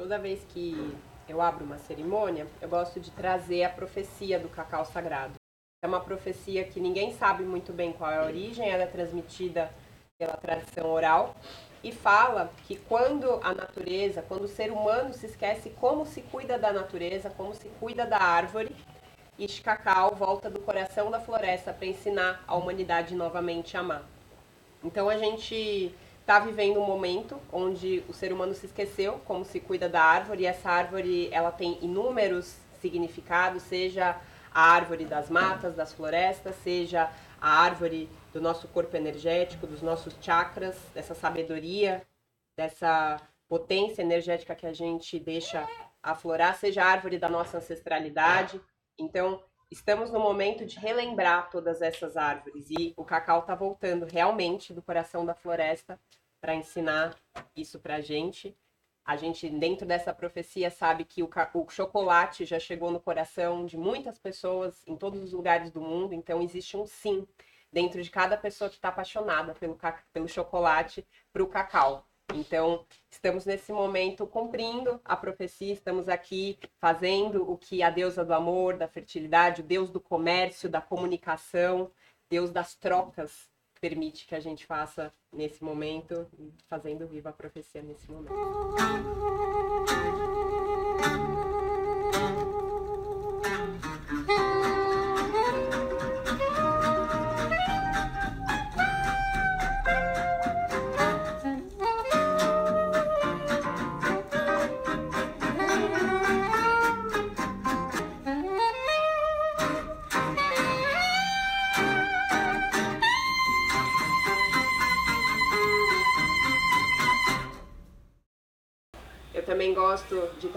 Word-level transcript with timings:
toda 0.00 0.18
vez 0.18 0.42
que 0.48 0.96
eu 1.28 1.42
abro 1.42 1.62
uma 1.62 1.76
cerimônia, 1.76 2.46
eu 2.62 2.70
gosto 2.70 2.98
de 2.98 3.10
trazer 3.10 3.64
a 3.64 3.68
profecia 3.68 4.38
do 4.38 4.48
cacau 4.48 4.82
sagrado. 4.82 5.34
É 5.84 5.86
uma 5.86 6.00
profecia 6.00 6.64
que 6.64 6.80
ninguém 6.80 7.12
sabe 7.12 7.44
muito 7.44 7.70
bem 7.70 7.92
qual 7.92 8.10
é 8.10 8.16
a 8.16 8.24
origem, 8.24 8.70
ela 8.70 8.84
é 8.84 8.86
transmitida 8.86 9.70
pela 10.18 10.38
tradição 10.38 10.90
oral 10.90 11.36
e 11.84 11.92
fala 11.92 12.50
que 12.66 12.76
quando 12.76 13.40
a 13.42 13.52
natureza, 13.52 14.24
quando 14.26 14.44
o 14.44 14.48
ser 14.48 14.72
humano 14.72 15.12
se 15.12 15.26
esquece 15.26 15.68
como 15.78 16.06
se 16.06 16.22
cuida 16.22 16.58
da 16.58 16.72
natureza, 16.72 17.28
como 17.28 17.54
se 17.54 17.68
cuida 17.78 18.06
da 18.06 18.16
árvore, 18.16 18.74
este 19.38 19.60
cacau 19.60 20.14
volta 20.14 20.48
do 20.48 20.60
coração 20.60 21.10
da 21.10 21.20
floresta 21.20 21.74
para 21.74 21.86
ensinar 21.86 22.42
a 22.46 22.56
humanidade 22.56 23.14
novamente 23.14 23.76
a 23.76 23.80
amar. 23.80 24.04
Então 24.82 25.10
a 25.10 25.18
gente 25.18 25.94
está 26.20 26.38
vivendo 26.38 26.80
um 26.80 26.86
momento 26.86 27.40
onde 27.52 28.04
o 28.08 28.12
ser 28.12 28.32
humano 28.32 28.54
se 28.54 28.66
esqueceu 28.66 29.20
como 29.24 29.44
se 29.44 29.58
cuida 29.58 29.88
da 29.88 30.02
árvore 30.02 30.42
e 30.42 30.46
essa 30.46 30.70
árvore 30.70 31.28
ela 31.32 31.50
tem 31.50 31.78
inúmeros 31.82 32.56
significados, 32.80 33.62
seja 33.62 34.20
a 34.52 34.62
árvore 34.62 35.04
das 35.04 35.28
matas, 35.30 35.74
das 35.74 35.92
florestas, 35.92 36.54
seja 36.62 37.10
a 37.40 37.62
árvore 37.62 38.08
do 38.32 38.40
nosso 38.40 38.68
corpo 38.68 38.96
energético, 38.96 39.66
dos 39.66 39.82
nossos 39.82 40.14
chakras, 40.20 40.76
dessa 40.94 41.14
sabedoria, 41.14 42.02
dessa 42.56 43.20
potência 43.48 44.02
energética 44.02 44.54
que 44.54 44.66
a 44.66 44.72
gente 44.72 45.18
deixa 45.18 45.66
aflorar, 46.02 46.56
seja 46.56 46.84
a 46.84 46.86
árvore 46.86 47.18
da 47.18 47.28
nossa 47.28 47.58
ancestralidade. 47.58 48.60
Então, 48.98 49.42
estamos 49.70 50.10
no 50.10 50.18
momento 50.18 50.66
de 50.66 50.78
relembrar 50.78 51.48
todas 51.48 51.80
essas 51.80 52.16
árvores 52.16 52.68
e 52.70 52.92
o 52.96 53.04
cacau 53.04 53.40
está 53.40 53.54
voltando 53.54 54.04
realmente 54.04 54.74
do 54.74 54.82
coração 54.82 55.24
da 55.24 55.34
floresta 55.34 55.98
para 56.40 56.54
ensinar 56.54 57.16
isso 57.54 57.78
para 57.78 57.96
a 57.96 58.00
gente. 58.00 58.56
A 59.04 59.16
gente, 59.16 59.48
dentro 59.48 59.86
dessa 59.86 60.12
profecia, 60.12 60.70
sabe 60.70 61.04
que 61.04 61.22
o, 61.22 61.30
o, 61.54 61.68
chocolate 61.68 62.44
já 62.44 62.58
chegou 62.58 62.90
no 62.90 63.00
coração 63.00 63.64
de 63.64 63.76
muitas 63.76 64.18
pessoas 64.18 64.86
em 64.86 64.96
todos 64.96 65.22
os 65.22 65.32
lugares 65.32 65.70
do 65.70 65.80
mundo, 65.80 66.14
então 66.14 66.42
existe 66.42 66.76
um 66.76 66.86
sim 66.86 67.26
dentro 67.72 68.02
de 68.02 68.10
cada 68.10 68.36
pessoa 68.36 68.68
que 68.68 68.76
está 68.76 68.88
apaixonada 68.88 69.54
pelo, 69.54 69.78
pelo 70.12 70.28
chocolate 70.28 71.06
para 71.32 71.42
o 71.42 71.48
cacau. 71.48 72.06
Então, 72.34 72.84
estamos 73.10 73.44
nesse 73.44 73.72
momento 73.72 74.26
cumprindo 74.26 75.00
a 75.04 75.16
profecia, 75.16 75.72
estamos 75.72 76.08
aqui 76.08 76.58
fazendo 76.78 77.50
o 77.50 77.56
que 77.56 77.82
a 77.82 77.90
deusa 77.90 78.24
do 78.24 78.32
amor, 78.32 78.76
da 78.76 78.88
fertilidade, 78.88 79.60
o 79.60 79.64
deus 79.64 79.90
do 79.90 80.00
comércio, 80.00 80.68
da 80.68 80.80
comunicação, 80.80 81.90
deus 82.28 82.50
das 82.50 82.74
trocas 82.74 83.50
permite 83.80 84.26
que 84.26 84.34
a 84.34 84.40
gente 84.40 84.66
faça 84.66 85.12
nesse 85.32 85.64
momento, 85.64 86.26
fazendo 86.68 87.08
viva 87.08 87.30
a 87.30 87.32
profecia 87.32 87.82
nesse 87.82 88.10
momento. 88.10 88.34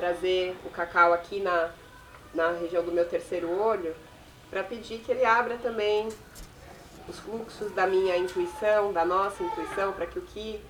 Trazer 0.04 0.54
o 0.66 0.70
cacau 0.70 1.14
aqui 1.14 1.40
na, 1.40 1.72
na 2.34 2.52
região 2.52 2.84
do 2.84 2.92
meu 2.92 3.08
terceiro 3.08 3.50
olho 3.50 3.96
para 4.50 4.62
pedir 4.62 5.00
que 5.00 5.10
ele 5.10 5.24
abra 5.24 5.58
também 5.58 6.10
os 7.08 7.20
fluxos 7.20 7.72
da 7.72 7.88
minha 7.88 8.18
intuição, 8.18 8.92
da 8.92 9.06
nossa 9.06 9.42
intuição, 9.42 9.94
para 9.94 10.06
que 10.06 10.20
o 10.20 10.22
que 10.22 10.62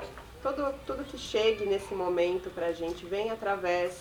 todo, 0.43 0.71
tudo 0.85 1.03
que 1.03 1.17
chegue 1.17 1.65
nesse 1.65 1.95
momento 1.95 2.51
para 2.51 2.67
a 2.67 2.73
gente 2.73 3.07
venha 3.07 3.33
através 3.33 3.97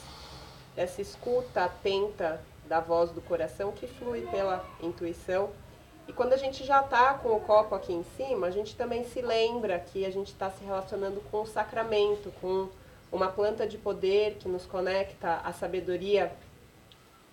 dessa 0.77 1.01
escuta 1.01 1.65
atenta 1.65 2.39
da 2.69 2.81
voz 2.81 3.11
do 3.11 3.23
coração 3.23 3.73
que 3.73 3.87
flui 3.87 4.29
pela 4.31 4.63
intuição. 4.83 5.49
E 6.07 6.13
quando 6.13 6.35
a 6.35 6.37
gente 6.37 6.63
já 6.63 6.83
está 6.83 7.15
com 7.15 7.31
o 7.31 7.41
copo 7.41 7.75
aqui 7.75 7.95
em 7.95 8.05
cima, 8.19 8.49
a 8.49 8.51
gente 8.51 8.77
também 8.77 9.03
se 9.05 9.23
lembra 9.23 9.79
que 9.79 10.05
a 10.05 10.11
gente 10.11 10.29
está 10.29 10.51
se 10.51 10.63
relacionando 10.63 11.23
com 11.31 11.41
o 11.41 11.47
sacramento, 11.47 12.31
com 12.39 12.69
uma 13.13 13.29
planta 13.29 13.67
de 13.67 13.77
poder 13.77 14.37
que 14.41 14.49
nos 14.49 14.65
conecta 14.65 15.37
à 15.45 15.53
sabedoria 15.53 16.33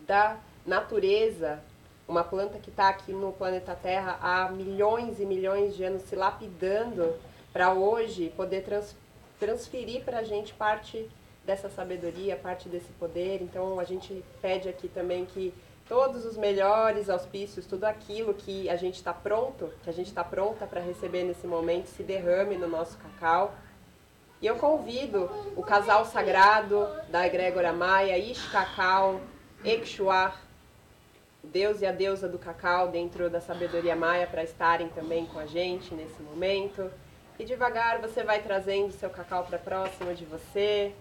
da 0.02 0.38
natureza, 0.66 1.64
uma 2.06 2.24
planta 2.24 2.60
que 2.60 2.70
está 2.70 2.90
aqui 2.90 3.14
no 3.14 3.32
planeta 3.32 3.74
Terra 3.76 4.20
há 4.22 4.52
milhões 4.52 5.22
e 5.22 5.26
milhões 5.26 5.76
de 5.76 5.86
anos 5.86 6.04
se 6.04 6.16
lapidando 6.16 7.16
para 7.54 7.72
hoje 7.72 8.32
poder 8.36 8.64
trans, 8.64 8.94
transferir 9.40 10.04
para 10.04 10.20
a 10.20 10.24
gente 10.24 10.54
parte 10.54 11.10
dessa 11.46 11.70
sabedoria, 11.70 12.36
parte 12.36 12.68
desse 12.68 12.92
poder. 13.00 13.42
Então 13.42 13.80
a 13.80 13.86
gente 13.86 14.24
pede 14.42 14.68
aqui 14.68 14.90
também 14.90 15.26
que 15.26 15.54
todos 15.88 16.26
os 16.26 16.36
melhores 16.36 17.10
auspícios, 17.10 17.66
tudo 17.66 17.86
aquilo 17.86 18.34
que 18.34 18.70
a 18.70 18.76
gente 18.76 18.96
está 18.96 19.14
pronto, 19.14 19.72
que 19.82 19.90
a 19.90 19.94
gente 19.94 20.08
está 20.08 20.24
pronta 20.24 20.68
para 20.68 20.82
receber 20.82 21.24
nesse 21.24 21.48
momento, 21.48 21.88
se 21.88 22.04
derrame 22.04 22.58
no 22.58 22.68
nosso 22.68 22.98
cacau 22.98 23.56
e 24.42 24.48
eu 24.48 24.56
convido 24.56 25.30
o 25.56 25.64
casal 25.64 26.06
sagrado 26.06 26.88
da 27.10 27.26
egrégora 27.28 27.74
maia, 27.74 28.18
Ishkakal, 28.18 29.20
Exuar, 29.64 30.42
Deus 31.44 31.82
e 31.82 31.86
a 31.86 31.92
deusa 31.92 32.28
do 32.28 32.38
cacau 32.38 32.90
dentro 32.90 33.30
da 33.30 33.42
sabedoria 33.42 33.96
maia 33.96 34.28
para 34.28 34.44
estarem 34.44 34.90
também 34.90 35.26
com 35.26 35.40
a 35.40 35.46
gente 35.46 35.94
nesse 35.94 36.22
momento. 36.22 36.90
E 37.38 37.46
devagar 37.46 38.00
você 38.00 38.24
vai 38.24 38.42
trazendo 38.42 38.92
seu 38.92 39.10
cacau 39.10 39.46
para 39.46 39.58
próximo 39.58 40.14
de 40.14 40.26
você, 40.26 40.94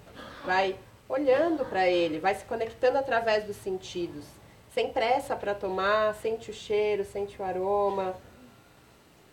vai 0.45 0.77
olhando 1.09 1.65
para 1.65 1.89
ele, 1.89 2.21
vai 2.21 2.35
se 2.35 2.45
conectando 2.45 2.99
através 2.99 3.45
dos 3.45 3.57
sentidos. 3.57 4.25
Sem 4.73 4.93
pressa 4.93 5.35
para 5.35 5.55
tomar, 5.55 6.15
sente 6.15 6.51
o 6.51 6.55
cheiro, 6.55 7.05
sente 7.05 7.41
o 7.41 7.45
aroma, 7.45 8.15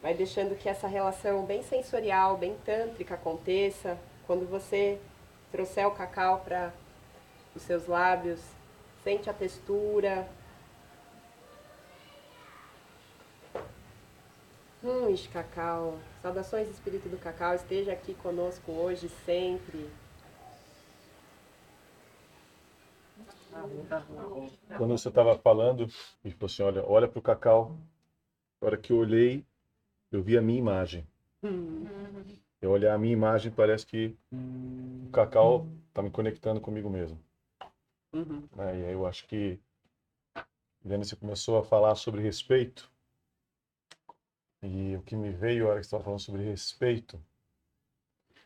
vai 0.05 0.13
deixando 0.13 0.55
que 0.55 0.69
essa 0.69 0.87
relação 0.87 1.47
bem 1.47 1.63
sensorial, 1.63 2.37
bem 2.37 2.55
tântrica 2.63 3.15
aconteça. 3.15 3.97
Quando 4.27 4.47
você 4.47 5.01
trouxer 5.51 5.87
o 5.87 5.95
cacau 5.95 6.41
para 6.41 6.71
os 7.55 7.63
seus 7.63 7.87
lábios, 7.87 8.39
sente 9.03 9.31
a 9.31 9.33
textura. 9.33 10.29
Hum, 14.83 15.09
este 15.11 15.27
cacau. 15.29 15.97
Saudações, 16.21 16.69
espírito 16.69 17.09
do 17.09 17.17
cacau, 17.17 17.55
esteja 17.55 17.91
aqui 17.91 18.13
conosco 18.13 18.71
hoje, 18.73 19.09
sempre. 19.25 19.89
Quando 24.77 24.95
você 24.95 25.09
estava 25.09 25.35
falando, 25.39 25.87
e 26.23 26.29
falou 26.29 26.45
assim, 26.45 26.61
olha, 26.61 26.85
olha 26.85 27.07
para 27.07 27.17
o 27.17 27.23
cacau. 27.23 27.75
A 28.61 28.67
hora 28.67 28.77
que 28.77 28.93
eu 28.93 28.97
olhei, 28.97 29.43
eu 30.15 30.23
vi 30.23 30.37
a 30.37 30.41
minha 30.41 30.57
imagem. 30.57 31.07
Uhum. 31.43 31.85
Eu 32.61 32.71
olhar 32.71 32.93
a 32.93 32.97
minha 32.97 33.13
imagem, 33.13 33.51
parece 33.51 33.85
que 33.85 34.17
o 34.31 35.09
Cacau 35.11 35.67
está 35.89 36.01
me 36.01 36.09
conectando 36.09 36.61
comigo 36.61 36.89
mesmo. 36.89 37.19
Uhum. 38.13 38.47
É, 38.57 38.79
e 38.79 38.85
aí 38.85 38.93
eu 38.93 39.05
acho 39.05 39.27
que, 39.27 39.59
Helena, 40.83 41.03
você 41.03 41.15
começou 41.15 41.57
a 41.57 41.63
falar 41.63 41.95
sobre 41.95 42.21
respeito. 42.21 42.89
E 44.63 44.95
o 44.95 45.03
que 45.03 45.15
me 45.15 45.31
veio 45.31 45.67
a 45.67 45.71
hora 45.71 45.79
que 45.79 45.83
você 45.83 45.87
estava 45.89 46.03
falando 46.03 46.19
sobre 46.19 46.43
respeito, 46.43 47.21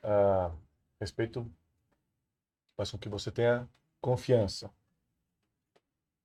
uh, 0.04 0.54
respeito 1.00 1.50
faz 2.76 2.92
com 2.92 2.98
que 2.98 3.08
você 3.08 3.32
tenha 3.32 3.70
confiança. 4.02 4.72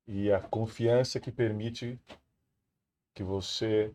E 0.06 0.32
a 0.32 0.40
confiança 0.40 1.20
que 1.20 1.30
permite 1.30 2.00
que 3.14 3.22
você 3.22 3.94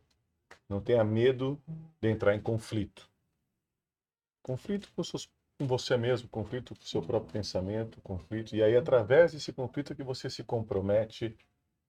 não 0.70 0.80
tenha 0.80 1.04
medo 1.04 1.60
de 2.00 2.10
entrar 2.10 2.36
em 2.36 2.42
conflito. 2.42 3.10
Conflito 4.44 4.92
com, 4.96 5.04
seus, 5.04 5.30
com 5.58 5.68
você 5.68 5.98
mesmo, 5.98 6.30
conflito 6.30 6.76
com 6.76 6.82
seu 6.84 7.02
próprio 7.02 7.34
pensamento, 7.34 8.00
conflito. 8.02 8.56
E 8.56 8.64
aí, 8.64 8.78
através 8.78 9.34
desse 9.34 9.52
conflito, 9.52 9.94
é 9.94 9.96
que 9.96 10.04
você 10.04 10.30
se 10.30 10.44
compromete 10.44 11.36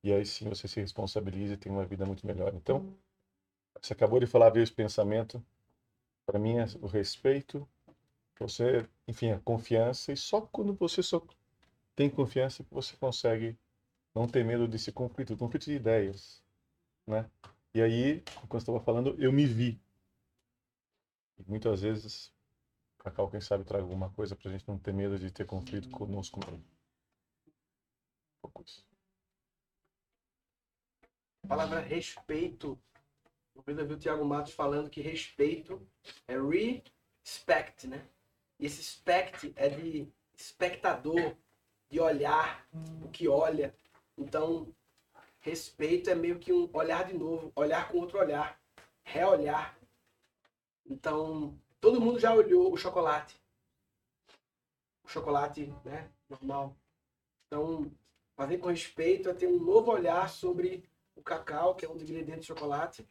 e 0.02 0.12
aí 0.12 0.24
sim 0.24 0.48
você 0.48 0.66
se 0.66 0.80
responsabiliza 0.80 1.54
e 1.54 1.56
tem 1.56 1.70
uma 1.70 1.84
vida 1.84 2.06
muito 2.06 2.26
melhor. 2.26 2.54
Então, 2.54 2.96
você 3.80 3.92
acabou 3.92 4.18
de 4.18 4.26
falar, 4.26 4.50
ver 4.50 4.62
esse 4.62 4.72
pensamento. 4.72 5.44
Para 6.26 6.38
mim, 6.38 6.58
é 6.58 6.64
o 6.80 6.86
respeito, 6.86 7.68
você, 8.38 8.88
enfim, 9.06 9.30
a 9.30 9.40
confiança. 9.40 10.12
E 10.12 10.16
só 10.16 10.40
quando 10.40 10.74
você 10.74 11.02
só 11.02 11.22
tem 11.94 12.08
confiança 12.08 12.64
que 12.64 12.72
você 12.72 12.96
consegue 12.96 13.58
não 14.14 14.26
ter 14.26 14.44
medo 14.44 14.66
desse 14.66 14.90
conflito, 14.92 15.36
conflito 15.36 15.66
de 15.66 15.74
ideias, 15.74 16.42
né? 17.06 17.28
E 17.74 17.80
aí, 17.80 18.24
enquanto 18.42 18.62
estava 18.62 18.80
falando, 18.80 19.14
eu 19.22 19.32
me 19.32 19.46
vi. 19.46 19.80
E 21.38 21.42
muitas 21.48 21.82
vezes 21.82 22.32
Cacau, 22.98 23.30
quem 23.30 23.40
sabe, 23.40 23.64
traga 23.64 23.82
alguma 23.82 24.10
coisa 24.10 24.36
para 24.36 24.48
a 24.48 24.52
gente 24.52 24.68
não 24.68 24.78
ter 24.78 24.92
medo 24.92 25.18
de 25.18 25.30
ter 25.30 25.46
conflito 25.46 25.88
conosco 25.90 26.38
mesmo. 26.44 26.64
Pouco 28.42 28.62
isso. 28.62 28.84
A 31.44 31.48
palavra 31.48 31.80
respeito. 31.80 32.78
Eu 33.54 33.86
vi 33.86 33.94
o 33.94 33.98
Tiago 33.98 34.24
Matos 34.24 34.52
falando 34.52 34.90
que 34.90 35.00
respeito 35.00 35.86
é 36.26 36.36
respect, 37.24 37.86
né? 37.86 38.06
E 38.58 38.66
esse 38.66 38.82
spect 38.82 39.52
é 39.56 39.68
de 39.68 40.08
espectador, 40.34 41.36
de 41.88 42.00
olhar, 42.00 42.66
o 43.02 43.08
que 43.08 43.28
olha. 43.28 43.74
Então, 44.16 44.74
respeito 45.40 46.10
é 46.10 46.14
meio 46.14 46.38
que 46.38 46.52
um 46.52 46.70
olhar 46.72 47.04
de 47.04 47.14
novo, 47.14 47.52
olhar 47.56 47.88
com 47.88 47.98
outro 47.98 48.18
olhar, 48.18 48.60
reolhar. 49.02 49.76
Então, 50.86 51.58
todo 51.80 52.00
mundo 52.00 52.18
já 52.18 52.34
olhou 52.34 52.72
o 52.72 52.76
chocolate. 52.76 53.40
O 55.02 55.08
chocolate, 55.08 55.72
né, 55.84 56.10
normal. 56.28 56.76
Então, 57.46 57.90
fazer 58.36 58.58
com 58.58 58.68
respeito 58.68 59.28
é 59.28 59.34
ter 59.34 59.46
um 59.46 59.58
novo 59.58 59.90
olhar 59.90 60.28
sobre 60.28 60.88
o 61.16 61.22
cacau, 61.22 61.74
que 61.74 61.84
é 61.84 61.88
um 61.90 61.96
dos 61.96 62.08
ingredientes 62.08 62.46
do 62.46 62.54
chocolate. 62.54 63.06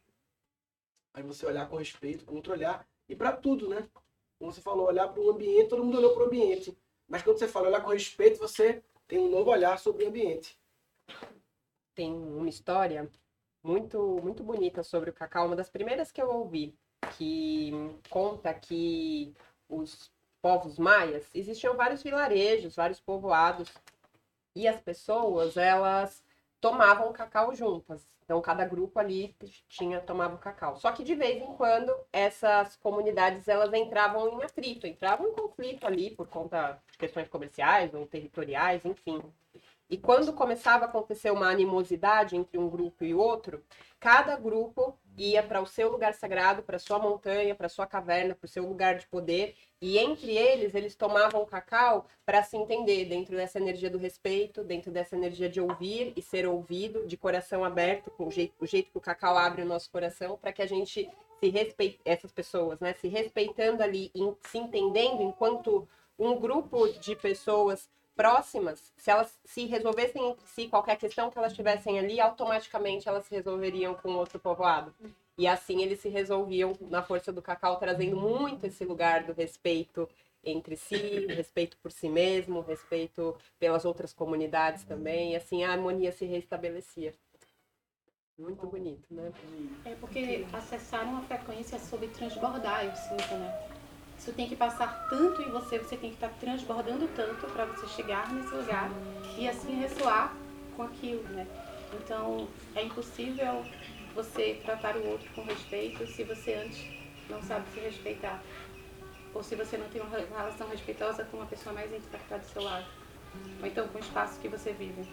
Aí 1.12 1.22
você 1.22 1.44
olhar 1.44 1.68
com 1.68 1.76
respeito, 1.76 2.24
com 2.24 2.36
outro 2.36 2.52
olhar. 2.52 2.86
E 3.08 3.16
para 3.16 3.32
tudo, 3.32 3.68
né? 3.68 3.88
Como 4.38 4.52
você 4.52 4.60
falou, 4.60 4.86
olhar 4.86 5.08
para 5.08 5.20
o 5.20 5.30
ambiente, 5.30 5.68
todo 5.68 5.84
mundo 5.84 5.98
olhou 5.98 6.14
para 6.14 6.22
o 6.22 6.26
ambiente. 6.26 6.76
Mas 7.08 7.22
quando 7.22 7.38
você 7.38 7.48
fala 7.48 7.68
olhar 7.68 7.82
com 7.82 7.90
respeito, 7.90 8.38
você 8.38 8.82
tem 9.06 9.18
um 9.18 9.28
novo 9.28 9.50
olhar 9.50 9.78
sobre 9.78 10.04
o 10.04 10.08
ambiente. 10.08 10.56
Tem 12.00 12.14
uma 12.14 12.48
história 12.48 13.06
muito, 13.62 14.18
muito 14.22 14.42
bonita 14.42 14.82
sobre 14.82 15.10
o 15.10 15.12
cacau, 15.12 15.44
uma 15.44 15.54
das 15.54 15.68
primeiras 15.68 16.10
que 16.10 16.22
eu 16.22 16.30
ouvi, 16.30 16.74
que 17.18 17.72
conta 18.08 18.54
que 18.54 19.34
os 19.68 20.10
povos 20.40 20.78
maias 20.78 21.28
existiam 21.34 21.76
vários 21.76 22.02
vilarejos, 22.02 22.76
vários 22.76 22.98
povoados, 22.98 23.70
e 24.56 24.66
as 24.66 24.80
pessoas, 24.80 25.58
elas 25.58 26.24
tomavam 26.58 27.12
cacau 27.12 27.54
juntas. 27.54 28.08
Então 28.24 28.40
cada 28.40 28.64
grupo 28.64 28.98
ali 28.98 29.36
tinha 29.68 30.00
tomava 30.00 30.36
o 30.36 30.38
cacau. 30.38 30.76
Só 30.76 30.92
que 30.92 31.04
de 31.04 31.14
vez 31.14 31.42
em 31.42 31.54
quando 31.54 31.94
essas 32.10 32.76
comunidades 32.76 33.46
elas 33.46 33.74
entravam 33.74 34.40
em 34.40 34.42
atrito, 34.42 34.86
entravam 34.86 35.28
em 35.28 35.34
conflito 35.34 35.86
ali 35.86 36.16
por 36.16 36.26
conta 36.28 36.82
de 36.90 36.96
questões 36.96 37.28
comerciais 37.28 37.92
ou 37.92 38.06
territoriais, 38.06 38.86
enfim. 38.86 39.22
E 39.90 39.98
quando 39.98 40.32
começava 40.32 40.84
a 40.84 40.88
acontecer 40.88 41.32
uma 41.32 41.50
animosidade 41.50 42.36
entre 42.36 42.56
um 42.56 42.70
grupo 42.70 43.04
e 43.04 43.12
outro, 43.12 43.60
cada 43.98 44.36
grupo 44.36 44.96
ia 45.18 45.42
para 45.42 45.60
o 45.60 45.66
seu 45.66 45.90
lugar 45.90 46.14
sagrado, 46.14 46.62
para 46.62 46.78
sua 46.78 46.96
montanha, 46.96 47.56
para 47.56 47.68
sua 47.68 47.88
caverna, 47.88 48.36
para 48.36 48.46
o 48.46 48.48
seu 48.48 48.64
lugar 48.64 48.94
de 48.98 49.06
poder, 49.08 49.56
e 49.80 49.98
entre 49.98 50.38
eles 50.38 50.76
eles 50.76 50.94
tomavam 50.94 51.44
cacau 51.44 52.06
para 52.24 52.40
se 52.44 52.56
entender 52.56 53.06
dentro 53.06 53.36
dessa 53.36 53.58
energia 53.58 53.90
do 53.90 53.98
respeito, 53.98 54.62
dentro 54.62 54.92
dessa 54.92 55.16
energia 55.16 55.48
de 55.48 55.60
ouvir 55.60 56.12
e 56.14 56.22
ser 56.22 56.46
ouvido, 56.46 57.04
de 57.04 57.16
coração 57.16 57.64
aberto, 57.64 58.12
com 58.12 58.28
o 58.28 58.30
jeito, 58.30 58.54
o 58.60 58.66
jeito 58.66 58.92
que 58.92 58.98
o 58.98 59.00
cacau 59.00 59.36
abre 59.36 59.62
o 59.62 59.66
nosso 59.66 59.90
coração, 59.90 60.38
para 60.40 60.52
que 60.52 60.62
a 60.62 60.66
gente 60.66 61.10
se 61.40 61.48
respeite, 61.48 61.98
essas 62.04 62.30
pessoas, 62.30 62.78
né, 62.78 62.92
se 62.92 63.08
respeitando 63.08 63.82
ali, 63.82 64.12
se 64.46 64.56
entendendo 64.56 65.20
enquanto 65.20 65.88
um 66.16 66.38
grupo 66.38 66.86
de 67.00 67.16
pessoas 67.16 67.88
próximas, 68.16 68.92
se 68.96 69.10
elas 69.10 69.38
se 69.44 69.66
resolvessem 69.66 70.30
entre 70.30 70.46
si 70.46 70.68
qualquer 70.68 70.96
questão 70.96 71.30
que 71.30 71.38
elas 71.38 71.54
tivessem 71.54 71.98
ali, 71.98 72.20
automaticamente 72.20 73.08
elas 73.08 73.24
se 73.24 73.34
resolveriam 73.34 73.94
com 73.94 74.12
outro 74.12 74.38
povoado. 74.38 74.94
E 75.38 75.46
assim 75.46 75.82
eles 75.82 76.00
se 76.00 76.08
resolviam 76.08 76.76
na 76.82 77.02
força 77.02 77.32
do 77.32 77.40
cacau, 77.40 77.76
trazendo 77.78 78.16
muito 78.16 78.66
esse 78.66 78.84
lugar 78.84 79.24
do 79.24 79.32
respeito 79.32 80.08
entre 80.44 80.76
si, 80.76 81.26
respeito 81.26 81.76
por 81.78 81.92
si 81.92 82.08
mesmo, 82.08 82.60
respeito 82.60 83.36
pelas 83.58 83.84
outras 83.84 84.12
comunidades 84.12 84.84
também, 84.84 85.32
e 85.32 85.36
assim 85.36 85.64
a 85.64 85.72
harmonia 85.72 86.12
se 86.12 86.24
restabelecia. 86.24 87.14
Muito 88.38 88.66
bonito, 88.66 89.06
né? 89.10 89.32
É 89.84 89.94
porque 89.96 90.46
acessar 90.52 91.04
uma 91.04 91.22
frequência 91.22 91.78
sobre 91.78 92.08
transbordar, 92.08 92.86
eu 92.86 92.96
sinto, 92.96 93.34
né? 93.34 93.79
Isso 94.20 94.34
tem 94.34 94.46
que 94.46 94.54
passar 94.54 95.08
tanto 95.08 95.40
em 95.40 95.50
você, 95.50 95.78
você 95.78 95.96
tem 95.96 96.10
que 96.10 96.16
estar 96.16 96.28
transbordando 96.38 97.08
tanto 97.16 97.46
para 97.46 97.64
você 97.64 97.86
chegar 97.88 98.30
nesse 98.30 98.54
lugar 98.54 98.90
e 99.38 99.48
assim 99.48 99.80
ressoar 99.80 100.36
com 100.76 100.82
aquilo, 100.82 101.22
né? 101.30 101.46
Então, 101.94 102.46
é 102.74 102.82
impossível 102.82 103.64
você 104.14 104.60
tratar 104.62 104.94
o 104.98 105.08
outro 105.08 105.26
com 105.32 105.42
respeito 105.44 106.06
se 106.06 106.22
você 106.22 106.52
antes 106.52 106.84
não 107.30 107.42
sabe 107.42 107.64
se 107.72 107.80
respeitar. 107.80 108.42
Ou 109.32 109.42
se 109.42 109.56
você 109.56 109.78
não 109.78 109.88
tem 109.88 110.02
uma 110.02 110.14
relação 110.14 110.68
respeitosa 110.68 111.24
com 111.24 111.38
uma 111.38 111.46
pessoa 111.46 111.74
mais 111.74 111.90
íntima 111.90 112.18
que 112.18 112.24
está 112.24 112.36
do 112.36 112.44
seu 112.44 112.62
lado. 112.62 112.84
Ou 113.58 113.66
então 113.66 113.88
com 113.88 113.96
o 113.96 114.02
espaço 114.02 114.38
que 114.38 114.48
você 114.48 114.74
vive. 114.74 115.08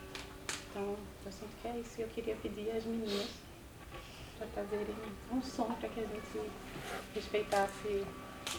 Então, 0.69 0.97
eu 1.25 1.31
sinto 1.31 1.55
que 1.61 1.67
é 1.69 1.77
isso. 1.77 2.01
Eu 2.01 2.09
queria 2.09 2.35
pedir 2.35 2.71
às 2.71 2.83
meninas 2.83 3.29
para 4.37 4.47
trazerem 4.47 4.95
um 5.31 5.41
som 5.41 5.71
para 5.75 5.87
que 5.87 6.01
a 6.01 6.07
gente 6.07 6.51
respeitasse 7.15 8.05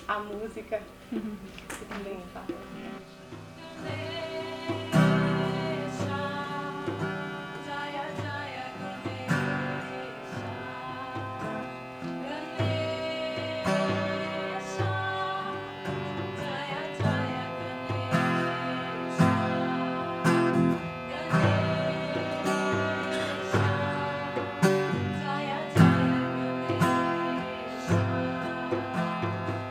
a 0.07 0.19
música 0.21 0.81
que 1.11 1.85
também 1.87 2.21
fala. 2.33 2.47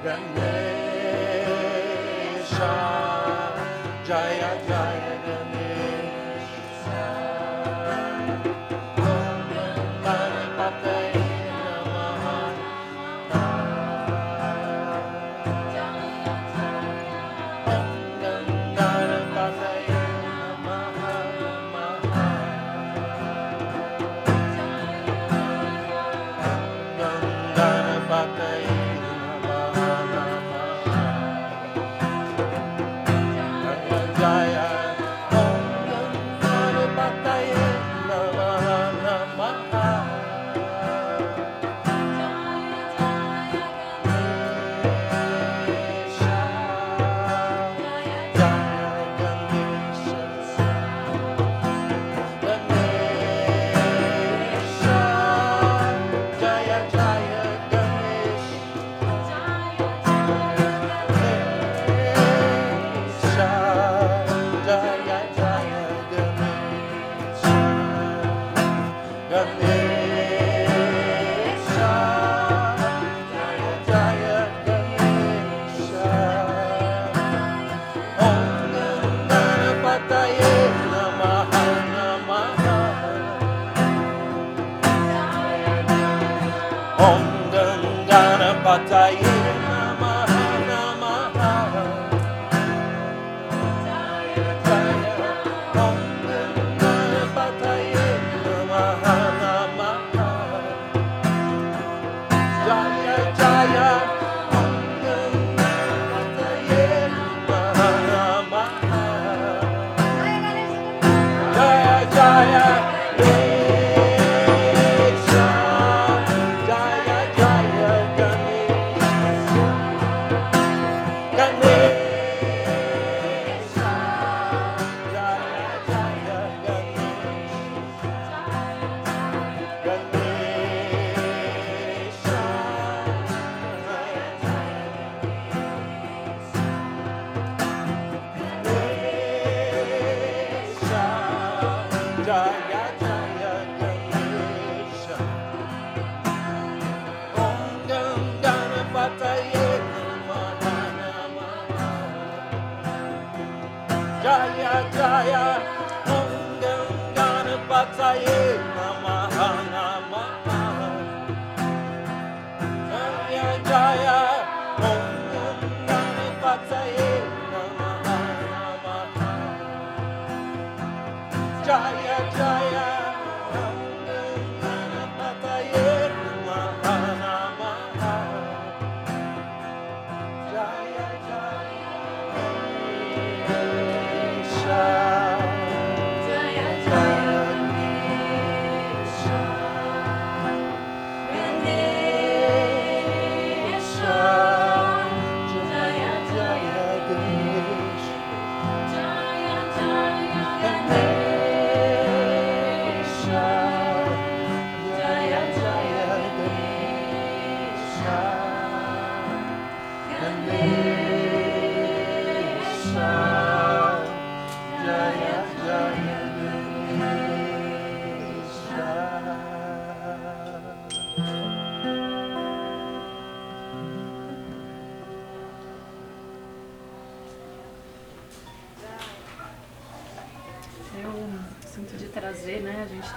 Yeah. 0.07 0.36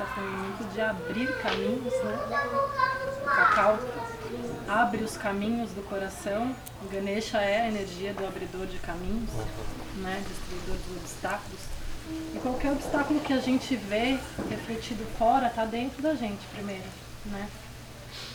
Está 0.01 0.15
falando 0.15 0.39
muito 0.39 0.73
de 0.73 0.81
abrir 0.81 1.43
caminhos, 1.43 1.93
né? 2.05 2.19
O 3.21 3.25
cacau 3.25 3.79
abre 4.67 5.05
os 5.05 5.17
caminhos 5.17 5.71
do 5.73 5.83
coração. 5.89 6.55
O 6.83 6.89
Ganesha 6.89 7.39
é 7.39 7.63
a 7.63 7.69
energia 7.69 8.15
do 8.15 8.27
abridor 8.27 8.67
de 8.67 8.79
caminhos, 8.79 9.31
né? 9.97 10.23
Destruidor 10.27 10.77
dos 10.77 10.97
obstáculos. 10.97 11.61
E 12.35 12.39
qualquer 12.41 12.73
obstáculo 12.73 13.21
que 13.21 13.33
a 13.33 13.41
gente 13.41 13.77
vê 13.77 14.19
refletido 14.49 15.05
fora 15.19 15.49
está 15.49 15.65
dentro 15.65 16.03
da 16.03 16.15
gente 16.15 16.45
primeiro, 16.55 16.89
né? 17.27 17.49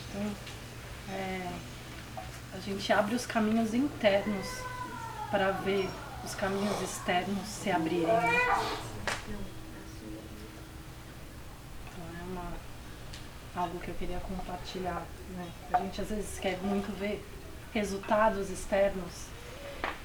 Então, 0.09 0.31
é, 1.09 1.51
a 2.53 2.59
gente 2.59 2.93
abre 2.93 3.15
os 3.15 3.25
caminhos 3.25 3.73
internos 3.73 4.47
para 5.29 5.51
ver 5.51 5.89
os 6.23 6.33
caminhos 6.35 6.81
externos 6.81 7.47
se 7.47 7.69
abrirem. 7.69 8.07
Né? 8.07 8.41
Então 11.91 12.03
é 12.19 12.23
uma, 12.31 12.53
algo 13.55 13.77
que 13.79 13.84
eu 13.84 13.84
queria 13.97 14.19
compartilhar. 14.19 15.05
Né? 15.29 15.47
A 15.73 15.79
gente 15.79 16.01
às 16.01 16.09
vezes 16.09 16.39
quer 16.39 16.57
muito 16.59 16.91
ver 16.97 17.23
resultados 17.73 18.49
externos 18.49 19.27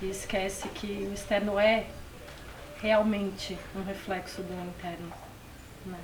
e 0.02 0.10
esquece 0.10 0.68
que 0.68 1.08
o 1.10 1.12
externo 1.12 1.58
é 1.58 1.86
realmente 2.80 3.58
um 3.76 3.82
reflexo 3.82 4.42
do 4.42 4.68
interno. 4.68 5.12
Né? 5.86 6.00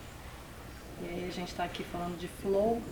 E 1.03 1.09
aí 1.09 1.29
a 1.29 1.33
gente 1.33 1.49
está 1.49 1.65
aqui 1.65 1.85
falando 1.85 2.19
de 2.19 2.29
flow. 2.29 2.83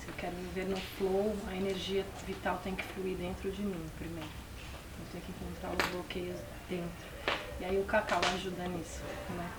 Se 0.00 0.08
eu 0.08 0.14
quero 0.14 0.34
viver 0.36 0.66
no 0.66 0.76
flow, 0.76 1.36
a 1.48 1.54
energia 1.54 2.04
vital 2.26 2.60
tem 2.62 2.74
que 2.74 2.84
fluir 2.84 3.16
dentro 3.16 3.50
de 3.50 3.62
mim 3.62 3.86
primeiro. 3.98 4.28
Eu 4.98 5.06
tenho 5.12 5.24
que 5.24 5.32
encontrar 5.32 5.70
os 5.70 5.90
bloqueios 5.92 6.38
dentro. 6.68 7.10
E 7.60 7.64
aí 7.64 7.78
o 7.78 7.84
cacau 7.84 8.20
ajuda 8.34 8.66
nisso, 8.68 9.02
né? 9.30 9.50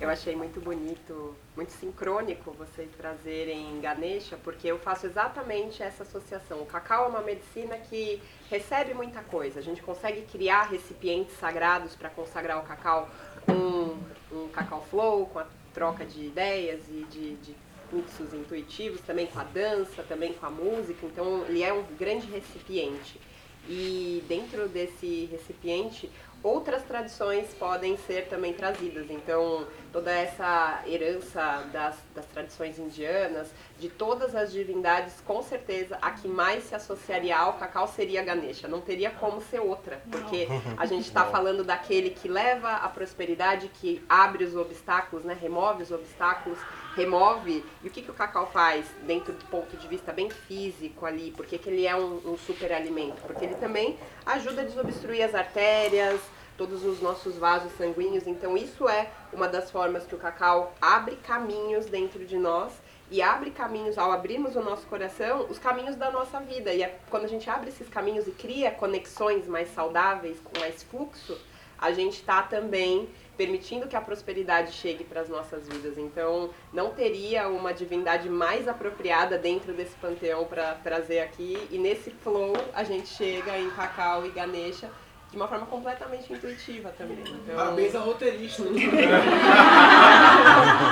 Eu 0.00 0.08
achei 0.08 0.34
muito 0.34 0.62
bonito, 0.62 1.36
muito 1.54 1.72
sincrônico 1.72 2.52
vocês 2.52 2.90
trazerem 2.96 3.78
Ganesha, 3.82 4.38
porque 4.42 4.66
eu 4.66 4.78
faço 4.78 5.04
exatamente 5.04 5.82
essa 5.82 6.04
associação. 6.04 6.62
O 6.62 6.64
cacau 6.64 7.04
é 7.04 7.08
uma 7.08 7.20
medicina 7.20 7.76
que 7.76 8.18
recebe 8.48 8.94
muita 8.94 9.20
coisa. 9.20 9.60
A 9.60 9.62
gente 9.62 9.82
consegue 9.82 10.22
criar 10.22 10.62
recipientes 10.62 11.38
sagrados 11.38 11.94
para 11.94 12.08
consagrar 12.08 12.58
o 12.58 12.62
cacau 12.62 13.10
com 13.44 13.98
um 14.34 14.48
cacau 14.48 14.82
flow, 14.88 15.26
com 15.26 15.38
a 15.38 15.46
troca 15.74 16.06
de 16.06 16.24
ideias 16.24 16.80
e 16.88 17.06
de, 17.10 17.36
de 17.36 17.54
fluxos 17.90 18.32
intuitivos, 18.32 19.02
também 19.02 19.26
com 19.26 19.38
a 19.38 19.44
dança, 19.44 20.02
também 20.02 20.32
com 20.32 20.46
a 20.46 20.50
música. 20.50 21.04
Então 21.04 21.44
ele 21.46 21.62
é 21.62 21.74
um 21.74 21.84
grande 21.98 22.26
recipiente. 22.26 23.20
E 23.68 24.24
dentro 24.26 24.66
desse 24.66 25.26
recipiente, 25.30 26.10
outras 26.42 26.82
tradições 26.84 27.52
podem 27.54 27.96
ser 27.96 28.28
também 28.28 28.52
trazidas. 28.52 29.10
Então, 29.10 29.66
toda 29.92 30.10
essa 30.10 30.82
herança 30.86 31.64
das, 31.72 31.96
das 32.14 32.24
tradições 32.26 32.78
indianas, 32.78 33.48
de 33.78 33.88
todas 33.88 34.34
as 34.34 34.52
divindades, 34.52 35.14
com 35.26 35.42
certeza 35.42 35.98
a 36.00 36.10
que 36.10 36.28
mais 36.28 36.64
se 36.64 36.74
associaria 36.74 37.36
ao 37.36 37.54
cacau 37.54 37.88
seria 37.88 38.22
Ganesha. 38.22 38.68
Não 38.68 38.80
teria 38.80 39.10
como 39.10 39.40
ser 39.40 39.60
outra, 39.60 40.00
porque 40.10 40.48
a 40.76 40.86
gente 40.86 41.06
está 41.06 41.24
falando 41.26 41.64
daquele 41.64 42.10
que 42.10 42.28
leva 42.28 42.72
a 42.72 42.88
prosperidade, 42.88 43.68
que 43.80 44.02
abre 44.08 44.44
os 44.44 44.56
obstáculos, 44.56 45.24
né? 45.24 45.36
remove 45.38 45.82
os 45.82 45.90
obstáculos, 45.90 46.58
remove. 46.94 47.64
E 47.82 47.88
o 47.88 47.90
que, 47.90 48.02
que 48.02 48.10
o 48.10 48.14
cacau 48.14 48.50
faz 48.52 48.86
dentro 49.06 49.32
do 49.32 49.44
ponto 49.46 49.76
de 49.76 49.86
vista 49.88 50.12
bem 50.12 50.30
físico 50.30 51.06
ali? 51.06 51.32
Por 51.32 51.46
que, 51.46 51.58
que 51.58 51.68
ele 51.68 51.86
é 51.86 51.96
um, 51.96 52.20
um 52.24 52.36
super 52.36 52.72
alimento? 52.72 53.20
Porque 53.26 53.44
ele 53.44 53.54
também 53.54 53.98
ajuda 54.26 54.62
a 54.62 54.64
desobstruir 54.64 55.24
as 55.24 55.34
artérias, 55.34 56.20
todos 56.56 56.84
os 56.84 57.00
nossos 57.00 57.36
vasos 57.36 57.72
sanguíneos. 57.78 58.26
Então, 58.26 58.56
isso 58.56 58.88
é 58.88 59.10
uma 59.32 59.48
das 59.48 59.70
formas 59.70 60.04
que 60.04 60.14
o 60.14 60.18
cacau 60.18 60.74
abre 60.80 61.16
caminhos 61.16 61.86
dentro 61.86 62.24
de 62.26 62.36
nós 62.36 62.72
e 63.10 63.20
abre 63.22 63.50
caminhos, 63.50 63.98
ao 63.98 64.12
abrirmos 64.12 64.54
o 64.54 64.60
nosso 64.62 64.86
coração, 64.86 65.46
os 65.48 65.58
caminhos 65.58 65.96
da 65.96 66.10
nossa 66.10 66.38
vida. 66.38 66.72
E 66.72 66.82
é, 66.82 66.98
quando 67.08 67.24
a 67.24 67.28
gente 67.28 67.48
abre 67.50 67.70
esses 67.70 67.88
caminhos 67.88 68.28
e 68.28 68.30
cria 68.30 68.70
conexões 68.70 69.48
mais 69.48 69.72
saudáveis, 69.74 70.38
com 70.44 70.60
mais 70.60 70.82
fluxo, 70.82 71.36
a 71.78 71.92
gente 71.92 72.16
está 72.16 72.42
também 72.42 73.08
permitindo 73.40 73.88
que 73.88 73.96
a 73.96 74.02
prosperidade 74.02 74.70
chegue 74.72 75.02
para 75.02 75.22
as 75.22 75.30
nossas 75.30 75.66
vidas. 75.66 75.96
Então, 75.96 76.50
não 76.74 76.90
teria 76.90 77.48
uma 77.48 77.72
divindade 77.72 78.28
mais 78.28 78.68
apropriada 78.68 79.38
dentro 79.38 79.72
desse 79.72 79.96
panteão 79.96 80.44
para 80.44 80.74
trazer 80.74 81.20
aqui. 81.20 81.56
E 81.70 81.78
nesse 81.78 82.10
flow, 82.10 82.52
a 82.74 82.84
gente 82.84 83.08
chega 83.08 83.58
em 83.58 83.70
Cacau 83.70 84.26
e 84.26 84.28
Ganesha 84.28 84.90
de 85.30 85.38
uma 85.38 85.48
forma 85.48 85.64
completamente 85.64 86.30
intuitiva 86.30 86.92
também. 86.98 87.16
Então, 87.20 87.56
Parabéns 87.56 87.94
ao 87.94 88.04
roteirista. 88.04 88.62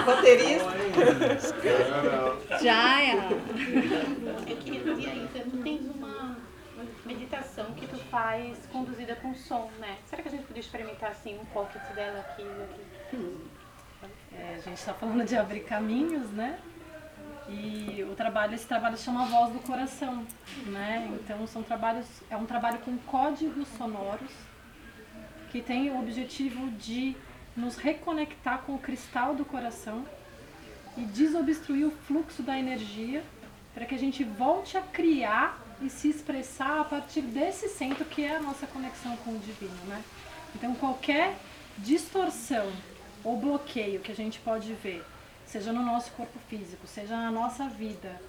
roteirista. 0.06 0.72
Jaya! 2.62 3.28
Eu 4.48 4.56
queria 4.56 4.80
pedir 4.80 5.10
ainda, 5.10 5.40
tu 5.50 5.58
tens 5.62 5.82
uma 5.94 6.38
meditação 7.04 7.66
que 7.72 7.86
tu 7.86 7.97
faz 8.10 8.58
conduzida 8.72 9.14
com 9.16 9.34
som, 9.34 9.70
né? 9.78 9.98
Será 10.06 10.22
que 10.22 10.28
a 10.28 10.30
gente 10.30 10.44
podia 10.44 10.60
experimentar 10.60 11.10
assim 11.10 11.38
um 11.38 11.44
pocket 11.46 11.82
dela 11.94 12.20
aqui 12.20 12.42
aqui? 13.06 13.48
É, 14.32 14.54
a 14.56 14.58
gente 14.58 14.78
está 14.78 14.94
falando 14.94 15.24
de 15.24 15.36
abrir 15.36 15.60
caminhos, 15.60 16.30
né? 16.30 16.58
E 17.48 18.04
o 18.04 18.14
trabalho, 18.14 18.54
esse 18.54 18.66
trabalho 18.66 18.96
chama 18.98 19.24
Voz 19.24 19.52
do 19.52 19.58
Coração, 19.60 20.26
né? 20.66 21.08
Então 21.14 21.46
são 21.46 21.62
trabalhos, 21.62 22.06
é 22.30 22.36
um 22.36 22.44
trabalho 22.44 22.78
com 22.80 22.96
códigos 22.98 23.66
sonoros 23.68 24.30
que 25.50 25.62
tem 25.62 25.90
o 25.90 25.98
objetivo 25.98 26.70
de 26.72 27.16
nos 27.56 27.76
reconectar 27.76 28.62
com 28.62 28.74
o 28.74 28.78
cristal 28.78 29.34
do 29.34 29.44
coração 29.44 30.04
e 30.96 31.02
desobstruir 31.02 31.86
o 31.86 31.90
fluxo 31.90 32.42
da 32.42 32.58
energia 32.58 33.24
para 33.72 33.86
que 33.86 33.94
a 33.94 33.98
gente 33.98 34.22
volte 34.24 34.76
a 34.76 34.82
criar 34.82 35.58
e 35.80 35.88
se 35.88 36.08
expressar 36.08 36.80
a 36.80 36.84
partir 36.84 37.22
desse 37.22 37.68
centro 37.68 38.04
que 38.04 38.24
é 38.24 38.36
a 38.36 38.42
nossa 38.42 38.66
conexão 38.66 39.16
com 39.18 39.32
o 39.32 39.38
divino, 39.38 39.76
né? 39.86 40.02
Então 40.54 40.74
qualquer 40.74 41.36
distorção 41.78 42.72
ou 43.22 43.38
bloqueio 43.38 44.00
que 44.00 44.12
a 44.12 44.14
gente 44.14 44.38
pode 44.40 44.72
ver, 44.74 45.04
seja 45.46 45.72
no 45.72 45.82
nosso 45.82 46.10
corpo 46.12 46.38
físico, 46.48 46.86
seja 46.86 47.16
na 47.16 47.30
nossa 47.30 47.68
vida, 47.68 48.20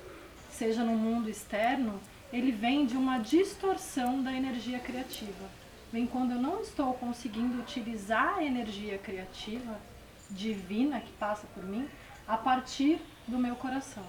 seja 0.52 0.84
no 0.84 0.94
mundo 0.94 1.30
externo, 1.30 2.00
ele 2.32 2.52
vem 2.52 2.86
de 2.86 2.96
uma 2.96 3.18
distorção 3.18 4.22
da 4.22 4.32
energia 4.32 4.80
criativa. 4.80 5.50
Vem 5.92 6.06
quando 6.06 6.34
eu 6.34 6.38
não 6.38 6.62
estou 6.62 6.94
conseguindo 6.94 7.60
utilizar 7.60 8.38
a 8.38 8.44
energia 8.44 8.98
criativa 9.00 9.80
divina 10.30 11.00
que 11.00 11.12
passa 11.14 11.48
por 11.56 11.64
mim 11.64 11.88
a 12.28 12.38
partir 12.38 13.02
do 13.28 13.40
meu 13.40 13.56
coração. 13.56 14.06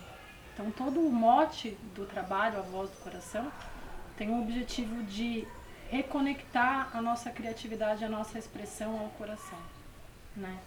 Então 0.52 0.70
todo 0.70 1.00
o 1.00 1.10
mote 1.10 1.76
do 1.94 2.06
trabalho, 2.06 2.58
a 2.58 2.62
voz 2.62 2.90
do 2.90 2.96
coração, 2.98 3.50
tem 4.16 4.30
o 4.30 4.42
objetivo 4.42 5.02
de 5.04 5.46
reconectar 5.90 6.90
a 6.94 7.00
nossa 7.02 7.30
criatividade, 7.30 8.04
a 8.04 8.08
nossa 8.08 8.38
expressão 8.38 8.98
ao 8.98 9.08
coração, 9.10 9.58
né? 10.36 10.58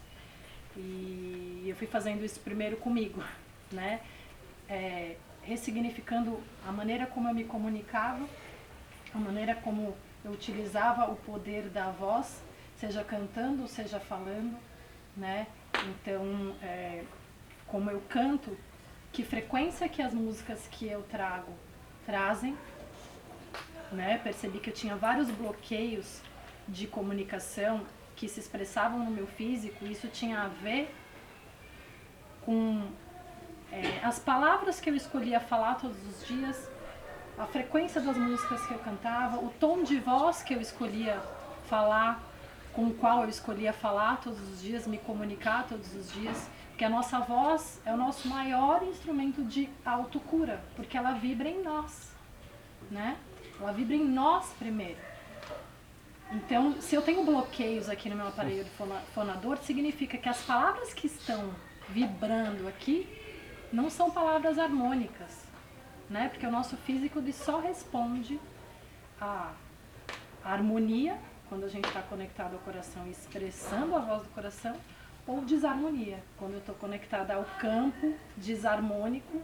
E 0.75 1.63
eu 1.67 1.75
fui 1.75 1.87
fazendo 1.87 2.25
isso 2.25 2.39
primeiro 2.39 2.77
comigo, 2.77 3.23
né? 3.71 4.01
É, 4.67 5.15
ressignificando 5.43 6.41
a 6.67 6.71
maneira 6.71 7.05
como 7.05 7.29
eu 7.29 7.33
me 7.33 7.43
comunicava, 7.43 8.25
a 9.13 9.17
maneira 9.17 9.55
como 9.55 9.95
eu 10.25 10.31
utilizava 10.31 11.11
o 11.11 11.15
poder 11.17 11.69
da 11.69 11.91
voz, 11.91 12.41
seja 12.77 13.03
cantando, 13.03 13.67
seja 13.67 13.99
falando, 13.99 14.57
né? 15.15 15.47
Então, 15.85 16.55
é, 16.61 17.03
como 17.67 17.89
eu 17.91 18.01
canto, 18.09 18.57
que 19.13 19.24
frequência 19.24 19.88
que 19.88 20.01
as 20.01 20.13
músicas 20.13 20.67
que 20.72 20.88
eu 20.88 21.03
trago 21.03 21.53
trazem, 22.05 22.58
né? 23.91 24.17
Percebi 24.17 24.60
que 24.60 24.72
eu 24.72 24.74
tinha 24.74 24.96
vários 24.96 25.29
bloqueios 25.29 26.20
de 26.67 26.88
comunicação 26.88 27.86
que 28.15 28.27
se 28.27 28.39
expressavam 28.39 29.00
no 29.00 29.12
meu 29.12 29.27
físico, 29.27 29.86
isso 29.86 30.08
tinha 30.08 30.41
a 30.41 30.48
ver 30.48 30.93
com 32.43 32.88
é, 33.72 34.00
as 34.03 34.17
palavras 34.17 34.79
que 34.79 34.89
eu 34.89 34.96
escolhia 34.96 35.39
falar 35.39 35.75
todos 35.75 35.98
os 36.08 36.27
dias, 36.27 36.70
a 37.38 37.46
frequência 37.46 38.01
das 38.01 38.17
músicas 38.17 38.65
que 38.65 38.74
eu 38.74 38.79
cantava, 38.79 39.38
o 39.38 39.50
tom 39.60 39.84
de 39.84 40.00
voz 40.00 40.41
que 40.41 40.53
eu 40.53 40.62
escolhia 40.62 41.22
falar, 41.67 42.22
com 42.74 42.88
o 42.88 42.93
qual 42.96 43.24
eu 43.24 43.29
escolhia 43.29 43.72
falar 43.74 44.20
todos 44.22 44.41
os 44.50 44.62
dias, 44.62 44.88
me 44.88 44.98
comunicar 44.98 45.67
todos 45.67 45.93
os 45.96 46.12
dias, 46.12 46.50
porque 46.74 46.86
a 46.86 46.89
nossa 46.89 47.20
voz 47.20 47.80
é 47.86 47.94
o 47.94 47.98
nosso 47.98 48.27
maior 48.27 48.82
instrumento 48.82 49.44
de 49.44 49.70
autocura, 49.86 50.60
porque 50.75 50.98
ela 50.98 51.12
vibra 51.12 51.48
em 51.48 51.62
nós, 51.62 52.12
né? 52.89 53.15
Ela 53.60 53.72
vibra 53.72 53.96
em 53.96 54.03
nós 54.03 54.51
primeiro. 54.58 54.98
Então, 56.32 56.82
se 56.82 56.96
eu 56.96 57.03
tenho 57.03 57.24
bloqueios 57.24 57.89
aqui 57.89 58.10
no 58.10 58.15
meu 58.15 58.27
aparelho 58.27 58.65
fonador, 59.13 59.58
significa 59.58 60.18
que 60.18 60.27
as 60.27 60.42
palavras 60.42 60.96
que 60.96 61.06
estão 61.06 61.53
vibrando 61.89 62.68
aqui 62.68 63.08
não 63.72 63.88
são 63.88 64.10
palavras 64.10 64.58
harmônicas, 64.58 65.46
né? 66.10 66.30
Porque 66.30 66.48
o 66.48 66.51
nosso 66.51 66.75
físico 66.77 67.22
só 67.34 67.60
responde 67.60 68.39
à 69.22 69.51
harmonia, 70.44 71.20
quando 71.48 71.65
a 71.65 71.70
gente 71.70 71.88
está 71.88 72.01
conectado 72.01 72.56
ao 72.56 72.60
coração, 72.62 73.08
expressando 73.08 73.96
a 73.96 74.00
voz 74.00 74.24
do 74.24 74.30
coração, 74.30 74.75
ou 75.25 75.42
desarmonia, 75.42 76.22
quando 76.38 76.53
eu 76.53 76.59
estou 76.59 76.75
conectada 76.75 77.33
ao 77.36 77.46
campo 77.59 78.14
desarmônico 78.36 79.42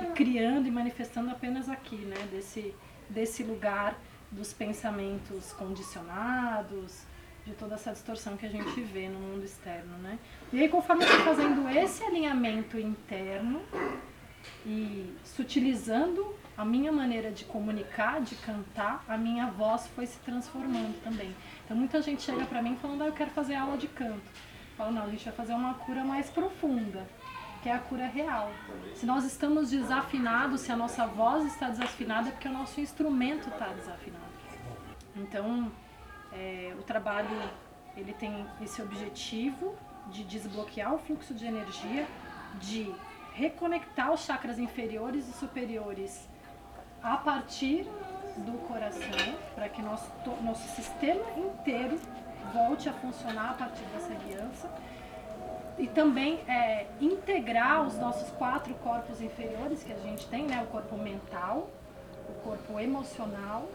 e 0.00 0.06
criando 0.12 0.66
e 0.66 0.70
manifestando 0.70 1.30
apenas 1.30 1.68
aqui, 1.68 1.96
né? 1.96 2.16
Desse, 2.30 2.74
desse 3.08 3.42
lugar 3.42 3.98
dos 4.30 4.52
pensamentos 4.52 5.52
condicionados, 5.52 7.04
de 7.44 7.52
toda 7.52 7.74
essa 7.74 7.92
distorção 7.92 8.36
que 8.36 8.46
a 8.46 8.48
gente 8.48 8.80
vê 8.80 9.08
no 9.08 9.18
mundo 9.18 9.44
externo, 9.44 9.96
né? 9.98 10.18
E 10.52 10.60
aí, 10.60 10.68
conforme 10.68 11.04
eu 11.04 11.08
fui 11.08 11.24
fazendo 11.24 11.68
esse 11.68 12.02
alinhamento 12.02 12.78
interno 12.78 13.60
e 14.64 15.14
sutilizando 15.24 16.34
a 16.56 16.64
minha 16.64 16.92
maneira 16.92 17.30
de 17.30 17.44
comunicar, 17.44 18.20
de 18.20 18.34
cantar, 18.36 19.04
a 19.08 19.16
minha 19.16 19.46
voz 19.46 19.86
foi 19.94 20.06
se 20.06 20.18
transformando 20.20 21.02
também. 21.02 21.34
Então, 21.64 21.76
muita 21.76 22.00
gente 22.02 22.22
chega 22.22 22.44
pra 22.46 22.62
mim 22.62 22.76
falando, 22.76 23.02
ah, 23.02 23.06
eu 23.06 23.12
quero 23.12 23.30
fazer 23.30 23.54
aula 23.54 23.76
de 23.76 23.88
canto. 23.88 24.49
Falo, 24.80 24.92
não, 24.92 25.02
a 25.02 25.10
gente 25.10 25.26
vai 25.26 25.34
fazer 25.34 25.52
uma 25.52 25.74
cura 25.74 26.02
mais 26.02 26.30
profunda, 26.30 27.06
que 27.62 27.68
é 27.68 27.72
a 27.72 27.78
cura 27.78 28.06
real. 28.06 28.50
Se 28.94 29.04
nós 29.04 29.26
estamos 29.26 29.68
desafinados, 29.68 30.62
se 30.62 30.72
a 30.72 30.76
nossa 30.76 31.06
voz 31.06 31.44
está 31.44 31.68
desafinada, 31.68 32.30
é 32.30 32.32
porque 32.32 32.48
o 32.48 32.50
nosso 32.50 32.80
instrumento 32.80 33.50
está 33.50 33.66
desafinado. 33.74 34.32
Então, 35.14 35.70
é, 36.32 36.74
o 36.78 36.82
trabalho 36.82 37.28
ele 37.94 38.14
tem 38.14 38.46
esse 38.62 38.80
objetivo 38.80 39.76
de 40.06 40.24
desbloquear 40.24 40.94
o 40.94 40.98
fluxo 40.98 41.34
de 41.34 41.44
energia, 41.44 42.06
de 42.54 42.90
reconectar 43.34 44.10
os 44.10 44.24
chakras 44.24 44.58
inferiores 44.58 45.28
e 45.28 45.32
superiores 45.34 46.26
a 47.02 47.18
partir 47.18 47.84
do 48.38 48.66
coração, 48.66 49.36
para 49.54 49.68
que 49.68 49.82
nosso, 49.82 50.10
nosso 50.42 50.66
sistema 50.74 51.22
inteiro 51.36 52.00
volte 52.52 52.88
a 52.88 52.92
funcionar 52.92 53.50
a 53.50 53.54
partir 53.54 53.84
dessa 53.92 54.12
aliança. 54.12 54.70
E 55.78 55.86
também 55.86 56.40
é, 56.46 56.86
integrar 57.00 57.86
os 57.86 57.96
nossos 57.96 58.30
quatro 58.32 58.74
corpos 58.74 59.20
inferiores 59.20 59.82
que 59.82 59.92
a 59.92 59.98
gente 59.98 60.26
tem, 60.28 60.46
né? 60.46 60.62
O 60.62 60.66
corpo 60.66 60.96
mental, 60.96 61.70
o 62.28 62.32
corpo 62.42 62.78
emocional, 62.78 63.68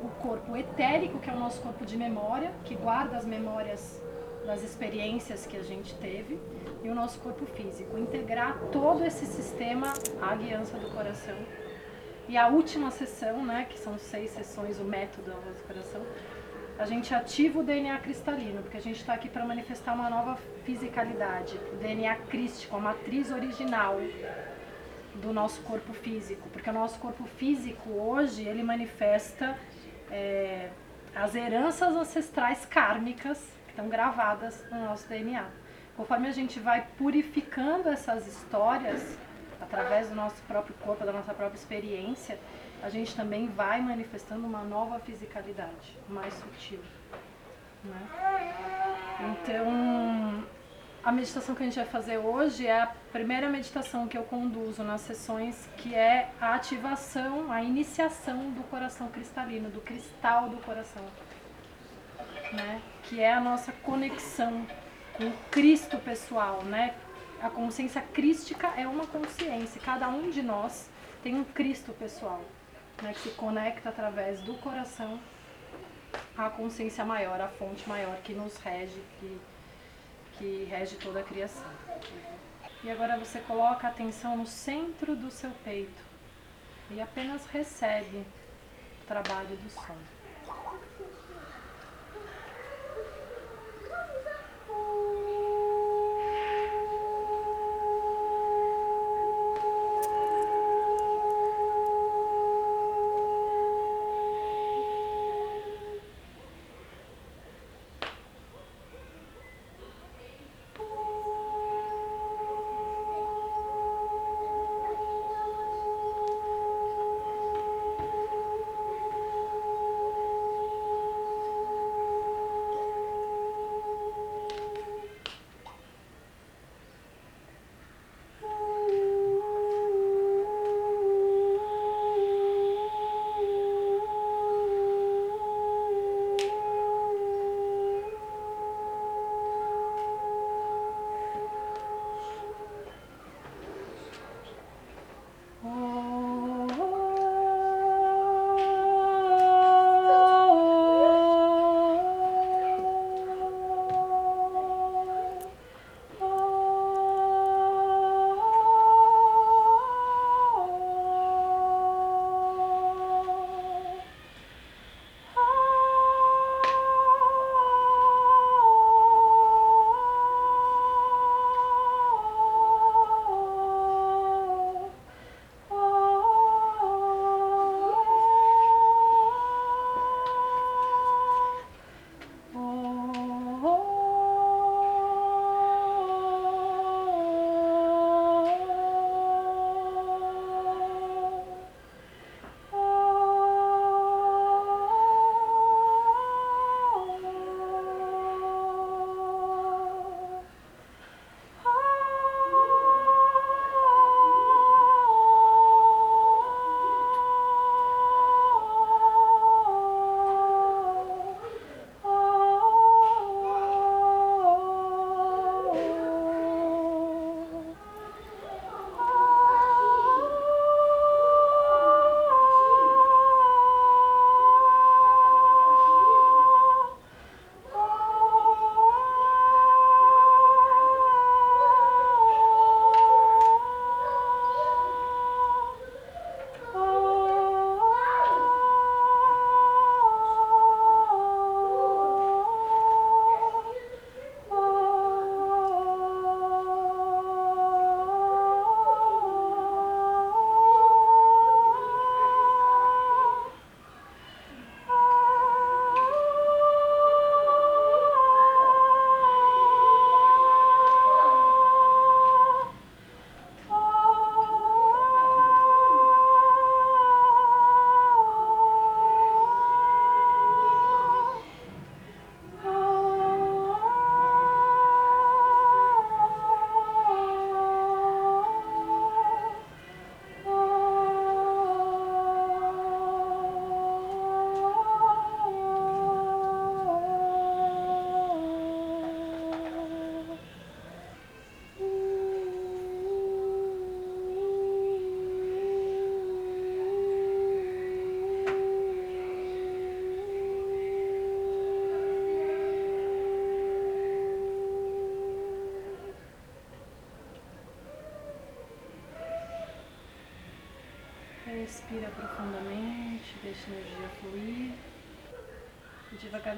o 0.00 0.08
corpo 0.08 0.56
etérico, 0.56 1.18
que 1.18 1.30
é 1.30 1.32
o 1.32 1.38
nosso 1.38 1.60
corpo 1.60 1.84
de 1.84 1.96
memória, 1.96 2.52
que 2.64 2.74
guarda 2.74 3.16
as 3.16 3.24
memórias 3.24 4.00
das 4.46 4.62
experiências 4.62 5.46
que 5.46 5.56
a 5.56 5.62
gente 5.62 5.94
teve, 5.94 6.38
e 6.82 6.88
o 6.88 6.94
nosso 6.94 7.18
corpo 7.20 7.46
físico. 7.46 7.98
Integrar 7.98 8.58
todo 8.70 9.04
esse 9.04 9.26
sistema 9.26 9.92
à 10.20 10.32
aliança 10.32 10.76
do 10.76 10.90
coração. 10.90 11.36
E 12.28 12.36
a 12.36 12.48
última 12.48 12.90
sessão, 12.90 13.44
né, 13.44 13.66
que 13.68 13.78
são 13.78 13.98
seis 13.98 14.30
sessões, 14.30 14.78
o 14.78 14.84
método 14.84 15.30
do 15.30 15.66
coração, 15.66 16.02
a 16.78 16.86
gente 16.86 17.14
ativa 17.14 17.60
o 17.60 17.62
DNA 17.62 17.98
cristalino, 17.98 18.62
porque 18.62 18.76
a 18.76 18.80
gente 18.80 19.00
está 19.00 19.14
aqui 19.14 19.28
para 19.28 19.44
manifestar 19.44 19.94
uma 19.94 20.10
nova 20.10 20.36
fisicalidade, 20.64 21.56
o 21.72 21.76
DNA 21.76 22.16
crístico, 22.28 22.76
a 22.76 22.80
matriz 22.80 23.30
original 23.30 24.00
do 25.14 25.32
nosso 25.32 25.60
corpo 25.62 25.92
físico, 25.92 26.48
porque 26.50 26.68
o 26.68 26.72
nosso 26.72 26.98
corpo 26.98 27.24
físico 27.24 27.90
hoje 27.90 28.42
ele 28.42 28.62
manifesta 28.62 29.56
é, 30.10 30.70
as 31.14 31.36
heranças 31.36 31.94
ancestrais 31.94 32.66
kármicas 32.66 33.38
que 33.66 33.70
estão 33.70 33.88
gravadas 33.88 34.64
no 34.70 34.84
nosso 34.84 35.08
DNA. 35.08 35.46
Conforme 35.96 36.26
a 36.26 36.32
gente 36.32 36.58
vai 36.58 36.84
purificando 36.98 37.88
essas 37.88 38.26
histórias 38.26 39.16
através 39.60 40.08
do 40.08 40.16
nosso 40.16 40.42
próprio 40.42 40.74
corpo, 40.80 41.04
da 41.04 41.12
nossa 41.12 41.32
própria 41.32 41.56
experiência, 41.56 42.38
a 42.84 42.90
gente 42.90 43.16
também 43.16 43.48
vai 43.48 43.80
manifestando 43.80 44.46
uma 44.46 44.62
nova 44.62 45.00
fisicalidade, 45.00 45.98
mais 46.06 46.34
sutil. 46.34 46.80
Né? 47.82 47.98
Então, 49.20 50.44
a 51.02 51.10
meditação 51.10 51.54
que 51.54 51.62
a 51.62 51.64
gente 51.64 51.76
vai 51.76 51.86
fazer 51.86 52.18
hoje 52.18 52.66
é 52.66 52.82
a 52.82 52.86
primeira 53.10 53.48
meditação 53.48 54.06
que 54.06 54.18
eu 54.18 54.24
conduzo 54.24 54.84
nas 54.84 55.00
sessões, 55.00 55.66
que 55.78 55.94
é 55.94 56.30
a 56.38 56.54
ativação, 56.54 57.50
a 57.50 57.62
iniciação 57.62 58.50
do 58.50 58.62
coração 58.64 59.08
cristalino, 59.08 59.70
do 59.70 59.80
cristal 59.80 60.50
do 60.50 60.58
coração. 60.58 61.04
Né? 62.52 62.82
Que 63.04 63.22
é 63.22 63.32
a 63.32 63.40
nossa 63.40 63.72
conexão 63.72 64.66
com 65.14 65.24
o 65.24 65.32
Cristo 65.50 65.96
pessoal, 65.96 66.62
né? 66.64 66.94
A 67.40 67.48
consciência 67.48 68.02
crística 68.02 68.66
é 68.76 68.86
uma 68.86 69.06
consciência, 69.06 69.80
cada 69.82 70.06
um 70.08 70.28
de 70.28 70.42
nós 70.42 70.90
tem 71.22 71.34
um 71.34 71.44
Cristo 71.44 71.92
pessoal, 71.92 72.42
né? 73.02 73.12
Que 73.12 73.20
se 73.20 73.30
conecta 73.30 73.88
através 73.88 74.40
do 74.40 74.54
coração 74.54 75.20
à 76.36 76.48
consciência 76.50 77.04
maior, 77.04 77.40
à 77.40 77.48
fonte 77.48 77.88
maior 77.88 78.16
que 78.22 78.32
nos 78.32 78.56
rege, 78.58 79.02
que 79.18 79.40
que 80.38 80.64
rege 80.64 80.96
toda 80.96 81.20
a 81.20 81.22
criação. 81.22 81.70
E 82.82 82.90
agora 82.90 83.18
você 83.18 83.40
coloca 83.40 83.86
a 83.86 83.90
atenção 83.90 84.36
no 84.36 84.46
centro 84.46 85.16
do 85.16 85.30
seu 85.30 85.50
peito 85.64 86.02
e 86.90 87.00
apenas 87.00 87.46
recebe 87.46 88.18
o 89.02 89.06
trabalho 89.06 89.56
do 89.56 89.70
som. 89.70 89.96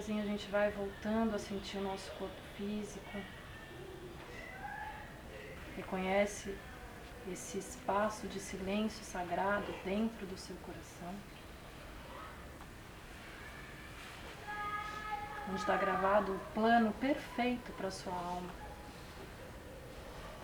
Devagarzinho 0.07 0.23
a 0.23 0.27
gente 0.27 0.49
vai 0.51 0.71
voltando 0.71 1.35
a 1.35 1.39
sentir 1.39 1.79
o 1.79 1.83
nosso 1.83 2.11
corpo 2.13 2.41
físico. 2.57 3.21
Reconhece 5.77 6.57
esse 7.31 7.59
espaço 7.59 8.27
de 8.29 8.39
silêncio 8.39 9.05
sagrado 9.05 9.67
dentro 9.85 10.27
do 10.27 10.37
seu 10.37 10.57
coração. 10.57 11.15
Onde 15.49 15.61
está 15.61 15.77
gravado 15.77 16.33
o 16.33 16.39
plano 16.55 16.93
perfeito 16.95 17.73
para 17.73 17.89
a 17.89 17.91
sua 17.91 18.15
alma. 18.15 18.51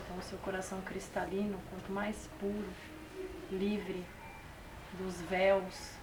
Então, 0.05 0.18
o 0.18 0.22
seu 0.22 0.38
coração 0.38 0.81
cristalino, 0.83 1.61
quanto 1.70 1.90
mais 1.90 2.29
puro, 2.38 2.68
livre 3.51 4.05
dos 4.98 5.20
véus, 5.22 6.02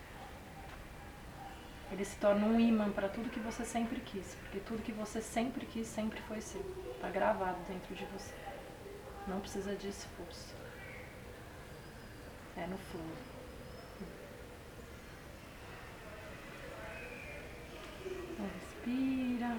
ele 1.92 2.06
se 2.06 2.16
torna 2.18 2.46
um 2.46 2.60
imã 2.60 2.92
para 2.92 3.10
tudo 3.10 3.30
que 3.30 3.40
você 3.40 3.66
sempre 3.66 4.00
quis, 4.00 4.36
porque 4.36 4.60
tudo 4.60 4.84
que 4.84 4.92
você 4.92 5.22
sempre 5.22 5.66
quis 5.66 5.88
sempre 5.88 6.22
foi 6.22 6.40
seu. 6.42 6.62
Está 6.94 7.10
gravado 7.10 7.58
dentro 7.68 7.96
de 7.96 8.06
você. 8.06 8.34
Não 9.28 9.40
precisa 9.40 9.76
de 9.76 9.88
esforço. 9.88 10.54
É 12.56 12.68
no. 12.68 12.78
Então, 18.32 18.48
respira. 18.54 19.58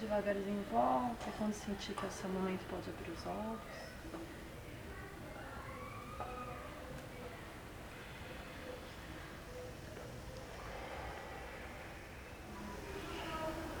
Devagarzinho 0.00 0.64
volta. 0.70 1.30
Quando 1.36 1.52
sentir 1.54 1.92
que 1.94 2.04
é 2.04 2.08
o 2.08 2.12
seu 2.12 2.28
momento, 2.30 2.64
pode 2.68 2.88
abrir 2.88 3.10
os 3.10 3.26
olhos. 3.26 3.88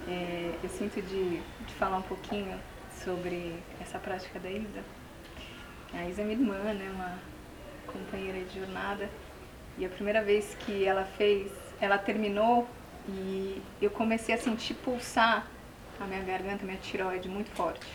É, 0.08 0.58
eu 0.62 0.67
sinto 0.78 1.02
de, 1.02 1.40
de 1.40 1.74
falar 1.74 1.98
um 1.98 2.02
pouquinho 2.02 2.56
sobre 3.04 3.52
essa 3.80 3.98
prática 3.98 4.38
da 4.38 4.48
Isa. 4.48 4.82
A 5.92 6.08
Isa 6.08 6.22
é 6.22 6.24
minha 6.24 6.38
irmã, 6.38 6.72
né, 6.72 6.88
uma 6.94 7.18
companheira 7.86 8.38
de 8.44 8.60
jornada. 8.60 9.10
E 9.76 9.84
a 9.84 9.88
primeira 9.88 10.22
vez 10.22 10.56
que 10.60 10.84
ela 10.84 11.04
fez, 11.04 11.50
ela 11.80 11.98
terminou 11.98 12.68
e 13.08 13.60
eu 13.82 13.90
comecei 13.90 14.34
a 14.34 14.38
sentir 14.38 14.74
pulsar 14.74 15.46
a 16.00 16.04
minha 16.04 16.22
garganta, 16.22 16.62
a 16.62 16.66
minha 16.66 16.78
tiroide 16.78 17.28
muito 17.28 17.50
forte. 17.50 17.86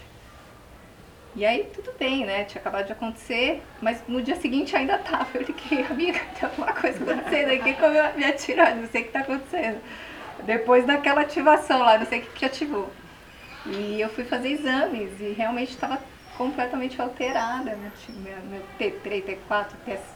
E 1.35 1.45
aí 1.45 1.69
tudo 1.73 1.91
bem, 1.97 2.25
né? 2.25 2.43
Tinha 2.43 2.61
acabado 2.61 2.85
de 2.85 2.91
acontecer, 2.91 3.61
mas 3.81 4.03
no 4.07 4.21
dia 4.21 4.35
seguinte 4.35 4.75
ainda 4.75 4.97
tava. 4.99 5.29
Eu 5.33 5.41
liguei, 5.43 5.83
amiga, 5.85 6.19
tem 6.19 6.49
alguma 6.49 6.73
coisa 6.73 7.01
acontecendo 7.03 7.51
aqui 7.51 7.73
com 7.73 7.85
a 7.85 8.13
minha 8.13 8.33
tiroide, 8.33 8.79
não 8.81 8.87
sei 8.87 9.01
o 9.01 9.05
que 9.05 9.11
tá 9.11 9.19
acontecendo. 9.21 9.81
Depois 10.45 10.85
daquela 10.85 11.21
ativação 11.21 11.79
lá, 11.79 11.97
não 11.97 12.05
sei 12.05 12.19
o 12.19 12.21
que, 12.23 12.29
que 12.39 12.45
ativou. 12.45 12.89
E 13.65 13.99
eu 13.99 14.09
fui 14.09 14.25
fazer 14.25 14.49
exames 14.49 15.19
e 15.19 15.33
realmente 15.33 15.71
estava 15.71 15.99
completamente 16.37 17.01
alterada, 17.01 17.75
né? 17.75 17.91
Minha, 18.09 18.37
meu 18.49 18.61
T3, 18.79 19.23
T4, 19.23 19.67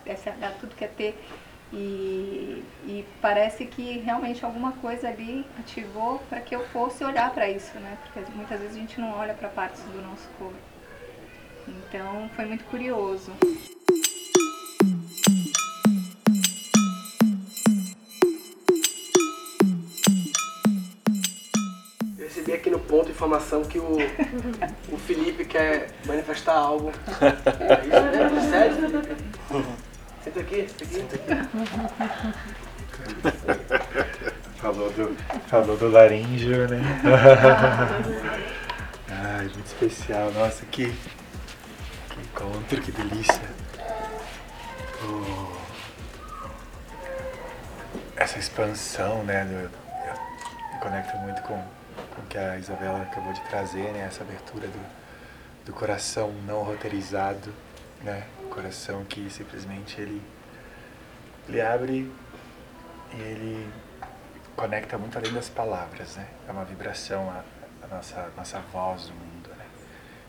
TSH, 0.06 0.60
tudo 0.60 0.76
que 0.76 0.84
é 0.84 0.88
T. 0.88 1.16
E, 1.72 2.64
e 2.86 3.06
parece 3.22 3.66
que 3.66 4.00
realmente 4.00 4.44
alguma 4.44 4.72
coisa 4.74 5.10
ali 5.10 5.46
ativou 5.60 6.20
para 6.30 6.40
que 6.40 6.56
eu 6.56 6.66
fosse 6.68 7.04
olhar 7.04 7.30
para 7.32 7.50
isso, 7.50 7.78
né? 7.80 7.98
Porque 8.04 8.32
muitas 8.34 8.60
vezes 8.60 8.76
a 8.76 8.80
gente 8.80 9.00
não 9.00 9.12
olha 9.12 9.34
para 9.34 9.50
partes 9.50 9.82
do 9.84 10.02
nosso 10.02 10.28
corpo. 10.38 10.56
Então 11.68 12.30
foi 12.36 12.46
muito 12.46 12.64
curioso. 12.66 13.34
Eu 22.48 22.54
recebi 22.54 22.54
aqui 22.54 22.70
no 22.70 22.80
ponto 22.80 23.12
informação 23.12 23.62
que 23.66 23.78
o, 23.78 23.98
o 24.90 24.98
Felipe 24.98 25.44
quer 25.44 25.90
manifestar 26.06 26.54
algo. 26.56 26.94
É 27.20 27.74
isso? 27.86 28.50
Sério, 28.50 28.76
Felipe? 28.76 29.18
Senta 30.24 30.40
aqui, 30.40 30.68
senta 30.86 31.16
aqui. 31.16 31.28
Falou 34.56 34.90
do, 34.92 35.14
falou 35.48 35.76
do 35.78 35.90
laríngeo, 35.90 36.70
né? 36.70 36.82
Ai, 39.10 39.44
muito 39.44 39.66
especial. 39.66 40.32
Nossa, 40.32 40.66
que, 40.68 40.86
que 42.10 42.20
encontro, 42.22 42.82
que 42.82 42.94
delícia. 42.94 43.42
Oh, 45.04 45.58
essa 48.16 48.40
expansão, 48.40 49.24
né? 49.24 49.44
Do, 49.44 49.54
eu 49.54 49.70
me 50.74 50.80
conecto 50.80 51.18
muito 51.18 51.42
com, 51.44 51.62
com 52.18 52.24
o 52.24 52.26
que 52.26 52.38
a 52.38 52.58
Isabela 52.58 53.04
acabou 53.04 53.32
de 53.32 53.42
trazer, 53.42 53.92
né? 53.94 54.00
Essa 54.00 54.24
abertura 54.24 54.68
do, 54.68 54.86
do 55.66 55.74
coração 55.74 56.34
não 56.48 56.64
roteirizado, 56.64 57.54
né? 58.04 58.26
Coração 58.50 59.06
que 59.06 59.30
simplesmente 59.30 60.02
ele, 60.02 60.22
ele 61.48 61.62
abre 61.62 62.12
e 63.14 63.22
ele 63.22 63.72
conecta 64.56 64.98
muito 64.98 65.16
além 65.16 65.32
das 65.32 65.48
palavras, 65.48 66.16
né? 66.16 66.28
É 66.48 66.52
uma 66.52 66.66
vibração 66.66 67.30
a, 67.30 67.44
a 67.86 67.96
nossa 67.96 68.32
nossa 68.36 68.60
voz 68.74 69.06
do 69.08 69.14
mundo, 69.14 69.50
né? 69.56 69.66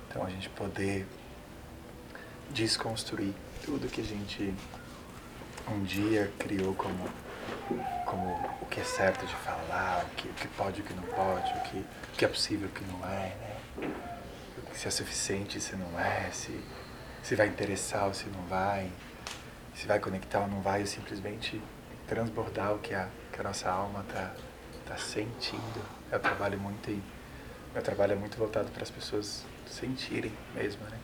Então 0.09 0.23
a 0.23 0.29
gente 0.29 0.51
poder 0.51 1.07
desconstruir 2.51 3.33
tudo 3.65 3.89
que 3.89 4.03
a 4.03 4.05
gente 4.05 4.55
um 5.71 5.83
dia 5.85 6.31
criou 6.39 6.75
como 6.75 7.09
como 8.05 8.59
o 8.61 8.67
que 8.67 8.81
é 8.81 8.85
certo 8.85 9.27
de 9.27 9.35
falar, 9.37 10.05
o 10.05 10.15
que, 10.17 10.29
o 10.29 10.35
que 10.35 10.49
pode, 10.49 10.81
o 10.81 10.85
que 10.85 10.95
não 10.95 11.03
pode, 11.03 11.53
o 11.53 11.61
que, 11.63 11.79
o 11.79 12.17
que 12.17 12.25
é 12.25 12.29
possível, 12.29 12.69
o 12.69 12.73
que 12.73 12.85
não 12.85 13.05
é, 13.07 13.35
né? 13.37 13.91
Se 14.75 14.89
é 14.89 14.91
suficiente, 14.91 15.61
se 15.61 15.77
não 15.77 15.99
é, 15.99 16.31
se, 16.31 16.59
se 17.23 17.35
vai 17.35 17.49
interessar 17.49 18.07
ou 18.07 18.15
se 18.15 18.27
não 18.27 18.43
vai, 18.43 18.91
se 19.75 19.87
vai 19.87 19.99
conectar 19.99 20.41
ou 20.41 20.49
não 20.49 20.61
vai, 20.61 20.81
ou 20.81 20.87
simplesmente 20.87 21.61
transbordar 22.07 22.75
o 22.75 22.79
que 22.79 22.95
a, 22.95 23.09
que 23.33 23.41
a 23.41 23.45
nossa 23.45 23.71
alma 23.71 24.05
está 24.09 24.33
tá 24.87 24.97
sentindo. 24.97 25.85
Eu 26.11 26.19
trabalho 26.21 26.59
muito 26.59 26.91
em, 26.91 27.03
meu 27.75 27.83
trabalho 27.83 28.13
é 28.13 28.17
muito 28.17 28.39
voltado 28.39 28.71
para 28.71 28.83
as 28.83 28.91
pessoas 28.91 29.45
sentirem 29.67 30.33
mesmo, 30.55 30.83
né? 30.85 30.99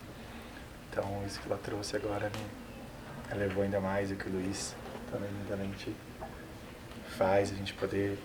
Então 0.90 1.22
isso 1.26 1.40
que 1.40 1.46
ela 1.46 1.58
trouxe 1.62 1.96
agora 1.96 2.30
me 2.30 3.36
elevou 3.36 3.62
ainda 3.62 3.80
mais 3.80 4.10
o 4.10 4.16
que 4.16 4.28
o 4.28 4.32
Luiz 4.32 4.74
também 5.10 5.30
lindamente 5.30 5.94
faz, 7.14 7.52
a 7.52 7.54
gente 7.54 7.72
poder. 7.74 8.18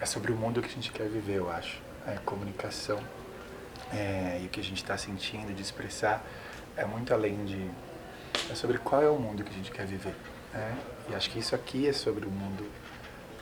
É 0.00 0.06
sobre 0.06 0.32
o 0.32 0.36
mundo 0.36 0.60
que 0.60 0.68
a 0.68 0.72
gente 0.72 0.90
quer 0.90 1.08
viver, 1.08 1.36
eu 1.36 1.50
acho. 1.50 1.80
É 2.06 2.16
comunicação. 2.24 3.00
É, 3.92 4.40
e 4.42 4.46
o 4.46 4.48
que 4.48 4.60
a 4.60 4.64
gente 4.64 4.82
está 4.82 4.96
sentindo, 4.96 5.54
de 5.54 5.62
expressar, 5.62 6.24
é 6.76 6.84
muito 6.84 7.12
além 7.12 7.44
de. 7.44 7.70
É 8.50 8.54
sobre 8.54 8.78
qual 8.78 9.02
é 9.02 9.08
o 9.08 9.18
mundo 9.18 9.44
que 9.44 9.50
a 9.50 9.54
gente 9.54 9.70
quer 9.70 9.86
viver. 9.86 10.14
Né? 10.52 10.78
E 11.10 11.14
acho 11.14 11.30
que 11.30 11.38
isso 11.38 11.54
aqui 11.54 11.88
é 11.88 11.92
sobre 11.92 12.26
o 12.26 12.30
mundo, 12.30 12.68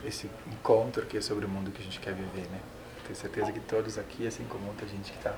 esse 0.05 0.29
encontro 0.47 1.03
aqui 1.03 1.17
é 1.17 1.21
sobre 1.21 1.45
o 1.45 1.49
mundo 1.49 1.71
que 1.71 1.81
a 1.81 1.85
gente 1.85 2.01
quer 2.01 2.15
viver, 2.15 2.49
né? 2.51 2.61
Tenho 3.05 3.17
certeza 3.17 3.53
que 3.53 3.61
todos 3.61 3.99
aqui, 3.99 4.27
assim 4.27 4.45
como 4.45 4.65
muita 4.65 4.87
gente 4.87 5.11
que 5.11 5.19
está 5.19 5.35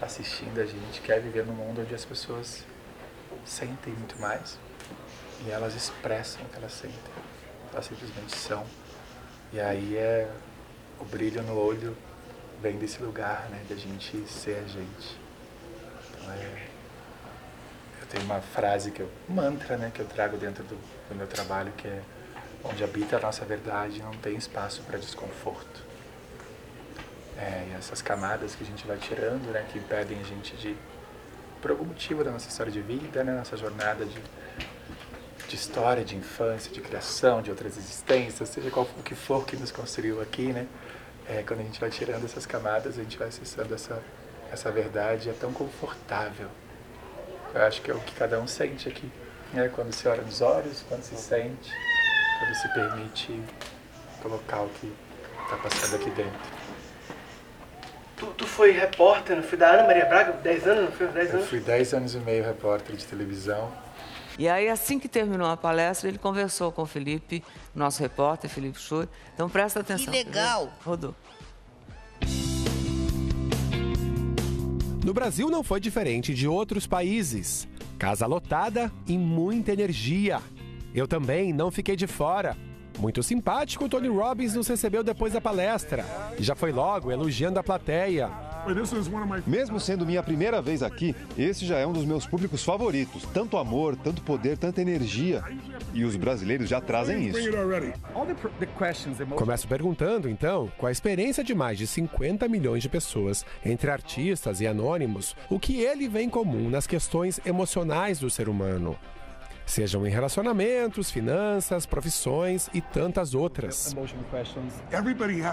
assistindo 0.00 0.60
a 0.60 0.66
gente, 0.66 1.00
quer 1.00 1.20
viver 1.20 1.46
num 1.46 1.54
mundo 1.54 1.82
onde 1.82 1.94
as 1.94 2.04
pessoas 2.04 2.64
sentem 3.44 3.92
muito 3.94 4.18
mais 4.20 4.58
e 5.46 5.50
elas 5.50 5.74
expressam 5.74 6.42
o 6.42 6.48
que 6.48 6.56
elas 6.56 6.72
sentem. 6.72 7.31
Elas 7.72 7.86
simplesmente 7.86 8.36
são. 8.36 8.64
E 9.52 9.60
aí 9.60 9.96
é 9.96 10.30
o 11.00 11.04
brilho 11.04 11.42
no 11.42 11.58
olho 11.58 11.96
vem 12.60 12.78
desse 12.78 13.02
lugar, 13.02 13.48
né? 13.50 13.62
De 13.66 13.74
a 13.74 13.76
gente 13.76 14.24
ser 14.28 14.62
a 14.64 14.68
gente. 14.68 15.18
Então 16.10 16.32
é, 16.32 16.68
eu 18.00 18.06
tenho 18.06 18.24
uma 18.24 18.40
frase 18.40 18.90
que 18.90 19.00
eu, 19.00 19.10
um 19.28 19.34
mantra, 19.34 19.76
né? 19.76 19.90
Que 19.92 20.00
eu 20.00 20.06
trago 20.06 20.36
dentro 20.36 20.62
do, 20.64 20.76
do 21.08 21.14
meu 21.14 21.26
trabalho 21.26 21.72
que 21.72 21.88
é 21.88 22.02
onde 22.64 22.84
habita 22.84 23.16
a 23.16 23.20
nossa 23.20 23.44
verdade 23.44 24.00
não 24.00 24.12
tem 24.12 24.36
espaço 24.36 24.82
para 24.82 24.98
desconforto. 24.98 25.82
É, 27.36 27.66
e 27.70 27.74
essas 27.76 28.00
camadas 28.00 28.54
que 28.54 28.62
a 28.62 28.66
gente 28.66 28.86
vai 28.86 28.96
tirando, 28.98 29.50
né? 29.50 29.66
Que 29.72 29.78
impedem 29.78 30.20
a 30.20 30.22
gente 30.22 30.56
de, 30.56 30.76
por 31.60 31.72
algum 31.72 31.84
motivo 31.84 32.22
da 32.22 32.30
nossa 32.30 32.48
história 32.48 32.70
de 32.70 32.80
vida, 32.80 33.24
né? 33.24 33.32
Nossa 33.32 33.56
jornada 33.56 34.04
de 34.04 34.20
de 35.52 35.56
história, 35.56 36.02
de 36.02 36.16
infância, 36.16 36.72
de 36.72 36.80
criação, 36.80 37.42
de 37.42 37.50
outras 37.50 37.76
existências, 37.76 38.48
seja 38.48 38.70
qual 38.70 38.86
for 38.86 38.98
o 38.98 39.02
que 39.02 39.14
for 39.14 39.44
que 39.44 39.54
nos 39.54 39.70
construiu 39.70 40.22
aqui, 40.22 40.50
né? 40.50 40.66
É, 41.28 41.42
quando 41.46 41.60
a 41.60 41.62
gente 41.62 41.78
vai 41.78 41.90
tirando 41.90 42.24
essas 42.24 42.46
camadas, 42.46 42.98
a 42.98 43.02
gente 43.02 43.18
vai 43.18 43.28
acessando 43.28 43.74
essa, 43.74 44.02
essa 44.50 44.70
verdade, 44.70 45.28
é 45.28 45.34
tão 45.34 45.52
confortável. 45.52 46.48
Eu 47.54 47.62
acho 47.66 47.82
que 47.82 47.90
é 47.90 47.94
o 47.94 47.98
que 48.00 48.14
cada 48.14 48.40
um 48.40 48.46
sente 48.46 48.88
aqui, 48.88 49.12
né? 49.52 49.68
Quando 49.74 49.92
se 49.92 50.08
olha 50.08 50.22
nos 50.22 50.40
olhos, 50.40 50.82
quando 50.88 51.02
se 51.02 51.16
sente, 51.16 51.70
quando 52.38 52.54
se 52.54 52.68
permite 52.72 53.42
colocar 54.22 54.62
o 54.62 54.70
que 54.70 54.90
está 55.44 55.56
passando 55.58 55.96
aqui 55.96 56.10
dentro. 56.12 56.40
Tu, 58.16 58.26
tu 58.38 58.46
foi 58.46 58.70
repórter, 58.70 59.36
não 59.36 59.42
foi 59.42 59.58
da 59.58 59.68
Ana 59.68 59.84
Maria 59.84 60.06
Braga? 60.06 60.32
10 60.32 60.66
anos, 60.66 60.84
não 60.84 60.92
foi? 60.92 61.08
10 61.08 61.28
Eu 61.28 61.36
anos? 61.36 61.48
fui 61.50 61.60
10 61.60 61.92
anos 61.92 62.14
e 62.14 62.18
meio 62.20 62.42
repórter 62.42 62.96
de 62.96 63.04
televisão 63.04 63.70
E 64.38 64.48
aí, 64.48 64.68
assim 64.68 64.98
que 64.98 65.08
terminou 65.08 65.48
a 65.48 65.56
palestra, 65.56 66.08
ele 66.08 66.18
conversou 66.18 66.72
com 66.72 66.82
o 66.82 66.86
Felipe, 66.86 67.44
nosso 67.74 68.00
repórter, 68.00 68.48
Felipe 68.50 68.78
Schur. 68.78 69.06
Então, 69.34 69.48
presta 69.48 69.80
atenção. 69.80 70.12
legal! 70.12 70.72
Rodou. 70.84 71.14
No 75.04 75.12
Brasil 75.12 75.50
não 75.50 75.64
foi 75.64 75.80
diferente 75.80 76.32
de 76.32 76.46
outros 76.46 76.86
países. 76.86 77.66
Casa 77.98 78.26
lotada 78.26 78.90
e 79.06 79.18
muita 79.18 79.72
energia. 79.72 80.40
Eu 80.94 81.08
também 81.08 81.52
não 81.52 81.70
fiquei 81.70 81.96
de 81.96 82.06
fora. 82.06 82.56
Muito 82.98 83.22
simpático, 83.22 83.88
Tony 83.88 84.08
Robbins 84.08 84.54
nos 84.54 84.68
recebeu 84.68 85.02
depois 85.02 85.32
da 85.32 85.40
palestra. 85.40 86.04
E 86.38 86.42
já 86.42 86.54
foi 86.54 86.70
logo 86.70 87.10
elogiando 87.10 87.58
a 87.58 87.62
plateia. 87.62 88.30
Mesmo 89.46 89.80
sendo 89.80 90.06
minha 90.06 90.22
primeira 90.22 90.62
vez 90.62 90.82
aqui, 90.82 91.14
esse 91.36 91.66
já 91.66 91.78
é 91.78 91.86
um 91.86 91.92
dos 91.92 92.04
meus 92.04 92.26
públicos 92.26 92.64
favoritos. 92.64 93.24
Tanto 93.32 93.56
amor, 93.56 93.96
tanto 93.96 94.22
poder, 94.22 94.56
tanta 94.56 94.80
energia. 94.80 95.42
E 95.92 96.04
os 96.04 96.16
brasileiros 96.16 96.68
já 96.68 96.80
trazem 96.80 97.26
isso. 97.28 97.38
Começo 99.36 99.68
perguntando, 99.68 100.28
então, 100.28 100.70
com 100.78 100.86
a 100.86 100.92
experiência 100.92 101.42
de 101.44 101.54
mais 101.54 101.78
de 101.78 101.86
50 101.86 102.48
milhões 102.48 102.82
de 102.82 102.88
pessoas, 102.88 103.44
entre 103.64 103.90
artistas 103.90 104.60
e 104.60 104.66
anônimos, 104.66 105.36
o 105.50 105.58
que 105.58 105.80
ele 105.80 106.08
vê 106.08 106.22
em 106.22 106.30
comum 106.30 106.68
nas 106.68 106.86
questões 106.86 107.40
emocionais 107.44 108.18
do 108.18 108.30
ser 108.30 108.48
humano. 108.48 108.96
Sejam 109.72 110.06
em 110.06 110.10
relacionamentos, 110.10 111.10
finanças, 111.10 111.86
profissões 111.86 112.68
e 112.74 112.82
tantas 112.82 113.34
outras. 113.34 113.96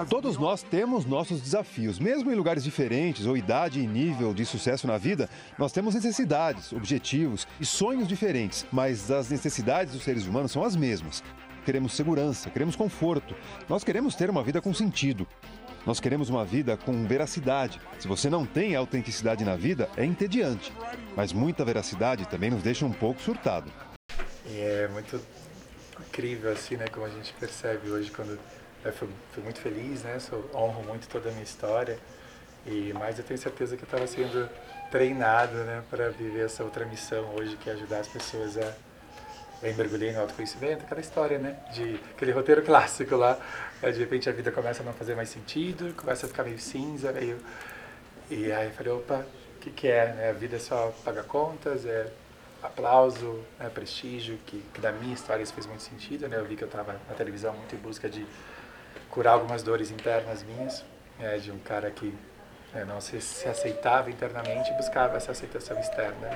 Todos 0.10 0.38
nós 0.38 0.62
temos 0.62 1.06
nossos 1.06 1.40
desafios. 1.40 1.98
Mesmo 1.98 2.30
em 2.30 2.36
lugares 2.36 2.66
diferentes 2.66 3.26
ou 3.26 3.38
idade 3.38 3.80
e 3.80 3.88
nível 3.88 4.34
de 4.34 4.46
sucesso 4.46 4.86
na 4.88 4.98
vida, 4.98 5.30
nós 5.58 5.72
temos 5.72 5.96
necessidades, 5.96 6.74
objetivos 6.74 7.48
e 7.62 7.66
sonhos 7.66 8.10
diferentes. 8.10 8.66
Mas 8.74 9.10
as 9.10 9.30
necessidades 9.30 9.94
dos 9.94 10.04
seres 10.04 10.28
humanos 10.28 10.52
são 10.52 10.66
as 10.66 10.76
mesmas. 10.76 11.24
Queremos 11.64 11.94
segurança, 11.94 12.50
queremos 12.50 12.76
conforto. 12.76 13.34
Nós 13.70 13.86
queremos 13.86 14.16
ter 14.16 14.30
uma 14.30 14.44
vida 14.44 14.62
com 14.62 14.74
sentido. 14.74 15.26
Nós 15.86 16.02
queremos 16.02 16.30
uma 16.30 16.44
vida 16.44 16.76
com 16.76 17.08
veracidade. 17.08 17.80
Se 17.98 18.06
você 18.06 18.30
não 18.30 18.46
tem 18.46 18.76
autenticidade 18.76 19.46
na 19.46 19.56
vida, 19.56 19.90
é 19.96 20.04
entediante. 20.04 20.74
Mas 21.16 21.32
muita 21.32 21.64
veracidade 21.64 22.28
também 22.28 22.50
nos 22.52 22.62
deixa 22.62 22.86
um 22.86 22.92
pouco 22.92 23.22
surtado. 23.22 23.72
E 24.50 24.62
é 24.62 24.88
muito 24.88 25.22
incrível, 26.00 26.52
assim, 26.52 26.76
né, 26.76 26.88
como 26.88 27.06
a 27.06 27.10
gente 27.10 27.32
percebe 27.34 27.90
hoje 27.92 28.10
quando 28.10 28.40
eu 28.84 28.94
fui, 28.94 29.08
fui 29.32 29.44
muito 29.44 29.60
feliz, 29.60 30.04
né, 30.04 30.18
sou, 30.20 30.50
honro 30.54 30.84
muito 30.84 31.08
toda 31.08 31.30
a 31.30 31.32
minha 31.32 31.44
história, 31.44 32.00
e 32.66 32.92
mais 32.94 33.18
eu 33.20 33.24
tenho 33.24 33.38
certeza 33.38 33.78
que 33.78 33.84
eu 33.84 33.86
estava 33.86 34.08
sendo 34.08 34.50
treinado, 34.90 35.54
né, 35.54 35.84
para 35.90 36.10
viver 36.10 36.46
essa 36.46 36.64
outra 36.64 36.86
missão 36.86 37.36
hoje, 37.36 37.56
que 37.58 37.70
é 37.70 37.74
ajudar 37.74 38.00
as 38.00 38.08
pessoas 38.08 38.58
a 38.58 38.74
eu 39.62 39.76
mergulhei 39.76 40.14
no 40.14 40.22
autoconhecimento, 40.22 40.86
aquela 40.86 41.02
história, 41.02 41.38
né, 41.38 41.58
de 41.74 42.00
aquele 42.16 42.32
roteiro 42.32 42.64
clássico 42.64 43.16
lá, 43.18 43.38
né, 43.82 43.92
de 43.92 44.00
repente 44.00 44.30
a 44.30 44.32
vida 44.32 44.52
começa 44.52 44.82
a 44.82 44.86
não 44.86 44.94
fazer 44.94 45.16
mais 45.16 45.30
sentido, 45.30 45.94
começa 45.96 46.26
a 46.26 46.30
ficar 46.30 46.44
meio 46.44 46.60
cinza, 46.60 47.12
meio... 47.12 47.38
E 48.32 48.52
aí 48.52 48.68
eu 48.68 48.72
falei, 48.72 48.94
opa, 48.94 49.26
o 49.56 49.60
que 49.60 49.70
que 49.70 49.88
é, 49.90 50.14
né, 50.14 50.30
a 50.30 50.34
vida 50.34 50.56
é 50.56 50.60
só 50.60 50.94
paga 51.04 51.24
contas, 51.24 51.86
é 51.86 52.08
aplauso, 52.62 53.44
né, 53.58 53.70
prestígio, 53.70 54.38
que, 54.46 54.62
que 54.74 54.82
da 54.82 54.92
minha 54.92 55.14
história 55.14 55.42
isso 55.42 55.54
fez 55.54 55.66
muito 55.66 55.84
sentido, 55.84 56.28
né? 56.28 56.38
Eu 56.38 56.46
vi 56.46 56.56
que 56.56 56.64
eu 56.64 56.68
estava 56.68 56.94
na 57.08 57.16
televisão 57.16 57.54
muito 57.54 57.76
em 57.76 57.78
busca 57.80 58.10
de 58.10 58.26
curar 59.10 59.34
algumas 59.34 59.64
dores 59.64 59.92
internas 59.92 60.44
minhas, 60.44 60.84
né, 61.18 61.38
de 61.38 61.52
um 61.52 61.60
cara 61.60 61.90
que 61.90 62.14
né, 62.74 62.86
não 62.86 63.02
se, 63.02 63.20
se 63.22 63.48
aceitava 63.48 64.10
internamente 64.10 64.72
e 64.72 64.74
buscava 64.76 65.18
essa 65.18 65.32
aceitação 65.32 65.80
externa. 65.80 66.30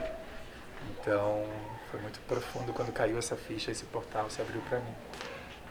Então, 0.90 1.46
foi 1.92 2.00
muito 2.02 2.20
profundo 2.22 2.74
quando 2.74 2.92
caiu 2.92 3.18
essa 3.18 3.36
ficha, 3.36 3.72
esse 3.72 3.86
portal 3.86 4.30
se 4.30 4.42
abriu 4.42 4.62
para 4.62 4.80
mim. 4.80 4.96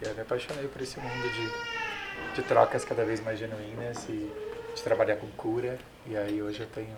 E 0.01 0.05
eu 0.05 0.15
me 0.15 0.21
apaixonei 0.21 0.69
por 0.69 0.81
esse 0.81 0.99
mundo 0.99 1.31
de, 1.33 2.41
de 2.41 2.49
trocas 2.49 2.85
cada 2.85 3.05
vez 3.05 3.21
mais 3.21 3.38
genuínas 3.38 4.09
e 4.09 4.31
de 4.75 4.83
trabalhar 4.83 5.17
com 5.17 5.27
cura. 5.33 5.79
E 6.07 6.17
aí 6.17 6.43
hoje 6.43 6.61
eu 6.61 6.67
tenho 6.69 6.97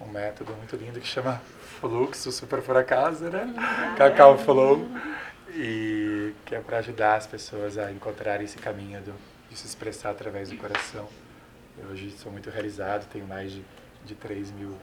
um 0.00 0.06
método 0.06 0.52
muito 0.54 0.76
lindo 0.76 1.00
que 1.00 1.06
chama 1.06 1.40
Fluxo 1.80 2.30
Super 2.32 2.62
por 2.62 2.76
Acaso, 2.76 3.24
né? 3.24 3.52
Cacau 3.96 4.38
Flow. 4.38 4.88
E 5.50 6.34
que 6.44 6.54
é 6.54 6.60
para 6.60 6.78
ajudar 6.78 7.16
as 7.16 7.26
pessoas 7.26 7.78
a 7.78 7.90
encontrar 7.90 8.40
esse 8.42 8.58
caminho 8.58 9.00
do, 9.00 9.14
de 9.50 9.56
se 9.56 9.66
expressar 9.66 10.10
através 10.10 10.50
do 10.50 10.56
coração. 10.56 11.08
Eu 11.78 11.90
hoje 11.90 12.10
sou 12.18 12.30
muito 12.30 12.50
realizado, 12.50 13.08
tenho 13.08 13.26
mais 13.26 13.52
de, 13.52 13.64
de 14.04 14.14
3 14.14 14.50
mil 14.52 14.76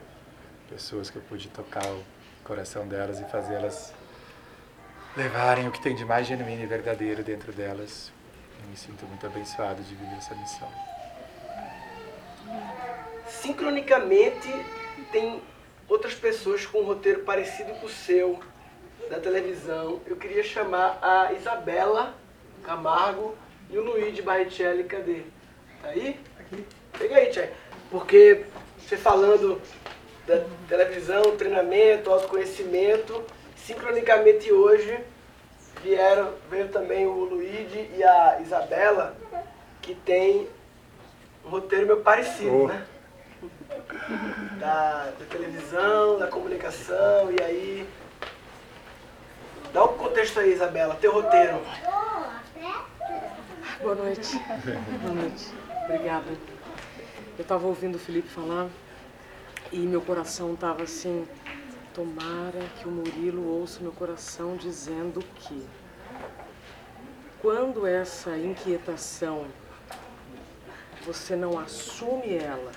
pessoas 0.69 1.10
que 1.10 1.17
eu 1.17 1.21
pude 1.21 1.47
tocar 1.49 1.86
o 1.86 2.04
coração 2.43 2.88
delas 2.88 3.19
e 3.19 3.25
fazê-las 3.25 3.93
levarem 5.15 5.67
o 5.67 5.71
que 5.71 5.82
tem 5.82 5.95
de 5.95 6.04
mais 6.04 6.28
genuíno 6.28 6.63
e 6.63 6.65
verdadeiro 6.65 7.23
dentro 7.23 7.51
delas. 7.54 8.12
Eu 8.62 8.69
me 8.69 8.75
sinto 8.75 9.06
muito 9.06 9.25
abençoado 9.25 9.82
de 9.84 9.95
viver 9.95 10.17
essa 10.17 10.36
missão. 10.36 10.69
Sincronicamente, 13.28 14.49
tem 15.12 15.41
outras 15.88 16.13
pessoas 16.13 16.65
com 16.65 16.80
um 16.80 16.86
roteiro 16.86 17.22
parecido 17.22 17.74
com 17.76 17.86
o 17.86 17.89
seu, 17.89 18.39
da 19.10 19.20
televisão. 19.20 20.02
Eu 20.08 20.15
queria 20.15 20.44
chamar 20.44 20.98
a 21.02 21.34
Isabela 21.34 22.15
Camargo 22.63 23.36
e 23.70 23.78
o 23.78 23.84
Luigi 23.84 24.22
Barrichelli. 24.22 24.84
Cadê? 24.86 25.22
Tá 25.82 25.89
aí? 25.89 26.20
Aqui. 26.39 26.65
Pega 26.98 27.15
aí, 27.18 27.30
Tchai. 27.30 27.50
Porque 27.91 28.46
você 28.80 28.98
falando 28.98 29.62
da 30.26 30.44
televisão, 30.68 31.22
treinamento, 31.38 32.10
autoconhecimento, 32.12 33.24
sincronicamente 33.56 34.52
hoje 34.52 35.00
vieram, 35.84 36.34
veio 36.50 36.68
também 36.70 37.06
o 37.06 37.26
Luigi 37.26 37.91
e 37.96 38.04
a 38.04 38.39
Isabela, 38.41 39.15
que 39.84 39.94
tem 39.94 40.48
um 41.46 41.50
roteiro 41.50 41.86
meio 41.86 42.02
parecido, 42.02 42.63
Oh. 42.63 42.68
né? 42.68 42.84
Da, 44.60 45.12
da 45.19 45.25
televisão, 45.29 46.17
da 46.17 46.27
comunicação, 46.27 47.31
e 47.31 47.43
aí. 47.43 47.89
Dá 49.73 49.84
um 49.84 49.97
contexto 49.97 50.39
aí, 50.39 50.53
Isabela, 50.53 50.95
teu 50.95 51.12
roteiro. 51.12 51.62
Boa 53.81 53.95
noite. 53.95 54.39
Boa 55.01 55.13
noite. 55.13 55.53
Obrigada. 55.84 56.31
Eu 57.38 57.41
estava 57.41 57.67
ouvindo 57.67 57.95
o 57.95 57.99
Felipe 57.99 58.29
falar 58.29 58.67
e 59.71 59.79
meu 59.79 60.01
coração 60.01 60.53
estava 60.53 60.84
assim, 60.84 61.27
tomara 61.93 62.60
que 62.77 62.88
o 62.88 62.91
Murilo 62.91 63.60
ouça 63.60 63.81
meu 63.81 63.91
coração 63.91 64.55
dizendo 64.55 65.21
que 65.36 65.67
quando 67.41 67.86
essa 67.86 68.38
inquietação 68.38 69.45
você 71.05 71.36
não 71.36 71.60
assume 71.60 72.38
ela 72.38 72.71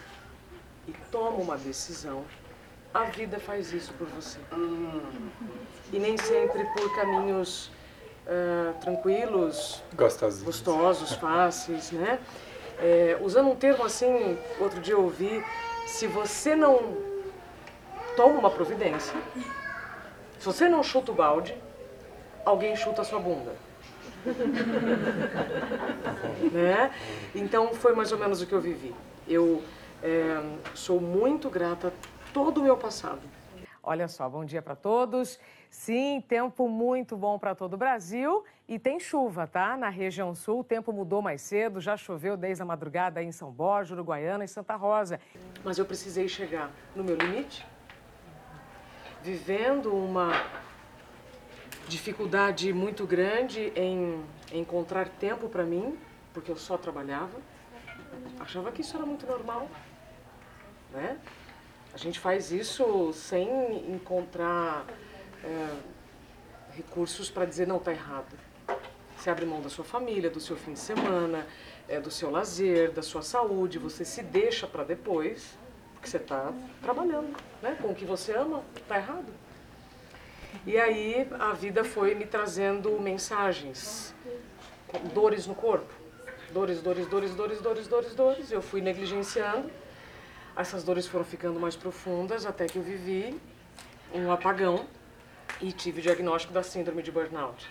e 0.88 0.92
toma 1.12 1.36
uma 1.36 1.56
decisão, 1.56 2.24
a 2.92 3.04
vida 3.04 3.38
faz 3.38 3.72
isso 3.72 3.92
por 3.92 4.08
você. 4.08 4.38
E 5.92 5.98
nem 5.98 6.16
sempre 6.16 6.64
por 6.74 6.96
caminhos 6.96 7.70
ah, 8.28 8.74
tranquilos, 8.82 9.82
Gostosinho. 9.94 10.44
gostosos, 10.44 11.14
fáceis, 11.14 11.90
né? 11.92 12.18
É, 12.78 13.16
usando 13.22 13.48
um 13.48 13.56
termo 13.56 13.84
assim, 13.84 14.38
outro 14.60 14.80
dia 14.80 14.92
eu 14.92 15.02
ouvi, 15.02 15.42
se 15.86 16.06
você 16.06 16.54
não 16.54 16.94
toma 18.14 18.38
uma 18.38 18.50
providência, 18.50 19.14
se 20.38 20.44
você 20.44 20.68
não 20.68 20.82
chuta 20.82 21.10
o 21.10 21.14
balde, 21.14 21.56
alguém 22.44 22.76
chuta 22.76 23.00
a 23.00 23.04
sua 23.04 23.18
bunda. 23.18 23.56
né? 26.52 26.90
Então 27.34 27.72
foi 27.72 27.94
mais 27.94 28.12
ou 28.12 28.18
menos 28.18 28.42
o 28.42 28.46
que 28.46 28.52
eu 28.52 28.60
vivi. 28.60 28.94
Eu 29.26 29.62
é, 30.02 30.40
sou 30.74 31.00
muito 31.00 31.50
grata 31.50 31.88
a 31.88 32.32
todo 32.32 32.58
o 32.58 32.62
meu 32.62 32.76
passado. 32.76 33.20
Olha 33.82 34.06
só, 34.06 34.28
bom 34.28 34.44
dia 34.44 34.60
para 34.60 34.76
todos. 34.76 35.38
Sim, 35.70 36.22
tempo 36.26 36.68
muito 36.68 37.16
bom 37.16 37.38
para 37.38 37.54
todo 37.54 37.74
o 37.74 37.76
Brasil 37.76 38.44
e 38.68 38.78
tem 38.78 39.00
chuva, 39.00 39.46
tá? 39.46 39.76
Na 39.76 39.88
região 39.88 40.34
sul, 40.34 40.60
o 40.60 40.64
tempo 40.64 40.92
mudou 40.92 41.22
mais 41.22 41.40
cedo, 41.40 41.80
já 41.80 41.96
choveu 41.96 42.36
desde 42.36 42.62
a 42.62 42.66
madrugada 42.66 43.22
em 43.22 43.32
São 43.32 43.50
Borja, 43.50 43.94
Uruguaiana 43.94 44.44
e 44.44 44.48
Santa 44.48 44.76
Rosa. 44.76 45.20
Mas 45.64 45.78
eu 45.78 45.86
precisei 45.86 46.28
chegar 46.28 46.70
no 46.94 47.02
meu 47.02 47.16
limite, 47.16 47.66
vivendo 49.22 49.94
uma 49.94 50.32
dificuldade 51.86 52.72
muito 52.72 53.06
grande 53.06 53.72
em 53.74 54.22
encontrar 54.52 55.08
tempo 55.08 55.48
para 55.48 55.64
mim, 55.64 55.98
porque 56.34 56.50
eu 56.50 56.56
só 56.56 56.76
trabalhava. 56.76 57.38
Achava 58.38 58.70
que 58.70 58.82
isso 58.82 58.96
era 58.96 59.06
muito 59.06 59.26
normal, 59.26 59.68
né? 60.92 61.18
A 61.92 61.96
gente 61.96 62.18
faz 62.18 62.52
isso 62.52 63.12
sem 63.12 63.92
encontrar 63.92 64.86
é, 65.42 65.68
recursos 66.72 67.30
para 67.30 67.44
dizer 67.44 67.66
não, 67.66 67.78
tá 67.78 67.92
errado. 67.92 68.36
Você 69.16 69.30
abre 69.30 69.44
mão 69.44 69.60
da 69.60 69.68
sua 69.68 69.84
família, 69.84 70.30
do 70.30 70.38
seu 70.38 70.56
fim 70.56 70.74
de 70.74 70.78
semana, 70.78 71.44
é, 71.88 71.98
do 71.98 72.10
seu 72.10 72.30
lazer, 72.30 72.92
da 72.92 73.02
sua 73.02 73.22
saúde, 73.22 73.78
você 73.78 74.04
se 74.04 74.22
deixa 74.22 74.66
para 74.66 74.84
depois, 74.84 75.58
porque 75.94 76.08
você 76.08 76.18
está 76.18 76.52
trabalhando, 76.80 77.36
né? 77.60 77.76
Com 77.80 77.88
o 77.88 77.94
que 77.94 78.04
você 78.04 78.32
ama, 78.32 78.62
tá 78.86 78.96
errado. 78.96 79.32
E 80.66 80.78
aí 80.78 81.28
a 81.38 81.52
vida 81.52 81.82
foi 81.82 82.14
me 82.14 82.26
trazendo 82.26 82.98
mensagens, 83.00 84.14
dores 85.12 85.46
no 85.46 85.54
corpo. 85.54 85.92
Dores, 86.52 86.80
dores, 86.80 87.06
dores, 87.06 87.34
dores, 87.34 87.60
dores, 87.60 87.86
dores, 87.86 88.14
dores. 88.14 88.52
Eu 88.52 88.62
fui 88.62 88.80
negligenciando. 88.80 89.70
Essas 90.58 90.82
dores 90.82 91.06
foram 91.06 91.24
ficando 91.24 91.60
mais 91.60 91.76
profundas 91.76 92.44
até 92.44 92.66
que 92.66 92.76
eu 92.76 92.82
vivi 92.82 93.40
um 94.12 94.32
apagão 94.32 94.86
e 95.60 95.70
tive 95.70 96.00
o 96.00 96.02
diagnóstico 96.02 96.52
da 96.52 96.64
síndrome 96.64 97.00
de 97.00 97.12
burnout. 97.12 97.64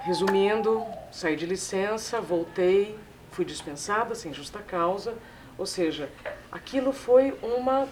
Resumindo, 0.00 0.82
saí 1.12 1.36
de 1.36 1.44
licença, 1.44 2.18
voltei, 2.18 2.98
fui 3.32 3.44
dispensada 3.44 4.14
sem 4.14 4.32
justa 4.32 4.60
causa, 4.60 5.14
ou 5.58 5.66
seja, 5.66 6.08
aquilo 6.50 6.90
foi 6.90 7.38
uma 7.42 7.86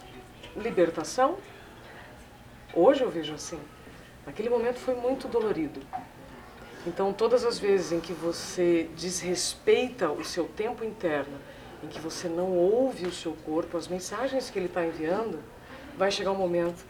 libertação. 0.57 1.37
Hoje 2.73 3.03
eu 3.03 3.11
vejo 3.11 3.35
assim. 3.35 3.61
Naquele 4.25 4.49
momento 4.49 4.79
foi 4.79 4.95
muito 4.95 5.29
dolorido. 5.29 5.83
Então, 6.87 7.13
todas 7.13 7.45
as 7.45 7.59
vezes 7.59 7.93
em 7.93 8.01
que 8.01 8.15
você 8.15 8.89
desrespeita 8.97 10.11
o 10.11 10.25
seu 10.25 10.47
tempo 10.49 10.83
interno, 10.83 11.39
em 11.85 11.89
que 11.89 12.01
você 12.01 12.29
não 12.29 12.57
ouve 12.57 13.07
o 13.07 13.13
seu 13.13 13.33
corpo, 13.45 13.77
as 13.77 13.87
mensagens 13.87 14.49
que 14.49 14.59
ele 14.59 14.67
está 14.67 14.85
enviando, 14.85 15.39
vai 15.97 16.11
chegar 16.11 16.31
um 16.31 16.37
momento 16.37 16.85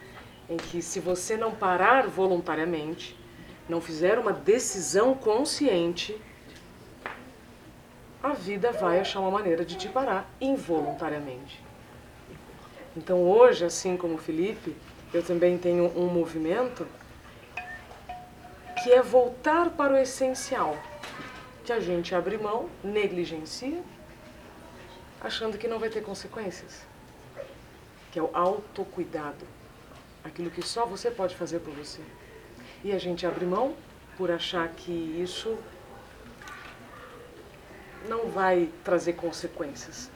em 0.49 0.57
que, 0.57 0.81
se 0.81 0.99
você 0.99 1.35
não 1.35 1.51
parar 1.51 2.07
voluntariamente, 2.07 3.17
não 3.67 3.81
fizer 3.81 4.17
uma 4.17 4.31
decisão 4.31 5.13
consciente, 5.13 6.19
a 8.23 8.33
vida 8.33 8.71
vai 8.71 8.99
achar 8.99 9.19
uma 9.19 9.31
maneira 9.31 9.65
de 9.65 9.75
te 9.75 9.89
parar 9.89 10.29
involuntariamente. 10.39 11.61
Então, 12.95 13.21
hoje, 13.23 13.65
assim 13.65 13.97
como 13.97 14.15
o 14.15 14.17
Felipe, 14.17 14.75
eu 15.13 15.21
também 15.21 15.57
tenho 15.57 15.91
um 15.97 16.07
movimento 16.07 16.87
que 18.81 18.91
é 18.91 19.01
voltar 19.01 19.71
para 19.71 19.93
o 19.93 19.97
essencial, 19.97 20.77
que 21.63 21.73
a 21.73 21.79
gente 21.79 22.15
abre 22.15 22.37
mão, 22.37 22.69
negligencia, 22.83 23.83
achando 25.25 25.57
que 25.57 25.67
não 25.67 25.79
vai 25.79 25.89
ter 25.89 26.01
consequências, 26.01 26.85
que 28.11 28.19
é 28.19 28.21
o 28.21 28.29
autocuidado, 28.31 29.45
aquilo 30.23 30.51
que 30.51 30.61
só 30.61 30.85
você 30.85 31.09
pode 31.09 31.35
fazer 31.35 31.59
por 31.59 31.73
você. 31.73 32.01
E 32.83 32.91
a 32.91 32.99
gente 32.99 33.25
abre 33.25 33.43
mão 33.43 33.75
por 34.17 34.29
achar 34.29 34.69
que 34.69 34.91
isso 34.91 35.57
não 38.07 38.29
vai 38.29 38.69
trazer 38.83 39.13
consequências. 39.13 40.11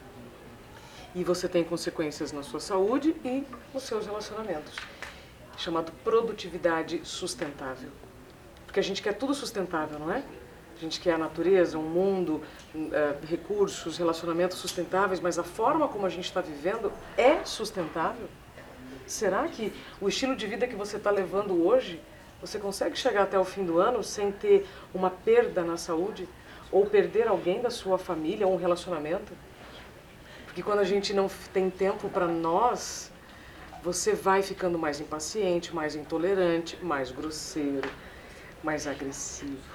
E 1.12 1.24
você 1.24 1.48
tem 1.48 1.64
consequências 1.64 2.30
na 2.30 2.44
sua 2.44 2.60
saúde 2.60 3.16
e 3.24 3.44
nos 3.74 3.82
seus 3.82 4.06
relacionamentos, 4.06 4.76
chamado 5.58 5.90
produtividade 6.04 7.00
sustentável. 7.04 7.90
Porque 8.64 8.78
a 8.78 8.82
gente 8.82 9.02
quer 9.02 9.14
tudo 9.14 9.34
sustentável, 9.34 9.98
não 9.98 10.12
é? 10.12 10.22
A 10.80 10.82
gente 10.82 10.98
quer 10.98 11.12
a 11.12 11.18
natureza, 11.18 11.78
um 11.78 11.82
mundo, 11.82 12.42
uh, 12.74 13.26
recursos, 13.26 13.98
relacionamentos 13.98 14.56
sustentáveis, 14.56 15.20
mas 15.20 15.38
a 15.38 15.44
forma 15.44 15.86
como 15.86 16.06
a 16.06 16.08
gente 16.08 16.24
está 16.24 16.40
vivendo 16.40 16.90
é 17.18 17.44
sustentável? 17.44 18.26
Será 19.06 19.46
que 19.46 19.74
o 20.00 20.08
estilo 20.08 20.34
de 20.34 20.46
vida 20.46 20.66
que 20.66 20.74
você 20.74 20.96
está 20.96 21.10
levando 21.10 21.66
hoje, 21.66 22.00
você 22.40 22.58
consegue 22.58 22.96
chegar 22.96 23.24
até 23.24 23.38
o 23.38 23.44
fim 23.44 23.62
do 23.62 23.78
ano 23.78 24.02
sem 24.02 24.32
ter 24.32 24.66
uma 24.94 25.10
perda 25.10 25.62
na 25.62 25.76
saúde? 25.76 26.26
Ou 26.72 26.86
perder 26.86 27.28
alguém 27.28 27.60
da 27.60 27.68
sua 27.68 27.98
família, 27.98 28.46
ou 28.46 28.54
um 28.54 28.56
relacionamento? 28.56 29.34
Porque 30.46 30.62
quando 30.62 30.78
a 30.78 30.84
gente 30.84 31.12
não 31.12 31.28
tem 31.52 31.68
tempo 31.68 32.08
para 32.08 32.26
nós, 32.26 33.12
você 33.82 34.14
vai 34.14 34.42
ficando 34.42 34.78
mais 34.78 34.98
impaciente, 34.98 35.74
mais 35.74 35.94
intolerante, 35.94 36.78
mais 36.82 37.10
grosseiro, 37.10 37.90
mais 38.62 38.86
agressivo. 38.86 39.69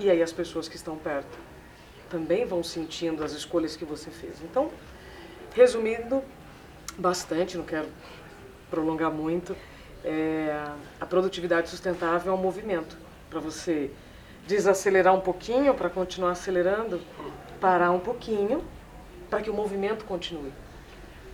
E 0.00 0.08
aí 0.08 0.22
as 0.22 0.32
pessoas 0.32 0.66
que 0.66 0.76
estão 0.76 0.96
perto 0.96 1.38
também 2.08 2.46
vão 2.46 2.64
sentindo 2.64 3.22
as 3.22 3.32
escolhas 3.32 3.76
que 3.76 3.84
você 3.84 4.10
fez. 4.10 4.40
Então, 4.42 4.70
resumindo 5.54 6.22
bastante, 6.96 7.58
não 7.58 7.66
quero 7.66 7.86
prolongar 8.70 9.10
muito, 9.10 9.54
é, 10.02 10.56
a 10.98 11.04
produtividade 11.04 11.68
sustentável 11.68 12.32
é 12.32 12.34
um 12.34 12.40
movimento 12.40 12.96
para 13.28 13.40
você 13.40 13.90
desacelerar 14.46 15.14
um 15.14 15.20
pouquinho 15.20 15.74
para 15.74 15.90
continuar 15.90 16.30
acelerando, 16.30 16.98
parar 17.60 17.90
um 17.90 18.00
pouquinho 18.00 18.64
para 19.28 19.42
que 19.42 19.50
o 19.50 19.54
movimento 19.54 20.06
continue. 20.06 20.52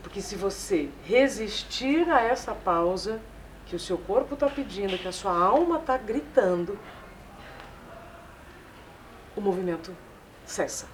Porque 0.03 0.21
se 0.21 0.35
você 0.35 0.89
resistir 1.05 2.11
a 2.11 2.21
essa 2.21 2.53
pausa, 2.53 3.21
que 3.65 3.77
o 3.77 3.79
seu 3.81 3.97
corpo 3.97 4.35
está 4.35 4.49
pedindo, 4.49 4.99
que 4.99 5.07
a 5.07 5.13
sua 5.13 5.37
alma 5.37 5.79
está 5.79 5.97
gritando, 5.97 6.77
o 9.37 9.41
movimento 9.41 9.95
cessa. 10.45 10.87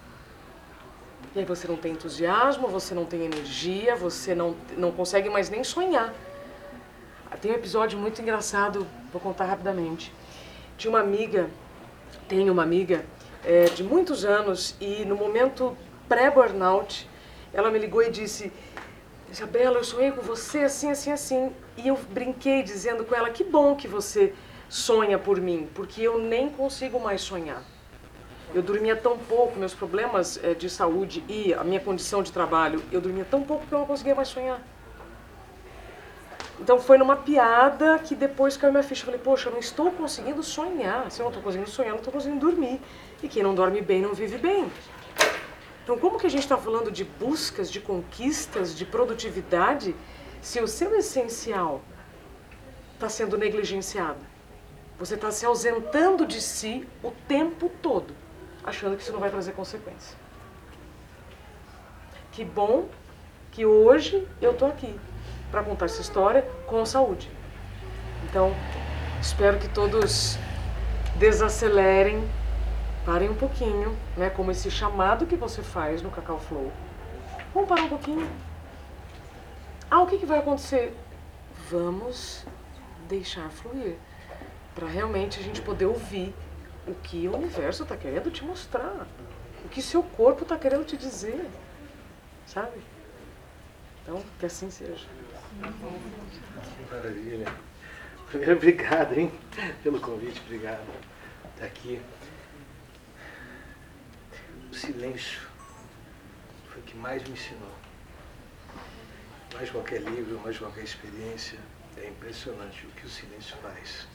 E 1.35 1.39
aí 1.39 1.45
você 1.45 1.67
não 1.67 1.77
tem 1.77 1.93
entusiasmo, 1.93 2.69
você 2.69 2.95
não 2.95 3.07
tem 3.07 3.23
energia, 3.25 3.97
você 3.97 4.35
não, 4.35 4.55
não 4.77 4.93
consegue 4.93 5.31
mais 5.31 5.49
nem 5.49 5.65
sonhar. 5.65 6.13
Tem 7.41 7.51
um 7.51 7.55
episódio 7.55 7.99
muito 7.99 8.21
engraçado, 8.21 8.87
vou 9.11 9.21
contar 9.21 9.47
rapidamente. 9.47 10.13
Tinha 10.77 10.91
uma 10.91 11.01
amiga, 11.01 11.49
tem 12.29 12.51
uma 12.51 12.63
amiga 12.63 13.05
é, 13.45 13.65
de 13.65 13.83
muitos 13.83 14.25
anos, 14.25 14.77
e 14.81 15.05
no 15.05 15.17
momento 15.17 15.77
pré-burnout, 16.09 17.09
ela 17.53 17.71
me 17.71 17.79
ligou 17.79 18.03
e 18.03 18.11
disse: 18.11 18.53
Isabela, 19.31 19.79
eu 19.79 19.85
sonhei 19.85 20.13
com 20.13 20.21
você 20.21 20.65
assim, 20.65 20.91
assim, 20.91 21.11
assim. 21.11 21.53
E 21.77 21.89
eu 21.89 21.99
brinquei 22.11 22.63
dizendo 22.63 23.05
com 23.05 23.15
ela: 23.15 23.31
que 23.31 23.43
bom 23.43 23.75
que 23.75 23.89
você 23.89 24.35
sonha 24.69 25.19
por 25.19 25.41
mim, 25.41 25.69
porque 25.75 26.03
eu 26.03 26.19
nem 26.19 26.51
consigo 26.51 27.01
mais 27.01 27.23
sonhar. 27.23 27.63
Eu 28.55 28.63
dormia 28.63 28.95
tão 28.95 29.17
pouco, 29.17 29.59
meus 29.59 29.73
problemas 29.73 30.39
é, 30.43 30.53
de 30.53 30.69
saúde 30.69 31.25
e 31.29 31.55
a 31.55 31.65
minha 31.65 31.81
condição 31.81 32.23
de 32.23 32.31
trabalho, 32.31 32.83
eu 32.93 33.01
dormia 33.01 33.25
tão 33.25 33.43
pouco 33.43 33.67
que 33.67 33.73
eu 33.73 33.79
não 33.79 33.87
conseguia 33.87 34.15
mais 34.15 34.29
sonhar. 34.29 34.61
Então 36.61 36.79
foi 36.79 36.99
numa 36.99 37.17
piada 37.17 37.99
que 37.99 38.15
depois 38.15 38.57
caiu 38.57 38.73
minha 38.73 38.85
ficha. 38.85 39.03
Eu 39.03 39.07
falei, 39.07 39.21
poxa, 39.21 39.49
eu 39.49 39.53
não 39.53 39.59
estou 39.59 39.91
conseguindo 39.91 40.43
sonhar. 40.43 41.11
Se 41.11 41.21
eu 41.21 41.25
não 41.25 41.31
estou 41.31 41.43
conseguindo 41.43 41.71
sonhar, 41.71 41.89
eu 41.89 41.95
não 41.95 41.99
estou 41.99 42.13
conseguindo 42.13 42.41
dormir. 42.41 42.81
E 43.23 43.29
quem 43.29 43.43
não 43.43 43.55
dorme 43.55 43.81
bem 43.81 44.03
não 44.03 44.15
vive 44.15 44.39
bem. 44.39 44.71
Então, 45.83 45.99
como 45.99 46.19
que 46.19 46.27
a 46.27 46.31
gente 46.31 46.43
está 46.43 46.57
falando 46.57 46.91
de 46.93 47.03
buscas, 47.05 47.71
de 47.71 47.81
conquistas, 47.81 48.77
de 48.77 48.85
produtividade, 48.85 49.97
se 50.41 50.61
o 50.61 50.69
seu 50.69 50.95
essencial 50.95 51.81
está 52.95 53.09
sendo 53.09 53.37
negligenciado? 53.37 54.21
Você 55.01 55.17
está 55.17 55.33
se 55.33 55.45
ausentando 55.45 56.25
de 56.25 56.41
si 56.41 56.87
o 57.03 57.11
tempo 57.27 57.69
todo, 57.83 58.15
achando 58.65 58.97
que 58.97 59.03
isso 59.03 59.13
não 59.13 59.21
vai 59.21 59.31
trazer 59.31 59.53
consequência. 59.53 60.17
Que 62.31 62.45
bom 62.45 62.89
que 63.51 63.67
hoje 63.67 64.27
eu 64.41 64.53
estou 64.53 64.69
aqui 64.69 64.99
para 65.51 65.63
contar 65.63 65.87
essa 65.87 66.01
história 66.01 66.43
com 66.67 66.85
saúde. 66.87 67.31
Então, 68.25 68.55
espero 69.21 69.59
que 69.59 69.69
todos 69.69 70.39
desacelerem 71.17 72.27
Parem 73.05 73.29
um 73.29 73.35
pouquinho, 73.35 73.97
né? 74.17 74.31
Como 74.31 74.53
esse 74.53 74.71
chamado 74.71 75.27
que 75.27 75.35
você 75.35 75.61
faz 75.61 76.03
no 76.03 76.11
Cacau 76.11 76.39
Flow. 76.39 76.71
Vamos 77.53 77.69
parar 77.69 77.83
um 77.83 77.89
pouquinho. 77.89 78.31
Ah, 79.91 80.03
o 80.03 80.07
que, 80.07 80.19
que 80.19 80.27
vai 80.27 80.39
acontecer? 80.39 80.97
Vamos 81.69 82.47
deixar 83.09 83.51
fluir. 83.51 83.97
Para 84.73 84.87
realmente 84.87 85.41
a 85.41 85.43
gente 85.43 85.61
poder 85.61 85.87
ouvir 85.87 86.33
o 86.87 86.95
que 86.95 87.29
o 87.29 87.37
universo 87.37 87.83
está 87.83 87.97
querendo 87.97 88.31
te 88.31 88.45
mostrar. 88.45 89.07
O 89.65 89.69
que 89.69 89.81
seu 89.81 90.03
corpo 90.03 90.43
está 90.43 90.59
querendo 90.59 90.85
te 90.85 90.97
dizer. 90.97 91.49
Sabe? 92.47 92.81
Então, 94.03 94.23
que 94.39 94.47
assim 94.47 94.71
seja. 94.71 95.07
Maravilha. 96.91 97.47
Primeiro, 98.29 98.57
obrigado, 98.57 99.19
hein, 99.19 99.31
pelo 99.83 100.01
convite. 100.01 100.41
Obrigado. 100.41 100.87
Tá 101.59 101.67
aqui. 101.67 102.01
O 104.71 104.75
silêncio 104.75 105.41
foi 106.69 106.81
o 106.81 106.85
que 106.85 106.97
mais 106.97 107.23
me 107.23 107.31
ensinou. 107.31 107.73
Mais 109.55 109.71
qualquer 109.71 110.01
livro, 110.01 110.41
mais 110.41 110.59
qualquer 110.59 110.83
experiência, 110.83 111.59
é 111.97 112.09
impressionante 112.09 112.87
o 112.87 112.91
que 112.91 113.07
o 113.07 113.09
silêncio 113.09 113.55
faz. 113.59 114.09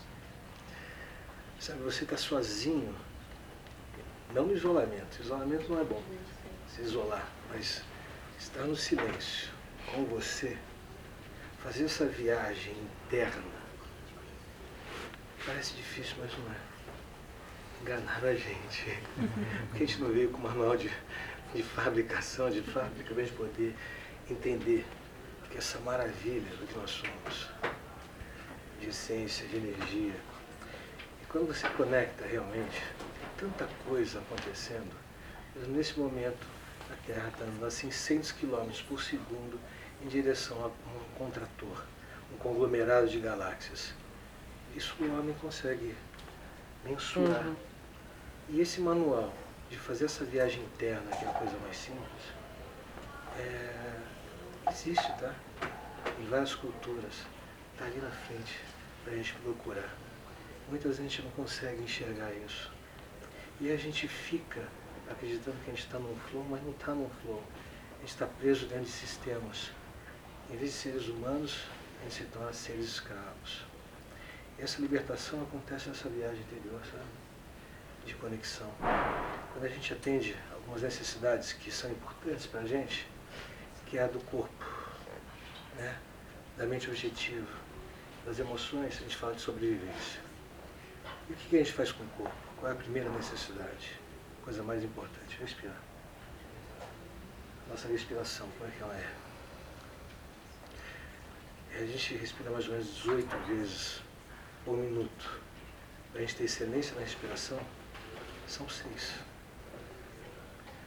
Sabe, 1.60 1.82
você 1.82 2.04
está 2.04 2.18
sozinho, 2.18 2.96
não 4.34 4.46
no 4.46 4.56
isolamento. 4.56 5.22
Isolamento 5.22 5.70
não 5.70 5.82
é 5.82 5.84
bom, 5.84 6.04
se 6.70 6.82
isolar, 6.82 7.28
mas 7.50 7.84
estar 8.40 8.64
no 8.64 8.76
silêncio 8.76 9.50
com 9.88 10.06
você, 10.06 10.58
fazer 11.64 11.86
essa 11.86 12.06
viagem 12.06 12.76
interna, 13.06 13.42
parece 15.46 15.74
difícil, 15.76 16.16
mas 16.20 16.32
não 16.38 16.52
é 16.52 16.68
enganaram 17.82 18.30
a 18.30 18.34
gente. 18.34 19.00
Porque 19.70 19.84
a 19.84 19.88
gente 19.88 20.02
não 20.02 20.10
veio 20.10 20.30
com 20.30 20.40
manual 20.40 20.76
de, 20.76 20.92
de 21.54 21.64
fabricação, 21.64 22.50
de 22.50 22.62
fábrica, 22.62 23.14
para 23.14 23.24
a 23.24 23.26
gente 23.26 23.38
poder 23.38 23.76
entender 24.30 24.86
que 25.50 25.58
essa 25.58 25.80
maravilha 25.80 26.50
do 26.58 26.68
que 26.68 26.78
nós 26.78 26.90
somos. 26.90 27.50
de 28.80 28.90
essência, 28.90 29.48
de 29.48 29.58
energia. 29.58 30.16
Quando 31.30 31.48
você 31.48 31.68
conecta 31.70 32.26
realmente, 32.26 32.82
tanta 33.38 33.68
coisa 33.86 34.20
acontecendo, 34.20 34.96
mas 35.54 35.68
nesse 35.68 36.00
momento 36.00 36.48
a 36.90 36.96
Terra 37.06 37.28
está 37.28 37.44
andando 37.44 37.66
a 37.66 37.72
600 37.72 38.32
km 38.32 38.72
por 38.88 39.04
segundo 39.04 39.60
em 40.02 40.08
direção 40.08 40.58
a 40.64 40.68
um 40.68 41.18
contrator, 41.18 41.84
um 42.34 42.38
conglomerado 42.38 43.10
de 43.10 43.20
galáxias. 43.20 43.94
Isso 44.74 44.96
o 45.02 45.20
homem 45.20 45.36
consegue 45.42 45.96
mensurar. 46.86 47.46
Uhum. 47.46 47.56
E 48.48 48.62
esse 48.62 48.80
manual 48.80 49.34
de 49.70 49.78
fazer 49.78 50.06
essa 50.06 50.24
viagem 50.24 50.64
interna, 50.64 51.12
que 51.12 51.26
é 51.26 51.28
a 51.28 51.34
coisa 51.34 51.58
mais 51.58 51.76
simples, 51.76 52.24
é, 53.38 54.00
existe, 54.72 55.12
tá? 55.20 55.36
Em 56.20 56.26
várias 56.30 56.56
culturas. 56.56 57.26
Está 57.74 57.86
ali 57.86 57.98
na 57.98 58.12
frente 58.12 58.62
para 59.04 59.14
a 59.14 59.16
gente 59.18 59.34
procurar. 59.34 60.07
Muitas 60.70 60.98
vezes 60.98 61.00
a 61.00 61.04
gente 61.04 61.22
não 61.22 61.32
consegue 61.32 61.82
enxergar 61.82 62.32
isso. 62.46 62.72
E 63.60 63.72
a 63.72 63.78
gente 63.78 64.08
fica 64.08 64.68
acreditando 65.10 65.58
que 65.64 65.72
a 65.72 65.74
gente 65.74 65.86
está 65.86 65.98
num 65.98 66.16
flow, 66.30 66.46
mas 66.50 66.62
não 66.62 66.72
está 66.72 66.94
num 66.94 67.10
flow. 67.22 67.42
A 67.96 68.00
gente 68.02 68.10
está 68.10 68.26
preso 68.26 68.66
dentro 68.68 68.84
de 68.84 68.92
sistemas. 68.92 69.72
Em 70.50 70.58
vez 70.58 70.72
de 70.72 70.78
seres 70.78 71.08
humanos, 71.08 71.64
a 72.00 72.04
gente 72.04 72.16
se 72.16 72.24
torna 72.26 72.52
seres 72.52 72.86
escravos. 72.86 73.66
E 74.60 74.62
essa 74.62 74.82
libertação 74.82 75.42
acontece 75.42 75.88
nessa 75.88 76.10
viagem 76.10 76.42
interior, 76.42 76.82
sabe? 76.86 77.04
De 78.06 78.14
conexão. 78.16 78.72
Quando 79.54 79.64
a 79.64 79.70
gente 79.70 79.94
atende 79.94 80.36
algumas 80.54 80.82
necessidades 80.82 81.54
que 81.54 81.72
são 81.72 81.90
importantes 81.90 82.46
para 82.46 82.62
a 82.62 82.66
gente, 82.66 83.08
que 83.86 83.98
é 83.98 84.04
a 84.04 84.08
do 84.08 84.20
corpo, 84.20 84.66
né? 85.78 85.98
da 86.58 86.66
mente 86.66 86.90
objetiva, 86.90 87.48
das 88.26 88.40
emoções, 88.40 88.98
a 88.98 89.02
gente 89.02 89.16
fala 89.16 89.34
de 89.34 89.42
sobrevivência. 89.42 90.27
E 91.30 91.34
o 91.34 91.36
que 91.36 91.56
a 91.56 91.60
gente 91.60 91.74
faz 91.74 91.92
com 91.92 92.04
o 92.04 92.08
corpo? 92.10 92.36
Qual 92.58 92.72
é 92.72 92.76
a 92.76 92.78
primeira 92.78 93.10
necessidade? 93.10 94.00
Coisa 94.44 94.64
mais 94.64 94.84
importante, 94.84 95.38
respirar. 95.40 95.82
Nossa 97.70 97.88
respiração, 97.90 98.48
como 98.58 98.70
é 98.70 98.74
que 98.74 98.82
ela 98.82 98.96
é? 98.96 99.14
A 101.82 101.86
gente 101.86 102.16
respira 102.16 102.50
mais 102.50 102.66
ou 102.68 102.72
menos 102.72 102.88
18 102.96 103.38
vezes 103.46 104.02
por 104.64 104.78
minuto. 104.78 105.42
Para 106.12 106.22
a 106.22 106.26
gente 106.26 106.38
ter 106.38 106.46
excelência 106.46 106.96
na 106.96 107.02
respiração, 107.02 107.60
são 108.48 108.68
seis. 108.70 109.14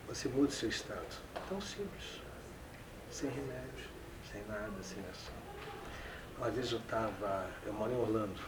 Você 0.09 0.29
muda 0.29 0.49
o 0.49 0.51
seu 0.51 0.69
estado. 0.69 1.23
Tão 1.49 1.61
simples. 1.61 2.23
Sem 3.11 3.31
remédios, 3.31 3.89
sem 4.33 4.43
nada, 4.47 4.83
sem 4.83 4.99
ação. 5.11 5.35
Uma 6.39 6.51
vez 6.51 6.73
eu 6.73 6.79
estava, 6.79 7.49
eu 7.67 7.73
moro 7.73 7.93
em 7.93 7.97
Orlando, 7.97 8.41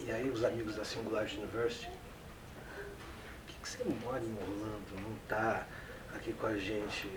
e 0.00 0.10
aí 0.10 0.28
os 0.30 0.44
amigos 0.44 0.76
da 0.76 0.84
Singularity 0.84 1.38
University, 1.38 1.90
por 1.90 3.46
que, 3.46 3.54
que 3.60 3.68
você 3.68 3.84
mora 4.04 4.22
em 4.22 4.32
Orlando, 4.34 5.00
não 5.00 5.16
está 5.22 5.66
aqui 6.14 6.32
com 6.32 6.46
a 6.46 6.56
gente, 6.56 7.10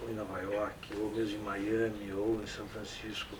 ou 0.00 0.10
em 0.10 0.14
Nova 0.14 0.40
York, 0.40 0.94
ou 0.96 1.10
mesmo 1.10 1.36
em 1.36 1.42
Miami, 1.42 2.12
ou 2.12 2.42
em 2.42 2.46
São 2.46 2.66
Francisco? 2.68 3.36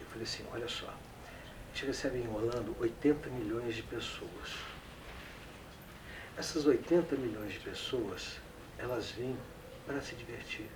Eu 0.00 0.06
falei 0.06 0.24
assim, 0.24 0.44
olha 0.52 0.68
só, 0.68 0.88
a 0.88 1.74
gente 1.74 1.86
recebe 1.86 2.18
em 2.18 2.28
Orlando 2.28 2.76
80 2.80 3.30
milhões 3.30 3.74
de 3.74 3.82
pessoas. 3.82 4.50
Essas 6.36 6.66
80 6.66 7.16
milhões 7.16 7.52
de 7.52 7.60
pessoas, 7.60 8.38
elas 8.78 9.10
vêm 9.10 9.36
para 9.86 10.00
se 10.00 10.14
divertir. 10.14 10.66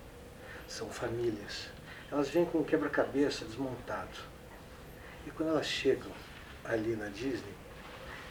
São 0.69 0.89
famílias. 0.91 1.69
Elas 2.11 2.29
vêm 2.29 2.45
com 2.45 2.59
um 2.59 2.65
quebra-cabeça 2.65 3.45
desmontado. 3.45 4.17
E 5.27 5.31
quando 5.31 5.51
elas 5.51 5.67
chegam 5.67 6.13
ali 6.69 6.97
na 6.97 7.07
Disney, 7.09 7.55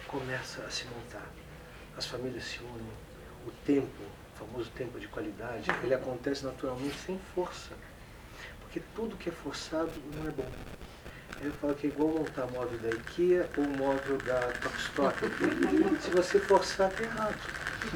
começa 0.07 0.61
a 0.61 0.69
se 0.69 0.85
montar. 0.85 1.27
As 1.97 2.05
famílias 2.05 2.43
se 2.43 2.59
unem. 2.59 3.05
O 3.47 3.51
tempo, 3.65 4.03
o 4.33 4.45
famoso 4.45 4.69
tempo 4.71 4.99
de 4.99 5.07
qualidade, 5.07 5.69
ele 5.83 5.93
acontece 5.93 6.43
naturalmente 6.43 6.95
sem 6.97 7.19
força. 7.33 7.73
Porque 8.61 8.81
tudo 8.95 9.15
que 9.15 9.29
é 9.29 9.31
forçado 9.31 9.91
não 10.15 10.27
é 10.27 10.31
bom. 10.31 10.49
Eu 11.41 11.51
falo 11.53 11.75
que 11.75 11.87
é 11.87 11.89
igual 11.89 12.09
montar 12.09 12.47
móvel 12.47 12.79
da 12.79 12.89
IKEA 12.89 13.49
ou 13.57 13.63
móvel 13.65 14.17
da 14.19 14.39
Tokstok. 14.61 15.15
Se 16.01 16.09
você 16.09 16.39
forçar, 16.39 16.89
tá 16.91 17.03
errado. 17.03 17.35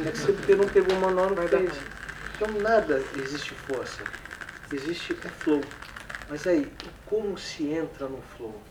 É 0.06 0.12
que 0.12 0.18
você 0.18 0.56
não 0.56 0.68
pegou 0.68 0.96
o 0.96 1.00
manual 1.00 1.30
não 1.32 1.48
fez. 1.48 1.72
Então 2.36 2.48
nada 2.62 3.04
existe 3.18 3.54
força. 3.56 4.04
Existe 4.72 5.14
é 5.14 5.30
flow. 5.30 5.62
Mas 6.30 6.46
aí, 6.46 6.72
como 7.06 7.38
se 7.38 7.68
entra 7.68 8.08
no 8.08 8.22
flow? 8.38 8.62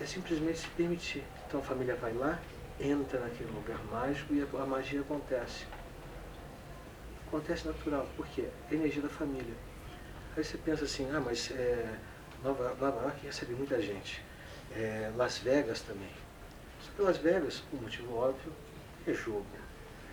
É 0.00 0.06
simplesmente 0.06 0.58
se 0.58 0.68
permitir. 0.68 1.24
Então 1.46 1.60
a 1.60 1.62
família 1.62 1.94
vai 1.96 2.12
lá, 2.12 2.40
entra 2.80 3.20
naquele 3.20 3.50
lugar 3.50 3.78
mágico 3.84 4.34
e 4.34 4.42
a, 4.42 4.66
magia 4.66 5.00
acontece. 5.00 5.64
Acontece 7.26 7.66
natural. 7.66 8.06
Por 8.16 8.26
quê? 8.26 8.48
É 8.70 8.74
energia 8.74 9.02
da 9.02 9.08
família. 9.08 9.54
Aí 10.36 10.42
você 10.42 10.56
pensa 10.58 10.84
assim, 10.84 11.08
ah, 11.12 11.20
mas 11.20 11.50
é, 11.50 11.98
Nova, 12.42 12.74
Nova 12.80 13.02
York 13.02 13.26
recebe 13.26 13.54
muita 13.54 13.80
gente. 13.80 14.22
É, 14.74 15.12
Las 15.16 15.38
Vegas 15.38 15.82
também. 15.82 16.10
Só 16.80 16.90
que 16.96 17.02
Las 17.02 17.18
Vegas, 17.18 17.62
por 17.70 17.80
motivo 17.80 18.16
óbvio, 18.16 18.52
é 19.06 19.12
jogo, 19.12 19.46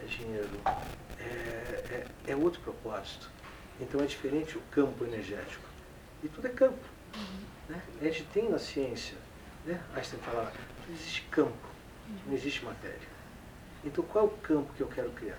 é 0.03 0.05
dinheiro, 0.05 0.49
é, 1.19 1.23
é, 1.23 2.07
é 2.27 2.35
outro 2.35 2.61
propósito. 2.61 3.29
Então 3.79 4.01
é 4.01 4.05
diferente 4.05 4.57
o 4.57 4.61
campo 4.71 5.05
energético. 5.05 5.67
E 6.23 6.27
tudo 6.27 6.47
é 6.47 6.49
campo. 6.49 6.83
Né? 7.67 7.81
A 8.01 8.03
gente 8.05 8.23
tem 8.25 8.49
na 8.49 8.59
ciência, 8.59 9.17
né? 9.65 9.81
Einstein 9.95 10.19
falava, 10.21 10.51
não 10.87 10.95
existe 10.95 11.21
campo, 11.31 11.67
não 12.25 12.33
existe 12.33 12.63
matéria. 12.63 13.07
Então 13.83 14.03
qual 14.03 14.25
é 14.25 14.27
o 14.27 14.31
campo 14.31 14.73
que 14.73 14.81
eu 14.81 14.87
quero 14.87 15.09
criar? 15.11 15.37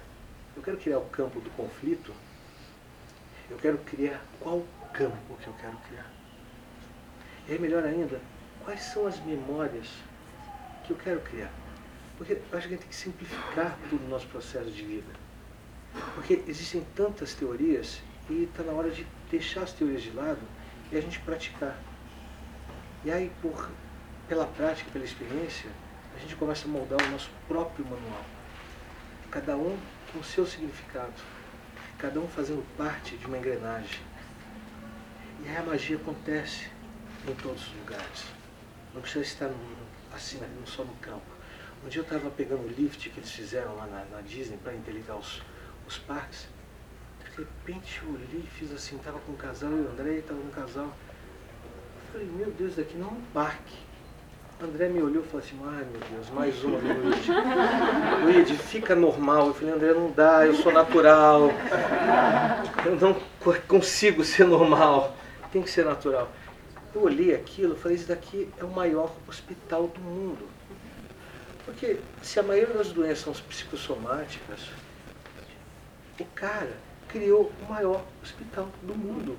Eu 0.56 0.62
quero 0.62 0.76
criar 0.76 0.98
o 0.98 1.06
campo 1.06 1.40
do 1.40 1.50
conflito, 1.50 2.14
eu 3.50 3.56
quero 3.58 3.78
criar 3.78 4.20
qual 4.40 4.64
campo 4.92 5.36
que 5.40 5.46
eu 5.46 5.54
quero 5.54 5.76
criar? 5.88 6.10
E 7.48 7.52
aí, 7.52 7.58
melhor 7.58 7.84
ainda, 7.84 8.20
quais 8.64 8.80
são 8.82 9.06
as 9.06 9.18
memórias 9.24 9.88
que 10.84 10.92
eu 10.92 10.96
quero 10.96 11.20
criar? 11.20 11.50
Porque 12.16 12.34
eu 12.34 12.58
acho 12.58 12.68
que 12.68 12.74
a 12.74 12.76
gente 12.76 12.80
tem 12.80 12.88
que 12.88 12.94
simplificar 12.94 13.78
todo 13.88 14.04
o 14.04 14.08
nosso 14.08 14.26
processo 14.28 14.70
de 14.70 14.84
vida. 14.84 15.12
Porque 16.14 16.44
existem 16.46 16.86
tantas 16.94 17.34
teorias 17.34 18.00
e 18.28 18.44
está 18.44 18.62
na 18.62 18.72
hora 18.72 18.90
de 18.90 19.06
deixar 19.30 19.62
as 19.62 19.72
teorias 19.72 20.02
de 20.02 20.10
lado 20.10 20.40
e 20.92 20.96
a 20.96 21.00
gente 21.00 21.18
praticar. 21.20 21.76
E 23.04 23.10
aí, 23.10 23.32
por, 23.40 23.70
pela 24.30 24.46
prática, 24.46 24.88
pela 24.92 25.04
experiência, 25.04 25.68
a 26.14 26.18
gente 26.20 26.36
começa 26.36 26.64
a 26.64 26.70
moldar 26.70 27.02
o 27.02 27.10
nosso 27.10 27.28
próprio 27.48 27.84
manual. 27.84 28.24
Cada 29.28 29.56
um 29.56 29.76
com 30.12 30.20
o 30.20 30.24
seu 30.24 30.46
significado. 30.46 31.20
Cada 31.98 32.20
um 32.20 32.28
fazendo 32.28 32.64
parte 32.76 33.16
de 33.16 33.26
uma 33.26 33.36
engrenagem. 33.36 34.00
E 35.44 35.48
aí 35.48 35.56
a 35.56 35.62
magia 35.64 35.96
acontece 35.96 36.68
em 37.26 37.34
todos 37.34 37.66
os 37.66 37.74
lugares. 37.74 38.24
Não 38.94 39.00
precisa 39.00 39.24
estar 39.24 39.48
no, 39.48 39.56
assim, 40.14 40.38
não 40.38 40.64
só 40.64 40.84
no 40.84 40.94
campo. 40.96 41.26
Um 41.84 41.88
dia 41.88 41.98
eu 41.98 42.04
estava 42.04 42.30
pegando 42.30 42.64
o 42.64 42.68
lift 42.68 43.10
que 43.10 43.18
eles 43.18 43.32
fizeram 43.32 43.74
lá 43.74 43.86
na, 43.86 44.04
na 44.04 44.20
Disney 44.20 44.58
para 44.58 44.74
interligar 44.74 45.18
os, 45.18 45.42
os 45.88 45.98
parques. 45.98 46.46
De 47.24 47.36
repente 47.36 48.00
eu 48.00 48.10
olhei 48.10 48.44
e 48.44 48.50
fiz 48.56 48.70
assim, 48.70 48.94
estava 48.94 49.18
com 49.18 49.32
um 49.32 49.36
casal, 49.36 49.72
eu 49.72 49.78
e 49.78 49.86
o 49.86 49.90
André 49.90 50.18
estava 50.18 50.40
com 50.40 50.46
um 50.46 50.52
casal. 50.52 50.86
Eu 50.86 52.12
falei, 52.12 52.26
meu 52.28 52.52
Deus, 52.52 52.76
daqui 52.76 52.96
não 52.96 53.08
é 53.08 53.10
um 53.10 53.22
parque. 53.34 53.89
O 54.60 54.64
André 54.64 54.90
me 54.90 55.00
olhou 55.00 55.24
e 55.24 55.26
falou 55.26 55.42
assim, 55.42 55.58
ai 55.64 55.86
meu 55.90 56.00
Deus, 56.10 56.28
mais 56.30 56.62
uma 56.62 56.76
Luíde. 56.76 57.32
Luíde, 58.24 58.58
fica 58.58 58.94
normal. 58.94 59.46
Eu 59.46 59.54
falei, 59.54 59.72
André, 59.74 59.94
não 59.94 60.10
dá, 60.10 60.44
eu 60.44 60.54
sou 60.54 60.70
natural. 60.70 61.48
Eu 62.84 62.96
não 62.96 63.14
consigo 63.66 64.22
ser 64.22 64.46
normal. 64.46 65.16
Tem 65.50 65.62
que 65.62 65.70
ser 65.70 65.86
natural. 65.86 66.30
Eu 66.94 67.04
olhei 67.04 67.34
aquilo 67.34 67.74
e 67.74 67.78
falei, 67.78 67.96
isso 67.96 68.08
daqui 68.08 68.50
é 68.58 68.64
o 68.64 68.68
maior 68.68 69.10
hospital 69.26 69.88
do 69.88 70.00
mundo. 70.00 70.46
Porque 71.64 71.98
se 72.22 72.38
a 72.38 72.42
maioria 72.42 72.74
das 72.74 72.92
doenças 72.92 73.20
são 73.20 73.32
psicossomáticas, 73.32 74.68
o 76.18 76.24
cara 76.34 76.76
criou 77.08 77.50
o 77.62 77.72
maior 77.72 78.04
hospital 78.22 78.68
do 78.82 78.94
mundo. 78.94 79.38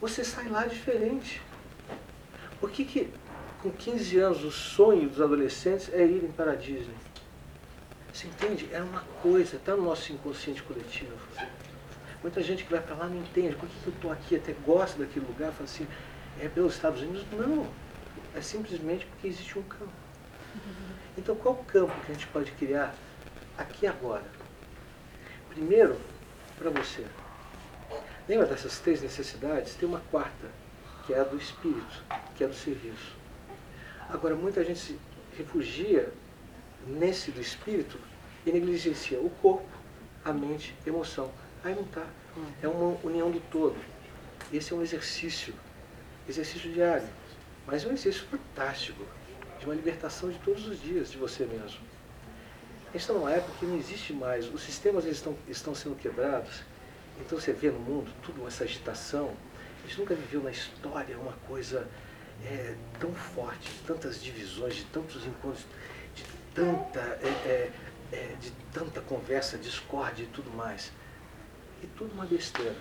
Você 0.00 0.22
sai 0.22 0.48
lá 0.48 0.64
diferente. 0.64 1.42
Por 2.60 2.70
que, 2.70 2.84
que 2.84 3.10
com 3.64 3.70
15 3.70 4.18
anos 4.18 4.44
o 4.44 4.50
sonho 4.50 5.08
dos 5.08 5.22
adolescentes 5.22 5.88
é 5.94 6.04
irem 6.04 6.30
para 6.30 6.52
a 6.52 6.54
Disney? 6.54 6.94
Você 8.12 8.26
entende? 8.26 8.68
É 8.70 8.82
uma 8.82 9.00
coisa, 9.22 9.56
está 9.56 9.74
no 9.74 9.82
nosso 9.82 10.12
inconsciente 10.12 10.62
coletivo. 10.62 11.16
Muita 12.20 12.42
gente 12.42 12.62
que 12.62 12.70
vai 12.70 12.82
para 12.82 12.94
lá 12.94 13.06
não 13.06 13.16
entende. 13.16 13.56
Por 13.56 13.66
que, 13.66 13.74
que 13.80 13.86
eu 13.86 13.92
estou 13.94 14.12
aqui? 14.12 14.36
Até 14.36 14.52
gosta 14.66 14.98
daquele 14.98 15.24
lugar. 15.24 15.50
Fala 15.52 15.64
assim, 15.64 15.86
é 16.38 16.46
pelos 16.46 16.74
Estados 16.74 17.00
Unidos? 17.00 17.24
Não. 17.32 17.66
É 18.36 18.42
simplesmente 18.42 19.06
porque 19.06 19.28
existe 19.28 19.58
um 19.58 19.62
campo. 19.62 19.92
Então, 21.16 21.34
qual 21.34 21.54
o 21.54 21.64
campo 21.64 21.92
que 22.04 22.12
a 22.12 22.14
gente 22.14 22.26
pode 22.26 22.52
criar 22.52 22.94
aqui 23.56 23.86
agora? 23.86 24.26
Primeiro, 25.48 25.98
para 26.58 26.68
você. 26.68 27.06
Lembra 28.28 28.44
dessas 28.44 28.78
três 28.78 29.00
necessidades? 29.00 29.74
Tem 29.74 29.88
uma 29.88 30.00
quarta, 30.10 30.48
que 31.06 31.14
é 31.14 31.20
a 31.20 31.24
do 31.24 31.38
espírito, 31.38 32.02
que 32.36 32.44
é 32.44 32.46
do 32.46 32.54
serviço. 32.54 33.13
Agora, 34.08 34.34
muita 34.34 34.62
gente 34.64 34.78
se 34.78 34.98
refugia 35.36 36.12
nesse 36.86 37.30
do 37.30 37.40
espírito 37.40 37.98
e 38.46 38.52
negligencia 38.52 39.18
o 39.18 39.30
corpo, 39.30 39.66
a 40.24 40.32
mente, 40.32 40.74
a 40.84 40.88
emoção. 40.88 41.30
Aí 41.62 41.74
não 41.74 41.82
está. 41.82 42.06
É 42.62 42.68
uma 42.68 42.98
união 43.02 43.30
do 43.30 43.40
todo. 43.50 43.76
Esse 44.52 44.72
é 44.72 44.76
um 44.76 44.82
exercício, 44.82 45.54
exercício 46.28 46.70
diário, 46.70 47.08
mas 47.66 47.84
é 47.84 47.88
um 47.88 47.92
exercício 47.92 48.26
fantástico, 48.28 49.04
de 49.58 49.64
uma 49.64 49.74
libertação 49.74 50.30
de 50.30 50.38
todos 50.40 50.66
os 50.66 50.80
dias 50.80 51.10
de 51.10 51.16
você 51.16 51.46
mesmo. 51.46 51.80
A 52.88 52.92
gente 52.92 53.00
está 53.00 53.12
numa 53.12 53.32
época 53.32 53.52
que 53.58 53.66
não 53.66 53.76
existe 53.76 54.12
mais, 54.12 54.52
os 54.52 54.62
sistemas 54.62 55.04
eles 55.04 55.16
estão, 55.16 55.36
estão 55.48 55.74
sendo 55.74 55.96
quebrados, 55.96 56.62
então 57.20 57.40
você 57.40 57.52
vê 57.52 57.70
no 57.70 57.78
mundo 57.78 58.12
tudo 58.22 58.46
essa 58.46 58.64
agitação. 58.64 59.34
A 59.82 59.86
gente 59.86 59.98
nunca 59.98 60.14
viveu 60.14 60.42
na 60.42 60.50
história 60.50 61.18
uma 61.18 61.32
coisa 61.48 61.88
é, 62.44 62.74
tão 62.98 63.12
forte, 63.14 63.70
de 63.70 63.78
tantas 63.80 64.22
divisões, 64.22 64.76
de 64.76 64.84
tantos 64.84 65.26
encontros, 65.26 65.64
de 66.14 66.24
tanta, 66.54 67.00
é, 67.00 67.28
é, 67.46 67.72
é, 68.12 68.36
de 68.40 68.50
tanta 68.72 69.00
conversa, 69.00 69.58
discórdia 69.58 70.24
e 70.24 70.26
tudo 70.26 70.50
mais. 70.50 70.92
E 71.82 71.86
tudo 71.86 72.12
uma 72.12 72.26
besteira. 72.26 72.74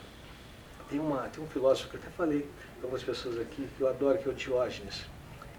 Tem, 0.90 1.00
uma, 1.00 1.28
tem 1.30 1.44
um 1.44 1.48
filósofo 1.48 1.90
que 1.90 1.96
eu 1.96 2.02
até 2.02 2.12
falei 2.12 2.42
para 2.78 2.84
algumas 2.84 3.04
pessoas 3.04 3.40
aqui, 3.40 3.68
que 3.78 3.82
eu 3.82 3.88
adoro, 3.88 4.18
que 4.18 4.28
é 4.28 4.32
o 4.32 4.36
Diógenes, 4.36 5.06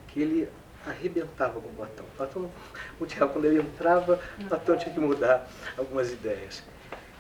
que 0.09 0.20
ele 0.20 0.49
arrebentava 0.86 1.61
com 1.61 1.68
Platão. 1.74 2.05
Platão, 2.16 2.51
o 3.01 3.07
diabo, 3.07 3.32
quando 3.32 3.47
ele 3.47 3.61
entrava, 3.61 4.20
Platão 4.49 4.76
tinha 4.76 4.95
que 4.95 5.01
mudar 5.01 5.49
algumas 5.76 6.12
ideias. 6.12 6.62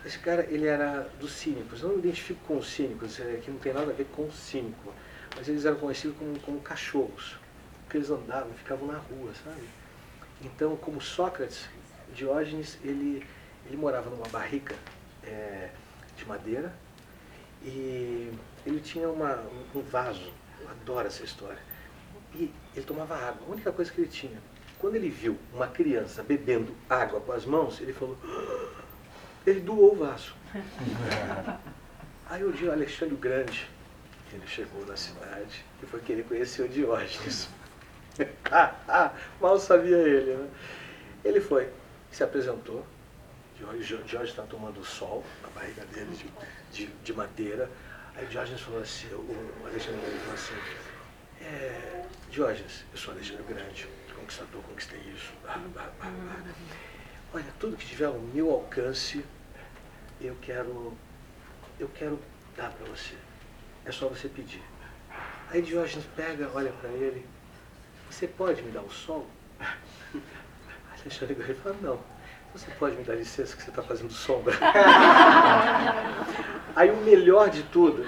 Esse 0.04 0.18
cara, 0.18 0.46
ele 0.50 0.66
era 0.66 1.08
dos 1.18 1.32
cínicos. 1.32 1.80
Eu 1.80 1.88
não 1.88 1.96
me 1.96 2.02
identifico 2.02 2.40
com 2.46 2.58
os 2.58 2.68
cínicos, 2.68 3.18
é, 3.20 3.40
que 3.42 3.50
não 3.50 3.58
tem 3.58 3.72
nada 3.72 3.90
a 3.90 3.94
ver 3.94 4.06
com 4.14 4.22
o 4.22 4.32
cínico. 4.32 4.92
Mas 5.36 5.48
eles 5.48 5.64
eram 5.64 5.76
conhecidos 5.76 6.16
como, 6.16 6.38
como 6.40 6.60
cachorros. 6.60 7.36
Porque 7.84 7.98
eles 7.98 8.10
andavam, 8.10 8.52
ficavam 8.54 8.86
na 8.86 8.98
rua, 8.98 9.32
sabe? 9.44 9.62
Então, 10.42 10.76
como 10.76 11.00
Sócrates, 11.00 11.68
Diógenes, 12.12 12.78
ele, 12.84 13.26
ele 13.66 13.76
morava 13.76 14.10
numa 14.10 14.28
barrica 14.28 14.74
é, 15.22 15.70
de 16.16 16.24
madeira 16.26 16.72
e 17.62 18.30
ele 18.66 18.80
tinha 18.80 19.08
uma, 19.08 19.42
um 19.74 19.80
vaso. 19.80 20.32
Eu 20.60 20.68
adoro 20.70 21.06
essa 21.06 21.24
história. 21.24 21.58
E 22.34 22.52
ele 22.74 22.84
tomava 22.84 23.14
água, 23.16 23.46
a 23.46 23.50
única 23.50 23.72
coisa 23.72 23.90
que 23.90 24.00
ele 24.00 24.10
tinha. 24.10 24.38
Quando 24.78 24.96
ele 24.96 25.08
viu 25.08 25.38
uma 25.52 25.66
criança 25.66 26.22
bebendo 26.22 26.74
água 26.88 27.20
com 27.20 27.32
as 27.32 27.46
mãos, 27.46 27.80
ele 27.80 27.92
falou: 27.92 28.18
ele 29.46 29.60
doou 29.60 29.92
o 29.92 29.96
vaso. 29.96 30.34
Aí 32.28 32.42
o 32.42 32.52
dia 32.52 32.72
Alexandre 32.72 33.14
o 33.14 33.18
Grande, 33.18 33.68
ele 34.34 34.46
chegou 34.46 34.84
na 34.86 34.96
cidade 34.96 35.64
e 35.82 35.86
foi 35.86 36.00
querer 36.00 36.24
conhecer 36.24 36.62
o 36.62 36.68
Diógenes. 36.68 37.48
Mal 39.40 39.58
sabia 39.58 39.96
ele, 39.96 40.34
né? 40.34 40.48
Ele 41.24 41.40
foi, 41.40 41.70
se 42.10 42.22
apresentou. 42.22 42.84
Diógenes 43.56 44.30
está 44.30 44.42
tomando 44.42 44.84
sol 44.84 45.24
na 45.42 45.48
barriga 45.48 45.84
dele 45.86 46.14
de, 46.16 46.86
de, 46.86 46.92
de 46.92 47.12
madeira. 47.12 47.70
Aí 48.16 48.26
Diógenes 48.26 48.60
falou 48.60 48.80
assim, 48.80 49.08
o 49.08 49.66
Alexandre 49.66 50.00
falou 50.00 50.34
assim, 50.34 50.54
é, 51.40 52.04
Diógenes, 52.30 52.84
eu 52.92 52.98
sou 52.98 53.14
Alexandre 53.14 53.42
Grande, 53.44 53.88
conquistador, 54.14 54.62
conquistei 54.62 55.00
isso. 55.14 55.32
Olha, 57.32 57.46
tudo 57.58 57.76
que 57.76 57.86
tiver 57.86 58.06
ao 58.06 58.18
meu 58.18 58.50
alcance, 58.50 59.24
eu 60.20 60.36
quero, 60.42 60.96
eu 61.78 61.88
quero 61.88 62.18
dar 62.56 62.70
para 62.70 62.86
você. 62.86 63.14
É 63.84 63.92
só 63.92 64.08
você 64.08 64.28
pedir. 64.28 64.62
Aí 65.50 65.60
Diógenes 65.62 66.06
pega, 66.16 66.50
olha 66.54 66.72
para 66.72 66.90
ele, 66.90 67.26
você 68.10 68.26
pode 68.26 68.62
me 68.62 68.72
dar 68.72 68.82
o 68.82 68.90
sol? 68.90 69.26
Alexandre 71.00 71.34
Grande 71.34 71.54
fala, 71.54 71.76
não. 71.82 72.00
Você 72.54 72.70
pode 72.72 72.96
me 72.96 73.04
dar 73.04 73.14
licença 73.14 73.56
que 73.56 73.62
você 73.62 73.70
está 73.70 73.82
fazendo 73.82 74.12
sombra? 74.12 74.56
Aí 76.76 76.90
o 76.90 76.96
melhor 76.98 77.50
de 77.50 77.62
tudo, 77.64 78.06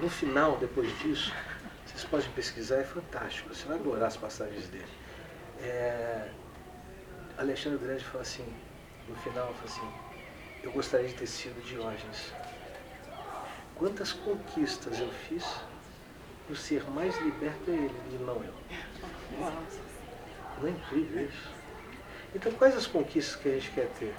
no 0.00 0.08
final, 0.08 0.56
depois 0.56 0.96
disso, 1.00 1.32
vocês 1.84 2.04
podem 2.04 2.30
pesquisar, 2.30 2.76
é 2.76 2.84
fantástico. 2.84 3.52
Você 3.52 3.66
vai 3.66 3.76
adorar 3.76 4.06
as 4.06 4.16
passagens 4.16 4.68
dele. 4.68 4.86
É, 5.60 6.28
Alexandre 7.36 7.78
Grande 7.78 8.04
fala 8.04 8.22
assim, 8.22 8.46
no 9.08 9.16
final, 9.16 9.52
fala 9.54 9.64
assim, 9.64 9.90
eu 10.62 10.70
gostaria 10.70 11.08
de 11.08 11.14
ter 11.14 11.26
sido 11.26 11.60
Diógenes. 11.64 12.32
Quantas 13.78 14.12
conquistas 14.12 14.98
eu 14.98 15.08
fiz 15.08 15.44
e 16.48 16.52
o 16.52 16.56
ser 16.56 16.82
mais 16.90 17.16
liberto 17.20 17.70
é 17.70 17.74
ele 17.74 18.00
e 18.12 18.18
não 18.24 18.34
eu. 18.42 18.54
Não 20.60 20.66
é 20.66 20.70
incrível 20.70 21.24
isso? 21.24 21.48
Então 22.34 22.50
quais 22.52 22.76
as 22.76 22.88
conquistas 22.88 23.36
que 23.40 23.48
a 23.48 23.52
gente 23.52 23.70
quer 23.70 23.88
ter? 23.90 24.14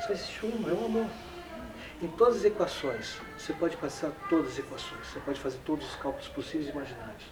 Só 0.00 0.12
existe 0.12 0.44
uma, 0.44 0.70
é 0.70 0.72
o 0.72 0.84
amor. 0.84 1.06
Em 2.02 2.08
todas 2.08 2.38
as 2.38 2.44
equações, 2.44 3.20
você 3.38 3.52
pode 3.52 3.76
passar 3.76 4.10
todas 4.28 4.52
as 4.52 4.58
equações, 4.58 5.06
você 5.06 5.20
pode 5.20 5.38
fazer 5.38 5.58
todos 5.64 5.86
os 5.86 5.96
cálculos 5.96 6.28
possíveis 6.28 6.68
e 6.68 6.70
imaginários. 6.70 7.24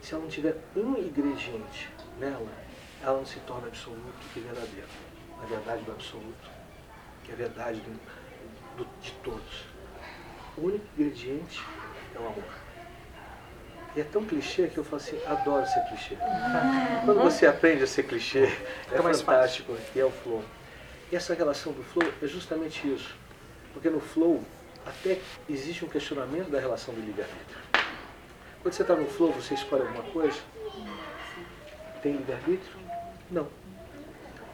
Se 0.00 0.14
ela 0.14 0.22
não 0.22 0.30
tiver 0.30 0.56
um 0.76 0.96
ingrediente 0.98 1.90
nela, 2.20 2.52
ela 3.02 3.18
não 3.18 3.26
se 3.26 3.40
torna 3.40 3.66
absoluto 3.66 4.14
e 4.36 4.40
verdadeiro. 4.40 4.88
A 5.42 5.46
verdade 5.46 5.82
do 5.82 5.92
absoluto, 5.92 6.50
que 7.24 7.30
é 7.30 7.34
a 7.34 7.36
verdade 7.38 7.80
do, 7.80 7.98
do, 8.78 8.86
de 9.02 9.10
todos. 9.24 9.64
O 10.56 10.62
único 10.62 10.84
ingrediente 10.96 11.62
é 12.14 12.18
o 12.18 12.26
amor. 12.26 12.44
E 13.96 14.00
é 14.00 14.04
tão 14.04 14.24
clichê 14.24 14.68
que 14.68 14.78
eu 14.78 14.84
falo 14.84 15.02
assim, 15.02 15.18
adoro 15.26 15.66
ser 15.66 15.80
clichê. 15.88 16.16
Quando 17.04 17.20
você 17.20 17.46
aprende 17.46 17.82
a 17.82 17.86
ser 17.86 18.04
clichê, 18.04 18.44
é 18.92 19.02
fantástico, 19.02 19.76
e 19.94 20.00
é 20.00 20.04
o 20.04 20.10
flow. 20.10 20.44
E 21.10 21.16
essa 21.16 21.34
relação 21.34 21.72
do 21.72 21.82
flow 21.82 22.08
é 22.22 22.26
justamente 22.26 22.86
isso. 22.86 23.16
Porque 23.72 23.90
no 23.90 24.00
flow 24.00 24.42
até 24.86 25.18
existe 25.48 25.84
um 25.84 25.88
questionamento 25.88 26.50
da 26.50 26.60
relação 26.60 26.94
do 26.94 27.00
livre-arbítrio. 27.00 27.58
Quando 28.62 28.74
você 28.74 28.82
está 28.82 28.94
no 28.94 29.06
flow, 29.06 29.32
você 29.32 29.54
escolhe 29.54 29.82
alguma 29.82 30.04
coisa? 30.04 30.38
Tem 32.02 32.12
livre-arbítrio? 32.12 32.76
Não. 33.30 33.48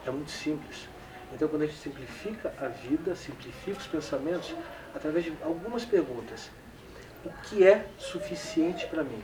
É 0.05 0.11
muito 0.11 0.31
simples. 0.31 0.87
Então, 1.33 1.47
quando 1.47 1.63
a 1.63 1.65
gente 1.65 1.77
simplifica 1.77 2.53
a 2.59 2.67
vida, 2.67 3.15
simplifica 3.15 3.77
os 3.77 3.87
pensamentos, 3.87 4.55
através 4.93 5.25
de 5.25 5.33
algumas 5.43 5.83
perguntas. 5.83 6.49
O 7.25 7.29
que 7.43 7.67
é 7.67 7.87
suficiente 7.97 8.85
para 8.87 9.03
mim? 9.03 9.23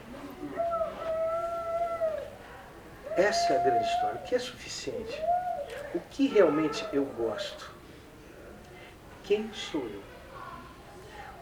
Essa 3.15 3.53
é 3.53 3.59
a 3.59 3.63
grande 3.63 3.85
história. 3.85 4.19
O 4.19 4.23
que 4.23 4.35
é 4.35 4.39
suficiente? 4.39 5.21
O 5.93 5.99
que 6.09 6.27
realmente 6.27 6.85
eu 6.91 7.05
gosto? 7.05 7.71
Quem 9.23 9.51
sou 9.53 9.87
eu? 9.87 10.01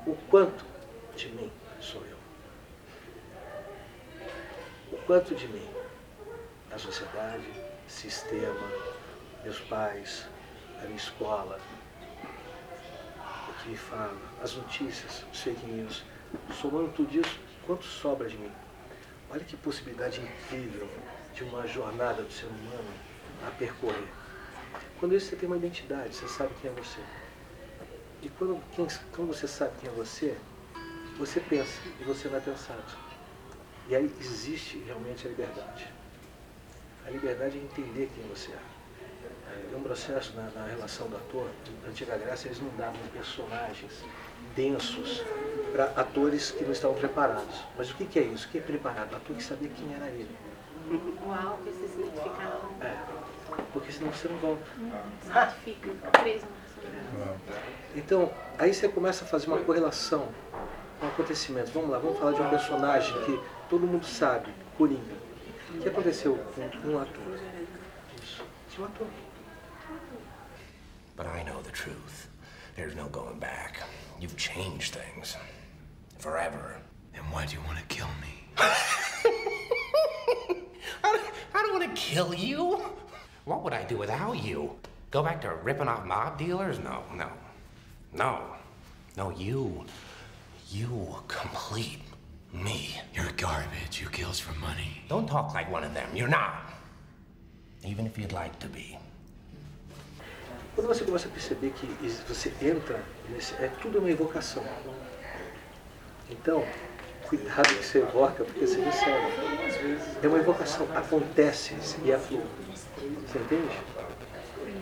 O 0.06 0.16
quanto 0.30 0.66
de 1.16 1.30
mim 1.30 1.52
sou 1.80 2.04
eu? 2.06 2.18
O 4.92 4.98
quanto 5.06 5.34
de 5.34 5.48
mim? 5.48 5.68
A 6.72 6.78
sociedade, 6.78 7.48
sistema, 7.88 8.70
meus 9.44 9.60
pais, 9.62 10.28
a 10.82 10.86
minha 10.86 10.98
escola, 10.98 11.60
o 13.50 13.64
que 13.64 13.70
me 13.70 13.78
fala, 13.78 14.18
as 14.42 14.56
notícias, 14.56 15.26
os 15.32 15.42
fake 15.42 15.66
news. 15.66 16.04
Somando 16.60 16.90
tudo 16.90 17.20
isso, 17.20 17.40
quanto 17.66 17.84
sobra 17.84 18.28
de 18.30 18.38
mim? 18.38 18.52
Olha 19.32 19.44
que 19.44 19.58
possibilidade 19.58 20.22
incrível 20.22 20.88
de 21.34 21.44
uma 21.44 21.68
jornada 21.68 22.24
do 22.24 22.32
ser 22.32 22.48
humano 22.48 22.90
a 23.48 23.52
percorrer. 23.52 24.08
Quando 25.00 25.16
isso 25.16 25.30
você 25.30 25.36
tem 25.36 25.48
uma 25.48 25.58
identidade, 25.58 26.16
você 26.16 26.28
sabe 26.28 26.54
quem 26.62 26.70
é 26.70 26.74
você. 26.74 27.00
E 28.22 28.30
quando, 28.30 28.62
quem, 28.76 28.88
quando 29.16 29.28
você 29.30 29.48
sabe 29.48 29.72
quem 29.80 29.90
é 29.90 29.94
você, 29.94 30.38
você 31.18 31.40
pensa 31.40 31.80
e 32.00 32.04
você 32.04 32.28
não 32.28 32.38
é 32.38 32.42
pensado. 32.42 32.84
E 33.88 33.96
aí 33.96 34.12
existe 34.20 34.78
realmente 34.80 35.26
a 35.26 35.30
liberdade. 35.30 35.88
A 37.06 37.10
liberdade 37.10 37.58
é 37.58 37.62
entender 37.62 38.10
quem 38.14 38.24
você 38.28 38.52
é. 38.52 38.69
É 39.72 39.76
um 39.76 39.82
processo 39.82 40.34
na, 40.36 40.50
na 40.60 40.68
relação 40.68 41.08
do 41.08 41.16
ator. 41.16 41.48
Na 41.84 41.90
antiga 41.90 42.18
Grécia, 42.18 42.48
eles 42.48 42.62
não 42.62 42.70
davam 42.78 43.00
personagens 43.14 44.04
densos 44.56 45.24
para 45.72 45.86
atores 45.96 46.52
que 46.52 46.64
não 46.64 46.72
estavam 46.72 46.98
preparados. 46.98 47.66
Mas 47.78 47.92
o 47.92 47.96
que, 47.96 48.06
que 48.06 48.20
é 48.20 48.24
isso? 48.24 48.48
O 48.48 48.52
que 48.52 48.58
é 48.58 48.62
preparado? 48.62 49.14
O 49.14 49.16
ator 49.16 49.36
que 49.36 49.44
sabia 49.44 49.70
quem 49.70 49.94
era 49.94 50.08
ele. 50.08 50.36
Uau, 51.26 51.60
que 51.64 51.72
se 51.72 51.84
identificar. 51.84 52.60
É, 52.82 52.98
porque 53.74 53.92
senão 53.92 54.12
você 54.12 54.28
não 54.28 54.38
volta. 54.38 54.64
Fica 55.64 55.90
preso 56.20 56.46
Então, 57.96 58.32
aí 58.58 58.74
você 58.74 58.88
começa 58.88 59.24
a 59.24 59.28
fazer 59.28 59.48
uma 59.48 59.60
correlação 59.60 60.30
com 61.00 61.08
acontecimentos. 61.08 61.72
Vamos 61.72 61.90
lá, 61.90 62.00
vamos 62.00 62.18
falar 62.18 62.32
de 62.32 62.42
um 62.42 62.50
personagem 62.50 63.14
que 63.24 63.40
todo 63.70 63.86
mundo 63.86 64.06
sabe, 64.06 64.52
Coringa. 64.78 65.30
O 65.76 65.82
que 65.82 65.90
aconteceu 65.90 66.40
com 66.56 66.90
um 66.90 67.00
ator? 67.00 67.40
Isso, 68.22 68.44
tinha 68.70 68.86
um 68.86 68.90
ator. 68.90 69.08
But 71.20 71.28
I 71.28 71.44
know 71.44 71.62
the 71.62 71.72
truth. 71.72 72.30
There's 72.78 72.96
no 72.96 73.10
going 73.10 73.40
back. 73.40 73.82
You've 74.22 74.38
changed 74.38 74.94
things. 74.94 75.36
Forever. 76.18 76.78
Then 77.14 77.24
why 77.24 77.46
do 77.46 77.56
you 77.56 77.62
want 77.68 77.78
to 77.78 77.84
kill 77.94 78.08
me? 78.22 78.46
I 78.58 78.72
don't, 81.04 81.22
I 81.54 81.62
don't 81.62 81.78
want 81.78 81.94
to 81.94 82.02
kill 82.02 82.34
you. 82.34 82.82
What 83.44 83.66
would 83.66 83.74
I 83.74 83.84
do 83.84 83.98
without 83.98 84.42
you? 84.42 84.72
Go 85.12 85.22
back 85.22 85.42
to 85.42 85.56
ripping 85.56 85.90
off 85.90 86.06
mob 86.06 86.38
dealers? 86.38 86.80
No, 86.80 87.04
no. 87.14 87.30
No. 88.14 88.42
No, 89.18 89.30
you. 89.32 89.84
You 90.72 91.18
complete 91.28 92.00
me. 92.54 92.96
You're 93.14 93.34
garbage. 93.36 94.00
You 94.00 94.08
kills 94.08 94.40
for 94.40 94.58
money. 94.58 95.02
Don't 95.10 95.28
talk 95.28 95.54
like 95.54 95.70
one 95.70 95.84
of 95.84 95.94
them. 95.94 96.16
You're 96.16 96.30
not. 96.30 96.72
Even 97.86 98.06
if 98.06 98.18
you'd 98.18 98.32
like 98.32 98.58
to 98.60 98.70
be. 98.70 98.98
Quando 100.80 100.88
você 100.88 101.04
começa 101.04 101.28
a 101.28 101.32
perceber 101.32 101.72
que 101.72 101.86
você 102.26 102.54
entra 102.62 103.04
nesse. 103.30 103.54
É 103.56 103.70
tudo 103.82 104.00
uma 104.00 104.10
evocação. 104.10 104.64
Então, 106.30 106.66
cuidado 107.24 107.68
que 107.68 107.84
você 107.84 107.98
evoca, 107.98 108.46
porque 108.46 108.66
você 108.66 108.80
recebe. 108.80 110.08
É 110.24 110.28
uma 110.30 110.38
evocação, 110.38 110.88
acontece 110.96 111.76
e 112.06 112.14
é 112.14 112.18
flor. 112.18 112.44
Você 113.28 113.40
entende? 113.40 113.78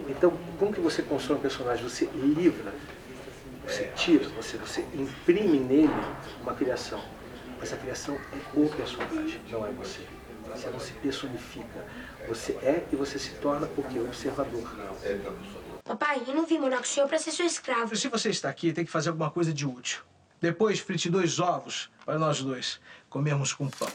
Então, 0.08 0.38
como 0.60 0.72
que 0.72 0.80
você 0.80 1.02
constrói 1.02 1.40
um 1.40 1.42
personagem? 1.42 1.90
Você 1.90 2.06
livra, 2.14 2.72
você 3.66 3.86
tira, 3.96 4.30
você, 4.30 4.56
você 4.58 4.82
imprime 4.94 5.60
nele 5.60 5.90
uma 6.44 6.54
criação. 6.54 7.04
Mas 7.60 7.74
a 7.74 7.78
criação 7.78 8.14
é 8.14 8.60
o 8.60 8.70
personagem, 8.70 9.42
não 9.50 9.66
é 9.66 9.72
você. 9.72 10.02
Você 10.56 10.70
não 10.70 10.80
se 10.80 10.94
personifica. 10.94 11.84
Você 12.28 12.52
é 12.62 12.84
e 12.92 12.96
você 12.96 13.18
se 13.18 13.32
torna 13.32 13.68
o 13.76 13.82
que? 13.82 14.00
Observador. 14.00 14.64
Papai, 15.88 16.22
eu 16.28 16.36
não 16.36 16.46
vim 16.46 16.60
morar 16.60 16.80
com 16.80 16.84
o 16.84 16.88
senhor 16.88 17.08
pra 17.08 17.18
ser 17.18 17.32
seu 17.32 17.46
escravo. 17.46 17.96
Se 17.96 18.10
você 18.10 18.30
está 18.30 18.50
aqui, 18.50 18.74
tem 18.74 18.84
que 18.84 18.92
fazer 18.92 19.08
alguma 19.08 19.32
coisa 19.32 19.54
de 19.54 19.66
útil. 19.66 20.02
Depois, 20.42 20.80
frite 20.82 21.10
dois 21.10 21.40
ovos 21.40 21.90
para 22.06 22.20
nós 22.20 22.42
dois 22.42 22.78
comermos 23.10 23.54
com 23.54 23.70
pão. 23.70 23.88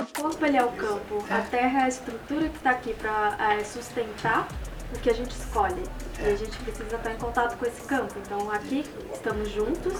O 0.00 0.22
corpo 0.22 0.46
ele 0.46 0.56
é 0.56 0.64
o 0.64 0.70
campo, 0.70 1.24
a 1.28 1.40
terra 1.40 1.80
é 1.80 1.82
a 1.82 1.88
estrutura 1.88 2.48
que 2.48 2.56
está 2.58 2.70
aqui 2.70 2.94
para 2.94 3.64
sustentar 3.64 4.46
o 4.94 5.00
que 5.00 5.10
a 5.10 5.14
gente 5.14 5.32
escolhe. 5.32 5.82
E 6.20 6.28
a 6.28 6.36
gente 6.36 6.56
precisa 6.58 6.94
estar 6.94 7.12
em 7.12 7.18
contato 7.18 7.58
com 7.58 7.66
esse 7.66 7.82
campo. 7.82 8.14
Então 8.24 8.52
aqui 8.52 8.84
estamos 9.12 9.50
juntos, 9.50 9.94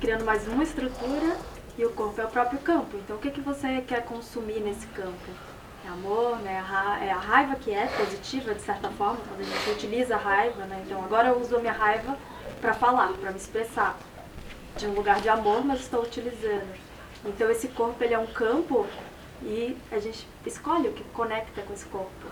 criando 0.00 0.24
mais 0.24 0.48
uma 0.48 0.64
estrutura 0.64 1.36
e 1.78 1.84
o 1.84 1.90
corpo 1.92 2.20
é 2.20 2.24
o 2.24 2.28
próprio 2.28 2.58
campo. 2.58 2.96
Então 2.96 3.16
o 3.16 3.18
que, 3.20 3.30
que 3.30 3.40
você 3.40 3.82
quer 3.82 4.04
consumir 4.04 4.58
nesse 4.58 4.88
campo? 4.88 5.49
Amor, 5.92 6.36
né? 6.38 6.64
É 7.02 7.10
a 7.10 7.18
raiva 7.18 7.56
que 7.56 7.72
é 7.72 7.86
positiva 7.86 8.54
de 8.54 8.62
certa 8.62 8.88
forma, 8.90 9.18
quando 9.28 9.40
a 9.40 9.44
gente 9.44 9.70
utiliza 9.70 10.14
a 10.14 10.18
raiva, 10.18 10.64
né? 10.64 10.82
Então 10.86 11.02
agora 11.04 11.28
eu 11.28 11.40
uso 11.40 11.56
a 11.56 11.58
minha 11.58 11.72
raiva 11.72 12.16
para 12.60 12.72
falar, 12.74 13.12
para 13.14 13.30
me 13.30 13.36
expressar 13.36 13.98
de 14.76 14.86
um 14.86 14.94
lugar 14.94 15.20
de 15.20 15.28
amor, 15.28 15.64
mas 15.64 15.80
estou 15.80 16.02
utilizando. 16.02 16.72
Então 17.24 17.50
esse 17.50 17.68
corpo 17.68 18.02
ele 18.04 18.14
é 18.14 18.18
um 18.18 18.26
campo 18.26 18.86
e 19.42 19.76
a 19.90 19.98
gente 19.98 20.28
escolhe 20.46 20.88
o 20.88 20.92
que 20.92 21.02
conecta 21.12 21.60
com 21.62 21.72
esse 21.72 21.86
corpo. 21.86 22.26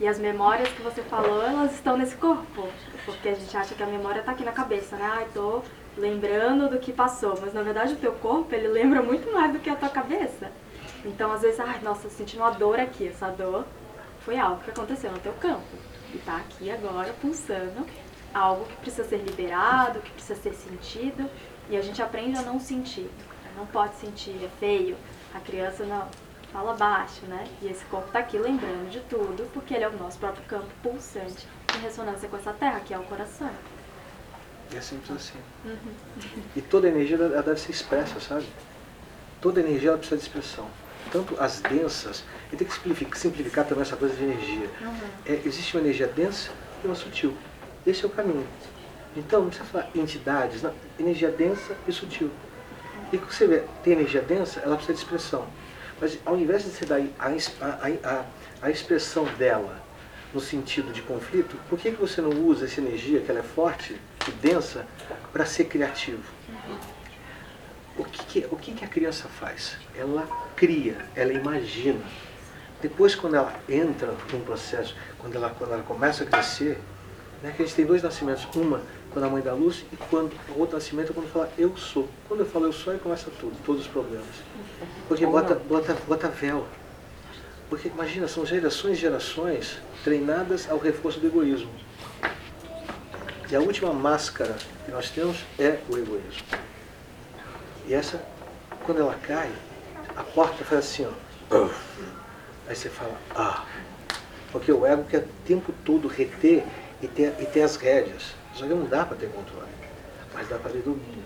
E 0.00 0.08
as 0.08 0.18
memórias 0.18 0.68
que 0.70 0.82
você 0.82 1.02
falou, 1.02 1.42
elas 1.42 1.74
estão 1.74 1.96
nesse 1.96 2.16
corpo, 2.16 2.68
porque 3.04 3.28
a 3.28 3.34
gente 3.34 3.56
acha 3.56 3.74
que 3.74 3.82
a 3.82 3.86
memória 3.86 4.20
está 4.20 4.32
aqui 4.32 4.44
na 4.44 4.52
cabeça, 4.52 4.96
né? 4.96 5.08
Ai, 5.12 5.28
tô 5.32 5.62
lembrando 5.96 6.68
do 6.68 6.78
que 6.78 6.92
passou, 6.92 7.38
mas 7.40 7.54
na 7.54 7.62
verdade 7.62 7.92
o 7.92 7.98
teu 7.98 8.12
corpo, 8.12 8.54
ele 8.54 8.68
lembra 8.68 9.00
muito 9.00 9.30
mais 9.32 9.52
do 9.52 9.58
que 9.58 9.70
a 9.70 9.76
tua 9.76 9.90
cabeça. 9.90 10.50
Então, 11.04 11.32
às 11.32 11.42
vezes, 11.42 11.60
ai, 11.60 11.80
nossa, 11.82 12.06
eu 12.06 12.10
senti 12.10 12.36
uma 12.36 12.50
dor 12.50 12.78
aqui, 12.78 13.08
essa 13.08 13.28
dor 13.28 13.64
foi 14.20 14.38
algo 14.38 14.62
que 14.62 14.70
aconteceu 14.70 15.10
no 15.10 15.18
teu 15.18 15.32
campo. 15.34 15.64
E 16.12 16.18
tá 16.18 16.36
aqui 16.36 16.70
agora 16.70 17.12
pulsando 17.20 17.86
algo 18.34 18.64
que 18.64 18.76
precisa 18.76 19.08
ser 19.08 19.18
liberado, 19.18 20.00
que 20.00 20.10
precisa 20.10 20.40
ser 20.40 20.54
sentido, 20.54 21.28
e 21.68 21.76
a 21.76 21.82
gente 21.82 22.02
aprende 22.02 22.38
a 22.38 22.42
não 22.42 22.60
sentir. 22.60 23.10
Não 23.56 23.66
pode 23.66 23.94
sentir, 23.96 24.36
é 24.44 24.48
feio. 24.58 24.96
A 25.34 25.40
criança 25.40 25.84
não 25.84 26.08
fala 26.52 26.74
baixo, 26.74 27.24
né? 27.26 27.46
E 27.62 27.68
esse 27.68 27.84
corpo 27.86 28.10
tá 28.10 28.20
aqui 28.20 28.38
lembrando 28.38 28.90
de 28.90 29.00
tudo, 29.00 29.48
porque 29.52 29.74
ele 29.74 29.84
é 29.84 29.88
o 29.88 29.96
nosso 29.96 30.18
próprio 30.18 30.44
campo 30.44 30.68
pulsante 30.82 31.46
em 31.76 31.80
ressonância 31.80 32.28
com 32.28 32.36
essa 32.36 32.52
terra, 32.52 32.80
que 32.80 32.92
é 32.92 32.98
o 32.98 33.02
coração. 33.04 33.50
E 34.72 34.76
é 34.76 34.80
sempre 34.80 35.12
assim. 35.12 35.38
Uhum. 35.64 35.94
E 36.54 36.62
toda 36.62 36.88
energia 36.88 37.16
ela 37.16 37.42
deve 37.42 37.58
ser 37.58 37.72
expressa, 37.72 38.20
sabe? 38.20 38.46
Toda 39.40 39.60
energia 39.60 39.90
ela 39.90 39.98
precisa 39.98 40.16
de 40.16 40.26
expressão. 40.26 40.68
Tanto 41.10 41.36
as 41.40 41.60
densas, 41.60 42.24
e 42.52 42.56
tem 42.56 42.66
que 42.66 42.74
simplificar, 42.74 43.18
simplificar 43.18 43.64
também 43.66 43.82
essa 43.82 43.96
coisa 43.96 44.14
de 44.14 44.22
energia. 44.22 44.70
É, 45.26 45.40
existe 45.44 45.76
uma 45.76 45.82
energia 45.82 46.06
densa 46.06 46.50
e 46.82 46.86
uma 46.86 46.94
sutil. 46.94 47.36
Esse 47.86 48.04
é 48.04 48.06
o 48.06 48.10
caminho. 48.10 48.46
Então, 49.16 49.40
não 49.40 49.48
precisa 49.48 49.68
falar 49.68 49.90
entidades, 49.94 50.62
não. 50.62 50.72
energia 50.98 51.30
densa 51.30 51.76
e 51.86 51.92
sutil. 51.92 52.30
E 53.12 53.18
quando 53.18 53.32
você 53.32 53.46
vê, 53.46 53.64
tem 53.82 53.94
energia 53.94 54.22
densa, 54.22 54.60
ela 54.60 54.76
precisa 54.76 54.94
de 54.94 55.00
expressão. 55.00 55.46
Mas 56.00 56.18
ao 56.24 56.38
invés 56.38 56.62
de 56.64 56.70
você 56.70 56.86
dar 56.86 57.00
a, 57.18 57.28
a, 57.28 58.08
a, 58.08 58.24
a 58.62 58.70
expressão 58.70 59.24
dela 59.36 59.82
no 60.32 60.40
sentido 60.40 60.92
de 60.92 61.02
conflito, 61.02 61.56
por 61.68 61.78
que, 61.78 61.90
que 61.90 62.00
você 62.00 62.20
não 62.20 62.30
usa 62.30 62.66
essa 62.66 62.80
energia, 62.80 63.20
que 63.20 63.30
ela 63.30 63.40
é 63.40 63.42
forte 63.42 64.00
e 64.28 64.30
densa, 64.30 64.86
para 65.32 65.44
ser 65.44 65.64
criativo? 65.64 66.22
O 68.00 68.04
que, 68.04 68.24
que, 68.24 68.48
o 68.50 68.56
que, 68.56 68.72
que 68.72 68.84
a 68.84 68.88
criança 68.88 69.28
faz? 69.28 69.76
Ela 69.94 70.26
cria, 70.56 70.96
ela 71.14 71.34
imagina. 71.34 72.00
Depois, 72.80 73.14
quando 73.14 73.36
ela 73.36 73.52
entra 73.68 74.14
num 74.32 74.40
processo, 74.40 74.96
quando 75.18 75.36
ela, 75.36 75.50
quando 75.50 75.74
ela 75.74 75.82
começa 75.82 76.24
a 76.24 76.26
crescer, 76.26 76.78
né, 77.42 77.52
que 77.54 77.62
a 77.62 77.66
gente 77.66 77.74
tem 77.74 77.84
dois 77.84 78.02
nascimentos. 78.02 78.48
Uma 78.54 78.80
quando 79.10 79.24
a 79.24 79.28
mãe 79.28 79.42
dá 79.42 79.52
luz 79.52 79.84
e 79.92 79.96
quando 79.96 80.32
o 80.56 80.60
outro 80.60 80.76
nascimento 80.76 81.10
é 81.10 81.14
quando 81.14 81.30
fala 81.30 81.52
eu 81.58 81.76
sou. 81.76 82.08
Quando 82.26 82.40
eu 82.40 82.46
falo 82.46 82.66
eu 82.66 82.72
sou, 82.72 82.94
aí 82.94 82.98
começa 82.98 83.30
tudo, 83.38 83.54
todos 83.66 83.82
os 83.82 83.88
problemas. 83.88 84.26
Porque 85.06 85.26
bota, 85.26 85.54
bota, 85.54 85.94
bota 86.08 86.28
véu. 86.28 86.66
Porque 87.68 87.88
imagina, 87.88 88.26
são 88.26 88.46
gerações 88.46 88.96
e 88.96 89.00
gerações 89.00 89.78
treinadas 90.02 90.70
ao 90.70 90.78
reforço 90.78 91.20
do 91.20 91.26
egoísmo. 91.26 91.70
E 93.50 93.54
a 93.54 93.60
última 93.60 93.92
máscara 93.92 94.56
que 94.86 94.90
nós 94.90 95.10
temos 95.10 95.44
é 95.58 95.80
o 95.90 95.98
egoísmo. 95.98 96.69
E 97.90 97.92
essa, 97.92 98.24
quando 98.86 99.00
ela 99.00 99.16
cai, 99.16 99.50
a 100.14 100.22
porta 100.22 100.64
faz 100.64 100.78
assim, 100.78 101.08
ó. 101.50 101.68
Aí 102.68 102.76
você 102.76 102.88
fala, 102.88 103.18
ah. 103.34 103.66
Porque 104.52 104.70
o 104.70 104.86
ego 104.86 105.02
quer 105.02 105.22
o 105.24 105.28
tempo 105.44 105.74
todo 105.84 106.06
reter 106.06 106.64
e 107.02 107.08
ter, 107.08 107.34
e 107.40 107.46
ter 107.46 107.62
as 107.62 107.74
rédeas. 107.74 108.32
Só 108.54 108.64
que 108.64 108.72
não 108.72 108.84
dá 108.84 109.04
para 109.04 109.16
ter 109.16 109.28
controle. 109.32 109.66
Mas 110.32 110.48
dá 110.48 110.56
para 110.56 110.70
ter 110.70 110.82
domínio. 110.82 111.24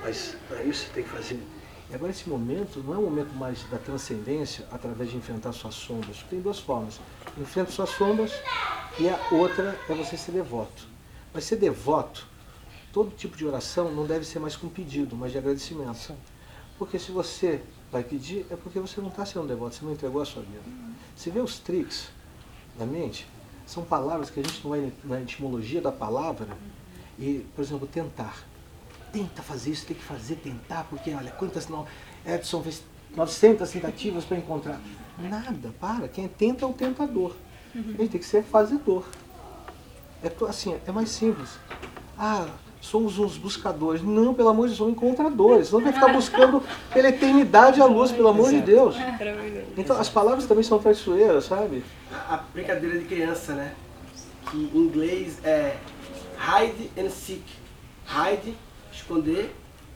Mas 0.00 0.36
para 0.46 0.62
isso 0.62 0.86
você 0.86 0.92
tem 0.92 1.02
que 1.02 1.10
fazer. 1.10 1.42
E 1.90 1.94
agora 1.96 2.12
esse 2.12 2.28
momento 2.28 2.78
não 2.78 2.94
é 2.94 2.98
um 2.98 3.02
momento 3.02 3.34
mais 3.34 3.64
da 3.64 3.78
transcendência 3.78 4.64
através 4.70 5.10
de 5.10 5.16
enfrentar 5.16 5.50
suas 5.50 5.74
sombras. 5.74 6.24
Tem 6.30 6.40
duas 6.40 6.60
formas. 6.60 7.00
Enfrenta 7.36 7.72
suas 7.72 7.90
sombras 7.90 8.32
e 8.96 9.08
a 9.08 9.18
outra 9.32 9.76
é 9.88 9.92
você 9.92 10.16
ser 10.16 10.30
devoto. 10.30 10.86
Mas 11.34 11.42
ser 11.42 11.56
devoto, 11.56 12.28
todo 12.92 13.10
tipo 13.16 13.36
de 13.36 13.46
oração 13.46 13.90
não 13.90 14.06
deve 14.06 14.24
ser 14.24 14.38
mais 14.38 14.54
com 14.54 14.68
pedido, 14.68 15.16
mas 15.16 15.32
de 15.32 15.38
agradecimento. 15.38 16.14
Porque 16.78 16.98
se 16.98 17.10
você 17.10 17.62
vai 17.90 18.04
pedir, 18.04 18.46
é 18.50 18.56
porque 18.56 18.78
você 18.78 19.00
não 19.00 19.08
está 19.08 19.24
sendo 19.24 19.46
devoto, 19.46 19.74
você 19.74 19.84
não 19.84 19.92
entregou 19.92 20.20
a 20.20 20.24
sua 20.24 20.42
vida. 20.42 20.62
Você 21.16 21.30
vê 21.30 21.40
os 21.40 21.58
tricks 21.58 22.08
da 22.78 22.86
mente, 22.86 23.26
são 23.66 23.84
palavras 23.84 24.30
que 24.30 24.40
a 24.40 24.42
gente 24.42 24.62
não 24.62 24.70
vai 24.70 24.92
na 25.04 25.20
etimologia 25.20 25.80
da 25.80 25.92
palavra 25.92 26.48
e, 27.18 27.46
por 27.54 27.62
exemplo, 27.62 27.86
tentar. 27.86 28.44
Tenta 29.12 29.42
fazer 29.42 29.70
isso, 29.70 29.86
tem 29.86 29.96
que 29.96 30.02
fazer, 30.02 30.36
tentar, 30.36 30.84
porque 30.84 31.12
olha, 31.14 31.30
quantas 31.32 31.68
não. 31.68 31.86
Edson 32.26 32.62
fez 32.62 32.82
900 33.14 33.70
tentativas 33.70 34.24
para 34.24 34.38
encontrar. 34.38 34.80
Nada, 35.18 35.72
para. 35.78 36.08
Quem 36.08 36.26
tenta 36.28 36.64
é 36.64 36.68
o 36.68 36.72
tentador. 36.72 37.36
A 37.74 37.78
gente 37.78 38.08
tem 38.08 38.20
que 38.20 38.26
ser 38.26 38.42
fazedor. 38.42 39.04
É 40.22 40.32
assim, 40.48 40.78
é 40.86 40.92
mais 40.92 41.10
simples. 41.10 41.58
Ah, 42.18 42.46
somos 42.82 43.18
uns 43.18 43.38
buscadores. 43.38 44.02
Não, 44.02 44.34
pelo 44.34 44.48
amor 44.48 44.64
de 44.64 44.70
Deus, 44.70 44.78
somos 44.78 44.92
encontradores. 44.92 45.68
Senão 45.68 45.80
vai 45.80 45.92
ficar 45.92 46.12
buscando 46.12 46.62
pela 46.92 47.08
eternidade 47.08 47.80
a 47.80 47.86
luz, 47.86 48.10
pelo 48.10 48.28
amor 48.28 48.50
de 48.50 48.60
Deus. 48.60 48.96
Então 49.78 49.98
as 49.98 50.08
palavras 50.10 50.46
também 50.46 50.64
são 50.64 50.78
traiçoeiras, 50.80 51.44
sabe? 51.44 51.84
A 52.28 52.38
brincadeira 52.52 52.98
de 52.98 53.04
criança, 53.04 53.54
né? 53.54 53.72
Que 54.50 54.70
em 54.74 54.78
inglês 54.78 55.38
é 55.44 55.76
hide 56.36 56.90
and 56.98 57.08
seek. 57.08 57.44
Hide, 58.04 58.54
esconder, 58.92 59.54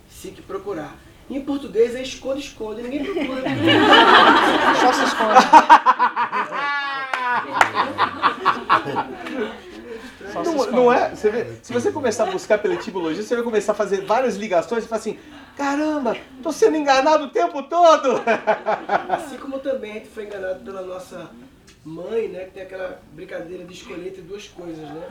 seek, 0.09 0.41
procurar. 0.43 0.95
Em 1.29 1.41
português 1.41 1.97
é 1.97 2.03
esconde, 2.03 2.39
esconde, 2.39 2.83
ninguém 2.83 3.05
procura. 3.05 3.43
Só 4.81 4.93
se 4.93 5.17
Não, 10.45 10.67
não 10.73 10.93
é? 10.93 11.15
Você 11.15 11.31
vê, 11.31 11.47
se 11.63 11.73
você 11.73 11.91
começar 11.93 12.29
a 12.29 12.31
buscar 12.31 12.59
pela 12.59 12.75
etimologia, 12.75 13.23
você 13.23 13.35
vai 13.35 13.45
começar 13.45 13.73
a 13.73 13.75
fazer 13.75 14.05
várias 14.05 14.37
ligações 14.37 14.85
e 14.85 14.89
falar 14.89 15.01
assim: 15.01 15.19
caramba, 15.57 16.17
tô 16.43 16.53
sendo 16.53 16.77
enganado 16.77 17.25
o 17.25 17.31
tempo 17.31 17.63
todo. 17.63 18.21
Assim 19.09 19.37
como 19.39 19.59
também 19.59 19.93
a 19.93 19.95
gente 19.95 20.09
foi 20.09 20.25
enganado 20.25 20.65
pela 20.65 20.83
nossa 20.83 21.31
mãe, 21.85 22.29
né? 22.29 22.45
Que 22.45 22.51
tem 22.53 22.63
aquela 22.63 23.01
brincadeira 23.13 23.65
de 23.65 23.73
escolher 23.73 24.09
entre 24.09 24.23
duas 24.23 24.49
coisas, 24.49 24.79
né? 24.79 25.09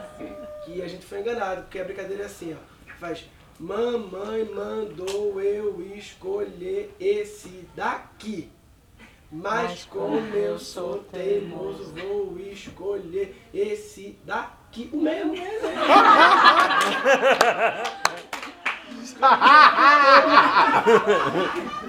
Que 0.66 0.82
a 0.82 0.88
gente 0.88 1.06
foi 1.06 1.22
enganado, 1.22 1.62
porque 1.64 1.80
a 1.80 1.84
brincadeira 1.84 2.24
é 2.24 2.26
assim: 2.26 2.54
ó, 2.54 2.76
Faz. 3.00 3.26
Mamãe 3.58 4.44
mandou 4.44 5.42
eu 5.42 5.82
escolher 5.96 6.94
esse 7.00 7.66
daqui. 7.74 8.50
Mas 9.32 9.86
como 9.86 10.18
eu 10.36 10.60
sou 10.60 11.00
teimoso, 11.12 11.94
vou 11.94 12.38
escolher 12.40 13.36
esse 13.54 14.18
daqui. 14.26 14.65
O 14.92 14.98
mesmo, 14.98 15.32
o 15.32 15.36
mesmo. 15.36 15.70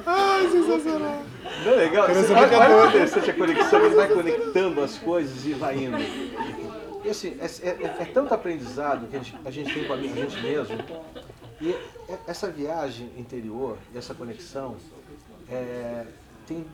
Ai, 0.06 0.48
sensacional. 0.50 1.22
Não 1.64 1.72
é 1.72 1.76
legal? 1.76 2.08
Você, 2.08 2.32
olha, 2.32 2.48
que 2.48 2.54
é 2.54 2.58
que 2.58 2.88
interessante 2.88 3.30
a 3.30 3.34
conexão, 3.34 3.84
ele 3.84 3.94
vai 3.94 4.08
conectando 4.08 4.80
as 4.82 4.98
coisas 4.98 5.44
e 5.46 5.52
vai 5.54 5.76
indo. 5.84 5.96
E 7.04 7.08
assim, 7.08 7.36
é, 7.40 7.46
é- 7.68 7.96
é 8.02 8.04
tanto 8.12 8.34
aprendizado 8.34 9.06
que 9.08 9.16
a 9.16 9.18
gente, 9.20 9.36
a 9.44 9.50
gente 9.50 9.72
tem 9.72 9.84
com 9.84 9.92
a 9.92 9.96
gente 9.96 10.40
mesmo. 10.40 10.76
E 11.60 11.72
é- 11.72 12.18
essa 12.26 12.50
viagem 12.50 13.10
interior 13.16 13.78
essa 13.94 14.14
conexão, 14.14 14.76
é, 15.48 16.04
tem, 16.46 16.66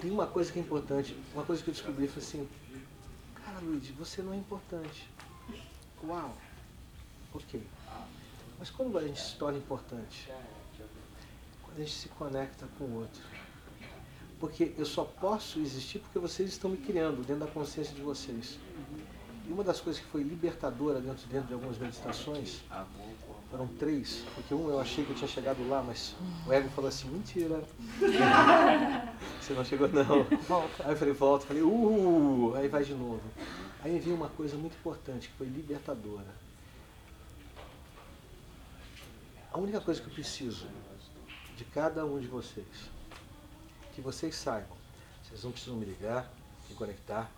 tem 0.00 0.10
uma 0.10 0.26
coisa 0.26 0.52
que 0.52 0.58
é 0.58 0.62
importante. 0.62 1.16
Uma 1.34 1.42
coisa 1.42 1.62
que 1.62 1.70
eu 1.70 1.74
descobri 1.74 2.06
foi 2.06 2.22
assim, 2.22 2.48
cara 3.44 3.58
Luigi, 3.62 3.92
você 3.98 4.22
não 4.22 4.32
é 4.32 4.36
importante. 4.36 5.08
Uau, 6.04 6.32
ok. 7.34 7.62
Mas 8.58 8.70
quando 8.70 8.98
a 8.98 9.02
gente 9.02 9.20
se 9.20 9.36
torna 9.36 9.58
importante? 9.58 10.30
Quando 11.62 11.76
a 11.76 11.80
gente 11.80 11.94
se 11.94 12.08
conecta 12.08 12.66
com 12.78 12.84
o 12.84 13.00
outro. 13.00 13.22
Porque 14.40 14.72
eu 14.78 14.86
só 14.86 15.04
posso 15.04 15.58
existir 15.58 15.98
porque 15.98 16.18
vocês 16.18 16.48
estão 16.50 16.70
me 16.70 16.76
criando 16.76 17.24
dentro 17.26 17.44
da 17.44 17.46
consciência 17.46 17.94
de 17.94 18.02
vocês. 18.02 18.58
E 19.48 19.52
uma 19.52 19.64
das 19.64 19.80
coisas 19.80 20.00
que 20.00 20.08
foi 20.08 20.22
libertadora 20.22 21.00
dentro, 21.00 21.26
dentro 21.26 21.48
de 21.48 21.54
algumas 21.54 21.78
meditações, 21.78 22.60
foram 23.50 23.66
três, 23.66 24.22
porque 24.34 24.54
um 24.54 24.68
eu 24.68 24.78
achei 24.78 25.04
que 25.04 25.10
eu 25.10 25.16
tinha 25.16 25.28
chegado 25.28 25.66
lá, 25.68 25.82
mas 25.82 26.14
o 26.46 26.52
ego 26.52 26.68
falou 26.68 26.88
assim, 26.88 27.08
mentira. 27.08 27.62
Você 29.40 29.54
não 29.54 29.64
chegou 29.64 29.88
não. 29.88 30.26
Aí 30.84 30.92
eu 30.92 30.96
falei, 30.96 31.14
volta, 31.14 31.46
falei, 31.46 31.62
uh, 31.62 32.52
aí 32.56 32.68
vai 32.68 32.84
de 32.84 32.94
novo. 32.94 33.22
Aí 33.88 33.98
veio 33.98 34.14
uma 34.14 34.28
coisa 34.28 34.54
muito 34.54 34.76
importante, 34.76 35.28
que 35.28 35.34
foi 35.34 35.46
libertadora. 35.46 36.30
A 39.50 39.56
única 39.56 39.80
coisa 39.80 39.98
que 39.98 40.08
eu 40.08 40.12
preciso 40.12 40.68
de 41.56 41.64
cada 41.64 42.04
um 42.04 42.20
de 42.20 42.26
vocês, 42.26 42.66
que 43.94 44.02
vocês 44.02 44.34
saibam, 44.34 44.76
vocês 45.24 45.42
não 45.42 45.52
precisam 45.52 45.74
me 45.76 45.86
ligar, 45.86 46.30
me 46.68 46.74
conectar, 46.74 47.30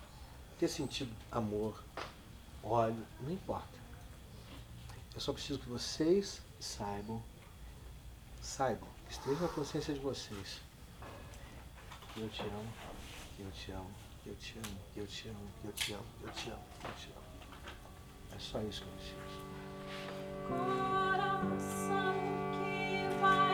ter 0.59 0.67
sentido 0.67 1.15
amor, 1.31 1.81
ódio, 2.61 3.01
não 3.21 3.31
importa. 3.31 3.79
Eu 5.15 5.21
só 5.21 5.31
preciso 5.31 5.57
que 5.57 5.69
vocês 5.69 6.41
saibam, 6.59 7.23
saibam, 8.41 8.89
que 9.07 9.13
esteja 9.13 9.39
na 9.39 9.47
consciência 9.47 9.93
de 9.93 10.01
vocês, 10.01 10.59
que 12.13 12.19
eu 12.19 12.27
te 12.27 12.41
amo, 12.41 12.73
que 13.37 13.41
eu 13.41 13.51
te 13.51 13.71
amo, 13.71 14.00
eu 14.31 14.37
te 14.37 14.57
amo, 14.57 14.79
que 14.93 14.99
eu 15.01 15.07
te 15.07 15.27
amo, 15.27 15.37
que 15.61 15.67
eu 15.67 15.73
te 15.73 15.91
amo, 15.93 16.05
que 16.19 16.23
eu 16.25 16.31
te 16.31 16.49
amo, 16.49 16.63
que 16.79 16.87
eu 16.87 16.93
te 16.93 17.09
amo. 17.11 17.25
É 18.33 18.39
só 18.39 18.61
isso 18.61 18.81
que 18.83 18.87
eu 18.87 18.93
preciso. 18.93 19.17
Coração 20.47 22.15
que 22.53 23.19
vai 23.19 23.50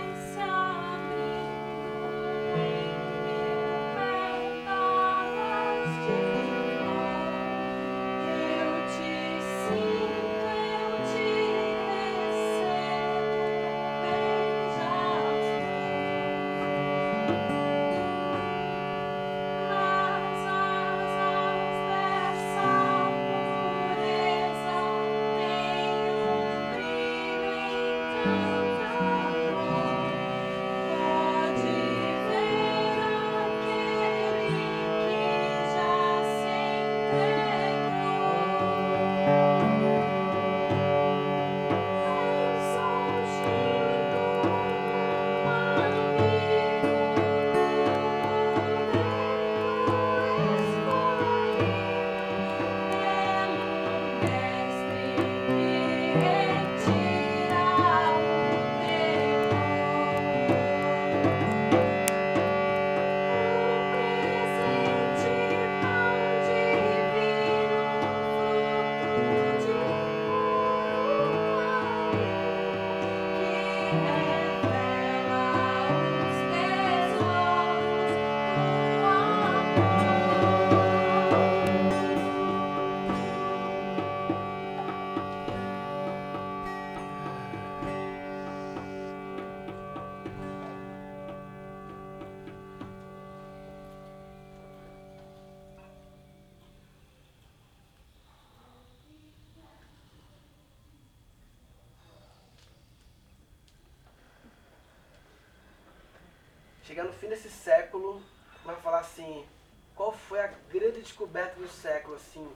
Chegar 106.88 107.03
no 107.03 107.11
fim 107.11 107.27
desse 107.27 107.49
século, 107.49 108.21
vai 108.63 108.73
falar 108.77 108.99
assim, 108.99 109.45
qual 109.93 110.13
foi 110.13 110.39
a 110.39 110.47
grande 110.71 111.01
descoberta 111.01 111.59
do 111.59 111.67
século, 111.67 112.15
assim, 112.15 112.49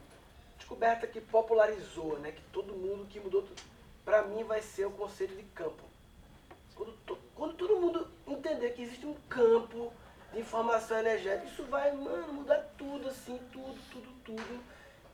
descoberta 0.58 1.06
que 1.06 1.20
popularizou, 1.20 2.18
né, 2.18 2.32
que 2.32 2.42
todo 2.44 2.74
mundo, 2.74 3.06
que 3.10 3.20
mudou. 3.20 3.46
Pra 4.06 4.22
mim 4.22 4.46
vai 4.46 4.62
ser 4.62 4.86
o 4.86 4.92
conceito 4.92 5.36
de 5.36 5.44
campo. 5.44 5.84
Quando, 6.76 6.94
to- 7.06 7.20
quando 7.36 7.56
todo 7.56 7.76
mundo 7.76 8.10
entender 8.26 8.70
que 8.70 8.82
existe 8.82 9.06
um 9.06 9.16
campo 9.28 9.92
de 10.32 10.40
informação 10.40 10.98
energética, 11.00 11.48
isso 11.52 11.66
vai, 11.66 11.92
mano, 11.92 12.32
mudar 12.32 12.66
tudo, 12.78 13.10
assim, 13.10 13.38
tudo, 13.52 13.78
tudo, 13.92 14.14
tudo. 14.24 14.64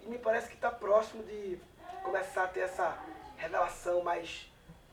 E 0.03 0.05
me 0.05 0.19
parece 0.19 0.47
que 0.47 0.53
está 0.53 0.69
próximo 0.69 1.23
de 1.23 1.59
começar 2.03 2.43
a 2.43 2.47
ter 2.47 2.59
essa 2.59 2.95
revelação 3.35 4.03
mais 4.03 4.47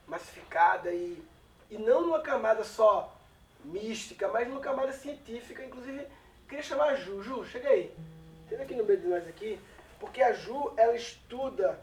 massificada 0.07 0.91
e, 0.91 1.23
e 1.69 1.77
não 1.77 2.01
numa 2.01 2.21
camada 2.21 2.63
só 2.63 3.14
mística, 3.75 4.27
mas 4.29 4.47
numa 4.47 4.61
camada 4.61 4.93
científica. 4.93 5.63
Inclusive, 5.63 6.07
queria 6.47 6.63
chamar 6.63 6.89
a 6.91 6.95
Ju. 6.95 7.21
Ju, 7.21 7.45
chega 7.45 7.69
aí. 7.69 7.91
Chega 8.47 8.63
aqui 8.63 8.75
no 8.75 8.85
meio 8.85 8.99
de 8.99 9.07
nós 9.07 9.27
aqui, 9.27 9.59
porque 9.99 10.21
a 10.21 10.31
Ju, 10.31 10.71
ela 10.77 10.95
estuda 10.95 11.79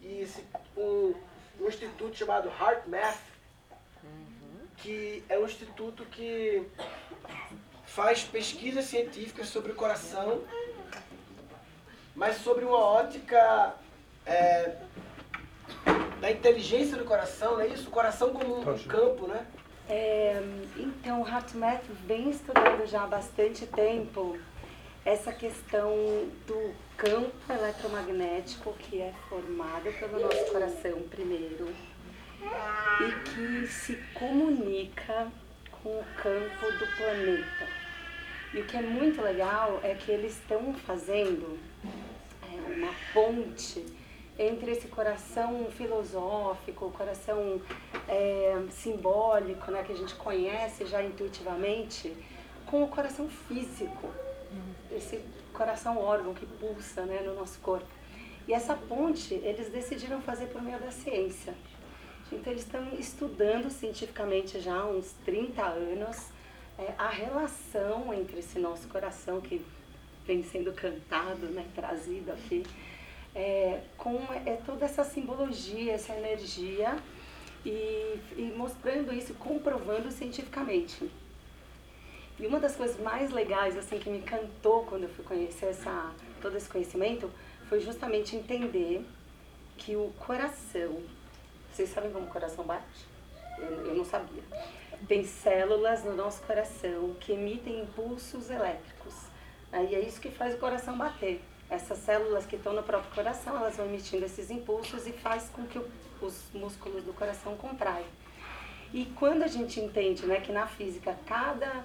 e 0.00 0.20
esse, 0.20 0.44
um, 0.76 1.14
um 1.60 1.68
instituto 1.68 2.16
chamado 2.16 2.48
Heart 2.48 2.86
Math, 2.86 3.20
que 4.76 5.24
é 5.28 5.38
um 5.38 5.44
instituto 5.44 6.04
que 6.06 6.66
faz 7.86 8.24
pesquisas 8.24 8.84
científicas 8.86 9.48
sobre 9.48 9.72
o 9.72 9.74
coração, 9.74 10.42
mas 12.14 12.36
sobre 12.36 12.64
uma 12.64 12.78
ótica 12.78 13.74
é, 14.26 14.76
da 16.20 16.30
inteligência 16.30 16.96
do 16.96 17.04
coração, 17.04 17.52
não 17.52 17.60
é 17.62 17.68
isso? 17.68 17.88
O 17.88 17.92
coração 17.92 18.32
como 18.32 18.60
um 18.60 18.78
campo, 18.86 19.26
né? 19.26 19.46
É, 19.88 20.40
então, 20.76 21.22
o 21.22 21.28
HeartMath 21.28 21.84
vem 22.06 22.30
estudando 22.30 22.86
já 22.86 23.02
há 23.02 23.06
bastante 23.06 23.66
tempo 23.66 24.38
essa 25.04 25.32
questão 25.32 25.90
do 26.46 26.74
campo 26.96 27.52
eletromagnético 27.52 28.72
que 28.74 29.00
é 29.00 29.12
formado 29.28 29.92
pelo 29.98 30.20
nosso 30.20 30.52
coração 30.52 31.02
primeiro 31.10 31.74
e 33.00 33.30
que 33.30 33.66
se 33.66 33.96
comunica 34.14 35.30
com 35.70 35.88
o 35.88 36.04
campo 36.22 36.72
do 36.78 36.86
planeta. 36.96 37.66
E 38.54 38.60
o 38.60 38.64
que 38.64 38.76
é 38.76 38.82
muito 38.82 39.20
legal 39.20 39.80
é 39.82 39.94
que 39.94 40.10
eles 40.10 40.32
estão 40.32 40.72
fazendo 40.74 41.58
é, 41.84 42.72
uma 42.72 42.92
ponte 43.12 43.84
entre 44.42 44.72
esse 44.72 44.88
coração 44.88 45.66
filosófico, 45.70 46.86
o 46.86 46.90
coração 46.90 47.60
é, 48.08 48.60
simbólico, 48.70 49.70
né, 49.70 49.82
que 49.82 49.92
a 49.92 49.96
gente 49.96 50.14
conhece 50.14 50.86
já 50.86 51.02
intuitivamente, 51.02 52.14
com 52.66 52.82
o 52.82 52.88
coração 52.88 53.28
físico, 53.28 54.10
esse 54.90 55.20
coração 55.52 55.98
órgão 55.98 56.34
que 56.34 56.46
pulsa 56.46 57.04
né, 57.04 57.20
no 57.20 57.34
nosso 57.34 57.58
corpo. 57.60 57.86
E 58.48 58.52
essa 58.52 58.74
ponte 58.74 59.34
eles 59.34 59.70
decidiram 59.70 60.20
fazer 60.20 60.46
por 60.46 60.60
meio 60.62 60.78
da 60.78 60.90
ciência. 60.90 61.54
Então 62.32 62.52
eles 62.52 62.64
estão 62.64 62.88
estudando 62.98 63.70
cientificamente 63.70 64.58
já 64.60 64.74
há 64.74 64.86
uns 64.86 65.12
30 65.24 65.62
anos 65.62 66.28
é, 66.78 66.94
a 66.98 67.08
relação 67.08 68.12
entre 68.14 68.40
esse 68.40 68.58
nosso 68.58 68.88
coração 68.88 69.40
que 69.40 69.64
vem 70.26 70.42
sendo 70.42 70.72
cantado, 70.72 71.46
né, 71.46 71.66
trazido 71.74 72.32
aqui, 72.32 72.64
é, 73.34 73.80
com 73.96 74.18
é, 74.46 74.56
toda 74.64 74.84
essa 74.84 75.04
simbologia, 75.04 75.92
essa 75.92 76.14
energia 76.14 76.96
e, 77.64 78.18
e 78.36 78.54
mostrando 78.56 79.12
isso, 79.12 79.34
comprovando 79.34 80.10
cientificamente. 80.10 81.10
E 82.38 82.46
uma 82.46 82.58
das 82.58 82.76
coisas 82.76 82.98
mais 83.00 83.30
legais 83.30 83.76
assim 83.76 83.98
que 83.98 84.10
me 84.10 84.18
encantou 84.18 84.84
quando 84.84 85.04
eu 85.04 85.08
fui 85.08 85.24
conhecer 85.24 85.66
essa, 85.66 86.12
todo 86.40 86.56
esse 86.56 86.68
conhecimento 86.68 87.30
foi 87.68 87.80
justamente 87.80 88.36
entender 88.36 89.04
que 89.76 89.96
o 89.96 90.12
coração, 90.18 91.02
vocês 91.70 91.88
sabem 91.88 92.10
como 92.10 92.26
o 92.26 92.30
coração 92.30 92.64
bate? 92.64 93.06
Eu, 93.58 93.86
eu 93.86 93.94
não 93.94 94.04
sabia. 94.04 94.42
Tem 95.08 95.24
células 95.24 96.04
no 96.04 96.14
nosso 96.14 96.42
coração 96.42 97.14
que 97.20 97.32
emitem 97.32 97.80
impulsos 97.82 98.50
elétricos. 98.50 99.14
Aí 99.72 99.94
é 99.94 100.00
isso 100.00 100.20
que 100.20 100.30
faz 100.30 100.54
o 100.54 100.58
coração 100.58 100.96
bater. 100.96 101.40
Essas 101.72 101.96
células 102.00 102.44
que 102.44 102.56
estão 102.56 102.74
no 102.74 102.82
próprio 102.82 103.10
coração, 103.14 103.56
elas 103.56 103.78
vão 103.78 103.86
emitindo 103.86 104.26
esses 104.26 104.50
impulsos 104.50 105.06
e 105.06 105.12
faz 105.12 105.48
com 105.48 105.66
que 105.66 105.80
os 106.20 106.44
músculos 106.52 107.02
do 107.02 107.14
coração 107.14 107.56
contraiam. 107.56 108.04
E 108.92 109.06
quando 109.16 109.42
a 109.42 109.46
gente 109.46 109.80
entende 109.80 110.26
né, 110.26 110.38
que 110.38 110.52
na 110.52 110.66
física 110.66 111.18
cada 111.24 111.82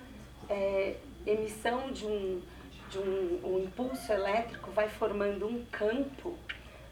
é, 0.49 0.97
emissão 1.25 1.89
de, 1.89 2.05
um, 2.05 2.41
de 2.89 2.99
um, 2.99 3.39
um, 3.45 3.59
impulso 3.59 4.11
elétrico 4.11 4.71
vai 4.71 4.89
formando 4.89 5.47
um 5.47 5.63
campo, 5.71 6.37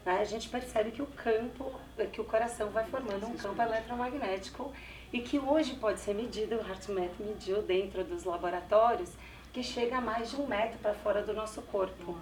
né, 0.02 0.18
a 0.18 0.24
gente 0.24 0.48
percebe 0.48 0.90
que 0.90 1.02
o 1.02 1.06
campo, 1.06 1.78
que 2.10 2.20
o 2.22 2.24
coração 2.24 2.70
vai 2.70 2.86
formando 2.86 3.26
um 3.26 3.36
campo 3.36 3.60
eletromagnético 3.60 4.72
e 5.12 5.20
que 5.20 5.38
hoje 5.38 5.74
pode 5.74 6.00
ser 6.00 6.14
medido, 6.14 6.56
o 6.56 6.66
HeartMath 6.66 7.20
mediu 7.20 7.60
dentro 7.60 8.02
dos 8.04 8.24
laboratórios, 8.24 9.12
que 9.52 9.62
chega 9.62 9.98
a 9.98 10.00
mais 10.00 10.30
de 10.30 10.36
um 10.36 10.46
metro 10.46 10.78
para 10.78 10.94
fora 10.94 11.22
do 11.22 11.34
nosso 11.34 11.60
corpo. 11.60 12.18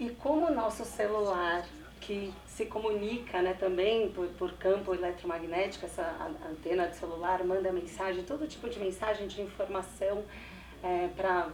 E 0.00 0.08
como 0.08 0.46
o 0.46 0.54
nosso 0.54 0.82
celular, 0.82 1.62
que 2.00 2.32
se 2.46 2.64
comunica 2.64 3.42
né, 3.42 3.52
também 3.52 4.10
por, 4.10 4.28
por 4.28 4.50
campo 4.54 4.94
eletromagnético, 4.94 5.84
essa 5.84 6.16
antena 6.50 6.88
de 6.88 6.96
celular 6.96 7.44
manda 7.44 7.70
mensagem, 7.70 8.24
todo 8.24 8.48
tipo 8.48 8.70
de 8.70 8.78
mensagem 8.78 9.28
de 9.28 9.42
informação 9.42 10.24
é, 10.82 11.08
para 11.14 11.50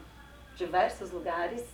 diversos 0.55 1.11
lugares, 1.11 1.65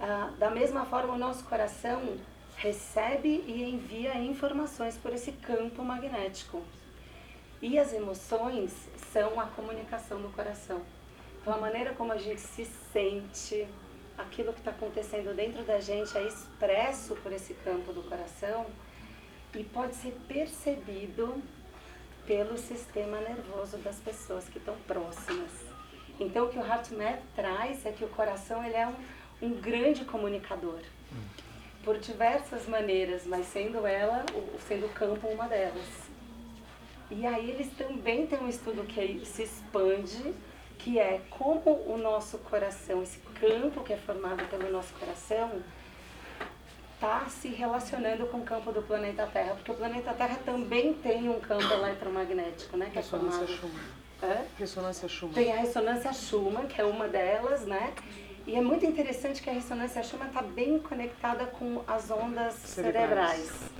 ah, 0.00 0.30
da 0.38 0.50
mesma 0.50 0.86
forma 0.86 1.14
o 1.14 1.18
nosso 1.18 1.42
coração 1.46 2.16
recebe 2.56 3.42
e 3.48 3.64
envia 3.64 4.16
informações 4.16 4.96
por 4.96 5.12
esse 5.12 5.32
campo 5.32 5.82
magnético. 5.82 6.62
E 7.60 7.76
as 7.76 7.92
emoções 7.92 8.72
são 9.12 9.40
a 9.40 9.46
comunicação 9.46 10.22
do 10.22 10.28
coração. 10.28 10.80
Então, 11.40 11.52
a 11.52 11.58
maneira 11.58 11.92
como 11.92 12.12
a 12.12 12.18
gente 12.18 12.40
se 12.40 12.64
sente, 12.64 13.66
aquilo 14.16 14.52
que 14.52 14.60
está 14.60 14.70
acontecendo 14.70 15.34
dentro 15.34 15.62
da 15.64 15.80
gente 15.80 16.16
é 16.16 16.26
expresso 16.26 17.14
por 17.16 17.32
esse 17.32 17.54
campo 17.54 17.92
do 17.92 18.02
coração 18.02 18.66
e 19.54 19.64
pode 19.64 19.94
ser 19.94 20.16
percebido 20.26 21.42
pelo 22.26 22.56
sistema 22.56 23.18
nervoso 23.20 23.76
das 23.78 23.96
pessoas 23.96 24.48
que 24.48 24.58
estão 24.58 24.76
próximas. 24.86 25.50
Então, 26.18 26.46
o 26.46 26.48
que 26.48 26.58
o 26.58 26.64
HeartMath 26.64 27.20
traz 27.34 27.84
é 27.84 27.92
que 27.92 28.04
o 28.04 28.08
coração 28.08 28.64
ele 28.64 28.76
é 28.76 28.86
um, 28.86 28.94
um 29.42 29.60
grande 29.60 30.04
comunicador 30.04 30.80
por 31.84 31.98
diversas 31.98 32.66
maneiras, 32.66 33.26
mas 33.26 33.46
sendo 33.46 33.86
ela, 33.86 34.24
sendo 34.66 34.86
o 34.86 34.88
campo 34.88 35.28
uma 35.28 35.46
delas. 35.46 36.04
E 37.10 37.26
aí 37.26 37.50
eles 37.50 37.70
também 37.74 38.26
têm 38.26 38.38
um 38.38 38.48
estudo 38.48 38.84
que 38.84 39.24
se 39.26 39.42
expande 39.42 40.34
que 40.78 40.98
é 40.98 41.20
como 41.30 41.70
o 41.86 41.96
nosso 41.96 42.38
coração, 42.38 43.02
esse 43.02 43.18
campo 43.48 43.82
que 43.82 43.92
é 43.92 43.96
formado 43.96 44.44
pelo 44.48 44.70
nosso 44.70 44.94
coração, 44.94 45.62
está 46.94 47.26
se 47.28 47.48
relacionando 47.48 48.26
com 48.26 48.38
o 48.38 48.42
campo 48.42 48.72
do 48.72 48.82
planeta 48.82 49.26
Terra, 49.26 49.54
porque 49.54 49.70
o 49.72 49.74
planeta 49.74 50.12
Terra 50.14 50.38
também 50.44 50.94
tem 50.94 51.28
um 51.28 51.40
campo 51.40 51.72
eletromagnético, 51.72 52.76
né? 52.76 52.86
Que 52.86 52.96
Ressonância 52.96 53.44
é 53.44 53.46
formado... 53.46 53.60
Schumann. 53.60 53.84
Hã? 54.22 54.44
Ressonância 54.58 55.08
Schumann. 55.08 55.34
Tem 55.34 55.52
a 55.52 55.56
ressonância 55.56 56.12
Schumann, 56.12 56.66
que 56.66 56.80
é 56.80 56.84
uma 56.84 57.06
delas, 57.08 57.66
né? 57.66 57.92
E 58.46 58.56
é 58.56 58.60
muito 58.60 58.86
interessante 58.86 59.42
que 59.42 59.50
a 59.50 59.52
ressonância 59.52 60.02
Schumann 60.02 60.28
está 60.28 60.42
bem 60.42 60.78
conectada 60.78 61.46
com 61.46 61.82
as 61.86 62.10
ondas 62.10 62.54
Cerebrais. 62.54 63.40
cerebrais. 63.40 63.70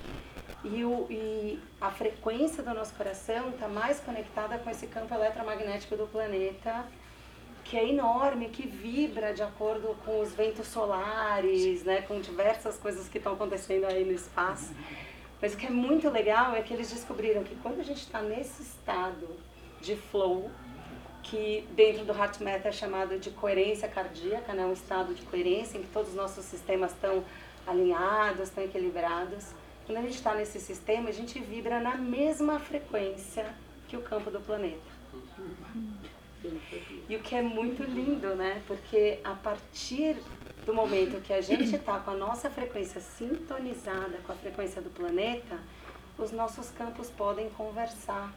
E, 0.64 0.82
o, 0.82 1.06
e 1.10 1.62
a 1.78 1.90
frequência 1.90 2.62
do 2.62 2.72
nosso 2.72 2.94
coração 2.94 3.50
está 3.50 3.68
mais 3.68 4.00
conectada 4.00 4.56
com 4.58 4.70
esse 4.70 4.86
campo 4.86 5.14
eletromagnético 5.14 5.94
do 5.96 6.06
planeta, 6.06 6.86
que 7.64 7.76
é 7.78 7.88
enorme, 7.88 8.50
que 8.50 8.66
vibra 8.66 9.32
de 9.32 9.42
acordo 9.42 9.96
com 10.04 10.20
os 10.20 10.32
ventos 10.32 10.66
solares, 10.66 11.82
né, 11.82 12.02
com 12.02 12.20
diversas 12.20 12.76
coisas 12.76 13.08
que 13.08 13.18
estão 13.18 13.32
acontecendo 13.32 13.86
aí 13.86 14.04
no 14.04 14.12
espaço. 14.12 14.72
Mas 15.40 15.54
o 15.54 15.56
que 15.56 15.66
é 15.66 15.70
muito 15.70 16.08
legal 16.10 16.54
é 16.54 16.62
que 16.62 16.72
eles 16.72 16.92
descobriram 16.92 17.42
que 17.42 17.56
quando 17.56 17.80
a 17.80 17.82
gente 17.82 18.02
está 18.02 18.20
nesse 18.20 18.62
estado 18.62 19.28
de 19.80 19.96
flow, 19.96 20.50
que 21.22 21.66
dentro 21.72 22.04
do 22.04 22.12
HeartMath 22.12 22.66
é 22.66 22.72
chamado 22.72 23.18
de 23.18 23.30
coerência 23.30 23.88
cardíaca, 23.88 24.52
né, 24.52 24.64
um 24.64 24.72
estado 24.72 25.14
de 25.14 25.22
coerência 25.22 25.78
em 25.78 25.82
que 25.82 25.88
todos 25.88 26.10
os 26.10 26.14
nossos 26.14 26.44
sistemas 26.44 26.92
estão 26.92 27.24
alinhados, 27.66 28.48
estão 28.48 28.62
equilibrados. 28.62 29.46
Quando 29.86 29.98
a 29.98 30.02
gente 30.02 30.16
está 30.16 30.34
nesse 30.34 30.60
sistema, 30.60 31.08
a 31.08 31.12
gente 31.12 31.38
vibra 31.40 31.80
na 31.80 31.96
mesma 31.96 32.58
frequência 32.58 33.54
que 33.88 33.96
o 33.96 34.02
campo 34.02 34.30
do 34.30 34.40
planeta. 34.40 34.94
E 37.08 37.16
o 37.16 37.20
que 37.20 37.34
é 37.34 37.42
muito 37.42 37.82
lindo, 37.82 38.34
né? 38.34 38.62
Porque 38.66 39.18
a 39.24 39.34
partir 39.34 40.16
do 40.64 40.72
momento 40.72 41.20
que 41.22 41.32
a 41.32 41.40
gente 41.40 41.74
está 41.74 41.98
com 41.98 42.10
a 42.12 42.16
nossa 42.16 42.48
frequência 42.50 43.00
sintonizada 43.00 44.18
com 44.26 44.32
a 44.32 44.36
frequência 44.36 44.80
do 44.80 44.90
planeta, 44.90 45.58
os 46.18 46.32
nossos 46.32 46.70
campos 46.70 47.10
podem 47.10 47.50
conversar. 47.50 48.32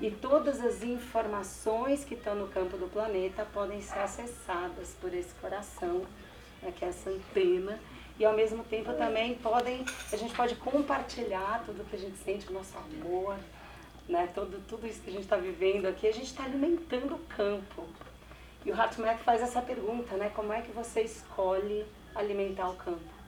E 0.00 0.10
todas 0.10 0.60
as 0.60 0.82
informações 0.82 2.04
que 2.04 2.14
estão 2.14 2.34
no 2.36 2.46
campo 2.46 2.76
do 2.76 2.86
planeta 2.88 3.44
podem 3.52 3.80
ser 3.82 3.98
acessadas 3.98 4.96
por 5.00 5.12
esse 5.12 5.34
coração, 5.34 6.06
né, 6.62 6.72
que 6.76 6.84
é 6.84 6.88
essa 6.88 7.10
antena, 7.10 7.78
e 8.18 8.24
ao 8.24 8.34
mesmo 8.34 8.62
tempo 8.64 8.92
também 8.94 9.34
podem, 9.36 9.84
a 10.12 10.16
gente 10.16 10.34
pode 10.34 10.54
compartilhar 10.56 11.62
tudo 11.66 11.88
que 11.88 11.96
a 11.96 11.98
gente 11.98 12.16
sente, 12.18 12.48
o 12.48 12.52
nosso 12.52 12.76
amor, 12.78 13.36
né? 14.08 14.28
Tudo, 14.34 14.62
tudo 14.66 14.86
isso 14.86 15.00
que 15.02 15.10
a 15.10 15.12
gente 15.12 15.24
está 15.24 15.36
vivendo 15.36 15.86
aqui, 15.86 16.06
a 16.06 16.12
gente 16.12 16.26
está 16.26 16.44
alimentando 16.44 17.14
o 17.14 17.18
campo. 17.18 17.86
E 18.64 18.70
o 18.70 18.74
HeartMath 18.74 19.18
faz 19.18 19.42
essa 19.42 19.60
pergunta, 19.60 20.16
né? 20.16 20.30
Como 20.34 20.52
é 20.52 20.62
que 20.62 20.72
você 20.72 21.02
escolhe 21.02 21.84
alimentar 22.14 22.70
o 22.70 22.74
campo? 22.74 23.18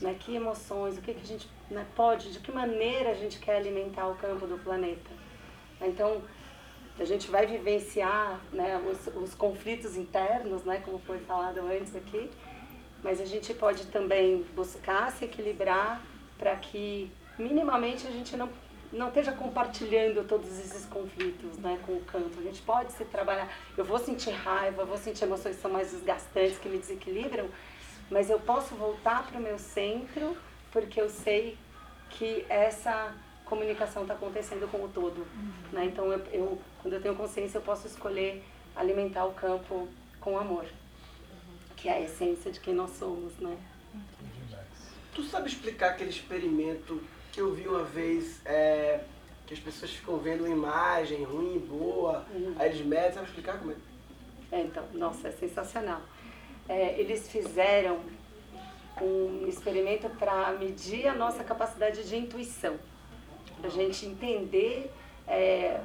Né? 0.00 0.16
Que 0.18 0.36
emoções, 0.36 0.96
o 0.96 1.02
que, 1.02 1.14
que 1.14 1.20
a 1.20 1.26
gente 1.26 1.48
né, 1.70 1.86
pode, 1.94 2.32
de 2.32 2.40
que 2.40 2.50
maneira 2.50 3.10
a 3.10 3.14
gente 3.14 3.38
quer 3.38 3.56
alimentar 3.56 4.08
o 4.08 4.16
campo 4.16 4.46
do 4.46 4.58
planeta? 4.58 5.10
Então, 5.80 6.22
a 6.98 7.04
gente 7.04 7.30
vai 7.30 7.46
vivenciar 7.46 8.40
né, 8.52 8.76
os, 8.78 9.06
os 9.14 9.34
conflitos 9.34 9.96
internos, 9.96 10.64
né, 10.64 10.82
como 10.84 10.98
foi 10.98 11.18
falado 11.20 11.60
antes 11.60 11.94
aqui, 11.94 12.28
mas 13.02 13.20
a 13.20 13.24
gente 13.24 13.54
pode 13.54 13.86
também 13.86 14.44
buscar 14.56 15.12
se 15.12 15.24
equilibrar 15.24 16.02
para 16.36 16.56
que 16.56 17.10
minimamente 17.38 18.06
a 18.06 18.10
gente 18.10 18.36
não 18.36 18.48
não 18.92 19.08
esteja 19.08 19.32
compartilhando 19.32 20.26
todos 20.26 20.58
esses 20.58 20.86
conflitos 20.86 21.58
né, 21.58 21.78
com 21.84 21.92
o 21.92 22.00
campo. 22.02 22.38
A 22.38 22.42
gente 22.42 22.62
pode 22.62 22.92
se 22.92 23.04
trabalhar. 23.04 23.52
Eu 23.76 23.84
vou 23.84 23.98
sentir 23.98 24.30
raiva, 24.30 24.82
eu 24.82 24.86
vou 24.86 24.96
sentir 24.96 25.24
emoções 25.24 25.56
que 25.56 25.62
são 25.62 25.70
mais 25.70 25.90
desgastantes, 25.90 26.58
que 26.58 26.68
me 26.68 26.78
desequilibram, 26.78 27.48
mas 28.10 28.30
eu 28.30 28.40
posso 28.40 28.74
voltar 28.74 29.26
para 29.26 29.38
o 29.38 29.42
meu 29.42 29.58
centro 29.58 30.36
porque 30.72 31.00
eu 31.00 31.08
sei 31.08 31.56
que 32.10 32.44
essa 32.48 33.14
comunicação 33.44 34.02
está 34.02 34.14
acontecendo 34.14 34.70
com 34.70 34.84
o 34.84 34.88
todo. 34.88 35.26
Né? 35.72 35.86
Então, 35.86 36.12
eu, 36.12 36.18
eu, 36.32 36.62
quando 36.82 36.94
eu 36.94 37.00
tenho 37.00 37.14
consciência, 37.14 37.58
eu 37.58 37.62
posso 37.62 37.86
escolher 37.86 38.44
alimentar 38.76 39.24
o 39.24 39.32
campo 39.32 39.88
com 40.20 40.38
amor, 40.38 40.66
que 41.76 41.88
é 41.88 41.92
a 41.92 42.00
essência 42.00 42.50
de 42.50 42.60
quem 42.60 42.74
nós 42.74 42.90
somos. 42.90 43.36
Né? 43.38 43.56
Tu 45.14 45.22
sabe 45.24 45.48
explicar 45.48 45.90
aquele 45.90 46.10
experimento 46.10 47.02
que 47.38 47.42
eu 47.42 47.52
vi 47.52 47.68
uma 47.68 47.84
vez, 47.84 48.44
é, 48.44 48.98
que 49.46 49.54
as 49.54 49.60
pessoas 49.60 49.92
ficam 49.92 50.18
vendo 50.18 50.44
imagem 50.44 51.22
ruim, 51.22 51.56
boa, 51.60 52.26
aí 52.58 52.68
eles 52.68 52.84
medem, 52.84 53.12
sabe 53.12 53.28
explicar 53.28 53.58
como 53.58 53.70
é? 53.70 53.76
É, 54.50 54.62
então, 54.62 54.84
nossa, 54.92 55.28
é 55.28 55.30
sensacional. 55.30 56.00
É, 56.68 56.98
eles 56.98 57.30
fizeram 57.30 58.00
um 59.00 59.46
experimento 59.46 60.10
para 60.10 60.50
medir 60.54 61.06
a 61.06 61.14
nossa 61.14 61.44
capacidade 61.44 62.08
de 62.08 62.16
intuição. 62.16 62.76
Pra 63.60 63.70
gente 63.70 64.04
entender 64.04 64.90
é, 65.28 65.80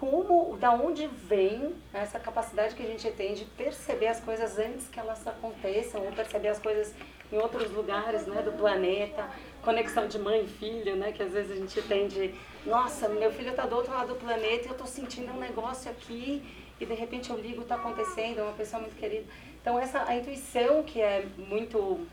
como, 0.00 0.56
da 0.56 0.70
onde 0.70 1.06
vem 1.06 1.74
essa 1.92 2.18
capacidade 2.18 2.74
que 2.74 2.82
a 2.82 2.86
gente 2.86 3.10
tem 3.10 3.34
de 3.34 3.44
perceber 3.44 4.06
as 4.06 4.20
coisas 4.20 4.58
antes 4.58 4.88
que 4.88 4.98
elas 4.98 5.26
aconteçam, 5.26 6.02
ou 6.02 6.12
perceber 6.12 6.48
as 6.48 6.58
coisas 6.58 6.94
em 7.30 7.36
outros 7.36 7.70
lugares 7.70 8.26
né, 8.26 8.40
do 8.40 8.52
planeta, 8.52 9.28
conexão 9.64 10.06
de 10.06 10.18
mãe 10.18 10.44
e 10.44 10.48
filho, 10.48 10.96
né, 10.96 11.12
que 11.12 11.22
às 11.22 11.32
vezes 11.32 11.52
a 11.52 11.56
gente 11.56 11.82
tem 11.82 12.06
de, 12.06 12.34
nossa, 12.66 13.08
meu 13.08 13.32
filho 13.32 13.50
está 13.50 13.66
do 13.66 13.76
outro 13.76 13.92
lado 13.92 14.08
do 14.08 14.16
planeta 14.16 14.64
e 14.64 14.66
eu 14.66 14.72
estou 14.72 14.86
sentindo 14.86 15.32
um 15.32 15.38
negócio 15.38 15.90
aqui 15.90 16.42
e 16.78 16.86
de 16.86 16.94
repente 16.94 17.30
eu 17.30 17.36
ligo, 17.36 17.62
está 17.62 17.76
acontecendo, 17.76 18.40
é 18.40 18.42
uma 18.42 18.52
pessoa 18.52 18.80
muito 18.82 18.96
querida. 18.96 19.24
Então 19.60 19.78
essa 19.78 20.04
a 20.08 20.16
intuição 20.16 20.82
que 20.82 21.00
é 21.00 21.26
muito, 21.38 22.06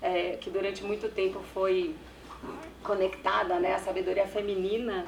é, 0.00 0.36
que 0.40 0.50
durante 0.50 0.82
muito 0.82 1.08
tempo 1.10 1.40
foi 1.52 1.94
conectada 2.82 3.60
né, 3.60 3.74
à 3.74 3.78
sabedoria 3.78 4.26
feminina, 4.26 5.06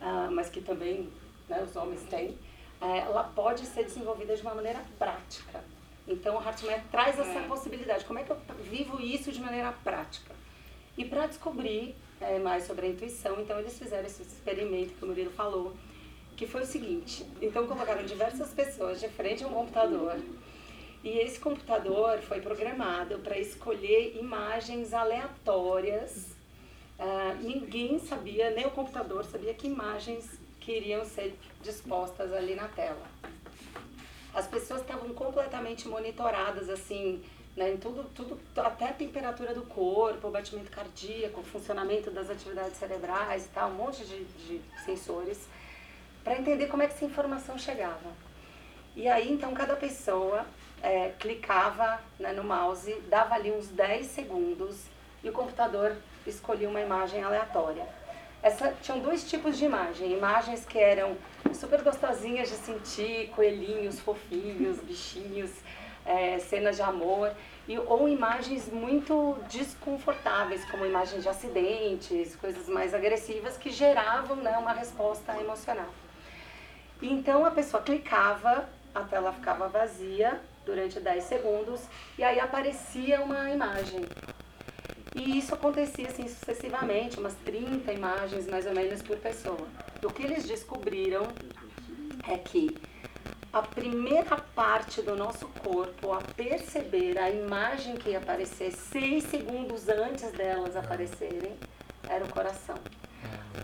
ah, 0.00 0.28
mas 0.32 0.50
que 0.50 0.60
também 0.60 1.08
né, 1.48 1.62
os 1.62 1.76
homens 1.76 2.02
têm, 2.10 2.36
é, 2.80 2.98
ela 2.98 3.22
pode 3.22 3.64
ser 3.66 3.84
desenvolvida 3.84 4.34
de 4.34 4.42
uma 4.42 4.54
maneira 4.54 4.80
prática. 4.98 5.62
Então, 6.06 6.34
o 6.34 6.38
Hartman 6.38 6.80
traz 6.90 7.16
essa 7.18 7.40
possibilidade. 7.46 8.04
Como 8.04 8.18
é 8.18 8.24
que 8.24 8.30
eu 8.30 8.36
vivo 8.64 9.00
isso 9.00 9.30
de 9.30 9.40
maneira 9.40 9.72
prática? 9.84 10.34
E 10.96 11.04
para 11.04 11.26
descobrir 11.26 11.94
é, 12.20 12.38
mais 12.38 12.64
sobre 12.64 12.86
a 12.86 12.88
intuição, 12.88 13.40
então 13.40 13.58
eles 13.58 13.78
fizeram 13.78 14.06
esse 14.06 14.22
experimento 14.22 14.94
que 14.94 15.04
o 15.04 15.08
Murilo 15.08 15.30
falou, 15.30 15.74
que 16.36 16.46
foi 16.46 16.62
o 16.62 16.66
seguinte: 16.66 17.24
então 17.40 17.66
colocaram 17.66 18.04
diversas 18.04 18.50
pessoas 18.50 19.00
de 19.00 19.08
frente 19.08 19.44
a 19.44 19.46
um 19.46 19.52
computador. 19.52 20.20
E 21.02 21.18
esse 21.18 21.40
computador 21.40 22.20
foi 22.20 22.40
programado 22.40 23.18
para 23.18 23.36
escolher 23.36 24.16
imagens 24.16 24.94
aleatórias. 24.94 26.28
Ah, 26.96 27.36
ninguém 27.40 27.98
sabia, 27.98 28.50
nem 28.50 28.66
o 28.66 28.70
computador 28.70 29.24
sabia 29.24 29.52
que 29.52 29.66
imagens 29.66 30.38
que 30.60 30.70
iriam 30.70 31.04
ser 31.04 31.36
dispostas 31.60 32.32
ali 32.32 32.54
na 32.54 32.68
tela. 32.68 33.04
As 34.32 34.46
pessoas 34.46 34.82
estavam 34.82 35.12
completamente 35.12 35.88
monitoradas, 35.88 36.70
assim, 36.70 37.20
né, 37.56 37.72
em 37.72 37.76
tudo, 37.76 38.04
tudo, 38.14 38.40
até 38.56 38.88
a 38.88 38.92
temperatura 38.92 39.54
do 39.54 39.62
corpo, 39.62 40.28
o 40.28 40.30
batimento 40.30 40.70
cardíaco, 40.70 41.40
o 41.40 41.44
funcionamento 41.44 42.10
das 42.10 42.30
atividades 42.30 42.76
cerebrais 42.76 43.46
e 43.46 43.48
tal, 43.48 43.70
um 43.70 43.74
monte 43.74 44.04
de, 44.04 44.24
de 44.24 44.60
sensores, 44.84 45.46
para 46.24 46.38
entender 46.38 46.66
como 46.68 46.82
é 46.82 46.86
que 46.86 46.94
essa 46.94 47.04
informação 47.04 47.58
chegava. 47.58 48.10
E 48.96 49.08
aí, 49.08 49.30
então, 49.30 49.52
cada 49.54 49.74
pessoa 49.76 50.46
é, 50.82 51.12
clicava 51.18 52.00
né, 52.18 52.32
no 52.32 52.44
mouse, 52.44 52.92
dava 53.08 53.34
ali 53.34 53.50
uns 53.50 53.68
10 53.68 54.06
segundos 54.06 54.84
e 55.22 55.28
o 55.28 55.32
computador 55.32 55.96
escolhia 56.26 56.68
uma 56.68 56.80
imagem 56.80 57.22
aleatória. 57.22 57.86
Essa, 58.42 58.74
tinham 58.82 58.98
dois 58.98 59.28
tipos 59.28 59.56
de 59.56 59.64
imagem. 59.64 60.12
Imagens 60.12 60.64
que 60.64 60.78
eram 60.78 61.16
super 61.54 61.80
gostosinhas 61.82 62.48
de 62.48 62.56
sentir, 62.56 63.28
coelhinhos, 63.28 64.00
fofinhos, 64.00 64.80
bichinhos, 64.80 65.50
é, 66.04 66.38
cenas 66.38 66.76
de 66.76 66.82
amor. 66.82 67.32
E, 67.68 67.78
ou 67.78 68.08
imagens 68.08 68.68
muito 68.72 69.36
desconfortáveis, 69.48 70.64
como 70.70 70.84
imagens 70.84 71.22
de 71.22 71.28
acidentes, 71.28 72.34
coisas 72.36 72.68
mais 72.68 72.92
agressivas, 72.92 73.56
que 73.56 73.70
geravam 73.70 74.36
né, 74.36 74.56
uma 74.58 74.72
resposta 74.72 75.38
emocional. 75.40 75.88
Então 77.00 77.44
a 77.44 77.50
pessoa 77.50 77.82
clicava, 77.82 78.68
a 78.94 79.00
tela 79.00 79.32
ficava 79.32 79.68
vazia 79.68 80.40
durante 80.64 81.00
10 81.00 81.24
segundos, 81.24 81.80
e 82.16 82.22
aí 82.22 82.38
aparecia 82.38 83.20
uma 83.20 83.50
imagem. 83.50 84.04
E 85.14 85.38
isso 85.38 85.54
acontecia 85.54 86.08
assim 86.08 86.26
sucessivamente, 86.26 87.18
umas 87.18 87.34
30 87.44 87.92
imagens 87.92 88.46
mais 88.48 88.66
ou 88.66 88.74
menos 88.74 89.02
por 89.02 89.18
pessoa. 89.18 89.66
O 90.02 90.10
que 90.10 90.22
eles 90.22 90.44
descobriram 90.44 91.26
é 92.28 92.38
que 92.38 92.76
a 93.52 93.60
primeira 93.60 94.36
parte 94.54 95.02
do 95.02 95.14
nosso 95.14 95.46
corpo 95.46 96.12
a 96.12 96.22
perceber 96.22 97.18
a 97.18 97.30
imagem 97.30 97.96
que 97.96 98.10
ia 98.10 98.18
aparecer 98.18 98.72
seis 98.72 99.24
segundos 99.24 99.90
antes 99.90 100.32
delas 100.32 100.74
aparecerem 100.74 101.54
era 102.08 102.24
o 102.24 102.28
coração. 102.28 102.76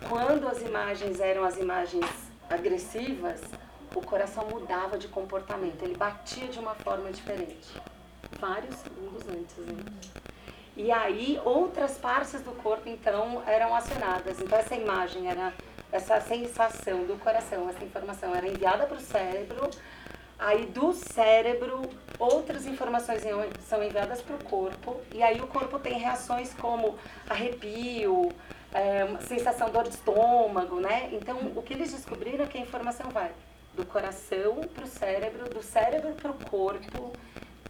Quando 0.07 0.47
as 0.47 0.61
imagens 0.61 1.19
eram 1.19 1.43
as 1.43 1.57
imagens 1.57 2.05
agressivas, 2.47 3.41
o 3.95 4.01
coração 4.01 4.47
mudava 4.47 4.95
de 4.95 5.07
comportamento, 5.07 5.81
ele 5.81 5.97
batia 5.97 6.47
de 6.47 6.59
uma 6.59 6.75
forma 6.75 7.11
diferente. 7.11 7.81
Vários 8.39 8.75
segundos 8.75 9.23
antes, 9.27 9.57
né? 9.57 9.83
E 10.79 10.93
aí 10.93 11.37
outras 11.43 11.97
partes 11.97 12.41
do 12.41 12.53
corpo 12.53 12.87
então 12.87 13.43
eram 13.45 13.75
acionadas. 13.75 14.39
Então 14.39 14.57
essa 14.57 14.75
imagem 14.75 15.29
era 15.29 15.53
essa 15.91 16.21
sensação 16.21 17.03
do 17.03 17.19
coração, 17.19 17.69
essa 17.69 17.83
informação 17.83 18.33
era 18.33 18.47
enviada 18.47 18.85
para 18.85 18.95
o 18.95 19.01
cérebro. 19.01 19.69
Aí 20.39 20.67
do 20.67 20.93
cérebro 20.93 21.81
outras 22.17 22.65
informações 22.65 23.23
são 23.67 23.83
enviadas 23.83 24.21
para 24.21 24.37
o 24.37 24.43
corpo 24.45 25.01
e 25.13 25.21
aí 25.21 25.41
o 25.41 25.47
corpo 25.47 25.77
tem 25.79 25.99
reações 25.99 26.53
como 26.53 26.97
arrepio, 27.29 28.31
é, 28.73 29.05
sensação 29.19 29.69
dor 29.71 29.83
de 29.83 29.95
estômago, 29.95 30.79
né? 30.79 31.09
Então 31.11 31.37
o 31.57 31.61
que 31.61 31.73
eles 31.73 31.91
descobriram 31.91 32.45
é 32.45 32.47
que 32.47 32.57
a 32.57 32.61
informação 32.61 33.09
vai 33.09 33.33
do 33.75 33.85
coração 33.85 34.61
para 34.73 34.85
o 34.85 34.87
cérebro, 34.87 35.49
do 35.49 35.61
cérebro 35.61 36.13
para 36.13 36.31
o 36.31 36.35
corpo 36.45 37.11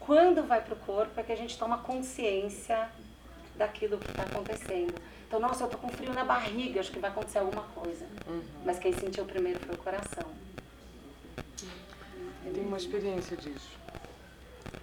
quando 0.09 0.41
vai 0.41 0.59
para 0.59 0.73
o 0.73 0.77
corpo 0.77 1.19
é 1.19 1.21
que 1.21 1.31
a 1.31 1.35
gente 1.35 1.55
toma 1.55 1.77
consciência 1.77 2.89
daquilo 3.55 3.99
que 3.99 4.09
está 4.09 4.23
acontecendo. 4.23 4.95
Então, 5.27 5.39
nossa, 5.39 5.65
eu 5.65 5.67
tô 5.67 5.77
com 5.77 5.87
frio 5.89 6.11
na 6.11 6.25
barriga, 6.25 6.79
acho 6.79 6.91
que 6.91 6.97
vai 6.97 7.11
acontecer 7.11 7.37
alguma 7.37 7.61
coisa. 7.61 8.07
Uhum. 8.27 8.41
Mas 8.65 8.79
quem 8.79 8.91
sentiu 8.91 9.23
primeiro 9.25 9.59
foi 9.59 9.75
o 9.75 9.77
coração. 9.77 10.23
Eu 12.43 12.51
tenho 12.51 12.65
uma 12.65 12.77
experiência 12.77 13.37
disso. 13.37 13.69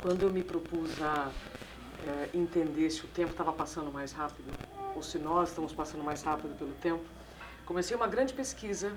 Quando 0.01 0.23
eu 0.23 0.31
me 0.31 0.45
propus 0.45 1.03
a 1.03 1.29
é, 2.07 2.29
entender 2.33 2.89
se 2.91 3.05
o 3.05 3.09
tempo 3.09 3.33
estava 3.33 3.53
passando 3.53 3.91
mais 3.91 4.13
rápido, 4.13 4.53
ou 4.95 5.03
se 5.03 5.19
nós 5.19 5.49
estamos 5.49 5.73
passando 5.73 6.05
mais 6.05 6.23
rápido 6.23 6.57
pelo 6.57 6.73
tempo, 6.75 7.03
comecei 7.65 7.97
uma 7.97 8.07
grande 8.07 8.33
pesquisa 8.33 8.97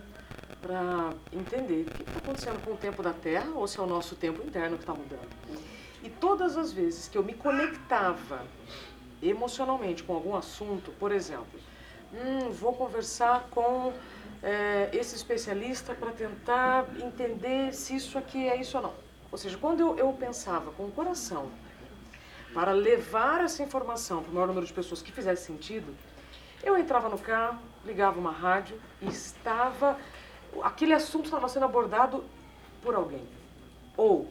para 0.62 1.12
entender 1.34 1.88
o 1.88 1.92
que 1.92 2.04
está 2.04 2.20
acontecendo 2.20 2.64
com 2.64 2.74
o 2.74 2.78
tempo 2.78 3.02
da 3.02 3.14
Terra 3.14 3.50
ou 3.56 3.68
se 3.68 3.80
é 3.80 3.82
o 3.82 3.88
nosso 3.88 4.16
tempo 4.16 4.44
interno 4.46 4.78
que 4.78 4.84
está 4.84 4.94
mudando. 4.94 5.69
E 6.04 6.10
todas 6.10 6.58
as 6.58 6.72
vezes 6.72 7.08
que 7.08 7.18
eu 7.18 7.24
me 7.24 7.34
conectava 7.34 8.42
emocionalmente 9.22 10.04
com 10.04 10.14
algum 10.14 10.36
assunto, 10.36 10.92
por 10.92 11.12
exemplo, 11.12 11.60
hum, 12.14 12.50
vou 12.52 12.74
conversar 12.74 13.48
com 13.52 13.94
é, 14.42 14.90
esse 14.94 15.16
especialista 15.16 15.94
para 15.94 16.12
tentar 16.12 16.86
entender 17.04 17.74
se 17.74 17.96
isso 17.96 18.18
aqui 18.18 18.48
é 18.48 18.56
isso 18.60 18.78
ou 18.78 18.84
não. 18.84 18.94
Ou 19.32 19.38
seja, 19.38 19.58
quando 19.58 19.82
eu, 19.82 19.98
eu 19.98 20.14
pensava 20.14 20.72
com 20.72 20.86
o 20.86 20.92
coração 20.92 21.52
para 22.54 22.72
levar 22.72 23.44
essa 23.44 23.62
informação 23.62 24.24
para 24.24 24.32
o 24.32 24.34
maior 24.34 24.48
número 24.48 24.66
de 24.66 24.74
pessoas 24.74 25.02
que 25.02 25.12
fizesse 25.12 25.46
sentido, 25.46 25.94
eu 26.64 26.78
entrava 26.78 27.10
no 27.10 27.18
carro, 27.18 27.60
ligava 27.86 28.20
uma 28.20 28.32
rádio 28.32 28.80
e 29.02 29.08
estava. 29.08 29.98
aquele 30.64 30.94
assunto 30.94 31.26
estava 31.26 31.48
sendo 31.48 31.66
abordado 31.66 32.24
por 32.82 32.96
alguém. 32.96 33.28
Ou 33.96 34.28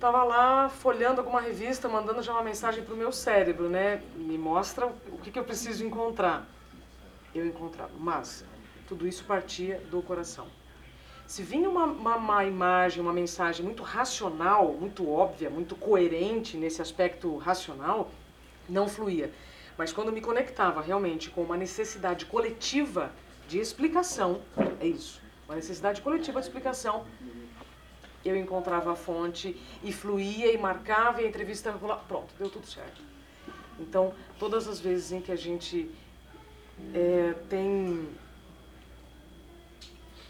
estava 0.00 0.24
lá 0.24 0.70
folhando 0.70 1.20
alguma 1.20 1.42
revista, 1.42 1.86
mandando 1.86 2.22
já 2.22 2.32
uma 2.32 2.42
mensagem 2.42 2.82
para 2.82 2.94
o 2.94 2.96
meu 2.96 3.12
cérebro, 3.12 3.68
né? 3.68 4.02
Me 4.16 4.38
mostra 4.38 4.86
o 4.86 5.18
que, 5.18 5.30
que 5.30 5.38
eu 5.38 5.44
preciso 5.44 5.84
encontrar. 5.84 6.46
Eu 7.34 7.44
encontrava, 7.44 7.92
mas 7.98 8.42
tudo 8.88 9.06
isso 9.06 9.22
partia 9.24 9.78
do 9.90 10.00
coração. 10.00 10.46
Se 11.26 11.42
vinha 11.42 11.68
uma, 11.68 11.84
uma, 11.84 12.16
uma 12.16 12.44
imagem, 12.46 13.02
uma 13.02 13.12
mensagem 13.12 13.62
muito 13.62 13.82
racional, 13.82 14.72
muito 14.72 15.06
óbvia, 15.06 15.50
muito 15.50 15.76
coerente 15.76 16.56
nesse 16.56 16.80
aspecto 16.80 17.36
racional, 17.36 18.10
não 18.66 18.88
fluía. 18.88 19.30
Mas 19.76 19.92
quando 19.92 20.10
me 20.10 20.22
conectava 20.22 20.80
realmente 20.80 21.28
com 21.28 21.42
uma 21.42 21.58
necessidade 21.58 22.24
coletiva 22.24 23.12
de 23.46 23.58
explicação, 23.58 24.40
é 24.80 24.86
isso, 24.86 25.20
uma 25.46 25.56
necessidade 25.56 26.00
coletiva 26.00 26.40
de 26.40 26.46
explicação, 26.46 27.04
eu 28.24 28.36
encontrava 28.36 28.92
a 28.92 28.96
fonte 28.96 29.60
e 29.82 29.92
fluía 29.92 30.52
e 30.52 30.58
marcava 30.58 31.22
e 31.22 31.24
a 31.24 31.28
entrevista 31.28 31.70
rolava. 31.70 32.02
Pronto, 32.06 32.34
deu 32.38 32.50
tudo 32.50 32.66
certo. 32.66 33.00
Então, 33.78 34.14
todas 34.38 34.68
as 34.68 34.78
vezes 34.78 35.10
em 35.12 35.20
que 35.20 35.32
a 35.32 35.36
gente 35.36 35.90
é, 36.94 37.34
tem 37.48 38.08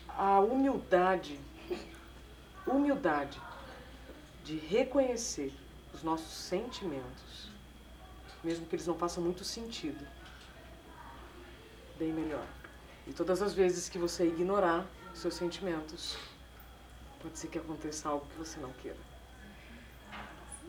a 0.08 0.40
humildade, 0.40 1.40
humildade 2.66 3.40
de 4.44 4.56
reconhecer 4.56 5.52
os 5.92 6.02
nossos 6.02 6.32
sentimentos, 6.32 7.50
mesmo 8.42 8.66
que 8.66 8.76
eles 8.76 8.86
não 8.86 8.94
façam 8.94 9.22
muito 9.22 9.44
sentido, 9.44 10.06
bem 11.98 12.12
melhor. 12.12 12.46
E 13.06 13.12
todas 13.12 13.42
as 13.42 13.52
vezes 13.52 13.88
que 13.88 13.98
você 13.98 14.26
ignorar 14.26 14.86
seus 15.14 15.34
sentimentos, 15.34 16.16
pode 17.22 17.38
ser 17.38 17.48
que 17.48 17.58
aconteça 17.58 18.08
algo 18.08 18.26
que 18.26 18.36
você 18.36 18.58
não 18.60 18.72
queira. 18.74 18.98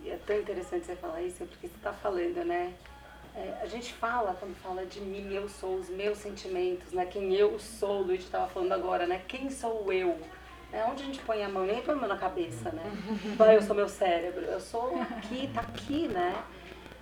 E 0.04 0.10
é 0.10 0.18
tão 0.26 0.40
interessante 0.40 0.86
você 0.86 0.96
falar 0.96 1.22
isso, 1.22 1.46
porque 1.46 1.68
você 1.68 1.76
está 1.76 1.94
falando, 1.94 2.44
né? 2.46 2.74
é, 3.36 3.60
a 3.62 3.66
gente 3.66 3.94
fala, 3.94 4.36
quando 4.40 4.56
fala 4.56 4.86
de 4.86 5.00
mim, 5.00 5.34
eu 5.34 5.48
sou, 5.48 5.78
os 5.78 5.90
meus 5.90 6.18
sentimentos, 6.18 6.92
né? 6.92 7.06
Quem 7.06 7.34
eu 7.34 7.58
sou, 7.60 8.02
o 8.02 8.04
Luiz 8.04 8.24
estava 8.24 8.48
falando 8.48 8.74
agora, 8.74 9.08
né? 9.08 9.22
Quem 9.28 9.50
sou 9.50 9.92
eu? 9.92 10.20
É 10.74 10.84
onde 10.86 11.04
a 11.04 11.06
gente 11.06 11.20
põe 11.20 11.44
a 11.44 11.50
mão, 11.50 11.66
nem 11.66 11.82
põe 11.82 11.96
a 11.96 11.98
mão 11.98 12.08
na 12.08 12.18
cabeça, 12.18 12.72
né? 12.72 12.84
Eu 13.54 13.62
sou 13.62 13.76
meu 13.76 13.90
cérebro, 13.90 14.42
eu 14.46 14.60
sou 14.60 14.96
aqui, 15.02 15.50
tá 15.54 15.60
aqui, 15.62 16.08
né? 16.08 16.34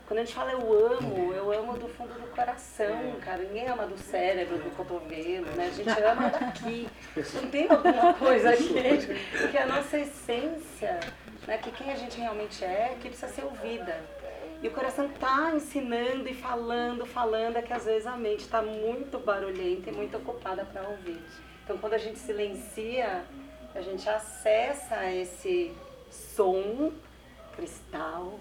Quando 0.10 0.22
a 0.22 0.24
gente 0.24 0.34
fala 0.34 0.52
eu 0.54 0.88
amo, 0.88 1.34
eu 1.36 1.54
amo 1.54 1.78
do 1.78 1.88
fundo 1.88 2.16
do 2.16 2.36
coração, 2.36 3.16
cara. 3.24 3.44
Ninguém 3.44 3.68
ama 3.68 3.86
do 3.86 3.96
cérebro, 3.96 4.58
do 4.58 4.76
cotovelo, 4.76 5.46
né? 5.52 5.68
A 5.68 5.70
gente 5.70 6.02
ama 6.02 6.30
daqui. 6.32 6.90
Não 7.36 7.48
tem 7.52 7.70
alguma 7.70 8.16
coisa 8.16 8.50
aqui 8.50 8.74
que 9.52 9.56
é 9.56 9.62
a 9.62 9.68
nossa 9.68 10.00
essência, 10.00 11.00
né? 11.46 11.60
Que 11.60 11.72
quem 11.72 11.92
a 11.92 11.96
gente 11.96 12.20
realmente 12.20 12.66
é, 12.66 12.98
que 13.00 13.08
precisa 13.08 13.32
ser 13.32 13.44
ouvida. 13.44 14.04
E 14.64 14.68
o 14.68 14.72
coração 14.72 15.08
tá 15.10 15.52
ensinando 15.56 16.28
e 16.28 16.34
falando, 16.34 17.06
falando, 17.06 17.58
é 17.58 17.62
que 17.62 17.72
às 17.72 17.86
vezes 17.86 18.08
a 18.08 18.18
mente 18.18 18.40
está 18.40 18.64
muito 18.64 19.20
barulhenta 19.20 19.92
e 19.92 19.94
muito 19.94 20.18
ocupada 20.18 20.66
para 20.66 20.90
ouvir. 20.90 21.22
Então 21.64 21.78
quando 21.78 21.94
a 21.94 22.00
gente 22.00 22.18
silencia, 22.18 23.24
a 23.76 23.82
gente 23.82 24.10
acessa 24.10 25.06
esse 25.06 25.72
som 26.10 26.92
cristal 27.56 28.40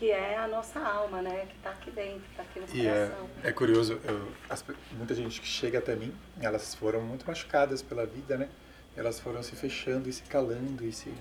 que 0.00 0.10
é 0.10 0.38
a 0.38 0.48
nossa 0.48 0.80
alma, 0.80 1.20
né? 1.20 1.44
Que 1.46 1.56
está 1.58 1.70
aqui 1.70 1.90
dentro, 1.90 2.22
está 2.30 2.42
aqui 2.42 2.58
no 2.58 2.66
E 2.74 2.86
é, 2.86 3.06
coração. 3.06 3.28
é 3.44 3.52
curioso, 3.52 4.00
eu- 4.02 4.32
as 4.48 4.64
muita 4.92 5.14
gente 5.14 5.38
que 5.42 5.46
chega 5.46 5.78
até 5.78 5.94
mim, 5.94 6.10
elas 6.40 6.74
foram 6.74 7.02
muito 7.02 7.26
machucadas 7.26 7.82
pela 7.82 8.06
vida, 8.06 8.38
né? 8.38 8.48
Elas 8.96 9.20
foram 9.20 9.42
se 9.42 9.54
fechando 9.54 10.08
e 10.08 10.12
se 10.12 10.22
calando 10.22 10.84
e 10.86 10.90
se... 10.92 11.12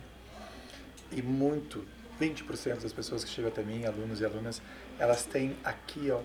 E 1.11 1.22
muito, 1.22 1.85
20% 2.19 2.80
das 2.81 2.93
pessoas 2.93 3.23
que 3.26 3.30
chegam 3.30 3.51
até 3.51 3.61
mim, 3.64 3.84
alunos 3.85 4.22
e 4.22 4.26
alunas, 4.26 4.61
elas 4.97 5.26
têm 5.26 5.57
aqui, 5.64 6.10
ó, 6.10 6.22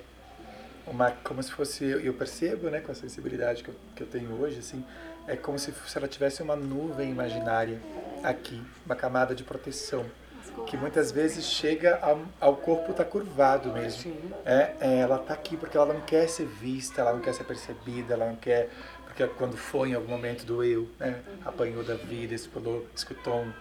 uma, 0.86 1.10
como 1.10 1.42
se 1.42 1.50
fosse, 1.50 1.84
eu 1.84 2.14
percebo, 2.14 2.70
né, 2.70 2.80
com 2.80 2.92
a 2.92 2.94
sensibilidade 2.94 3.64
que 3.64 3.70
eu, 3.70 3.74
que 3.96 4.02
eu 4.02 4.06
tenho 4.06 4.30
hoje, 4.40 4.60
assim, 4.60 4.84
é 5.26 5.34
como 5.34 5.58
se, 5.58 5.72
se 5.72 5.98
ela 5.98 6.06
tivesse 6.06 6.40
uma 6.42 6.54
nuvem 6.54 7.10
imaginária 7.10 7.80
aqui, 8.22 8.62
uma 8.86 8.94
camada 8.94 9.34
de 9.34 9.42
proteção, 9.42 10.04
que 10.66 10.76
muitas 10.76 11.10
vezes 11.10 11.44
chega 11.44 11.98
ao, 12.00 12.22
ao 12.40 12.56
corpo 12.56 12.92
tá 12.92 13.04
curvado 13.04 13.72
mesmo. 13.72 14.14
É, 14.44 14.74
é, 14.80 14.98
ela 14.98 15.18
tá 15.18 15.34
aqui 15.34 15.56
porque 15.56 15.76
ela 15.76 15.92
não 15.92 16.00
quer 16.00 16.28
ser 16.28 16.46
vista, 16.46 17.00
ela 17.00 17.12
não 17.12 17.20
quer 17.20 17.34
ser 17.34 17.44
percebida, 17.44 18.14
ela 18.14 18.26
não 18.26 18.36
quer 18.36 18.70
porque 19.04 19.26
quando 19.28 19.56
foi 19.56 19.90
em 19.90 19.94
algum 19.94 20.08
momento 20.08 20.44
doeu, 20.44 20.88
né, 20.98 21.22
apanhou 21.44 21.84
da 21.84 21.94
vida, 21.94 22.34
explorou, 22.34 22.84
escutou 22.92 23.42
um, 23.42 23.52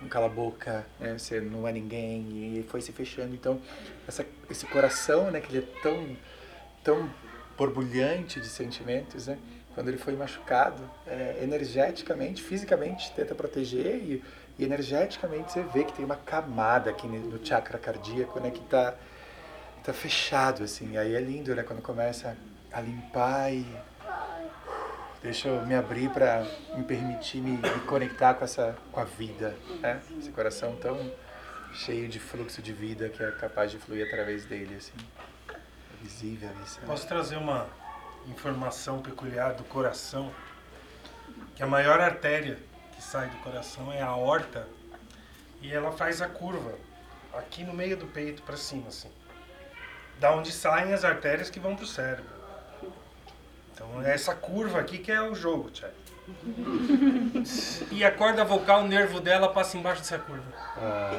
um 0.00 0.08
cala 0.08 0.28
boca, 0.28 0.86
né, 1.00 1.18
você 1.18 1.40
não 1.40 1.66
é 1.66 1.72
ninguém 1.72 2.58
e 2.58 2.66
foi 2.68 2.80
se 2.80 2.92
fechando. 2.92 3.34
Então 3.34 3.60
essa, 4.06 4.24
esse 4.48 4.64
coração, 4.66 5.30
né, 5.30 5.40
que 5.40 5.56
ele 5.56 5.66
é 5.66 5.80
tão 5.82 6.16
tão 6.84 7.10
borbulhante 7.56 8.40
de 8.40 8.48
sentimentos, 8.48 9.26
né? 9.26 9.38
Quando 9.74 9.88
ele 9.88 9.96
foi 9.96 10.14
machucado, 10.14 10.82
é, 11.06 11.38
energeticamente, 11.42 12.42
fisicamente, 12.42 13.10
tenta 13.12 13.34
proteger 13.34 13.96
e, 13.96 14.22
e 14.58 14.64
energeticamente 14.64 15.52
você 15.52 15.62
vê 15.62 15.84
que 15.84 15.92
tem 15.92 16.04
uma 16.04 16.16
camada 16.16 16.90
aqui 16.90 17.06
no 17.06 17.44
chakra 17.44 17.78
cardíaco, 17.78 18.38
né? 18.40 18.50
Que 18.50 18.60
tá, 18.60 18.94
tá 19.82 19.92
fechado, 19.92 20.62
assim. 20.64 20.96
Aí 20.96 21.14
é 21.14 21.20
lindo, 21.20 21.54
né? 21.54 21.62
Quando 21.62 21.80
começa 21.82 22.36
a 22.72 22.80
limpar 22.80 23.52
e 23.52 23.66
deixa 25.22 25.48
eu 25.48 25.64
me 25.66 25.74
abrir 25.74 26.10
para 26.10 26.46
me 26.76 26.84
permitir 26.84 27.40
me, 27.40 27.52
me 27.52 27.80
conectar 27.86 28.34
com 28.34 28.44
essa 28.44 28.76
com 28.90 29.00
a 29.00 29.04
vida, 29.04 29.54
né? 29.80 30.00
Esse 30.18 30.30
coração 30.30 30.76
tão 30.76 31.12
cheio 31.72 32.08
de 32.08 32.20
fluxo 32.20 32.60
de 32.60 32.72
vida 32.72 33.08
que 33.08 33.22
é 33.22 33.30
capaz 33.32 33.70
de 33.70 33.78
fluir 33.78 34.06
através 34.06 34.44
dele, 34.44 34.76
assim. 34.76 34.92
É 35.50 35.56
visível 36.02 36.50
isso. 36.64 36.80
né? 36.80 36.86
Posso 36.86 37.06
trazer 37.06 37.36
uma 37.36 37.66
informação 38.28 39.00
peculiar 39.00 39.54
do 39.54 39.64
coração? 39.64 40.30
Que 41.56 41.62
a 41.62 41.66
maior 41.66 42.00
artéria 42.00 42.58
que 43.02 43.08
sai 43.08 43.28
do 43.28 43.36
coração 43.38 43.92
é 43.92 44.00
a 44.00 44.06
aorta 44.06 44.66
e 45.60 45.72
ela 45.72 45.90
faz 45.90 46.22
a 46.22 46.28
curva 46.28 46.74
aqui 47.34 47.64
no 47.64 47.74
meio 47.74 47.96
do 47.96 48.06
peito 48.06 48.42
para 48.42 48.56
cima, 48.56 48.88
assim. 48.88 49.10
Da 50.20 50.32
onde 50.32 50.52
saem 50.52 50.92
as 50.94 51.04
artérias 51.04 51.50
que 51.50 51.58
vão 51.58 51.74
para 51.74 51.84
o 51.84 51.86
cérebro. 51.86 52.30
Então 53.74 54.02
é 54.02 54.14
essa 54.14 54.34
curva 54.34 54.78
aqui 54.78 54.98
que 54.98 55.10
é 55.10 55.20
o 55.20 55.34
jogo, 55.34 55.70
Thiago. 55.70 55.94
E 57.90 58.04
a 58.04 58.12
corda 58.12 58.44
vocal, 58.44 58.82
o 58.82 58.88
nervo 58.88 59.20
dela 59.20 59.48
passa 59.48 59.76
embaixo 59.76 60.02
dessa 60.02 60.18
curva. 60.18 60.44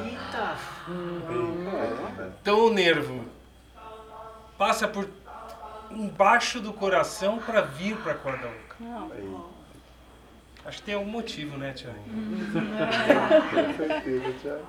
Eita! 0.04 0.56
Então 2.40 2.66
o 2.66 2.70
nervo 2.72 3.28
passa 4.56 4.88
por 4.88 5.08
embaixo 5.90 6.60
do 6.60 6.72
coração 6.72 7.38
para 7.38 7.60
vir 7.60 7.96
para 7.98 8.12
a 8.12 8.16
corda 8.16 8.48
vocal. 8.48 9.53
Acho 10.64 10.78
que 10.78 10.84
tem 10.84 10.94
algum 10.94 11.10
motivo, 11.10 11.58
né, 11.58 11.72
Tiago? 11.72 11.98
Com 13.50 13.76
certeza, 13.76 14.32
Thiago. 14.40 14.66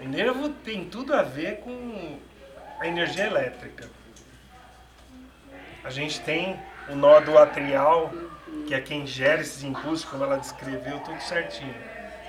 O 0.00 0.08
nervo 0.08 0.48
tem 0.48 0.86
tudo 0.86 1.14
a 1.14 1.22
ver 1.22 1.60
com 1.60 2.18
a 2.80 2.86
energia 2.86 3.26
elétrica. 3.26 3.88
A 5.84 5.90
gente 5.90 6.20
tem 6.20 6.58
o 6.88 6.96
nódo 6.96 7.36
atrial, 7.38 8.12
que 8.66 8.74
é 8.74 8.80
quem 8.80 9.06
gera 9.06 9.40
esses 9.40 9.62
impulsos, 9.62 10.04
como 10.04 10.24
ela 10.24 10.38
descreveu, 10.38 10.98
tudo 11.00 11.20
certinho. 11.20 11.74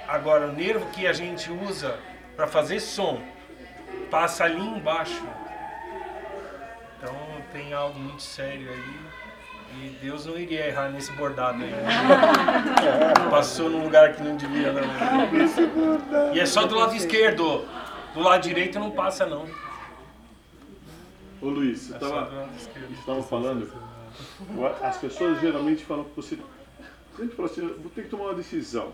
Agora, 0.07 0.47
o 0.47 0.53
nervo 0.53 0.85
que 0.91 1.07
a 1.07 1.14
gente 1.14 1.49
usa 1.51 1.97
para 2.35 2.47
fazer 2.47 2.80
som 2.80 3.22
passa 4.11 4.43
ali 4.43 4.61
embaixo. 4.61 5.23
Então 6.97 7.15
tem 7.51 7.73
algo 7.73 7.97
muito 7.97 8.22
sério 8.22 8.69
aí. 8.69 9.12
E 9.82 9.90
Deus 10.02 10.26
não 10.26 10.38
iria 10.38 10.68
errar 10.68 10.90
nesse 10.90 11.12
bordado 11.14 11.64
aí. 11.64 11.70
né? 11.72 11.84
Passou 13.30 13.70
num 13.70 13.84
lugar 13.84 14.14
que 14.14 14.24
não 14.24 14.36
devia, 14.38 14.72
não. 14.72 16.34
E 16.34 16.40
é 16.40 16.45
só 16.45 16.66
do 16.66 16.76
lado 16.76 16.95
esquerdo. 16.95 17.66
Do 18.14 18.20
lado 18.22 18.41
direito 18.41 18.80
não 18.80 18.91
passa, 18.91 19.26
não. 19.26 19.48
Ô 21.41 21.48
Luiz, 21.48 21.80
você 21.88 21.94
É 21.94 21.95
estava 21.98 22.48
estava 23.00 23.24
falando, 23.24 23.70
as 24.82 24.98
pessoas 24.98 25.41
geralmente 25.41 25.84
falam 25.84 26.06
que 26.06 26.16
você. 26.16 26.38
Gente 27.20 27.36
fala 27.36 27.50
assim, 27.50 27.62
vou 27.62 27.91
ter 27.94 28.04
que 28.04 28.10
tomar 28.10 28.26
uma 28.26 28.34
decisão. 28.36 28.94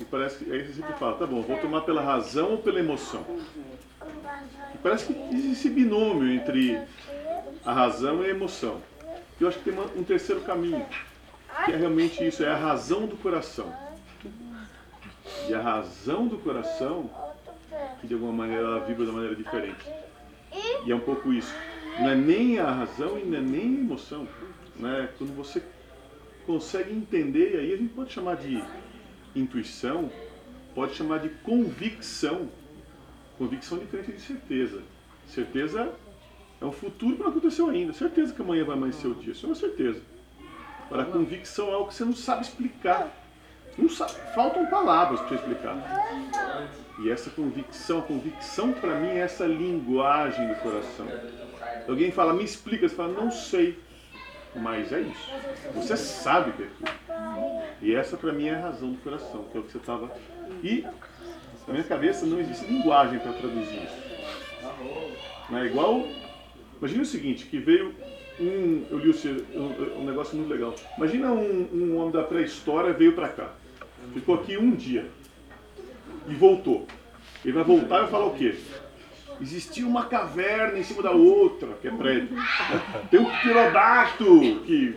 E 0.00 0.04
parece 0.04 0.44
que. 0.44 0.52
Aí 0.52 0.66
você 0.66 0.74
sempre 0.74 0.94
fala, 0.94 1.14
tá 1.16 1.26
bom, 1.26 1.40
vou 1.42 1.56
tomar 1.58 1.82
pela 1.82 2.02
razão 2.02 2.50
ou 2.52 2.58
pela 2.58 2.78
emoção? 2.80 3.24
E 4.74 4.78
parece 4.82 5.06
que 5.06 5.34
existe 5.34 5.52
esse 5.52 5.70
binômio 5.70 6.30
entre 6.30 6.80
a 7.64 7.72
razão 7.72 8.22
e 8.22 8.26
a 8.26 8.30
emoção. 8.30 8.80
Eu 9.38 9.48
acho 9.48 9.58
que 9.58 9.70
tem 9.70 9.78
um 9.78 10.02
terceiro 10.02 10.40
caminho, 10.42 10.86
que 11.64 11.72
é 11.72 11.76
realmente 11.76 12.26
isso, 12.26 12.42
é 12.42 12.48
a 12.48 12.56
razão 12.56 13.06
do 13.06 13.16
coração. 13.16 13.70
E 15.46 15.54
a 15.54 15.60
razão 15.60 16.26
do 16.26 16.38
coração, 16.38 17.10
que 18.00 18.06
de 18.06 18.14
alguma 18.14 18.32
maneira 18.32 18.62
ela 18.62 18.80
vibra 18.80 19.04
de 19.04 19.10
uma 19.10 19.20
maneira 19.20 19.36
diferente. 19.36 19.84
E 20.86 20.90
é 20.90 20.94
um 20.94 21.00
pouco 21.00 21.32
isso. 21.32 21.54
Não 21.98 22.10
é 22.10 22.14
nem 22.14 22.58
a 22.58 22.70
razão 22.70 23.18
e 23.18 23.24
não 23.24 23.38
é 23.38 23.40
nem 23.42 23.62
a 23.62 23.80
emoção. 23.80 24.26
Né? 24.76 25.08
Quando 25.18 25.34
você 25.36 25.62
consegue 26.46 26.92
entender, 26.92 27.54
e 27.54 27.58
aí 27.58 27.74
a 27.74 27.76
gente 27.76 27.92
pode 27.92 28.12
chamar 28.12 28.36
de 28.36 28.62
intuição, 29.34 30.10
pode 30.74 30.94
chamar 30.94 31.18
de 31.18 31.28
convicção. 31.28 32.48
Convicção 33.36 33.78
diferente 33.78 34.12
de 34.12 34.20
certeza. 34.20 34.82
Certeza 35.26 35.92
é 36.60 36.64
um 36.64 36.72
futuro 36.72 37.16
que 37.16 37.22
não 37.22 37.30
aconteceu 37.30 37.68
ainda. 37.68 37.92
Certeza 37.92 38.32
que 38.32 38.42
amanhã 38.42 38.64
vai 38.64 38.76
amanhecer 38.76 39.06
o 39.06 39.14
dia. 39.14 39.32
Isso 39.32 39.46
é 39.46 39.48
uma 39.48 39.54
certeza. 39.54 40.00
Agora, 40.86 41.02
a 41.02 41.06
convicção 41.06 41.68
é 41.68 41.72
algo 41.72 41.88
que 41.88 41.94
você 41.94 42.04
não 42.04 42.14
sabe 42.14 42.42
explicar. 42.42 43.10
Não 43.76 43.90
sabe, 43.90 44.12
faltam 44.34 44.64
palavras 44.66 45.20
para 45.20 45.34
explicar. 45.34 45.76
E 46.98 47.10
essa 47.10 47.28
convicção, 47.28 47.98
a 47.98 48.02
convicção 48.02 48.72
para 48.72 48.94
mim 48.94 49.08
é 49.08 49.18
essa 49.18 49.44
linguagem 49.44 50.48
do 50.48 50.54
coração. 50.56 51.06
Alguém 51.86 52.10
fala, 52.10 52.32
me 52.32 52.42
explica, 52.42 52.88
você 52.88 52.94
fala, 52.94 53.12
não 53.12 53.30
sei. 53.30 53.78
Mas 54.54 54.90
é 54.92 55.00
isso. 55.00 55.30
Você 55.74 55.96
sabe 55.96 56.52
que 56.52 56.62
é 56.62 56.66
aquilo. 56.66 57.62
E 57.82 57.94
essa 57.94 58.16
para 58.16 58.32
mim 58.32 58.48
é 58.48 58.54
a 58.54 58.60
razão 58.60 58.92
do 58.92 58.98
coração, 58.98 59.44
que 59.52 59.58
é 59.58 59.60
o 59.60 59.64
que 59.64 59.72
você 59.72 59.78
estava. 59.78 60.10
E 60.62 60.86
na 61.66 61.74
minha 61.74 61.84
cabeça 61.84 62.24
não 62.24 62.40
existe 62.40 62.64
linguagem 62.64 63.18
para 63.18 63.34
traduzir 63.34 63.82
isso. 63.82 64.06
Não 65.50 65.58
é 65.58 65.66
igual. 65.66 66.02
Imagina 66.78 67.02
o 67.02 67.06
seguinte, 67.06 67.46
que 67.46 67.58
veio 67.58 67.94
um. 68.40 68.84
Eu 68.90 68.98
li 68.98 69.08
o 69.08 69.14
seu- 69.14 69.44
um, 69.54 70.00
um 70.02 70.04
negócio 70.04 70.36
muito 70.36 70.50
legal. 70.50 70.74
Imagina 70.96 71.32
um, 71.32 71.68
um 71.72 71.96
homem 71.98 72.12
da 72.12 72.22
pré-história 72.22 72.92
veio 72.92 73.12
para 73.12 73.28
cá. 73.28 73.50
Ficou 74.12 74.34
aqui 74.36 74.56
um 74.58 74.70
dia 74.72 75.06
e 76.28 76.34
voltou. 76.34 76.86
Ele 77.44 77.52
vai 77.54 77.64
voltar 77.64 77.96
e 77.98 78.00
vai 78.02 78.08
falar 78.08 78.26
o 78.26 78.34
quê? 78.34 78.54
Existia 79.40 79.86
uma 79.86 80.06
caverna 80.06 80.78
em 80.78 80.82
cima 80.82 81.02
da 81.02 81.10
outra, 81.10 81.68
que 81.82 81.88
é 81.88 81.90
prédio. 81.90 82.28
Tem 83.10 83.20
um 83.20 83.26
pterodacto 83.26 84.24
que, 84.64 84.94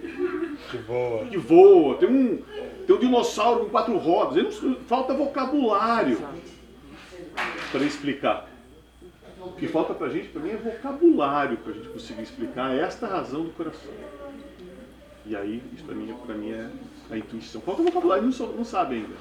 que 0.72 0.78
voa. 0.88 1.26
Que 1.26 1.38
voa. 1.38 1.96
Tem, 1.98 2.10
um, 2.10 2.38
tem 2.88 2.96
um 2.96 3.00
dinossauro 3.00 3.66
com 3.66 3.70
quatro 3.70 3.98
rodas. 3.98 4.38
Ele 4.38 4.50
não- 4.62 4.76
falta 4.86 5.14
vocabulário 5.14 6.18
para 7.72 7.84
explicar. 7.84 8.50
O 9.42 9.52
que 9.54 9.68
falta 9.68 9.94
pra 9.94 10.10
gente, 10.10 10.30
pra 10.30 10.42
mim, 10.42 10.50
é 10.52 10.58
vocabulário 10.58 11.58
pra 11.58 11.72
gente 11.74 11.88
conseguir 11.90 12.24
explicar 12.24 12.76
esta 12.76 13.08
razão 13.08 13.44
do 13.44 13.52
coração. 13.52 13.92
E 15.26 15.36
aí, 15.36 15.62
isso 15.74 15.84
pra 15.86 15.96
mim, 15.96 16.14
pra 16.26 16.36
mim 16.36 16.52
é 16.52 16.70
a 17.12 17.18
intuição. 17.18 17.62
Falta 17.62 17.84
vocabulário, 17.84 18.24
não, 18.24 18.32
sou- 18.32 18.54
não 18.56 18.66
sabe 18.66 18.96
ainda. 18.96 19.16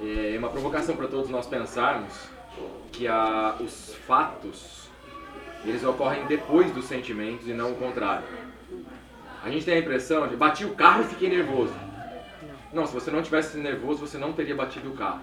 É 0.00 0.36
uma 0.38 0.48
provocação 0.48 0.96
para 0.96 1.08
todos 1.08 1.28
nós 1.30 1.46
pensarmos 1.46 2.28
que 2.92 3.06
a, 3.06 3.56
os 3.60 3.94
fatos 4.06 4.88
eles 5.64 5.84
ocorrem 5.84 6.24
depois 6.26 6.70
dos 6.72 6.84
sentimentos 6.86 7.46
e 7.48 7.52
não 7.52 7.72
o 7.72 7.74
contrário. 7.76 8.24
A 9.44 9.50
gente 9.50 9.64
tem 9.64 9.74
a 9.74 9.78
impressão 9.80 10.26
de 10.28 10.36
bati 10.36 10.64
o 10.64 10.74
carro 10.74 11.02
e 11.02 11.06
fiquei 11.06 11.28
nervoso. 11.28 11.74
Não, 12.72 12.86
se 12.86 12.94
você 12.94 13.10
não 13.10 13.22
tivesse 13.22 13.58
nervoso, 13.58 14.00
você 14.06 14.18
não 14.18 14.32
teria 14.32 14.54
batido 14.54 14.90
o 14.90 14.96
carro. 14.96 15.20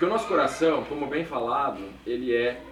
Porque 0.00 0.10
o 0.10 0.16
nosso 0.16 0.28
coração, 0.28 0.82
como 0.84 1.06
bem 1.06 1.26
falado, 1.26 1.78
ele 2.06 2.34
é 2.34 2.62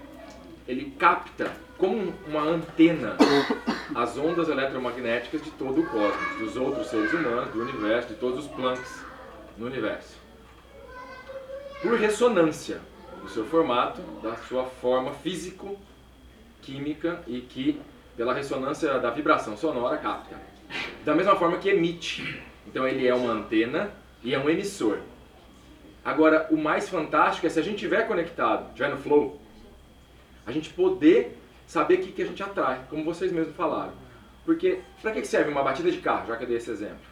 ele 0.67 0.95
capta 0.99 1.53
como 1.77 2.15
uma 2.27 2.41
antena 2.41 3.19
as 3.95 4.17
ondas 4.17 4.49
eletromagnéticas 4.49 5.43
de 5.43 5.51
todo 5.51 5.83
o 5.83 5.87
cosmos, 5.89 6.39
dos 6.39 6.57
outros 6.57 6.87
seres 6.87 7.13
humanos, 7.13 7.51
do 7.51 7.61
universo, 7.61 8.09
de 8.09 8.15
todos 8.15 8.47
os 8.47 8.51
planks 8.53 9.05
no 9.59 9.67
universo. 9.67 10.17
Por 11.83 11.99
ressonância 11.99 12.81
do 13.21 13.29
seu 13.29 13.45
formato, 13.45 14.01
da 14.23 14.35
sua 14.35 14.65
forma 14.65 15.13
físico-química 15.13 17.23
e 17.27 17.43
que, 17.43 17.79
pela 18.17 18.33
ressonância 18.33 18.99
da 18.99 19.11
vibração 19.11 19.55
sonora, 19.55 19.99
capta. 19.99 20.35
Da 21.05 21.15
mesma 21.15 21.37
forma 21.37 21.59
que 21.59 21.69
emite. 21.69 22.43
Então 22.67 22.89
ele 22.89 23.07
é 23.07 23.15
uma 23.15 23.33
antena 23.33 23.91
e 24.25 24.33
é 24.33 24.39
um 24.39 24.49
emissor. 24.49 25.01
Agora, 26.09 26.49
o 26.51 26.57
mais 26.57 26.89
fantástico 26.89 27.47
é 27.47 27.51
se 27.51 27.61
a 27.61 27.63
gente 27.63 27.75
estiver 27.75 28.09
conectado, 28.09 28.69
estiver 28.69 28.89
no 28.89 28.97
flow, 28.97 29.39
a 30.47 30.51
gente 30.51 30.71
poder 30.71 31.39
saber 31.67 31.97
o 31.97 32.03
que, 32.03 32.13
que 32.13 32.23
a 32.23 32.25
gente 32.25 32.43
atrai, 32.43 32.81
como 32.89 33.05
vocês 33.05 33.31
mesmos 33.31 33.55
falaram. 33.55 33.93
Porque, 34.43 34.81
para 35.03 35.13
que 35.13 35.23
serve 35.27 35.51
uma 35.51 35.63
batida 35.63 35.91
de 35.91 35.99
carro, 35.99 36.29
já 36.29 36.39
que 36.39 36.45
eu 36.45 36.49
dei 36.49 36.57
esse 36.57 36.71
exemplo? 36.71 37.05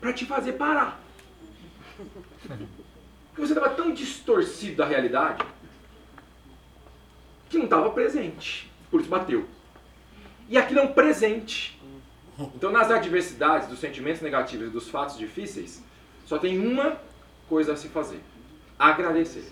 Para 0.00 0.12
te 0.12 0.26
fazer 0.26 0.54
parar. 0.54 1.00
Porque 1.96 3.46
você 3.46 3.52
estava 3.52 3.70
tão 3.76 3.92
distorcido 3.92 4.78
da 4.78 4.84
realidade 4.84 5.46
que 7.48 7.58
não 7.58 7.66
estava 7.66 7.90
presente. 7.90 8.72
Por 8.90 9.00
isso 9.00 9.08
bateu. 9.08 9.46
E 10.48 10.58
aquilo 10.58 10.80
é 10.80 10.86
presente. 10.88 11.80
Então, 12.56 12.72
nas 12.72 12.90
adversidades, 12.90 13.68
dos 13.68 13.78
sentimentos 13.78 14.20
negativos 14.20 14.66
e 14.66 14.70
dos 14.70 14.88
fatos 14.88 15.16
difíceis, 15.16 15.86
só 16.28 16.36
tem 16.38 16.58
uma 16.58 16.98
coisa 17.48 17.72
a 17.72 17.76
se 17.76 17.88
fazer: 17.88 18.20
agradecer. 18.78 19.50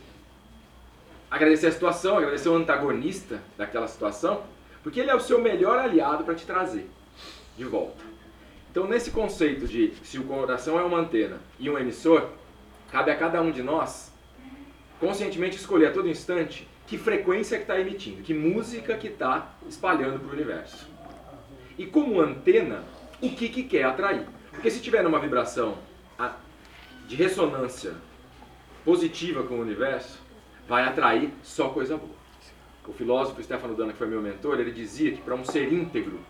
Agradecer 1.30 1.68
a 1.68 1.72
situação, 1.72 2.18
agradecer 2.18 2.50
o 2.50 2.54
antagonista 2.54 3.40
daquela 3.56 3.88
situação, 3.88 4.44
porque 4.82 5.00
ele 5.00 5.10
é 5.10 5.14
o 5.14 5.20
seu 5.20 5.40
melhor 5.40 5.78
aliado 5.78 6.22
para 6.22 6.34
te 6.34 6.44
trazer 6.44 6.86
de 7.56 7.64
volta. 7.64 8.04
Então, 8.70 8.86
nesse 8.86 9.10
conceito 9.10 9.66
de 9.66 9.94
se 10.04 10.18
o 10.18 10.24
coração 10.24 10.78
é 10.78 10.82
uma 10.82 10.98
antena 10.98 11.40
e 11.58 11.70
um 11.70 11.78
emissor, 11.78 12.28
cabe 12.92 13.10
a 13.10 13.16
cada 13.16 13.40
um 13.40 13.50
de 13.50 13.62
nós 13.62 14.12
conscientemente 15.00 15.56
escolher 15.56 15.86
a 15.86 15.92
todo 15.92 16.08
instante 16.08 16.68
que 16.86 16.98
frequência 16.98 17.56
que 17.56 17.64
está 17.64 17.80
emitindo, 17.80 18.22
que 18.22 18.34
música 18.34 18.98
que 18.98 19.08
está 19.08 19.54
espalhando 19.66 20.20
para 20.20 20.28
o 20.28 20.32
universo. 20.32 20.86
E 21.78 21.86
como 21.86 22.20
antena, 22.20 22.84
o 23.20 23.30
que, 23.30 23.48
que 23.48 23.62
quer 23.62 23.84
atrair. 23.84 24.26
Porque 24.50 24.70
se 24.70 24.80
tiver 24.80 25.02
numa 25.02 25.18
vibração 25.18 25.76
de 27.06 27.16
ressonância 27.16 27.94
positiva 28.84 29.42
com 29.42 29.54
o 29.54 29.60
universo, 29.60 30.20
vai 30.68 30.84
atrair 30.84 31.32
só 31.42 31.68
coisa 31.68 31.96
boa. 31.96 32.16
O 32.86 32.92
filósofo 32.92 33.42
Stefano 33.42 33.74
Dana, 33.74 33.92
que 33.92 33.98
foi 33.98 34.06
meu 34.06 34.22
mentor, 34.22 34.60
ele 34.60 34.70
dizia 34.70 35.10
que 35.12 35.20
para 35.20 35.34
um 35.34 35.44
ser 35.44 35.72
íntegro 35.72 36.20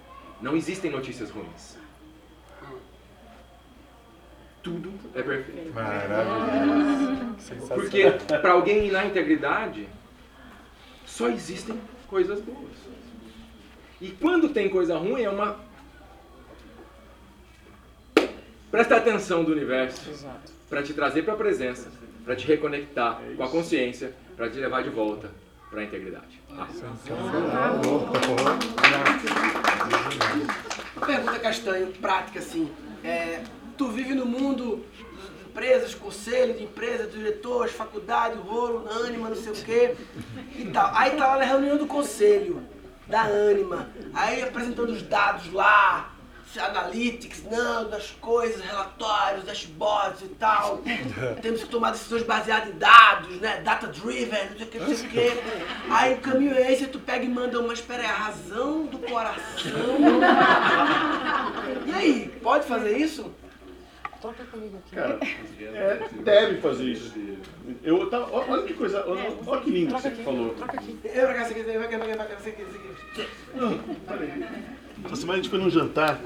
não 0.40 0.57
existem 0.57 0.90
notícias 0.90 1.31
ruins. 1.31 1.77
Tudo 4.62 4.93
é 5.15 5.23
perfeito. 5.23 5.73
Maravilhoso. 5.74 7.66
Porque 7.69 8.11
para 8.40 8.53
alguém 8.53 8.90
na 8.90 9.05
integridade, 9.05 9.86
só 11.05 11.28
existem 11.28 11.78
coisas 12.09 12.40
boas. 12.40 12.73
E 14.01 14.11
quando 14.11 14.48
tem 14.48 14.69
coisa 14.69 14.97
ruim, 14.97 15.23
é 15.23 15.31
uma. 15.31 15.61
Presta 18.70 18.97
atenção 18.97 19.44
do 19.44 19.53
universo 19.53 20.11
para 20.68 20.82
te 20.82 20.93
trazer 20.93 21.22
para 21.22 21.34
a 21.34 21.36
presença, 21.36 21.88
para 22.24 22.34
te 22.34 22.47
reconectar 22.47 23.20
com 23.36 23.43
a 23.43 23.48
consciência, 23.48 24.12
para 24.36 24.51
te 24.51 24.59
levar 24.59 24.82
de 24.82 24.90
volta 24.90 25.30
para 25.70 25.80
a 25.80 25.84
integridade. 25.84 26.40
Ah. 26.51 26.66
Uma 30.97 31.06
pergunta 31.06 31.38
castanho, 31.38 31.93
prática 32.01 32.38
assim. 32.38 32.70
É, 33.05 33.43
tu 33.76 33.88
vive 33.88 34.14
no 34.14 34.26
mundo 34.26 34.84
de 34.93 35.44
empresas, 35.48 35.94
conselho 35.94 36.55
de 36.55 36.64
empresas, 36.64 37.12
diretores, 37.12 37.72
faculdade, 37.72 38.36
rolo, 38.38 38.86
ânima, 38.88 39.28
não 39.28 39.36
sei 39.36 39.52
o 39.52 39.55
quê 39.55 39.94
e 40.56 40.64
tal. 40.66 40.90
Aí 40.94 41.12
tá 41.12 41.28
lá 41.28 41.38
na 41.38 41.44
reunião 41.44 41.76
do 41.76 41.86
conselho, 41.86 42.62
da 43.06 43.24
ânima. 43.24 43.88
Aí 44.12 44.43
apresentando 44.43 44.90
os 44.90 45.02
dados 45.02 45.52
lá, 45.52 46.15
analytics, 46.59 47.43
não, 47.51 47.89
das 47.89 48.11
coisas, 48.20 48.61
relatórios, 48.65 49.45
dashboards 49.45 50.23
e 50.23 50.28
tal. 50.28 50.81
Temos 51.43 51.62
que 51.65 51.69
tomar 51.69 51.91
decisões 51.93 52.23
baseadas 52.23 52.69
em 52.74 52.78
dados, 52.78 53.41
né? 53.41 53.61
Data 53.62 53.87
driven, 53.89 54.51
não 54.51 54.57
sei 54.57 54.66
o 54.66 54.70
que, 54.70 54.78
não 54.78 54.95
sei 54.95 55.07
o 55.07 55.11
que. 55.11 55.33
Aí 55.91 56.15
o 56.15 56.19
caminho 56.19 56.55
é 56.55 56.73
esse, 56.73 56.87
tu 56.87 56.99
pega 56.99 57.24
e 57.24 57.28
manda 57.28 57.61
uma, 57.61 57.73
espera 57.73 58.03
aí, 58.03 58.09
a 58.09 58.12
razão 58.15 58.87
do 58.87 58.99
coração. 58.99 59.41
E 61.87 61.93
aí, 61.93 62.28
pode 62.43 62.66
fazer 62.66 62.97
isso? 62.97 63.33
Toca 64.20 64.45
comigo 64.45 64.78
aqui. 64.78 64.95
Cara, 64.97 65.19
é, 65.61 66.09
deve 66.23 66.61
fazer 66.61 66.85
isso. 66.85 67.12
Eu 67.83 68.09
ó- 68.11 68.45
olha 68.49 68.62
que 68.62 68.74
coisa, 68.74 69.05
olha, 69.07 69.31
olha 69.47 69.61
que 69.61 69.70
lindo 69.70 69.95
que 69.95 70.01
você 70.03 70.11
falou. 70.11 70.49
Eu 70.49 70.55
pra 70.55 70.66
cá, 70.69 71.45
você 71.45 71.55
quer, 71.55 71.78
vai 71.78 71.89
cá, 71.89 71.99
vai 71.99 72.09
cá, 72.09 72.16
vai 72.16 72.27
cá, 72.28 72.35
você 72.37 72.51
quer, 72.53 72.65
você 72.65 72.78
quer. 73.15 73.28
Não, 73.55 73.78
peraí. 73.78 74.45
Essa 75.05 75.16
semana 75.16 75.35
a 75.39 75.43
gente 75.43 75.51
foi 75.51 75.59
num 75.59 75.70
jantar 75.70 76.19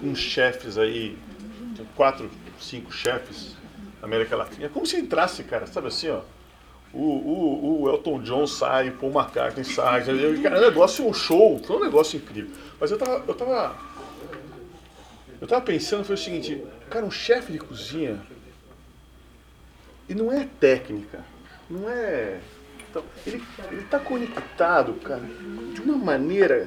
com 0.00 0.14
chefes 0.14 0.78
aí, 0.78 1.16
tem 1.76 1.86
quatro, 1.94 2.30
cinco 2.58 2.92
chefes 2.92 3.56
da 4.00 4.06
América 4.06 4.36
Latina. 4.36 4.66
É 4.66 4.68
como 4.68 4.86
se 4.86 4.96
entrasse, 4.96 5.44
cara, 5.44 5.66
sabe 5.66 5.88
assim, 5.88 6.08
ó. 6.08 6.22
O, 6.92 6.98
o, 6.98 7.82
o 7.82 7.88
Elton 7.88 8.20
John 8.22 8.46
sai, 8.48 8.88
o 8.88 8.92
Paul 8.94 9.12
McCartney 9.12 9.64
sai. 9.64 10.04
Cara, 10.42 10.56
é 10.56 10.58
um 10.58 10.62
negócio, 10.62 11.06
um 11.06 11.14
show, 11.14 11.60
foi 11.64 11.76
um 11.76 11.84
negócio 11.84 12.16
incrível. 12.16 12.50
Mas 12.80 12.90
eu 12.90 12.98
tava, 12.98 13.24
eu 13.28 13.34
tava, 13.34 13.76
eu 15.40 15.46
tava 15.46 15.60
pensando, 15.62 16.04
foi 16.04 16.16
o 16.16 16.18
seguinte, 16.18 16.62
cara, 16.90 17.06
um 17.06 17.10
chefe 17.10 17.52
de 17.52 17.58
cozinha, 17.58 18.20
e 20.08 20.14
não 20.14 20.32
é 20.32 20.48
técnica, 20.58 21.24
não 21.68 21.88
é... 21.88 22.40
Então, 22.90 23.04
ele 23.24 23.40
está 23.78 24.00
conectado, 24.00 24.94
cara, 24.94 25.22
de 25.72 25.80
uma 25.80 25.96
maneira, 25.96 26.66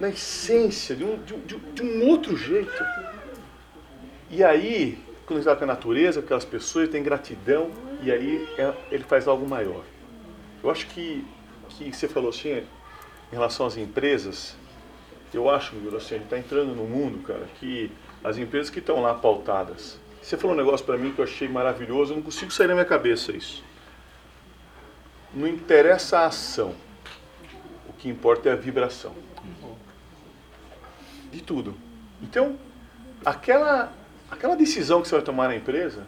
na 0.00 0.08
essência, 0.08 0.96
de 0.96 1.04
um, 1.04 1.22
de 1.22 1.36
de 1.36 1.56
de 1.58 1.82
um 1.82 2.08
outro 2.08 2.36
jeito. 2.36 2.84
E 4.30 4.42
aí, 4.42 4.98
quando 5.26 5.38
ele 5.38 5.40
está 5.40 5.54
com 5.54 5.64
a 5.64 5.66
natureza, 5.66 6.20
com 6.20 6.24
aquelas 6.24 6.44
pessoas, 6.44 6.84
ele 6.84 6.92
tem 6.92 7.02
gratidão, 7.02 7.70
e 8.02 8.10
aí 8.10 8.48
é- 8.56 8.74
ele 8.90 9.04
faz 9.04 9.28
algo 9.28 9.46
maior. 9.46 9.84
Eu 10.62 10.70
acho 10.70 10.86
que, 10.86 11.24
que 11.68 11.92
você 11.92 12.08
falou 12.08 12.30
assim, 12.30 12.50
em 12.50 12.64
relação 13.32 13.66
às 13.66 13.76
empresas, 13.76 14.56
eu 15.32 15.48
acho, 15.48 15.74
Miguel, 15.76 15.96
assim, 15.96 16.14
a 16.14 16.18
gente 16.18 16.24
está 16.24 16.38
entrando 16.38 16.74
num 16.74 16.86
mundo, 16.86 17.22
cara, 17.22 17.46
que 17.58 17.90
as 18.24 18.36
empresas 18.38 18.70
que 18.70 18.78
estão 18.78 19.00
lá 19.00 19.14
pautadas. 19.14 19.98
Você 20.20 20.36
falou 20.36 20.54
um 20.54 20.58
negócio 20.58 20.84
para 20.84 20.98
mim 20.98 21.12
que 21.12 21.20
eu 21.20 21.24
achei 21.24 21.48
maravilhoso, 21.48 22.12
eu 22.12 22.16
não 22.16 22.22
consigo 22.22 22.50
sair 22.50 22.66
da 22.68 22.74
minha 22.74 22.84
cabeça 22.84 23.32
isso. 23.32 23.64
Não 25.32 25.46
interessa 25.46 26.18
a 26.20 26.26
ação, 26.26 26.74
o 27.88 27.92
que 27.92 28.08
importa 28.08 28.48
é 28.48 28.52
a 28.52 28.56
vibração. 28.56 29.14
De 31.30 31.40
tudo. 31.40 31.76
Então, 32.22 32.56
aquela, 33.24 33.92
aquela 34.30 34.56
decisão 34.56 35.02
que 35.02 35.08
você 35.08 35.14
vai 35.14 35.24
tomar 35.24 35.48
na 35.48 35.56
empresa, 35.56 36.06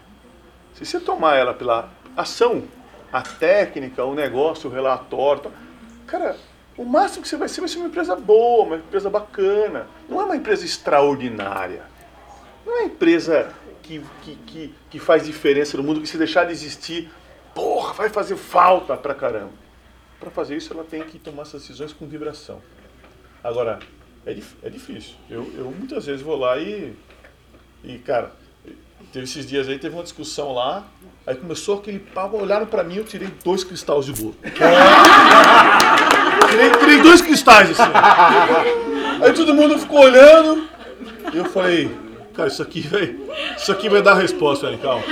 se 0.74 0.84
você 0.84 1.00
tomar 1.00 1.36
ela 1.36 1.54
pela 1.54 1.90
ação, 2.16 2.64
a 3.12 3.22
técnica, 3.22 4.04
o 4.04 4.14
negócio, 4.14 4.70
o 4.70 4.72
relatório, 4.72 5.42
tal, 5.42 5.52
cara, 6.06 6.36
o 6.76 6.84
máximo 6.84 7.22
que 7.22 7.28
você 7.28 7.36
vai 7.36 7.48
ser 7.48 7.60
vai 7.60 7.68
ser 7.68 7.78
uma 7.78 7.88
empresa 7.88 8.16
boa, 8.16 8.64
uma 8.64 8.76
empresa 8.76 9.10
bacana. 9.10 9.86
Não 10.08 10.20
é 10.20 10.24
uma 10.24 10.36
empresa 10.36 10.64
extraordinária. 10.64 11.84
Não 12.64 12.72
é 12.72 12.80
uma 12.80 12.86
empresa 12.86 13.52
que, 13.82 14.02
que, 14.22 14.36
que, 14.46 14.74
que 14.90 14.98
faz 14.98 15.24
diferença 15.24 15.76
no 15.76 15.82
mundo, 15.82 16.00
que 16.00 16.06
se 16.06 16.16
deixar 16.16 16.44
de 16.44 16.52
existir, 16.52 17.10
porra, 17.54 17.92
vai 17.92 18.08
fazer 18.08 18.36
falta 18.36 18.96
pra 18.96 19.14
caramba. 19.14 19.52
Para 20.18 20.30
fazer 20.30 20.56
isso, 20.56 20.72
ela 20.72 20.84
tem 20.84 21.02
que 21.02 21.18
tomar 21.18 21.42
essas 21.42 21.62
decisões 21.62 21.92
com 21.92 22.06
vibração. 22.06 22.62
Agora, 23.42 23.80
é, 24.26 24.36
é 24.62 24.70
difícil. 24.70 25.14
Eu, 25.28 25.50
eu 25.56 25.74
muitas 25.76 26.06
vezes 26.06 26.22
vou 26.22 26.36
lá 26.36 26.58
e, 26.58 26.94
e 27.84 27.98
cara, 27.98 28.32
Teve 29.12 29.24
esses 29.24 29.46
dias 29.46 29.68
aí, 29.68 29.78
teve 29.78 29.94
uma 29.94 30.02
discussão 30.02 30.54
lá, 30.54 30.84
aí 31.26 31.34
começou 31.34 31.76
aquele 31.76 31.98
papo, 31.98 32.38
olharam 32.38 32.64
pra 32.64 32.82
mim, 32.82 32.96
eu 32.96 33.04
tirei 33.04 33.28
dois 33.44 33.62
cristais 33.62 34.06
de 34.06 34.12
bolo. 34.12 34.34
tirei, 36.48 36.70
tirei 36.78 37.02
dois 37.02 37.20
cristais 37.20 37.72
assim. 37.72 37.90
Aí 39.22 39.34
todo 39.34 39.52
mundo 39.54 39.78
ficou 39.78 40.00
olhando, 40.00 40.66
e 41.30 41.36
eu 41.36 41.44
falei, 41.44 41.94
cara, 42.32 42.48
isso 42.48 42.62
aqui 42.62 42.80
vai, 42.88 43.14
isso 43.54 43.70
aqui 43.70 43.90
vai 43.90 44.00
dar 44.00 44.14
resposta, 44.14 44.66
velho, 44.66 44.78
calma. 44.78 45.04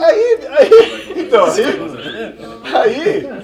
Aí, 0.00 0.38
aí, 0.58 0.70
então, 1.18 1.44
aí, 1.44 1.64
aí, 2.74 3.37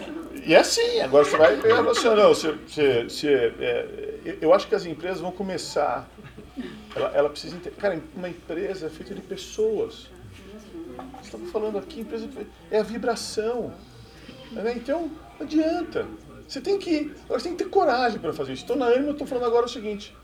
e 0.47 0.55
é 0.55 0.59
assim, 0.59 1.01
agora 1.01 1.25
você 1.25 1.37
vai 1.37 1.57
você, 1.57 2.11
não, 2.11 2.29
você, 2.29 2.53
você, 2.53 3.05
você, 3.05 3.55
é, 3.59 4.39
eu 4.41 4.53
acho 4.53 4.69
que 4.69 4.75
as 4.75 4.85
empresas 4.85 5.21
vão 5.21 5.33
começar, 5.33 6.09
ela, 6.95 7.09
ela 7.15 7.31
precisa 7.31 7.59
cara, 7.79 8.01
uma 8.15 8.29
empresa 8.29 8.87
é 8.87 8.91
feita 8.91 9.15
de 9.15 9.23
pessoas. 9.23 10.11
Estamos 11.23 11.51
falando 11.51 11.79
aqui, 11.79 12.01
empresa 12.01 12.29
é 12.71 12.79
a 12.79 12.83
vibração, 12.83 13.73
né? 14.53 14.75
então 14.77 15.11
não 15.39 15.47
adianta. 15.47 16.07
Você 16.47 16.61
tem 16.61 16.79
que, 16.79 17.13
agora 17.25 17.41
você 17.41 17.49
tem 17.49 17.57
que 17.57 17.65
ter 17.65 17.71
coragem 17.71 18.19
para 18.19 18.33
fazer 18.33 18.53
isso. 18.53 18.65
Então 18.65 18.77
na 18.77 18.87
Anima 18.87 19.07
eu 19.07 19.13
estou 19.13 19.27
falando 19.27 19.47
agora 19.47 19.65
o 19.65 19.69
seguinte, 19.69 20.15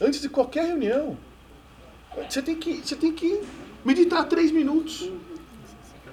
antes 0.00 0.20
de 0.20 0.28
qualquer 0.28 0.66
reunião, 0.66 1.16
você 2.28 2.42
tem 2.42 2.56
que, 2.56 2.74
você 2.74 2.94
tem 2.94 3.12
que 3.12 3.42
meditar 3.84 4.28
três 4.28 4.50
minutos. 4.50 5.10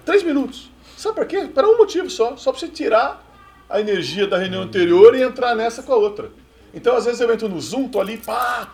Três 0.05 0.23
minutos. 0.23 0.71
Sabe 0.97 1.15
por 1.15 1.25
quê? 1.25 1.49
Para 1.53 1.67
um 1.67 1.77
motivo 1.77 2.09
só. 2.09 2.35
Só 2.37 2.51
para 2.51 2.59
você 2.59 2.67
tirar 2.67 3.22
a 3.73 3.79
energia 3.79 4.27
da 4.27 4.37
reunião 4.37 4.61
anterior 4.61 5.15
e 5.15 5.23
entrar 5.23 5.55
nessa 5.55 5.81
com 5.81 5.91
a 5.91 5.95
outra. 5.95 6.29
Então, 6.71 6.95
às 6.95 7.05
vezes 7.05 7.19
eu 7.19 7.33
entro 7.33 7.49
no 7.49 7.59
Zoom, 7.59 7.89
tô 7.89 7.99
ali, 7.99 8.17
pá, 8.17 8.71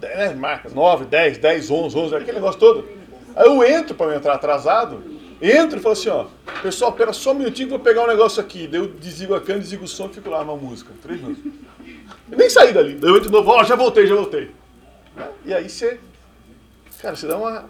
né, 0.00 0.32
marca 0.34 0.70
9, 0.70 1.04
10, 1.04 1.36
10, 1.36 1.70
11, 1.70 1.96
11, 1.96 2.16
aquele 2.16 2.32
negócio 2.32 2.58
todo. 2.58 2.88
Aí 3.36 3.46
eu 3.46 3.62
entro 3.62 3.94
para 3.94 4.06
não 4.06 4.14
entrar 4.14 4.32
atrasado, 4.32 5.04
entro 5.42 5.78
e 5.78 5.82
falo 5.82 5.92
assim, 5.92 6.08
ó, 6.08 6.24
pessoal, 6.62 6.92
pera 6.92 7.12
só 7.12 7.32
um 7.32 7.34
minutinho 7.34 7.68
que 7.68 7.74
eu 7.74 7.78
vou 7.78 7.84
pegar 7.84 8.02
um 8.02 8.06
negócio 8.06 8.40
aqui. 8.40 8.66
Daí 8.66 8.80
eu 8.80 8.86
desligo 8.86 9.34
a 9.34 9.40
câmera, 9.40 9.60
desligo 9.60 9.84
o 9.84 9.88
som 9.88 10.06
e 10.06 10.14
fico 10.14 10.30
lá 10.30 10.42
na 10.42 10.56
música. 10.56 10.90
Três 11.02 11.20
minutos. 11.20 11.44
Eu 12.30 12.38
nem 12.38 12.48
saí 12.48 12.72
dali. 12.72 12.94
Daí 12.94 13.10
eu 13.10 13.16
entro 13.16 13.28
de 13.28 13.34
novo, 13.34 13.50
ó, 13.50 13.62
já 13.62 13.76
voltei, 13.76 14.06
já 14.06 14.14
voltei. 14.14 14.50
E 15.44 15.52
aí 15.52 15.68
você, 15.68 16.00
cara, 17.02 17.14
você 17.14 17.26
dá 17.26 17.36
uma, 17.36 17.68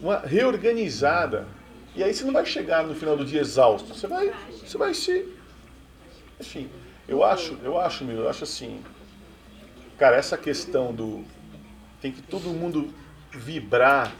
uma 0.00 0.18
reorganizada. 0.20 1.46
E 1.94 2.02
aí 2.02 2.14
você 2.14 2.24
não 2.24 2.32
vai 2.32 2.46
chegar 2.46 2.84
no 2.84 2.94
final 2.94 3.18
do 3.18 3.24
dia 3.24 3.42
exausto. 3.42 3.94
Você 3.94 4.06
vai, 4.06 4.32
você 4.64 4.78
vai 4.78 4.94
se. 4.94 5.39
Enfim, 6.40 6.68
eu 7.06 7.22
acho, 7.22 7.58
eu 7.62 7.78
acho, 7.78 8.04
meu, 8.04 8.20
eu 8.20 8.28
acho 8.28 8.44
assim. 8.44 8.82
Cara, 9.98 10.16
essa 10.16 10.38
questão 10.38 10.92
do. 10.92 11.22
Tem 12.00 12.10
que 12.10 12.22
todo 12.22 12.48
mundo 12.48 12.92
vibrar 13.30 14.12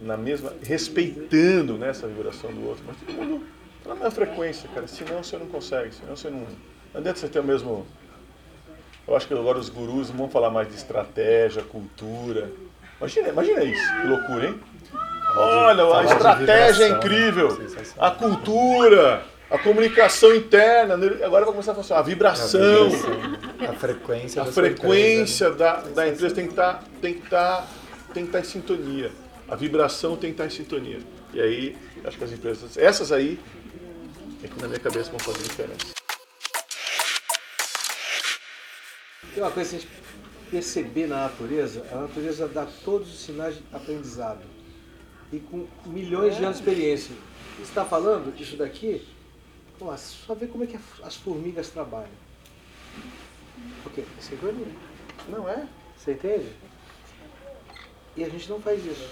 na 0.00 0.16
mesma. 0.16 0.52
respeitando 0.62 1.76
né, 1.76 1.90
essa 1.90 2.06
vibração 2.06 2.52
do 2.52 2.68
outro, 2.68 2.84
mas 2.86 2.96
todo 2.98 3.12
mundo 3.12 3.44
tá 3.82 3.88
na 3.90 3.94
mesma 3.96 4.10
frequência, 4.12 4.68
cara. 4.72 4.86
Senão 4.86 5.22
você 5.22 5.36
não 5.36 5.46
consegue, 5.46 5.94
senão 5.94 6.16
você 6.16 6.30
não. 6.30 6.40
Não 6.40 7.00
adianta 7.00 7.18
você 7.18 7.28
ter 7.28 7.40
o 7.40 7.44
mesmo. 7.44 7.86
Eu 9.06 9.16
acho 9.16 9.26
que 9.26 9.34
agora 9.34 9.58
os 9.58 9.68
gurus 9.68 10.10
vão 10.10 10.28
falar 10.28 10.50
mais 10.50 10.68
de 10.68 10.74
estratégia, 10.74 11.62
cultura. 11.62 12.50
Imagina, 12.98 13.28
imagina 13.28 13.64
isso, 13.64 14.00
que 14.00 14.06
loucura, 14.06 14.46
hein? 14.48 14.60
Olha, 15.36 15.84
a 15.98 16.04
estratégia 16.04 16.84
é 16.84 16.88
vibração, 16.88 16.96
incrível, 16.96 17.58
né? 17.58 17.84
a 17.98 18.10
cultura, 18.10 19.22
a 19.50 19.58
comunicação 19.58 20.34
interna. 20.34 20.96
né? 20.96 21.24
Agora 21.24 21.44
vai 21.44 21.52
começar 21.52 21.72
a 21.72 21.74
funcionar, 21.74 22.00
a 22.00 22.04
vibração, 22.04 22.88
A 23.60 23.72
frequência 23.74 24.42
a 24.42 24.44
da 24.44 24.52
sua 24.52 24.62
frequência 24.62 25.50
da, 25.50 25.80
da 25.80 26.08
empresa 26.08 26.34
tem 26.34 26.46
que 26.46 26.52
estar 26.52 26.82
tem 27.00 27.14
que 27.14 27.24
estar 27.24 27.68
tem 28.12 28.22
que 28.24 28.28
estar 28.28 28.40
em 28.40 28.44
sintonia. 28.44 29.12
A 29.48 29.54
vibração 29.54 30.16
tem 30.16 30.30
que 30.30 30.34
estar 30.34 30.46
em 30.46 30.50
sintonia. 30.50 30.98
E 31.32 31.40
aí, 31.40 31.76
acho 32.04 32.16
que 32.16 32.24
as 32.24 32.32
empresas, 32.32 32.76
essas 32.76 33.12
aí, 33.12 33.38
é 34.42 34.48
que 34.48 34.60
na 34.60 34.66
minha 34.68 34.80
cabeça 34.80 35.10
vão 35.10 35.20
fazer 35.20 35.42
diferença. 35.42 35.94
Tem 39.34 39.42
uma 39.42 39.50
coisa 39.52 39.70
que 39.70 39.76
a 39.76 39.78
gente 39.78 39.92
perceber 40.50 41.06
na 41.06 41.16
natureza, 41.16 41.84
a 41.92 41.96
natureza 41.96 42.48
dá 42.48 42.66
todos 42.84 43.12
os 43.12 43.20
sinais 43.20 43.56
de 43.56 43.62
aprendizado. 43.72 44.40
E 45.32 45.38
com 45.38 45.66
milhões 45.84 46.36
de 46.36 46.44
anos 46.44 46.58
de 46.58 46.62
experiência. 46.62 47.14
Você 47.56 47.64
está 47.64 47.84
falando 47.84 48.34
disso 48.34 48.56
daqui? 48.56 49.06
Pô, 49.78 49.94
só 49.96 50.34
ver 50.34 50.48
como 50.48 50.64
é 50.64 50.66
que 50.66 50.78
as 51.02 51.16
formigas 51.16 51.68
trabalham. 51.68 52.08
Porque 53.82 54.00
é 54.00 54.20
sincronia. 54.20 54.66
Não 55.28 55.48
é? 55.48 55.66
Você 55.96 56.12
entende? 56.12 56.52
E 58.16 58.24
a 58.24 58.28
gente 58.28 58.48
não 58.48 58.60
faz 58.60 58.84
isso. 58.84 59.10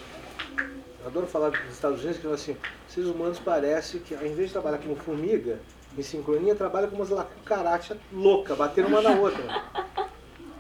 Eu 1.00 1.06
adoro 1.06 1.26
falar 1.26 1.50
dos 1.50 1.72
Estados 1.72 2.00
Unidos 2.00 2.18
que 2.18 2.26
assim, 2.28 2.56
seres 2.88 3.10
humanos 3.10 3.38
parece 3.38 3.98
que 3.98 4.14
ao 4.14 4.24
invés 4.24 4.48
de 4.48 4.52
trabalhar 4.52 4.78
como 4.78 4.96
formiga, 4.96 5.60
em 5.96 6.02
sincronia, 6.02 6.54
trabalha 6.54 6.88
como 6.88 7.04
umas 7.04 7.26
cucarachas 7.28 7.98
louca, 8.12 8.54
batendo 8.54 8.88
uma 8.88 9.02
na 9.02 9.10
outra. 9.10 9.64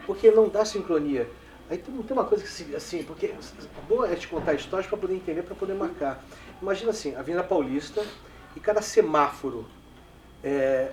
Porque 0.06 0.30
não 0.30 0.48
dá 0.48 0.64
sincronia. 0.64 1.28
Aí 1.70 1.78
tem, 1.78 1.94
tem 2.02 2.16
uma 2.16 2.26
coisa 2.26 2.44
que 2.44 2.74
assim, 2.76 3.02
porque 3.04 3.34
bom 3.88 4.04
é 4.04 4.14
te 4.14 4.28
contar 4.28 4.52
histórias 4.52 4.86
para 4.86 4.98
poder 4.98 5.14
entender, 5.14 5.42
para 5.42 5.54
poder 5.54 5.74
marcar. 5.74 6.22
Imagina 6.60 6.90
assim, 6.90 7.14
a 7.14 7.20
Avenida 7.20 7.42
Paulista 7.42 8.04
e 8.54 8.60
cada 8.60 8.82
semáforo 8.82 9.66
é 10.44 10.92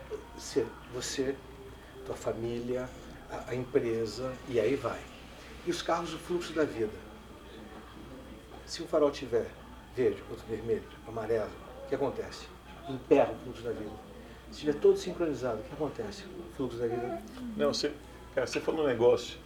você, 0.94 1.36
tua 2.06 2.16
família, 2.16 2.90
a, 3.30 3.52
a 3.52 3.56
empresa 3.56 4.34
e 4.48 4.60
aí 4.60 4.76
vai. 4.76 5.00
E 5.66 5.70
os 5.70 5.82
carros, 5.82 6.14
o 6.14 6.18
fluxo 6.18 6.54
da 6.54 6.64
vida. 6.64 6.94
Se 8.66 8.82
um 8.82 8.88
farol 8.88 9.12
tiver 9.12 9.48
verde, 9.96 10.24
outro 10.30 10.46
vermelho, 10.48 10.84
amarelo, 11.08 11.52
o 11.86 11.90
que 11.90 11.96
acontece? 11.96 12.46
Emperra 12.90 13.34
o 13.34 13.44
fluxo 13.44 13.62
da 13.62 13.72
vida. 13.72 13.92
Se 14.46 14.52
estiver 14.52 14.76
todo 14.76 14.98
sincronizado, 14.98 15.60
o 15.60 15.64
que 15.64 15.74
acontece? 15.74 16.24
O 16.24 16.56
fluxo 16.56 16.78
da 16.78 16.88
vida 16.88 17.22
Não, 17.56 17.74
você, 17.74 17.92
cara, 18.34 18.48
você 18.48 18.60
falou 18.60 18.86
um 18.86 18.88
negócio 18.88 19.38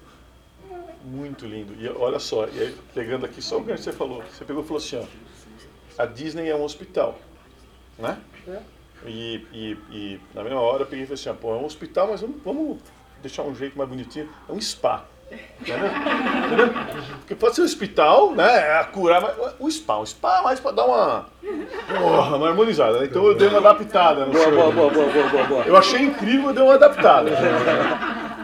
muito 1.03 1.45
lindo. 1.45 1.73
E 1.75 1.87
olha 1.89 2.19
só, 2.19 2.47
e 2.47 2.59
aí, 2.59 2.77
pegando 2.93 3.25
aqui 3.25 3.41
só 3.41 3.57
o 3.57 3.65
que 3.65 3.75
você 3.75 3.91
falou. 3.91 4.23
Você 4.23 4.45
pegou 4.45 4.63
e 4.63 4.67
falou 4.67 4.81
assim, 4.81 4.97
ó, 4.97 6.01
a 6.01 6.05
Disney 6.05 6.49
é 6.49 6.55
um 6.55 6.63
hospital, 6.63 7.19
né? 7.97 8.21
É. 8.47 8.74
E, 9.07 9.45
e, 9.53 9.77
e 9.91 10.19
na 10.33 10.43
mesma 10.43 10.59
hora 10.59 10.83
eu 10.83 10.87
peguei 10.87 11.03
e 11.03 11.07
falei 11.07 11.19
assim, 11.19 11.29
ó, 11.29 11.33
pô, 11.33 11.51
é 11.53 11.57
um 11.57 11.65
hospital, 11.65 12.07
mas 12.11 12.21
vamos, 12.21 12.37
vamos 12.43 12.77
deixar 13.21 13.43
um 13.43 13.55
jeito 13.55 13.77
mais 13.77 13.89
bonitinho. 13.89 14.29
É 14.47 14.51
um 14.51 14.59
spa. 14.61 15.05
Entendeu? 15.59 15.87
Entendeu? 16.45 16.69
Porque 17.19 17.33
pode 17.35 17.55
ser 17.55 17.61
um 17.61 17.65
hospital, 17.65 18.31
né? 18.33 18.77
A 18.79 18.83
curar, 18.83 19.21
mas 19.21 19.53
o 19.59 19.69
spa, 19.71 19.97
um 19.99 20.05
spa 20.05 20.39
é 20.39 20.41
mais 20.43 20.59
pra 20.59 20.71
dar 20.71 20.85
uma, 20.85 21.25
porra, 21.87 22.35
uma 22.37 22.47
harmonizada. 22.49 22.99
né? 22.99 23.05
Então 23.07 23.25
eu 23.25 23.35
dei 23.35 23.47
uma 23.47 23.57
adaptada. 23.57 24.25
no 24.27 24.31
Boa, 24.31 24.43
show. 24.43 24.53
boa, 24.53 24.71
boa, 24.71 24.89
boa, 24.91 25.07
boa, 25.11 25.29
boa, 25.29 25.43
boa. 25.45 25.63
Eu 25.65 25.75
achei 25.75 25.99
incrível, 26.01 26.49
eu 26.49 26.53
dei 26.53 26.63
uma 26.63 26.75
adaptada. 26.75 27.31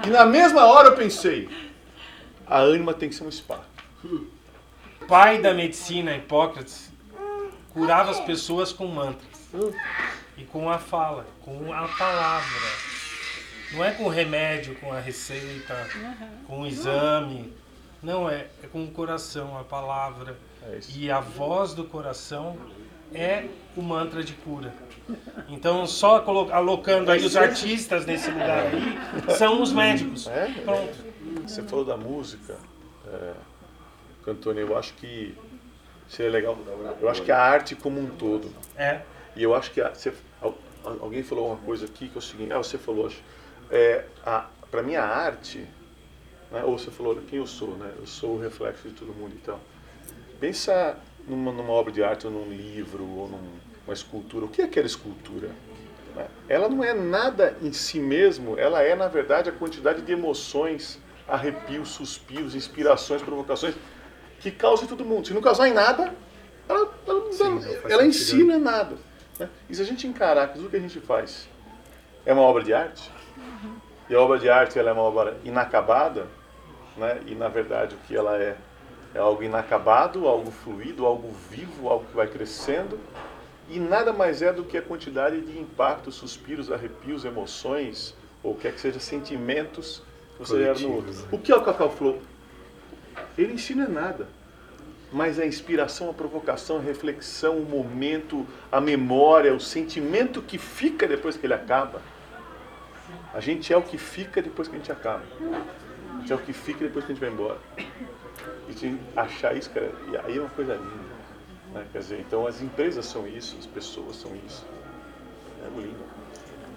E 0.05 0.09
na 0.09 0.25
mesma 0.25 0.65
hora 0.65 0.87
eu 0.89 0.95
pensei, 0.95 1.47
a 2.47 2.59
ânima 2.59 2.93
tem 2.95 3.09
que 3.09 3.15
ser 3.15 3.23
um 3.25 3.31
spa. 3.31 3.59
pai 5.07 5.37
da 5.39 5.53
medicina, 5.53 6.15
Hipócrates, 6.15 6.91
curava 7.73 8.09
as 8.09 8.19
pessoas 8.19 8.73
com 8.73 8.87
mantras. 8.87 9.29
E 10.41 10.43
com 10.45 10.71
a 10.71 10.79
fala, 10.79 11.27
com 11.41 11.71
a 11.71 11.87
palavra. 11.87 12.67
Não 13.73 13.85
é 13.85 13.91
com 13.91 14.07
remédio, 14.07 14.73
com 14.75 14.91
a 14.91 14.99
receita, 14.99 15.87
com 16.47 16.61
o 16.61 16.67
exame. 16.67 17.53
Não, 18.01 18.27
é, 18.27 18.47
é 18.63 18.67
com 18.71 18.83
o 18.83 18.91
coração, 18.91 19.55
a 19.55 19.63
palavra. 19.63 20.35
e 20.95 21.11
a 21.11 21.19
voz 21.19 21.75
do 21.75 21.83
coração 21.83 22.57
é 23.13 23.45
o 23.77 23.83
mantra 23.83 24.23
de 24.23 24.33
cura. 24.33 24.73
Então, 25.47 25.85
só 25.85 26.25
alocando 26.51 27.11
aí 27.11 27.23
os 27.23 27.37
artistas 27.37 28.03
nesse 28.07 28.31
lugar 28.31 28.65
aí, 28.65 29.35
são 29.37 29.61
os 29.61 29.71
médicos. 29.71 30.25
É, 30.25 30.47
Pronto. 30.65 30.97
Você 31.45 31.61
falou 31.61 31.85
da 31.85 31.95
música, 31.97 32.57
é, 33.07 33.33
Antônio, 34.27 34.67
eu 34.67 34.77
acho 34.77 34.93
que 34.95 35.37
seria 36.09 36.31
legal. 36.31 36.57
Eu 36.99 37.09
acho 37.09 37.21
que 37.21 37.31
a 37.31 37.39
arte 37.39 37.75
como 37.75 37.99
um 37.99 38.07
todo. 38.07 38.51
É. 38.75 39.01
E 39.35 39.43
eu 39.43 39.55
acho 39.55 39.71
que 39.71 39.81
a, 39.81 39.89
você, 39.89 40.13
alguém 40.83 41.23
falou 41.23 41.47
uma 41.47 41.57
coisa 41.57 41.85
aqui 41.85 42.07
que 42.09 42.15
é 42.15 42.19
o 42.19 42.21
seguinte, 42.21 42.51
ah, 42.53 42.57
você 42.57 42.77
falou, 42.77 43.07
acho, 43.07 43.21
é, 43.69 44.05
a, 44.25 44.47
pra 44.69 44.81
mim 44.83 44.95
a 44.95 45.05
arte, 45.05 45.65
né, 46.51 46.63
ou 46.63 46.77
você 46.77 46.91
falou 46.91 47.15
quem 47.29 47.39
eu 47.39 47.47
sou, 47.47 47.75
né? 47.77 47.91
Eu 47.97 48.05
sou 48.05 48.35
o 48.35 48.39
reflexo 48.39 48.87
de 48.89 48.93
todo 48.93 49.13
mundo 49.13 49.33
então. 49.41 49.59
Pensa 50.39 50.97
numa, 51.27 51.51
numa 51.51 51.71
obra 51.71 51.91
de 51.91 52.03
arte, 52.03 52.25
ou 52.25 52.33
num 52.33 52.49
livro, 52.49 53.03
ou 53.05 53.29
numa 53.29 53.93
escultura. 53.93 54.45
O 54.45 54.49
que 54.49 54.61
é 54.61 54.65
aquela 54.65 54.87
escultura? 54.87 55.49
né? 56.15 56.27
Ela 56.49 56.67
não 56.67 56.83
é 56.83 56.93
nada 56.93 57.55
em 57.61 57.71
si 57.71 57.99
mesmo, 57.99 58.57
ela 58.57 58.81
é, 58.81 58.95
na 58.95 59.07
verdade, 59.07 59.49
a 59.49 59.51
quantidade 59.53 60.01
de 60.01 60.11
emoções, 60.11 60.99
arrepios, 61.27 61.89
suspiros, 61.89 62.55
inspirações, 62.55 63.21
provocações 63.21 63.75
que 64.39 64.51
causam 64.51 64.85
em 64.85 64.87
todo 64.89 65.05
mundo. 65.05 65.27
Se 65.27 65.33
não 65.33 65.41
causar 65.41 65.67
em 65.69 65.73
nada, 65.73 66.13
ela, 66.67 66.91
ela, 67.07 67.19
dá- 67.37 67.45
ela 67.93 68.05
em 68.05 68.11
si 68.11 68.43
não 68.43 68.55
é 68.55 68.57
nada. 68.57 68.97
Né? 69.41 69.49
E 69.69 69.75
se 69.75 69.81
a 69.81 69.85
gente 69.85 70.07
encarar 70.07 70.47
que 70.49 70.55
tudo 70.55 70.69
que 70.69 70.77
a 70.77 70.79
gente 70.79 70.99
faz 70.99 71.49
é 72.25 72.33
uma 72.33 72.43
obra 72.43 72.63
de 72.63 72.73
arte, 72.73 73.11
e 74.09 74.15
a 74.15 74.19
obra 74.19 74.37
de 74.37 74.49
arte 74.49 74.77
ela 74.77 74.89
é 74.89 74.93
uma 74.93 75.01
obra 75.01 75.37
inacabada, 75.43 76.27
né? 76.97 77.19
e 77.25 77.33
na 77.33 77.47
verdade 77.47 77.95
o 77.95 77.97
que 77.99 78.15
ela 78.15 78.37
é, 78.37 78.55
É 79.13 79.19
algo 79.19 79.43
inacabado, 79.43 80.27
algo 80.27 80.51
fluido, 80.51 81.05
algo 81.05 81.33
vivo, 81.49 81.89
algo 81.89 82.05
que 82.05 82.15
vai 82.15 82.27
crescendo. 82.27 82.97
E 83.69 83.79
nada 83.79 84.13
mais 84.13 84.41
é 84.41 84.53
do 84.53 84.63
que 84.63 84.77
a 84.77 84.81
quantidade 84.81 85.41
de 85.41 85.59
impactos, 85.59 86.15
suspiros, 86.15 86.71
arrepios, 86.71 87.25
emoções, 87.25 88.15
ou 88.43 88.55
quer 88.55 88.73
que 88.73 88.79
seja 88.79 88.99
sentimentos 88.99 90.01
que 90.33 90.39
você 90.39 90.57
gera 90.59 90.79
no 90.79 90.95
outro. 90.95 91.11
Né? 91.11 91.23
O 91.31 91.37
que 91.37 91.51
é 91.51 91.55
o 91.55 91.61
Cacau 91.61 91.89
Flow? 91.89 92.21
Ele 93.37 93.53
ensina 93.53 93.87
nada. 93.87 94.27
Mas 95.11 95.39
a 95.39 95.45
inspiração, 95.45 96.09
a 96.09 96.13
provocação, 96.13 96.77
a 96.77 96.81
reflexão, 96.81 97.57
o 97.57 97.65
momento, 97.65 98.47
a 98.71 98.79
memória, 98.79 99.53
o 99.53 99.59
sentimento 99.59 100.41
que 100.41 100.57
fica 100.57 101.05
depois 101.05 101.35
que 101.35 101.45
ele 101.45 101.53
acaba. 101.53 102.01
A 103.33 103.39
gente 103.39 103.73
é 103.73 103.77
o 103.77 103.81
que 103.81 103.97
fica 103.97 104.41
depois 104.41 104.67
que 104.67 104.75
a 104.75 104.77
gente 104.77 104.91
acaba. 104.91 105.23
A 106.15 106.19
gente 106.19 106.31
é 106.31 106.35
o 106.35 106.39
que 106.39 106.53
fica 106.53 106.85
depois 106.85 107.05
que 107.05 107.11
a 107.11 107.15
gente 107.15 107.23
vai 107.23 107.31
embora. 107.33 107.59
E 108.69 108.73
de 108.73 108.97
achar 109.15 109.55
isso, 109.55 109.69
cara, 109.69 109.91
e 110.11 110.17
aí 110.17 110.37
é 110.37 110.39
uma 110.39 110.49
coisa 110.49 110.75
linda. 110.75 111.21
Né? 111.73 111.85
Quer 111.91 111.99
dizer, 111.99 112.19
então 112.19 112.47
as 112.47 112.61
empresas 112.61 113.05
são 113.05 113.27
isso, 113.27 113.57
as 113.59 113.65
pessoas 113.65 114.15
são 114.15 114.33
isso. 114.45 114.65
É 115.65 115.79
lindo. 115.79 116.05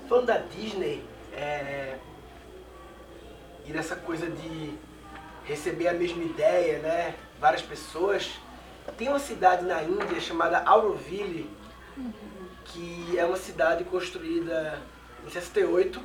Falando 0.08 0.26
da 0.26 0.38
Disney, 0.38 1.04
é... 1.32 1.96
e 3.64 3.72
dessa 3.72 3.96
coisa 3.96 4.28
de 4.28 4.74
receber 5.44 5.88
a 5.88 5.92
mesma 5.92 6.22
ideia, 6.22 6.78
né? 6.78 7.14
Várias 7.44 7.60
pessoas. 7.60 8.40
Tem 8.96 9.06
uma 9.06 9.18
cidade 9.18 9.66
na 9.66 9.82
Índia 9.82 10.18
chamada 10.18 10.62
Auroville, 10.64 11.46
que 12.64 13.18
é 13.18 13.24
uma 13.26 13.36
cidade 13.36 13.84
construída 13.84 14.80
em 15.26 15.30
68, 15.30 16.00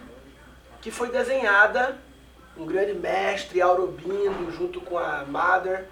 que 0.82 0.92
foi 0.92 1.10
desenhada 1.10 1.98
um 2.58 2.66
grande 2.66 2.94
mestre 2.94 3.62
Aurobindo 3.62 4.52
junto 4.52 4.82
com 4.82 4.98
a 4.98 5.24
Mother 5.24 5.86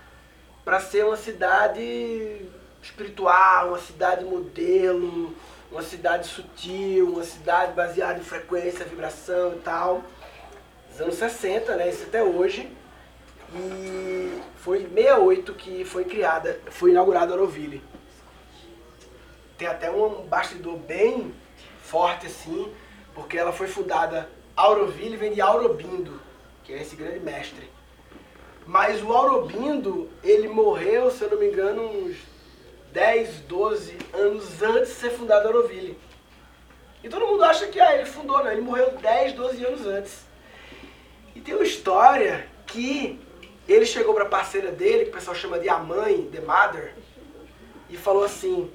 para 0.65 0.81
ser 0.81 1.05
uma 1.05 1.15
cidade 1.15 2.41
espiritual, 2.83 3.69
uma 3.69 3.79
cidade 3.79 4.25
modelo, 4.25 5.33
uma 5.71 5.81
cidade 5.81 6.27
sutil, 6.27 7.13
uma 7.13 7.23
cidade 7.23 7.71
baseada 7.71 8.19
em 8.19 8.23
frequência, 8.23 8.83
vibração 8.83 9.53
e 9.53 9.59
tal. 9.59 10.03
Nos 10.89 10.99
anos 10.99 11.15
60, 11.15 11.73
né? 11.77 11.89
Isso 11.89 12.03
até 12.03 12.21
hoje. 12.21 12.69
E 13.57 14.41
foi 14.57 14.79
em 14.79 14.89
68 14.89 15.53
que 15.53 15.83
foi 15.83 16.05
criada, 16.05 16.59
foi 16.67 16.91
inaugurada 16.91 17.33
a 17.33 17.37
Auroville. 17.37 17.81
Tem 19.57 19.67
até 19.67 19.89
um 19.89 20.21
bastidor 20.27 20.77
bem 20.77 21.33
forte 21.81 22.27
assim, 22.27 22.71
porque 23.15 23.37
ela 23.37 23.51
foi 23.51 23.67
fundada 23.67 24.29
Auroville 24.55 25.17
vem 25.17 25.33
de 25.33 25.41
Aurobindo, 25.41 26.19
que 26.63 26.73
é 26.73 26.81
esse 26.81 26.95
grande 26.95 27.19
mestre. 27.19 27.69
Mas 28.65 29.01
o 29.03 29.13
Aurobindo, 29.13 30.09
ele 30.23 30.47
morreu, 30.47 31.09
se 31.09 31.23
eu 31.23 31.29
não 31.29 31.39
me 31.39 31.47
engano, 31.47 31.83
uns 31.83 32.17
10, 32.91 33.41
12 33.41 33.97
anos 34.13 34.61
antes 34.61 34.89
de 34.89 34.95
ser 34.95 35.11
fundada 35.11 35.47
a 35.47 35.51
Auroville. 35.51 35.97
E 37.03 37.09
todo 37.09 37.27
mundo 37.27 37.43
acha 37.43 37.67
que 37.67 37.79
ah, 37.79 37.95
ele 37.95 38.05
fundou, 38.05 38.43
não, 38.43 38.51
ele 38.51 38.61
morreu 38.61 38.97
10, 38.97 39.33
12 39.33 39.65
anos 39.65 39.85
antes. 39.85 40.25
E 41.35 41.39
tem 41.39 41.53
uma 41.53 41.63
história 41.63 42.47
que 42.65 43.19
ele 43.67 43.85
chegou 43.85 44.13
para 44.13 44.23
a 44.23 44.29
parceira 44.29 44.71
dele, 44.71 45.05
que 45.05 45.11
o 45.11 45.13
pessoal 45.13 45.35
chama 45.35 45.59
de 45.59 45.67
a 45.67 45.77
mãe, 45.77 46.29
The 46.31 46.39
Mother, 46.39 46.95
e 47.89 47.97
falou 47.97 48.23
assim: 48.23 48.71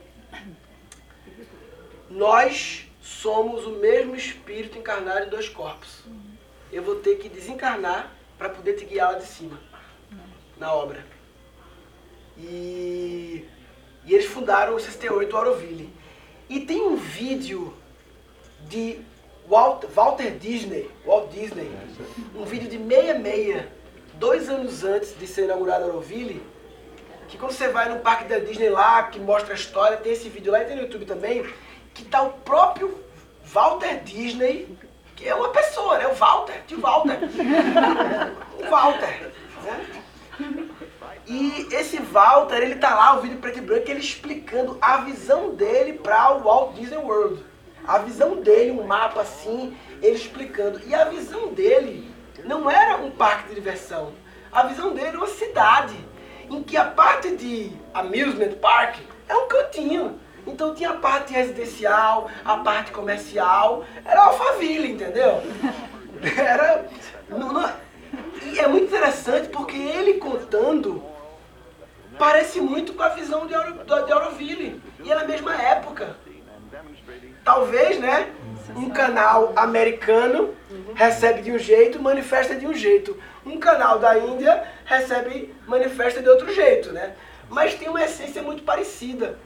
Nós 2.11 2.87
somos 3.01 3.67
o 3.67 3.71
mesmo 3.71 4.15
espírito 4.15 4.79
encarnado 4.79 5.27
em 5.27 5.31
dois 5.31 5.49
corpos. 5.49 6.03
Eu 6.71 6.83
vou 6.83 6.97
ter 6.97 7.17
que 7.17 7.29
desencarnar 7.29 8.13
para 8.39 8.49
poder 8.49 8.75
te 8.75 8.85
guiar 8.85 9.13
lá 9.13 9.19
de 9.19 9.27
cima, 9.27 9.59
na 10.59 10.73
obra. 10.75 11.05
E, 12.39 13.47
e 14.05 14.15
eles 14.15 14.27
fundaram 14.27 14.75
o 14.75 14.81
68 14.81 15.37
Auroville. 15.37 15.93
E 16.49 16.61
tem 16.61 16.83
um 16.83 16.97
vídeo 16.97 17.75
de 18.69 19.01
Walt, 19.49 19.85
Walter 19.87 20.33
Disney, 20.39 20.91
Walt 21.05 21.31
Disney, 21.31 21.71
um 22.35 22.45
vídeo 22.45 22.69
de 22.69 22.79
66, 22.79 23.65
dois 24.23 24.49
anos 24.49 24.85
antes 24.85 25.19
de 25.19 25.27
ser 25.27 25.47
inaugurado 25.47 25.87
Auroville, 25.87 26.41
que 27.27 27.37
quando 27.37 27.51
você 27.51 27.67
vai 27.67 27.89
no 27.89 27.99
parque 27.99 28.29
da 28.29 28.39
Disney 28.39 28.69
lá, 28.69 29.03
que 29.03 29.19
mostra 29.19 29.53
a 29.53 29.57
história, 29.57 29.97
tem 29.97 30.13
esse 30.13 30.29
vídeo 30.29 30.53
lá 30.53 30.63
e 30.63 30.65
tem 30.65 30.77
no 30.77 30.83
YouTube 30.83 31.05
também, 31.05 31.45
que 31.93 32.05
tá 32.05 32.23
o 32.23 32.31
próprio 32.31 33.03
Walter 33.47 34.01
Disney, 34.05 34.79
que 35.17 35.29
é 35.29 35.35
uma 35.35 35.49
pessoa, 35.49 35.99
né? 35.99 36.07
O 36.07 36.15
Walter, 36.15 36.63
tio 36.69 36.81
Walter. 36.81 37.19
o 38.65 38.71
Walter. 38.71 39.33
Né? 39.65 39.89
E 41.27 41.67
esse 41.73 41.97
Walter, 42.01 42.59
ele 42.59 42.77
tá 42.77 42.95
lá, 42.95 43.19
o 43.19 43.23
vídeo 43.23 43.39
preto 43.39 43.59
e 43.59 43.63
branco, 43.63 43.91
ele 43.91 43.99
explicando 43.99 44.79
a 44.81 44.99
visão 44.99 45.53
dele 45.53 45.95
para 45.95 46.37
o 46.37 46.45
Walt 46.45 46.75
Disney 46.77 46.99
World. 46.99 47.45
A 47.85 47.99
visão 47.99 48.37
dele, 48.37 48.71
um 48.71 48.85
mapa 48.85 49.23
assim, 49.23 49.77
ele 50.01 50.15
explicando. 50.15 50.81
E 50.87 50.95
a 50.95 51.07
visão 51.07 51.53
dele 51.53 52.12
não 52.45 52.71
era 52.71 52.97
um 52.97 53.11
parque 53.11 53.49
de 53.51 53.55
diversão. 53.57 54.13
A 54.51 54.65
visão 54.65 54.93
dele 54.95 55.09
era 55.09 55.17
uma 55.19 55.27
cidade, 55.27 55.97
em 56.51 56.63
que 56.63 56.77
a 56.77 56.85
parte 56.85 57.37
de 57.37 57.73
amusement 57.95 58.55
park 58.61 58.97
é 59.29 59.35
um 59.35 59.47
cantinho. 59.49 60.21
Então 60.47 60.75
tinha 60.75 60.91
a 60.91 60.97
parte 60.97 61.33
residencial, 61.33 62.29
a 62.45 62.57
parte 62.59 62.91
comercial, 62.91 63.85
era 64.05 64.25
Alphaville, 64.25 64.91
entendeu? 64.93 65.41
Era. 66.37 66.87
não- 67.29 67.53
não- 67.53 67.73
e 68.45 68.59
é 68.61 68.67
muito 68.69 68.87
interessante 68.87 69.49
porque 69.49 69.77
ele 69.77 70.15
contando 70.15 71.03
parece 72.19 72.61
muito 72.61 72.93
com 72.93 73.03
a 73.03 73.09
visão 73.09 73.47
de 73.47 73.55
Auroville. 74.13 74.81
E 75.03 75.11
é 75.11 75.15
na 75.15 75.25
mesma 75.25 75.55
época. 75.61 76.17
Talvez, 77.45 77.99
né? 77.99 78.31
Um 78.77 78.91
canal 78.91 79.53
americano 79.57 80.51
recebe 80.95 81.43
de 81.43 81.53
um 81.53 81.59
jeito, 81.59 82.01
manifesta 82.01 82.55
de 82.55 82.67
um 82.67 82.75
jeito. 82.75 83.17
Um 83.45 83.59
canal 83.59 83.99
da 83.99 84.19
Índia 84.19 84.65
recebe, 84.85 85.55
manifesta 85.67 86.23
de 86.23 86.29
outro 86.29 86.53
jeito, 86.53 86.93
né? 86.93 87.13
Mas 87.51 87.75
tem 87.75 87.89
uma 87.89 88.03
essência 88.03 88.43
muito 88.43 88.63
parecida. 88.63 89.37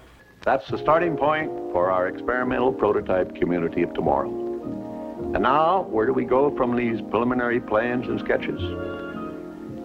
That's 0.42 0.68
the 0.68 0.76
starting 0.76 1.16
point 1.16 1.50
for 1.72 1.90
our 1.90 2.08
experimental 2.08 2.72
prototype 2.72 3.38
community 3.38 3.82
of 3.82 3.92
tomorrow. 3.94 4.30
And 5.34 5.42
now, 5.42 5.86
where 5.90 6.06
do 6.06 6.12
we 6.12 6.24
go 6.24 6.54
from 6.56 6.76
these 6.76 7.00
preliminary 7.10 7.60
plans 7.60 8.06
and 8.06 8.20
sketches? 8.20 8.60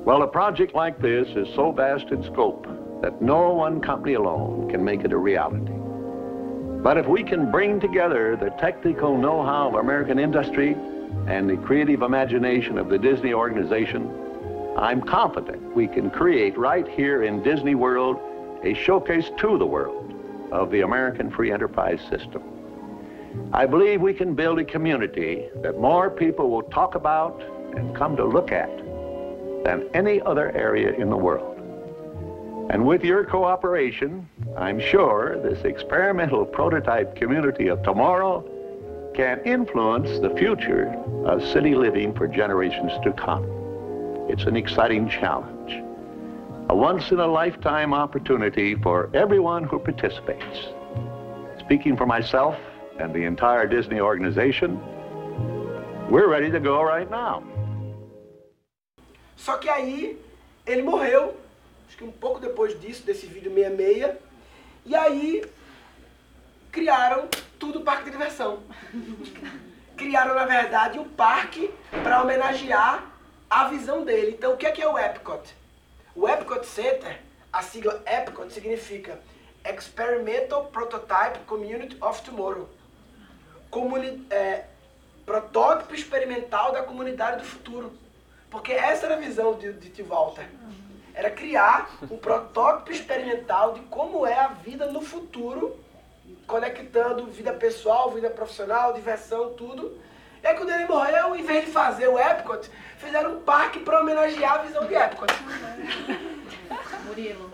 Well, 0.05 0.21
a 0.21 0.27
project 0.27 0.75
like 0.75 1.01
this 1.01 1.27
is 1.35 1.47
so 1.55 1.71
vast 1.71 2.09
in 2.11 2.23
scope 2.23 2.67
that 3.01 3.21
no 3.21 3.49
one 3.49 3.81
company 3.81 4.13
alone 4.13 4.69
can 4.69 4.83
make 4.83 5.03
it 5.03 5.13
a 5.13 5.17
reality. 5.17 5.73
But 6.83 6.97
if 6.97 7.05
we 7.05 7.23
can 7.23 7.51
bring 7.51 7.79
together 7.79 8.35
the 8.35 8.49
technical 8.59 9.15
know-how 9.15 9.69
of 9.69 9.75
American 9.75 10.17
industry 10.17 10.75
and 11.27 11.47
the 11.47 11.57
creative 11.57 12.01
imagination 12.01 12.79
of 12.79 12.89
the 12.89 12.97
Disney 12.97 13.33
organization, 13.33 14.09
I'm 14.75 15.01
confident 15.01 15.75
we 15.75 15.87
can 15.87 16.09
create 16.09 16.57
right 16.57 16.87
here 16.87 17.23
in 17.23 17.43
Disney 17.43 17.75
World 17.75 18.19
a 18.63 18.73
showcase 18.73 19.29
to 19.37 19.59
the 19.59 19.65
world 19.65 20.13
of 20.51 20.71
the 20.71 20.81
American 20.81 21.29
free 21.29 21.51
enterprise 21.51 22.01
system. 22.09 22.41
I 23.53 23.67
believe 23.67 24.01
we 24.01 24.15
can 24.15 24.33
build 24.33 24.57
a 24.57 24.65
community 24.65 25.49
that 25.61 25.79
more 25.79 26.09
people 26.09 26.49
will 26.49 26.63
talk 26.63 26.95
about 26.95 27.43
and 27.75 27.95
come 27.95 28.15
to 28.17 28.25
look 28.25 28.51
at 28.51 28.75
than 29.63 29.87
any 29.93 30.19
other 30.21 30.51
area 30.57 30.93
in 30.93 31.11
the 31.11 31.17
world. 31.17 31.50
And 32.72 32.85
with 32.85 33.03
your 33.03 33.26
cooperation, 33.26 34.30
I'm 34.56 34.80
sure 34.80 35.38
this 35.43 35.65
experimental 35.65 36.45
prototype 36.45 37.18
community 37.18 37.68
of 37.68 37.84
tomorrow 37.84 38.45
can 39.14 39.41
influence 39.43 40.19
the 40.19 40.30
future 40.38 40.88
of 41.26 41.45
city 41.45 41.76
living 41.76 42.14
for 42.14 42.30
generations 42.30 42.93
to 43.03 43.11
come. 43.11 43.43
It's 44.30 44.43
an 44.43 44.56
exciting 44.56 45.10
challenge, 45.10 45.84
a 46.69 46.73
once 46.73 47.11
in 47.11 47.19
a 47.19 47.27
lifetime 47.27 47.93
opportunity 47.93 48.76
for 48.76 49.10
everyone 49.14 49.65
who 49.65 49.77
participates. 49.77 50.69
Speaking 51.60 51.98
for 51.98 52.06
myself 52.06 52.56
and 52.98 53.14
the 53.14 53.23
entire 53.23 53.68
Disney 53.68 53.99
organization, 53.99 54.80
we're 56.10 56.30
ready 56.30 56.49
to 56.49 56.60
go 56.61 56.81
right 56.81 57.11
now. 57.11 57.43
Só 59.35 59.57
que 59.57 59.69
aí 59.69 60.18
ele 60.65 60.84
morreu, 60.84 61.34
acho 61.91 61.97
que 61.97 62.03
um 62.05 62.11
pouco 62.11 62.39
depois 62.39 62.80
disso, 62.80 63.03
desse 63.03 63.26
vídeo 63.26 63.53
66, 63.53 64.15
e 64.85 64.95
aí 64.95 65.45
criaram 66.72 67.27
tudo 67.59 67.81
parque 67.81 68.05
de 68.05 68.11
diversão. 68.11 68.63
Criaram, 69.97 70.34
na 70.34 70.45
verdade, 70.45 70.97
um 70.97 71.07
parque 71.09 71.69
para 72.01 72.23
homenagear 72.23 73.11
a 73.49 73.68
visão 73.68 74.05
dele. 74.05 74.31
Então, 74.31 74.53
o 74.53 74.57
que 74.57 74.65
é, 74.65 74.72
que 74.72 74.81
é 74.81 74.88
o 74.88 74.97
Epcot? 74.97 75.53
O 76.15 76.27
Epcot 76.27 76.65
Center, 76.65 77.19
a 77.51 77.61
sigla 77.61 78.01
Epcot 78.05 78.51
significa 78.51 79.19
Experimental 79.63 80.65
Prototype 80.68 81.39
Community 81.45 81.97
of 82.01 82.22
Tomorrow. 82.23 82.69
Comuni 83.69 84.26
é, 84.30 84.65
protótipo 85.26 85.93
experimental 85.93 86.72
da 86.72 86.81
comunidade 86.84 87.41
do 87.41 87.43
futuro. 87.43 87.91
Porque 88.49 88.72
essa 88.72 89.05
era 89.05 89.15
a 89.15 89.19
visão 89.19 89.57
de, 89.57 89.73
de 89.73 89.89
Tio 89.89 90.05
Walter. 90.05 90.49
Era 91.13 91.29
criar 91.29 91.89
um 92.09 92.17
protótipo 92.17 92.91
experimental 92.91 93.73
de 93.73 93.81
como 93.81 94.25
é 94.25 94.38
a 94.38 94.47
vida 94.47 94.88
no 94.91 95.01
futuro, 95.01 95.79
conectando 96.47 97.25
vida 97.27 97.53
pessoal, 97.53 98.11
vida 98.11 98.29
profissional, 98.29 98.93
diversão, 98.93 99.53
tudo. 99.53 99.99
E 100.43 100.47
aí 100.47 100.55
quando 100.55 100.71
ele 100.71 100.85
morreu, 100.85 101.35
em 101.35 101.43
vez 101.43 101.65
de 101.65 101.71
fazer 101.71 102.07
o 102.07 102.17
Epcot, 102.17 102.69
fizeram 102.97 103.38
um 103.38 103.41
parque 103.41 103.79
para 103.79 104.01
homenagear 104.01 104.59
a 104.59 104.63
visão 104.63 104.88
de 104.88 104.95
Epcot. 104.95 105.33
Murilo, 107.05 107.51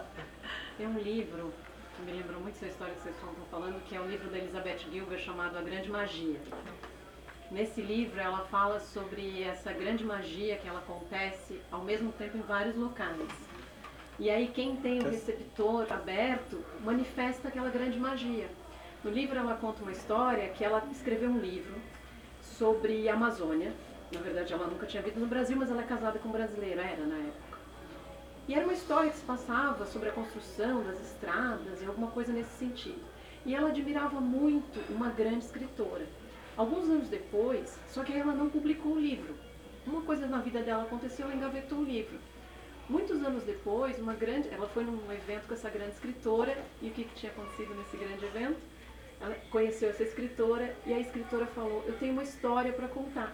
tem 0.77 0.87
um 0.87 0.99
livro 0.99 1.53
que 1.95 2.01
me 2.03 2.11
lembrou 2.11 2.39
muito 2.39 2.55
essa 2.55 2.67
história 2.67 2.93
que 2.93 3.01
vocês 3.01 3.15
estão 3.15 3.33
falando, 3.49 3.83
que 3.85 3.95
é 3.95 3.99
um 3.99 4.07
livro 4.07 4.29
da 4.29 4.37
Elizabeth 4.37 4.79
Gilbert 4.91 5.19
chamado 5.19 5.57
A 5.57 5.61
Grande 5.61 5.89
Magia. 5.89 6.39
Nesse 7.49 7.81
livro 7.81 8.19
ela 8.19 8.45
fala 8.51 8.79
sobre 8.79 9.41
essa 9.43 9.71
grande 9.71 10.03
magia 10.03 10.57
que 10.57 10.67
ela 10.67 10.79
acontece 10.79 11.61
ao 11.71 11.81
mesmo 11.81 12.11
tempo 12.11 12.37
em 12.37 12.41
vários 12.41 12.75
locais. 12.75 13.46
E 14.19 14.31
aí 14.31 14.47
quem 14.47 14.75
tem 14.77 14.99
o 14.99 15.09
receptor 15.09 15.85
aberto 15.93 16.63
manifesta 16.83 17.49
aquela 17.49 17.69
grande 17.69 17.99
magia. 17.99 18.49
No 19.03 19.11
livro 19.11 19.37
ela 19.37 19.53
conta 19.53 19.83
uma 19.83 19.91
história 19.91 20.49
que 20.49 20.63
ela 20.63 20.83
escreveu 20.91 21.29
um 21.29 21.37
livro 21.37 21.75
sobre 22.41 23.07
a 23.07 23.13
Amazônia. 23.13 23.71
Na 24.11 24.19
verdade 24.19 24.51
ela 24.51 24.65
nunca 24.65 24.87
tinha 24.87 25.03
vindo 25.03 25.19
no 25.19 25.27
Brasil, 25.27 25.55
mas 25.55 25.69
ela 25.69 25.83
é 25.83 25.85
casada 25.85 26.17
com 26.17 26.29
um 26.29 26.31
brasileiro, 26.31 26.79
era 26.79 27.05
na 27.05 27.15
época. 27.15 27.59
E 28.47 28.55
era 28.55 28.63
uma 28.63 28.73
história 28.73 29.11
que 29.11 29.17
se 29.17 29.23
passava 29.23 29.85
sobre 29.85 30.09
a 30.09 30.13
construção 30.13 30.81
das 30.83 30.99
estradas 30.99 31.79
e 31.79 31.85
alguma 31.85 32.09
coisa 32.09 32.33
nesse 32.33 32.57
sentido. 32.57 33.01
E 33.45 33.53
ela 33.53 33.69
admirava 33.69 34.19
muito 34.19 34.79
uma 34.91 35.09
grande 35.09 35.45
escritora. 35.45 36.07
Alguns 36.55 36.89
anos 36.89 37.07
depois, 37.07 37.77
só 37.87 38.03
que 38.03 38.13
ela 38.13 38.33
não 38.33 38.49
publicou 38.49 38.93
o 38.93 38.99
livro. 38.99 39.35
Uma 39.85 40.01
coisa 40.01 40.25
na 40.25 40.39
vida 40.39 40.63
dela 40.63 40.83
aconteceu, 40.83 41.27
ela 41.27 41.35
engavetou 41.35 41.77
o 41.77 41.83
livro. 41.83 42.17
Muitos 42.89 43.21
anos 43.23 43.43
depois, 43.43 43.99
uma 43.99 44.13
grande, 44.13 44.49
ela 44.49 44.67
foi 44.67 44.83
num 44.83 45.11
evento 45.11 45.47
com 45.47 45.53
essa 45.53 45.69
grande 45.69 45.91
escritora 45.91 46.57
e 46.81 46.87
o 46.87 46.91
que, 46.91 47.03
que 47.03 47.15
tinha 47.15 47.31
acontecido 47.31 47.75
nesse 47.75 47.97
grande 47.97 48.25
evento? 48.25 48.59
Ela 49.19 49.35
conheceu 49.49 49.89
essa 49.89 50.03
escritora 50.03 50.75
e 50.85 50.93
a 50.93 50.99
escritora 50.99 51.45
falou: 51.47 51.83
"Eu 51.87 51.97
tenho 51.97 52.13
uma 52.13 52.23
história 52.23 52.71
para 52.71 52.87
contar". 52.87 53.33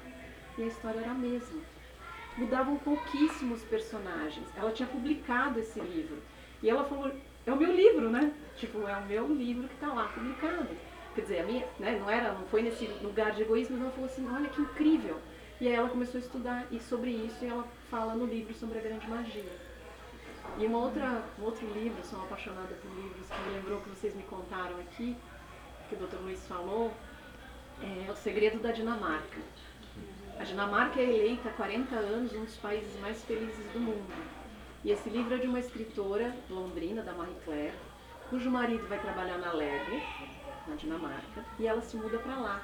E 0.58 0.64
a 0.64 0.68
história 0.68 1.00
era 1.00 1.12
a 1.12 1.16
mesma 1.16 1.62
mudavam 2.38 2.78
pouquíssimos 2.78 3.62
personagens. 3.64 4.46
Ela 4.56 4.72
tinha 4.72 4.88
publicado 4.88 5.60
esse 5.60 5.80
livro. 5.80 6.18
E 6.62 6.70
ela 6.70 6.84
falou, 6.84 7.12
é 7.46 7.52
o 7.52 7.58
meu 7.58 7.74
livro, 7.74 8.10
né? 8.10 8.34
Tipo, 8.56 8.88
é 8.88 8.98
o 8.98 9.06
meu 9.06 9.28
livro 9.28 9.68
que 9.68 9.76
está 9.76 9.88
lá 9.94 10.08
publicado. 10.08 10.70
Quer 11.14 11.22
dizer, 11.22 11.40
a 11.42 11.44
minha, 11.44 11.66
né, 11.80 11.98
não 12.00 12.10
era, 12.10 12.32
não 12.34 12.46
foi 12.48 12.64
nesse 12.64 12.86
lugar 13.02 13.32
de 13.34 13.44
egoísmo, 13.44 13.76
mas 13.76 13.86
ela 13.86 13.92
falou 13.92 14.10
assim, 14.10 14.28
olha 14.28 14.50
que 14.50 14.62
incrível. 14.62 15.20
E 15.62 15.68
aí 15.68 15.74
ela 15.74 15.90
começou 15.90 16.18
a 16.18 16.24
estudar 16.24 16.66
e 16.72 16.80
sobre 16.80 17.12
isso 17.12 17.46
e 17.46 17.48
ela 17.48 17.68
fala 17.94 18.15
no 18.15 18.26
livro 18.26 18.52
sobre 18.56 18.80
a 18.80 18.82
grande 18.82 19.07
magia. 19.07 19.56
E 20.57 20.65
uma 20.65 20.80
outra, 20.80 21.24
um 21.40 21.44
outro 21.44 21.68
livro, 21.76 22.03
sou 22.03 22.20
apaixonada 22.24 22.74
por 22.82 22.90
livros, 22.90 23.28
que 23.28 23.41
me 23.41 23.56
lembrou 23.56 23.82
que 23.82 23.90
vocês 23.90 24.15
me 24.15 24.24
contaram 24.24 24.80
aqui, 24.80 25.15
que 25.88 25.94
o 25.94 25.99
Dr. 25.99 26.15
Luiz 26.24 26.44
falou, 26.48 26.91
é 27.84 28.11
O 28.11 28.15
Segredo 28.15 28.57
da 28.57 28.72
Dinamarca. 28.72 29.40
A 30.40 30.44
Dinamarca 30.44 30.99
é 30.99 31.03
eleita 31.03 31.49
há 31.49 31.53
40 31.53 31.95
anos 31.95 32.34
um 32.34 32.44
dos 32.44 32.56
países 32.56 32.99
mais 32.99 33.24
felizes 33.26 33.72
do 33.72 33.80
mundo. 33.80 34.11
E 34.84 34.90
esse 34.90 35.07
livro 35.07 35.36
é 35.36 35.38
de 35.38 35.45
uma 35.45 35.60
escritora 35.60 36.36
londrina, 36.49 37.03
da 37.03 37.14
Marie 37.14 37.38
Claire, 37.45 37.76
cujo 38.28 38.49
marido 38.49 38.88
vai 38.88 38.99
trabalhar 38.99 39.38
na 39.38 39.53
Lego, 39.53 40.02
na 40.68 40.74
Dinamarca, 40.74 41.45
e 41.60 41.68
ela 41.68 41.82
se 41.82 41.95
muda 41.95 42.18
para 42.18 42.38
lá. 42.38 42.60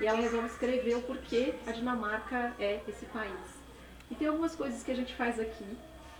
E 0.00 0.06
ela 0.06 0.18
resolve 0.18 0.48
escrever 0.48 0.96
o 0.96 1.02
porquê 1.02 1.54
a 1.68 1.70
Dinamarca 1.70 2.52
é 2.58 2.82
esse 2.88 3.06
país. 3.06 3.61
E 4.12 4.14
tem 4.14 4.28
algumas 4.28 4.54
coisas 4.54 4.82
que 4.82 4.92
a 4.92 4.94
gente 4.94 5.14
faz 5.14 5.40
aqui 5.40 5.64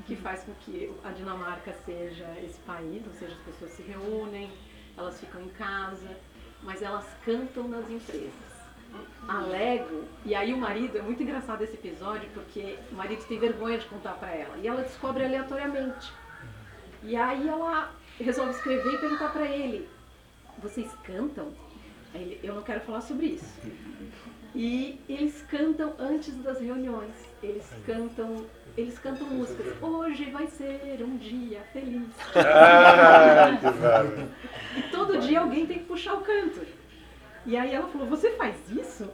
que 0.06 0.16
faz 0.16 0.42
com 0.44 0.54
que 0.64 0.90
a 1.04 1.10
Dinamarca 1.10 1.74
seja 1.84 2.26
esse 2.42 2.58
país, 2.60 3.06
ou 3.06 3.12
seja, 3.12 3.34
as 3.34 3.42
pessoas 3.42 3.70
se 3.72 3.82
reúnem, 3.82 4.50
elas 4.96 5.20
ficam 5.20 5.42
em 5.42 5.50
casa, 5.50 6.16
mas 6.62 6.80
elas 6.80 7.06
cantam 7.22 7.68
nas 7.68 7.88
empresas. 7.90 8.32
A 9.28 9.42
Lego, 9.42 10.04
e 10.24 10.34
aí 10.34 10.54
o 10.54 10.56
marido, 10.56 10.96
é 10.96 11.02
muito 11.02 11.22
engraçado 11.22 11.62
esse 11.62 11.74
episódio, 11.74 12.30
porque 12.32 12.78
o 12.90 12.94
marido 12.94 13.22
tem 13.26 13.38
vergonha 13.38 13.76
de 13.76 13.84
contar 13.84 14.14
pra 14.14 14.30
ela, 14.30 14.56
e 14.56 14.66
ela 14.66 14.80
descobre 14.80 15.26
aleatoriamente. 15.26 16.10
E 17.02 17.14
aí 17.14 17.46
ela 17.46 17.92
resolve 18.18 18.52
escrever 18.52 18.94
e 18.94 18.98
perguntar 18.98 19.34
pra 19.34 19.46
ele, 19.46 19.86
vocês 20.62 20.90
cantam? 21.04 21.52
Ele, 22.14 22.40
eu 22.42 22.54
não 22.54 22.62
quero 22.62 22.80
falar 22.80 23.02
sobre 23.02 23.26
isso. 23.26 23.60
E 24.54 24.98
eles 25.06 25.42
cantam 25.42 25.94
antes 25.98 26.34
das 26.42 26.58
reuniões, 26.58 27.31
eles 27.42 27.68
cantam, 27.84 28.46
eles 28.76 28.98
cantam 28.98 29.26
músicas. 29.26 29.74
Hoje 29.82 30.30
vai 30.30 30.46
ser 30.46 31.02
um 31.02 31.16
dia 31.16 31.62
feliz. 31.72 32.08
Ah, 32.34 33.50
e 34.76 34.82
todo 34.90 35.18
dia 35.18 35.40
alguém 35.40 35.66
tem 35.66 35.80
que 35.80 35.84
puxar 35.84 36.14
o 36.14 36.20
canto. 36.20 36.64
E 37.44 37.56
aí 37.56 37.74
ela 37.74 37.88
falou, 37.88 38.06
você 38.06 38.30
faz 38.30 38.56
isso? 38.70 39.10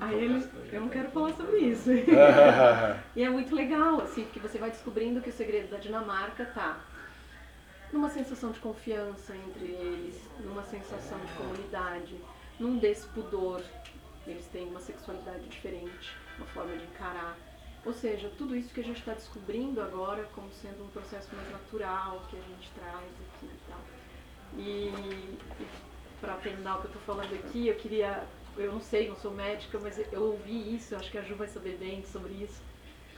Aí 0.00 0.24
ele, 0.24 0.48
eu 0.72 0.80
não 0.80 0.88
quero 0.88 1.10
falar 1.10 1.32
sobre 1.32 1.58
isso. 1.58 1.90
e 3.16 3.22
é 3.22 3.28
muito 3.28 3.54
legal, 3.54 4.00
assim, 4.00 4.24
porque 4.24 4.38
você 4.38 4.58
vai 4.58 4.70
descobrindo 4.70 5.20
que 5.20 5.30
o 5.30 5.32
segredo 5.32 5.70
da 5.70 5.78
Dinamarca 5.78 6.44
tá 6.46 6.78
numa 7.92 8.08
sensação 8.08 8.52
de 8.52 8.60
confiança 8.60 9.34
entre 9.34 9.66
eles, 9.66 10.20
numa 10.40 10.62
sensação 10.62 11.18
de 11.18 11.32
comunidade, 11.32 12.16
num 12.58 12.78
despudor. 12.78 13.60
Eles 14.26 14.46
têm 14.46 14.68
uma 14.68 14.80
sexualidade 14.80 15.48
diferente, 15.48 16.16
uma 16.38 16.46
forma 16.46 16.76
de 16.76 16.84
encarar. 16.84 17.36
Ou 17.84 17.92
seja, 17.92 18.30
tudo 18.38 18.54
isso 18.54 18.72
que 18.72 18.80
a 18.80 18.84
gente 18.84 18.98
está 18.98 19.12
descobrindo 19.12 19.80
agora 19.80 20.28
como 20.34 20.48
sendo 20.52 20.84
um 20.84 20.88
processo 20.88 21.34
mais 21.34 21.50
natural 21.50 22.22
que 22.30 22.36
a 22.36 22.40
gente 22.40 22.70
traz 22.70 22.96
aqui 22.96 23.46
e 23.46 23.68
tal. 23.68 23.80
E, 24.56 25.60
e 25.60 25.66
para 26.20 26.34
terminar 26.34 26.76
o 26.76 26.80
que 26.80 26.86
eu 26.86 26.90
estou 26.90 27.02
falando 27.02 27.34
aqui, 27.34 27.66
eu 27.66 27.74
queria, 27.74 28.22
eu 28.56 28.72
não 28.72 28.80
sei, 28.80 29.08
não 29.08 29.16
sou 29.16 29.32
médica, 29.32 29.80
mas 29.82 29.98
eu 30.12 30.22
ouvi 30.22 30.76
isso, 30.76 30.94
acho 30.94 31.10
que 31.10 31.18
a 31.18 31.22
Ju 31.22 31.34
vai 31.34 31.48
saber 31.48 31.76
bem 31.76 32.04
sobre 32.04 32.32
isso, 32.34 32.62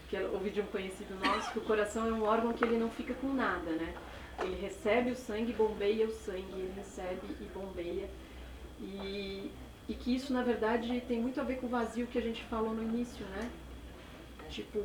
que 0.08 0.16
eu 0.16 0.32
ouvi 0.32 0.48
de 0.48 0.62
um 0.62 0.66
conhecido 0.66 1.14
nosso, 1.22 1.52
que 1.52 1.58
o 1.58 1.62
coração 1.62 2.06
é 2.06 2.12
um 2.12 2.22
órgão 2.22 2.54
que 2.54 2.64
ele 2.64 2.78
não 2.78 2.90
fica 2.90 3.12
com 3.14 3.34
nada, 3.34 3.70
né? 3.72 3.94
Ele 4.40 4.56
recebe 4.56 5.10
o 5.10 5.16
sangue, 5.16 5.52
bombeia 5.52 6.06
o 6.06 6.10
sangue, 6.10 6.52
ele 6.52 6.72
recebe 6.74 7.36
e 7.38 7.44
bombeia. 7.52 8.08
E, 8.80 9.50
e 9.88 9.94
que 9.94 10.14
isso, 10.14 10.32
na 10.32 10.42
verdade, 10.42 11.02
tem 11.06 11.20
muito 11.20 11.38
a 11.40 11.44
ver 11.44 11.56
com 11.56 11.66
o 11.66 11.68
vazio 11.68 12.06
que 12.06 12.18
a 12.18 12.22
gente 12.22 12.42
falou 12.44 12.72
no 12.72 12.82
início, 12.82 13.24
né? 13.26 13.50
Tipo, 14.54 14.84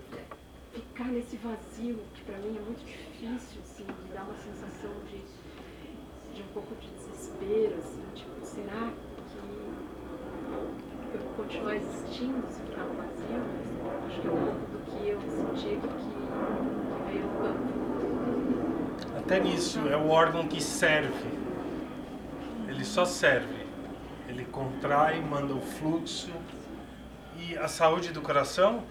ficar 0.74 1.04
nesse 1.10 1.38
vazio, 1.38 2.00
que 2.16 2.24
para 2.24 2.40
mim 2.40 2.58
é 2.58 2.60
muito 2.60 2.84
difícil, 2.84 3.62
assim, 3.62 3.84
me 3.84 4.12
dá 4.16 4.24
uma 4.24 4.34
sensação 4.34 4.90
de, 5.08 5.22
de 6.36 6.42
um 6.42 6.48
pouco 6.56 6.74
de 6.78 6.88
desespero, 6.88 7.76
assim, 7.78 8.04
tipo, 8.16 8.44
será 8.44 8.92
que 9.30 9.38
eu 11.14 11.20
vou 11.22 11.34
continuar 11.38 11.76
existindo 11.76 12.48
se 12.50 12.64
ficar 12.64 12.84
no 12.84 12.96
vazio? 12.96 13.44
Acho 14.08 14.22
que 14.22 14.28
é 14.28 14.32
um 14.32 14.44
pouco 14.44 14.66
do 14.72 14.80
que 14.90 15.08
eu 15.08 15.22
senti 15.22 15.78
que, 15.78 15.88
que 15.88 16.10
veio 17.06 17.26
no 17.28 17.34
campo. 17.38 17.70
Até 19.20 19.40
nisso, 19.40 19.88
é 19.88 19.96
o 19.96 20.10
órgão 20.10 20.48
que 20.48 20.64
serve. 20.64 21.30
Ele 22.68 22.84
só 22.84 23.06
serve. 23.06 23.68
Ele 24.28 24.46
contrai, 24.46 25.22
manda 25.22 25.54
o 25.54 25.62
fluxo. 25.62 26.32
E 27.38 27.56
a 27.56 27.68
saúde 27.68 28.12
do 28.12 28.22
coração 28.24 28.84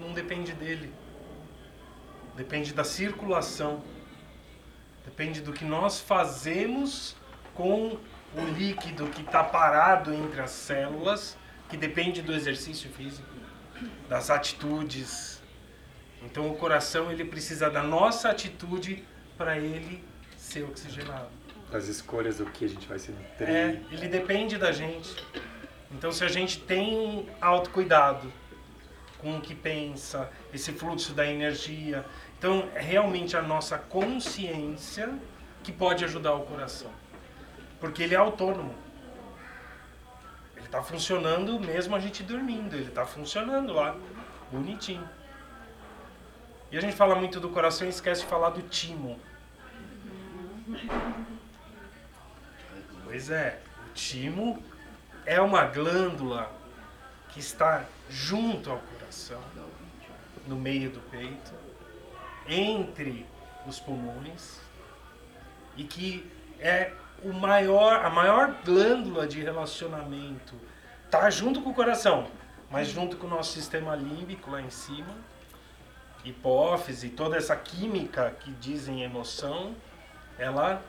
não 0.00 0.12
depende 0.12 0.52
dele. 0.52 0.92
Depende 2.36 2.72
da 2.72 2.84
circulação. 2.84 3.82
Depende 5.04 5.40
do 5.40 5.52
que 5.52 5.64
nós 5.64 6.00
fazemos 6.00 7.16
com 7.54 7.98
o 8.34 8.44
líquido 8.56 9.06
que 9.08 9.22
está 9.22 9.42
parado 9.42 10.14
entre 10.14 10.40
as 10.40 10.50
células, 10.50 11.36
que 11.68 11.76
depende 11.76 12.22
do 12.22 12.32
exercício 12.32 12.90
físico, 12.90 13.28
das 14.08 14.30
atitudes. 14.30 15.42
Então 16.22 16.50
o 16.50 16.56
coração 16.56 17.10
ele 17.10 17.24
precisa 17.24 17.68
da 17.68 17.82
nossa 17.82 18.30
atitude 18.30 19.04
para 19.36 19.58
ele 19.58 20.02
ser 20.36 20.64
oxigenado. 20.64 21.28
As 21.72 21.86
escolhas 21.86 22.38
do 22.38 22.46
que 22.46 22.64
a 22.64 22.68
gente 22.68 22.86
vai 22.86 22.98
se 22.98 23.12
nutrir. 23.12 23.48
É, 23.48 23.80
ele 23.90 24.08
depende 24.08 24.58
da 24.58 24.72
gente. 24.72 25.14
Então 25.90 26.12
se 26.12 26.24
a 26.24 26.28
gente 26.28 26.60
tem 26.60 26.96
um 26.96 27.26
autocuidado 27.40 28.32
com 29.20 29.36
o 29.36 29.40
que 29.40 29.54
pensa, 29.54 30.30
esse 30.52 30.72
fluxo 30.72 31.12
da 31.12 31.26
energia, 31.26 32.04
então 32.38 32.68
é 32.74 32.80
realmente 32.80 33.36
a 33.36 33.42
nossa 33.42 33.78
consciência 33.78 35.12
que 35.62 35.70
pode 35.70 36.04
ajudar 36.04 36.34
o 36.34 36.44
coração. 36.46 36.90
Porque 37.78 38.02
ele 38.02 38.14
é 38.14 38.18
autônomo. 38.18 38.74
Ele 40.56 40.66
está 40.66 40.82
funcionando 40.82 41.58
mesmo 41.60 41.94
a 41.94 42.00
gente 42.00 42.22
dormindo. 42.22 42.74
Ele 42.74 42.88
está 42.88 43.06
funcionando 43.06 43.72
lá, 43.72 43.96
bonitinho. 44.50 45.08
E 46.70 46.78
a 46.78 46.80
gente 46.80 46.94
fala 46.94 47.14
muito 47.14 47.40
do 47.40 47.48
coração 47.50 47.86
e 47.86 47.90
esquece 47.90 48.22
de 48.22 48.26
falar 48.26 48.50
do 48.50 48.62
timo. 48.62 49.18
Pois 53.04 53.28
é, 53.28 53.60
o 53.88 53.92
timo 53.92 54.62
é 55.26 55.40
uma 55.40 55.64
glândula 55.64 56.50
que 57.30 57.40
está 57.40 57.84
junto 58.08 58.70
ao 58.70 58.78
coração, 58.78 58.99
no 60.46 60.56
meio 60.56 60.90
do 60.90 61.00
peito. 61.00 61.52
entre 62.48 63.26
os 63.66 63.78
pulmões 63.78 64.58
e 65.76 65.84
que 65.84 66.30
é 66.58 66.92
o 67.22 67.32
maior, 67.32 68.04
a 68.04 68.10
maior 68.10 68.56
glândula 68.64 69.26
de 69.26 69.40
relacionamento. 69.40 70.54
Tá 71.10 71.28
junto 71.30 71.60
com 71.60 71.70
o 71.70 71.74
coração, 71.74 72.26
mas 72.70 72.88
junto 72.88 73.16
com 73.16 73.26
o 73.26 73.30
nosso 73.30 73.52
sistema 73.52 73.94
límbico 73.94 74.50
lá 74.50 74.60
em 74.60 74.70
cima, 74.70 75.14
hipófise, 76.24 77.10
toda 77.10 77.36
essa 77.36 77.56
química 77.56 78.34
que 78.40 78.52
dizem 78.52 79.02
emoção, 79.02 79.74
ela 80.38 80.82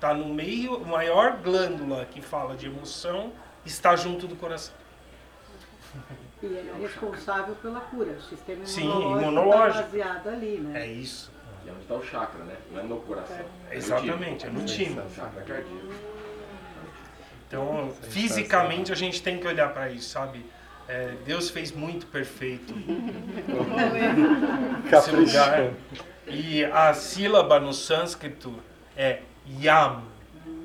tá 0.00 0.12
no 0.12 0.32
meio, 0.32 0.76
a 0.76 0.86
maior 0.86 1.36
glândula 1.38 2.04
que 2.06 2.20
fala 2.20 2.56
de 2.56 2.66
emoção 2.66 3.32
está 3.64 3.94
junto 3.96 4.26
do 4.26 4.36
coração. 4.36 4.74
E 6.42 6.46
ele 6.46 6.70
é 6.76 6.80
responsável 6.80 7.54
pela 7.56 7.80
cura. 7.80 8.12
O 8.12 8.22
sistema 8.22 8.66
Sim, 8.66 8.82
imunológico 8.82 9.22
imunológico. 9.22 9.68
está 9.68 9.82
baseado 9.82 10.26
ali, 10.28 10.58
né? 10.58 10.82
É 10.82 10.86
isso. 10.86 11.30
E 11.64 11.68
é 11.68 11.72
onde 11.72 11.82
está 11.82 11.94
o 11.94 12.04
chakra, 12.04 12.44
né? 12.44 12.56
Não 12.72 12.80
é 12.80 12.82
no 12.82 12.96
coração. 13.00 13.36
É 13.36 13.70
no 13.70 13.74
Exatamente, 13.78 14.46
é 14.46 14.50
no 14.50 14.64
time. 14.64 14.98
É 14.98 15.02
o 15.02 15.10
chakra 15.10 15.42
cardíaco. 15.42 15.86
Então, 17.46 17.92
fisicamente 18.02 18.90
a 18.90 18.96
gente 18.96 19.22
tem 19.22 19.38
que 19.38 19.46
olhar 19.46 19.72
para 19.72 19.90
isso, 19.90 20.08
sabe? 20.08 20.44
É, 20.88 21.14
Deus 21.24 21.50
fez 21.50 21.70
muito 21.70 22.06
perfeito 22.06 22.74
esse 24.92 25.10
lugar. 25.10 25.70
E 26.26 26.64
a 26.64 26.92
sílaba 26.94 27.60
no 27.60 27.72
sânscrito 27.72 28.54
é 28.96 29.20
yam. 29.60 30.02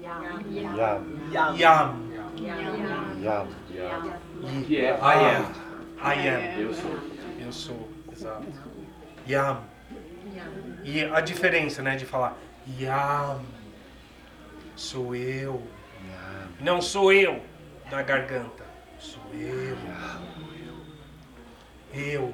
Yam. 0.01 1.03
Yam. 1.31 1.55
Yam. 1.57 2.07
E 4.43 4.63
Que 4.65 4.77
é 4.77 4.89
I 4.91 5.37
am. 5.37 5.66
I 5.99 6.27
am. 6.27 6.59
Eu 6.59 6.73
sou. 6.73 6.99
Eu 7.39 7.51
sou, 7.51 7.89
exato. 8.11 8.45
Yam. 9.27 9.63
E 10.83 11.03
a 11.03 11.19
diferença, 11.21 11.81
né, 11.81 11.95
de 11.95 12.05
falar 12.05 12.37
Yam, 12.79 13.41
sou 14.75 15.15
eu. 15.15 15.65
Não 16.59 16.81
sou 16.81 17.11
eu 17.13 17.43
da 17.89 18.01
garganta, 18.01 18.65
sou 18.99 19.21
eu. 19.33 19.77
Eu. 21.93 22.33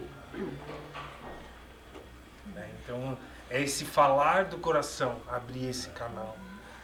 Né, 2.53 2.69
Então, 2.83 3.17
é 3.49 3.61
esse 3.61 3.85
falar 3.85 4.45
do 4.45 4.57
coração, 4.57 5.21
abrir 5.27 5.69
esse 5.69 5.89
canal. 5.89 6.37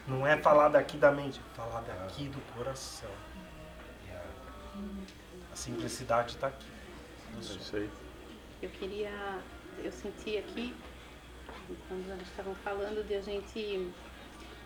Não 0.08 0.26
é 0.26 0.38
falar 0.38 0.70
daqui 0.70 0.98
da 0.98 1.12
mente, 1.12 1.40
é 1.40 1.56
falar 1.56 1.82
daqui 1.82 2.28
do 2.30 2.40
coração. 2.54 3.10
A 5.60 5.62
simplicidade 5.62 6.36
está 6.36 6.48
aqui. 6.48 6.66
no 7.36 7.44
som. 7.44 7.78
Eu 8.62 8.70
queria, 8.70 9.12
eu 9.84 9.92
senti 9.92 10.38
aqui, 10.38 10.74
quando 11.90 12.10
eles 12.14 12.30
estavam 12.30 12.56
falando, 12.64 13.06
de 13.06 13.16
a 13.16 13.22
gente 13.22 13.92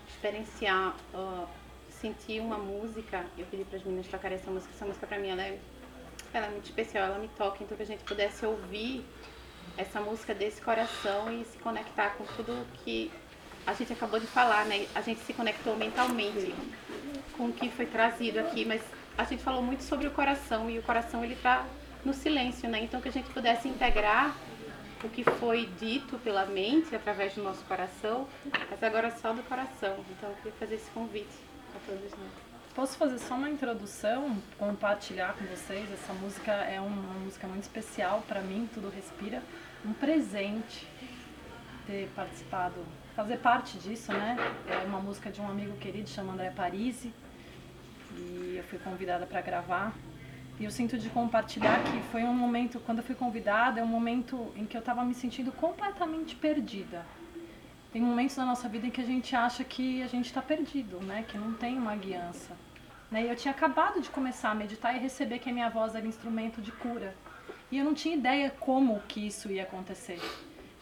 experienciar, 0.07 0.95
ó, 1.11 1.47
sentir 1.89 2.39
uma 2.41 2.59
música. 2.59 3.25
Eu 3.35 3.47
pedi 3.47 3.65
para 3.65 3.79
as 3.79 3.83
meninas 3.83 4.05
tocarem 4.05 4.37
essa 4.37 4.51
música. 4.51 4.71
Essa 4.71 4.85
música 4.85 5.07
para 5.07 5.17
mim 5.17 5.29
ela 5.29 5.41
é, 5.41 5.59
ela 6.31 6.45
é 6.45 6.49
muito 6.51 6.65
especial, 6.65 7.05
ela 7.05 7.17
me 7.17 7.27
toca. 7.29 7.63
Então 7.63 7.75
que 7.75 7.81
a 7.81 7.87
gente 7.87 8.03
pudesse 8.03 8.45
ouvir 8.45 9.03
essa 9.75 9.99
música 9.99 10.35
desse 10.35 10.61
coração 10.61 11.33
e 11.33 11.43
se 11.45 11.57
conectar 11.57 12.11
com 12.11 12.25
tudo 12.35 12.67
que 12.83 13.11
a 13.65 13.73
gente 13.73 13.91
acabou 13.91 14.19
de 14.19 14.27
falar, 14.27 14.67
né? 14.67 14.87
A 14.93 15.01
gente 15.01 15.21
se 15.21 15.33
conectou 15.33 15.75
mentalmente 15.75 16.53
com 17.35 17.47
o 17.47 17.53
que 17.53 17.71
foi 17.71 17.87
trazido 17.87 18.39
aqui, 18.39 18.63
mas 18.63 18.83
a 19.17 19.23
gente 19.23 19.43
falou 19.43 19.61
muito 19.61 19.83
sobre 19.83 20.07
o 20.07 20.11
coração 20.11 20.69
e 20.69 20.79
o 20.79 20.83
coração 20.83 21.23
ele 21.23 21.35
tá 21.35 21.65
no 22.03 22.13
silêncio, 22.13 22.69
né? 22.69 22.83
Então 22.83 22.99
que 22.99 23.09
a 23.09 23.11
gente 23.11 23.29
pudesse 23.29 23.67
integrar 23.67 24.35
o 25.03 25.09
que 25.09 25.23
foi 25.23 25.69
dito 25.79 26.17
pela 26.19 26.45
mente 26.45 26.95
através 26.95 27.35
do 27.35 27.43
nosso 27.43 27.63
coração, 27.65 28.27
mas 28.69 28.81
agora 28.81 29.11
só 29.11 29.33
do 29.33 29.43
coração. 29.43 29.97
Então 30.11 30.29
eu 30.29 30.35
queria 30.37 30.53
fazer 30.53 30.75
esse 30.75 30.89
convite 30.91 31.35
a 31.75 31.79
todos 31.85 32.11
nós. 32.11 32.53
Posso 32.73 32.97
fazer 32.97 33.19
só 33.19 33.35
uma 33.35 33.49
introdução, 33.49 34.35
compartilhar 34.57 35.33
com 35.33 35.45
vocês? 35.45 35.91
Essa 35.91 36.11
música 36.13 36.51
é 36.51 36.81
uma 36.81 37.13
música 37.19 37.47
muito 37.47 37.63
especial 37.63 38.23
para 38.27 38.41
mim, 38.41 38.67
Tudo 38.73 38.89
Respira. 38.89 39.43
Um 39.85 39.93
presente 39.93 40.87
ter 41.85 42.09
participado, 42.15 42.83
fazer 43.15 43.37
parte 43.37 43.77
disso, 43.77 44.11
né? 44.11 44.37
É 44.67 44.85
uma 44.87 44.99
música 44.99 45.29
de 45.29 45.39
um 45.39 45.47
amigo 45.47 45.77
querido 45.77 46.09
chamado 46.09 46.35
André 46.35 46.49
Parisi 46.49 47.13
e 48.17 48.55
eu 48.57 48.63
fui 48.63 48.79
convidada 48.79 49.25
para 49.25 49.41
gravar. 49.41 49.93
E 50.59 50.65
eu 50.65 50.71
sinto 50.71 50.97
de 50.97 51.09
compartilhar 51.09 51.83
que 51.83 51.99
foi 52.11 52.23
um 52.23 52.33
momento, 52.33 52.79
quando 52.79 52.99
eu 52.99 53.03
fui 53.03 53.15
convidada, 53.15 53.79
é 53.79 53.83
um 53.83 53.87
momento 53.87 54.51
em 54.55 54.65
que 54.65 54.77
eu 54.77 54.79
estava 54.79 55.03
me 55.03 55.13
sentindo 55.13 55.51
completamente 55.51 56.35
perdida. 56.35 57.05
Tem 57.91 58.01
momentos 58.01 58.37
na 58.37 58.45
nossa 58.45 58.67
vida 58.67 58.87
em 58.87 58.89
que 58.89 59.01
a 59.01 59.05
gente 59.05 59.35
acha 59.35 59.63
que 59.63 60.01
a 60.01 60.07
gente 60.07 60.25
está 60.25 60.41
perdido, 60.41 60.99
né? 61.01 61.25
Que 61.27 61.37
não 61.37 61.53
tem 61.53 61.77
uma 61.77 61.95
guiança. 61.95 62.55
Né? 63.11 63.25
E 63.25 63.29
eu 63.29 63.35
tinha 63.35 63.51
acabado 63.51 64.01
de 64.01 64.09
começar 64.09 64.49
a 64.49 64.55
meditar 64.55 64.95
e 64.95 64.99
receber 64.99 65.37
que 65.37 65.49
a 65.49 65.53
minha 65.53 65.69
voz 65.69 65.93
era 65.93 66.07
instrumento 66.07 66.59
de 66.59 66.71
cura. 66.71 67.13
E 67.71 67.77
eu 67.77 67.85
não 67.85 67.93
tinha 67.93 68.15
ideia 68.15 68.49
como 68.59 68.99
que 69.01 69.27
isso 69.27 69.51
ia 69.51 69.61
acontecer. 69.61 70.19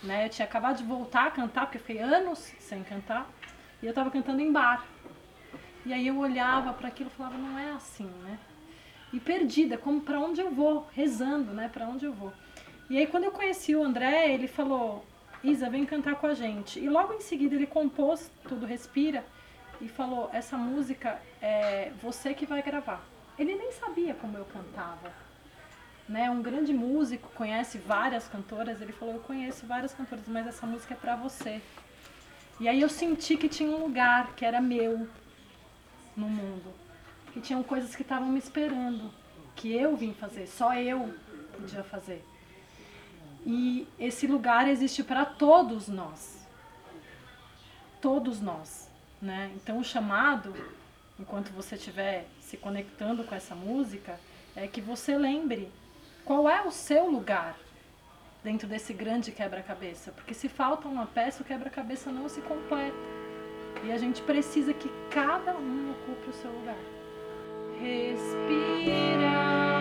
Né? 0.02 0.26
Eu 0.26 0.30
tinha 0.30 0.48
acabado 0.48 0.78
de 0.78 0.84
voltar 0.84 1.28
a 1.28 1.32
cantar, 1.32 1.66
porque 1.66 1.78
eu 1.78 1.82
fiquei 1.82 2.02
anos 2.02 2.40
sem 2.60 2.84
cantar. 2.84 3.30
E 3.82 3.86
eu 3.86 3.90
estava 3.90 4.10
cantando 4.10 4.42
em 4.42 4.52
bar. 4.52 4.86
E 5.86 5.94
aí 5.94 6.08
eu 6.08 6.18
olhava 6.18 6.74
para 6.74 6.88
aquilo 6.88 7.10
e 7.10 7.18
falava, 7.18 7.38
não 7.38 7.58
é 7.58 7.72
assim, 7.72 8.10
né? 8.24 8.38
E 9.12 9.20
perdida, 9.20 9.78
como 9.78 10.02
para 10.02 10.20
onde 10.20 10.40
eu 10.40 10.52
vou, 10.52 10.88
rezando, 10.94 11.52
né? 11.54 11.70
Para 11.72 11.88
onde 11.88 12.06
eu 12.06 12.14
vou. 12.14 12.32
E 12.90 12.98
aí 12.98 13.08
quando 13.08 13.24
eu 13.26 13.32
conheci 13.32 13.76
o 13.76 13.84
André, 13.84 14.32
ele 14.34 14.48
falou, 14.48 15.06
Isa, 15.44 15.70
vem 15.70 15.86
cantar 15.86 16.16
com 16.16 16.28
a 16.28 16.34
gente. 16.34 16.80
E 16.80 16.88
logo 16.88 17.14
em 17.14 17.22
seguida 17.22 17.56
ele 17.56 17.66
compôs 17.66 18.32
Tudo 18.48 18.66
Respira 18.66 19.26
e 19.80 19.88
falou, 19.88 20.30
essa 20.32 20.56
música 20.56 21.20
é 21.42 21.92
você 22.02 22.34
que 22.34 22.46
vai 22.46 22.62
gravar. 22.62 23.04
Ele 23.38 23.56
nem 23.56 23.72
sabia 23.72 24.14
como 24.14 24.38
eu 24.38 24.46
cantava. 24.46 25.12
Né? 26.08 26.30
Um 26.30 26.42
grande 26.42 26.74
músico, 26.74 27.30
conhece 27.34 27.80
várias 27.80 28.28
cantoras, 28.28 28.82
ele 28.82 28.92
falou, 28.92 29.16
eu 29.16 29.22
conheço 29.22 29.66
várias 29.66 29.94
cantoras, 29.94 30.28
mas 30.28 30.46
essa 30.46 30.68
música 30.68 30.94
é 30.94 30.98
para 30.98 31.16
você. 31.16 31.62
E 32.60 32.68
aí 32.68 32.80
eu 32.80 32.90
senti 32.90 33.36
que 33.36 33.50
tinha 33.50 33.70
um 33.70 33.82
lugar 33.84 34.36
que 34.36 34.46
era 34.46 34.62
meu 34.62 35.08
no 36.16 36.28
mundo. 36.28 36.74
Que 37.34 37.40
tinham 37.40 37.64
coisas 37.64 37.96
que 37.96 38.02
estavam 38.02 38.28
me 38.30 38.40
esperando, 38.40 39.12
que 39.56 39.72
eu 39.72 39.96
vim 39.96 40.14
fazer, 40.14 40.48
só 40.48 40.74
eu 40.74 41.14
podia 41.58 41.84
fazer. 41.84 42.26
E 43.46 43.88
esse 44.00 44.28
lugar 44.28 44.68
existe 44.68 45.04
para 45.04 45.26
todos 45.26 45.88
nós. 45.88 46.46
Todos 48.02 48.42
nós, 48.42 48.90
né? 49.22 49.52
Então 49.56 49.80
o 49.80 49.84
chamado, 49.84 50.54
enquanto 51.20 51.52
você 51.52 51.76
estiver 51.76 52.28
se 52.40 52.58
conectando 52.58 53.24
com 53.24 53.34
essa 53.34 53.56
música, 53.56 54.20
é 54.56 54.68
que 54.68 54.82
você 54.82 55.18
lembre 55.18 55.72
qual 56.26 56.50
é 56.50 56.62
o 56.62 56.72
seu 56.72 57.10
lugar 57.10 57.56
dentro 58.44 58.68
desse 58.68 58.94
grande 58.94 59.32
quebra-cabeça, 59.32 60.12
porque 60.12 60.34
se 60.34 60.50
falta 60.50 60.88
uma 60.88 61.06
peça, 61.06 61.44
o 61.44 61.46
quebra-cabeça 61.46 62.12
não 62.12 62.28
se 62.28 62.42
completa. 62.42 63.21
E 63.84 63.92
a 63.92 63.98
gente 63.98 64.22
precisa 64.22 64.74
que 64.74 64.92
cada 65.10 65.54
um 65.54 65.92
ocupe 65.92 66.30
o 66.30 66.34
seu 66.34 66.52
lugar. 66.52 66.78
Respira. 67.80 69.81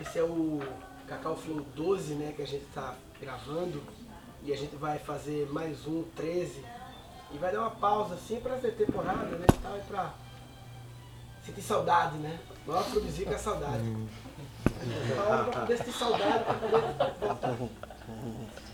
Esse 0.00 0.18
é 0.18 0.22
o 0.22 0.60
Cacau 1.06 1.36
Flow 1.36 1.60
12, 1.74 2.14
né, 2.14 2.32
que 2.34 2.42
a 2.42 2.46
gente 2.46 2.64
tá 2.74 2.94
gravando. 3.20 3.82
E 4.42 4.52
a 4.52 4.56
gente 4.56 4.74
vai 4.76 4.98
fazer 4.98 5.48
mais 5.52 5.86
um, 5.86 6.02
13. 6.16 6.64
E 7.32 7.38
vai 7.38 7.52
dar 7.52 7.60
uma 7.60 7.70
pausa 7.70 8.14
assim 8.14 8.40
pra 8.40 8.56
ver 8.56 8.74
temporada, 8.74 9.36
né, 9.36 9.46
tal, 9.62 9.76
e 9.76 9.80
pra 9.82 10.14
sentir 11.44 11.62
saudade, 11.62 12.16
né? 12.16 12.38
O 12.66 12.70
maior 12.70 12.84
produzir 12.90 13.28
é 13.28 13.34
a 13.34 13.38
saudade. 13.38 13.84
Pausa 15.16 15.44
pra 15.44 15.60
poder 15.60 15.76
sentir 15.78 15.92
saudade, 15.92 16.44
pra 16.44 16.54
poder 16.54 17.56
voltar. 17.56 17.56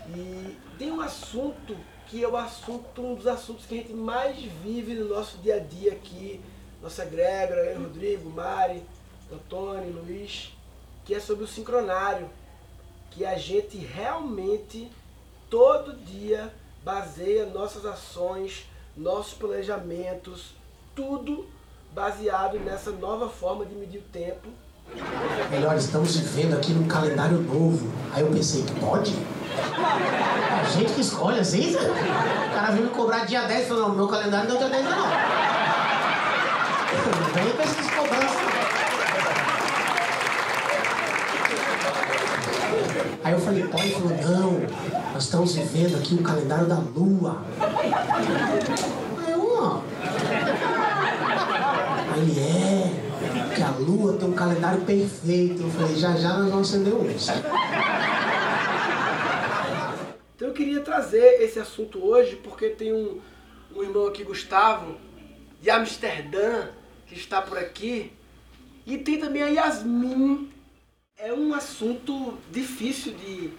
E 0.09 0.57
tem 0.79 0.91
um 0.91 1.01
assunto 1.01 1.77
que 2.07 2.23
é 2.23 2.27
o 2.27 2.37
assunto, 2.37 3.01
um 3.01 3.15
dos 3.15 3.27
assuntos 3.27 3.65
que 3.65 3.75
a 3.75 3.77
gente 3.81 3.93
mais 3.93 4.37
vive 4.63 4.93
no 4.95 5.09
nosso 5.09 5.37
dia 5.39 5.55
a 5.55 5.59
dia 5.59 5.91
aqui, 5.91 6.41
nossa 6.81 7.03
egrégora, 7.03 7.65
eu, 7.65 7.81
Rodrigo, 7.81 8.29
Mari, 8.29 8.81
Antônio, 9.31 9.91
Luiz, 9.91 10.56
que 11.07 11.15
é 11.15 11.19
sobre 11.21 11.45
o 11.45 11.47
sincronário, 11.47 12.29
que 13.11 13.25
a 13.25 13.37
gente 13.37 13.77
realmente 13.77 14.91
todo 15.49 15.95
dia 15.95 16.53
baseia 16.83 17.45
nossas 17.45 17.85
ações, 17.85 18.69
nossos 18.95 19.33
planejamentos, 19.33 20.53
tudo 20.93 21.47
baseado 21.93 22.59
nessa 22.59 22.91
nova 22.91 23.29
forma 23.29 23.65
de 23.65 23.73
medir 23.73 23.99
o 23.99 24.11
tempo. 24.11 24.49
Melhor, 25.49 25.77
estamos 25.77 26.13
vivendo 26.17 26.55
aqui 26.55 26.73
num 26.73 26.89
calendário 26.89 27.37
novo. 27.37 27.89
Aí 28.13 28.21
eu 28.21 28.29
pensei, 28.29 28.65
pode? 28.77 29.15
A 30.61 30.65
gente 30.65 30.91
que 30.91 30.99
escolhe 30.99 31.39
assim? 31.39 31.73
O 31.73 32.53
cara 32.53 32.71
veio 32.71 32.83
me 32.87 32.89
cobrar 32.91 33.25
dia 33.25 33.47
10 33.47 33.63
e 33.63 33.67
falou, 33.69 33.87
não, 33.87 33.95
meu 33.95 34.09
calendário 34.09 34.49
não 34.49 34.55
é 34.57 34.59
dia 34.59 34.69
10 34.69 34.83
não. 34.83 35.07
Vem 37.33 37.55
com 37.55 37.61
essas 37.61 37.86
Aí 43.27 43.33
eu 43.33 43.39
falei, 43.41 43.67
pode? 43.67 43.83
Ele 43.83 43.91
falou, 43.91 44.17
não, 44.21 44.53
nós 45.11 45.23
estamos 45.23 45.53
vivendo 45.53 45.97
aqui 45.97 46.15
um 46.15 46.23
calendário 46.23 46.65
da 46.65 46.77
lua. 46.77 47.43
Aí 47.59 49.31
eu, 49.33 49.53
ó. 49.53 49.81
Aí 52.13 52.21
ele 52.21 52.39
é, 52.39 53.53
que 53.53 53.61
a 53.61 53.71
lua 53.71 54.13
tem 54.13 54.29
um 54.29 54.33
calendário 54.33 54.79
perfeito. 54.85 55.61
Eu 55.61 55.69
falei, 55.71 55.97
já 55.97 56.15
já 56.15 56.37
nós 56.37 56.49
vamos 56.49 56.69
acender 56.69 56.93
um. 56.93 57.05
Então 60.33 60.47
eu 60.47 60.53
queria 60.53 60.79
trazer 60.79 61.41
esse 61.41 61.59
assunto 61.59 62.01
hoje 62.01 62.37
porque 62.37 62.69
tem 62.69 62.93
um, 62.93 63.19
um 63.75 63.83
irmão 63.83 64.07
aqui, 64.07 64.23
Gustavo, 64.23 64.95
de 65.61 65.69
Amsterdã, 65.69 66.69
que 67.05 67.15
está 67.15 67.41
por 67.41 67.57
aqui. 67.57 68.13
E 68.85 68.97
tem 68.97 69.19
também 69.19 69.43
a 69.43 69.47
Yasmin. 69.47 70.49
É 71.19 71.33
um 71.33 71.51
assunto 71.51 72.37
difícil 72.51 73.11
de 73.11 73.49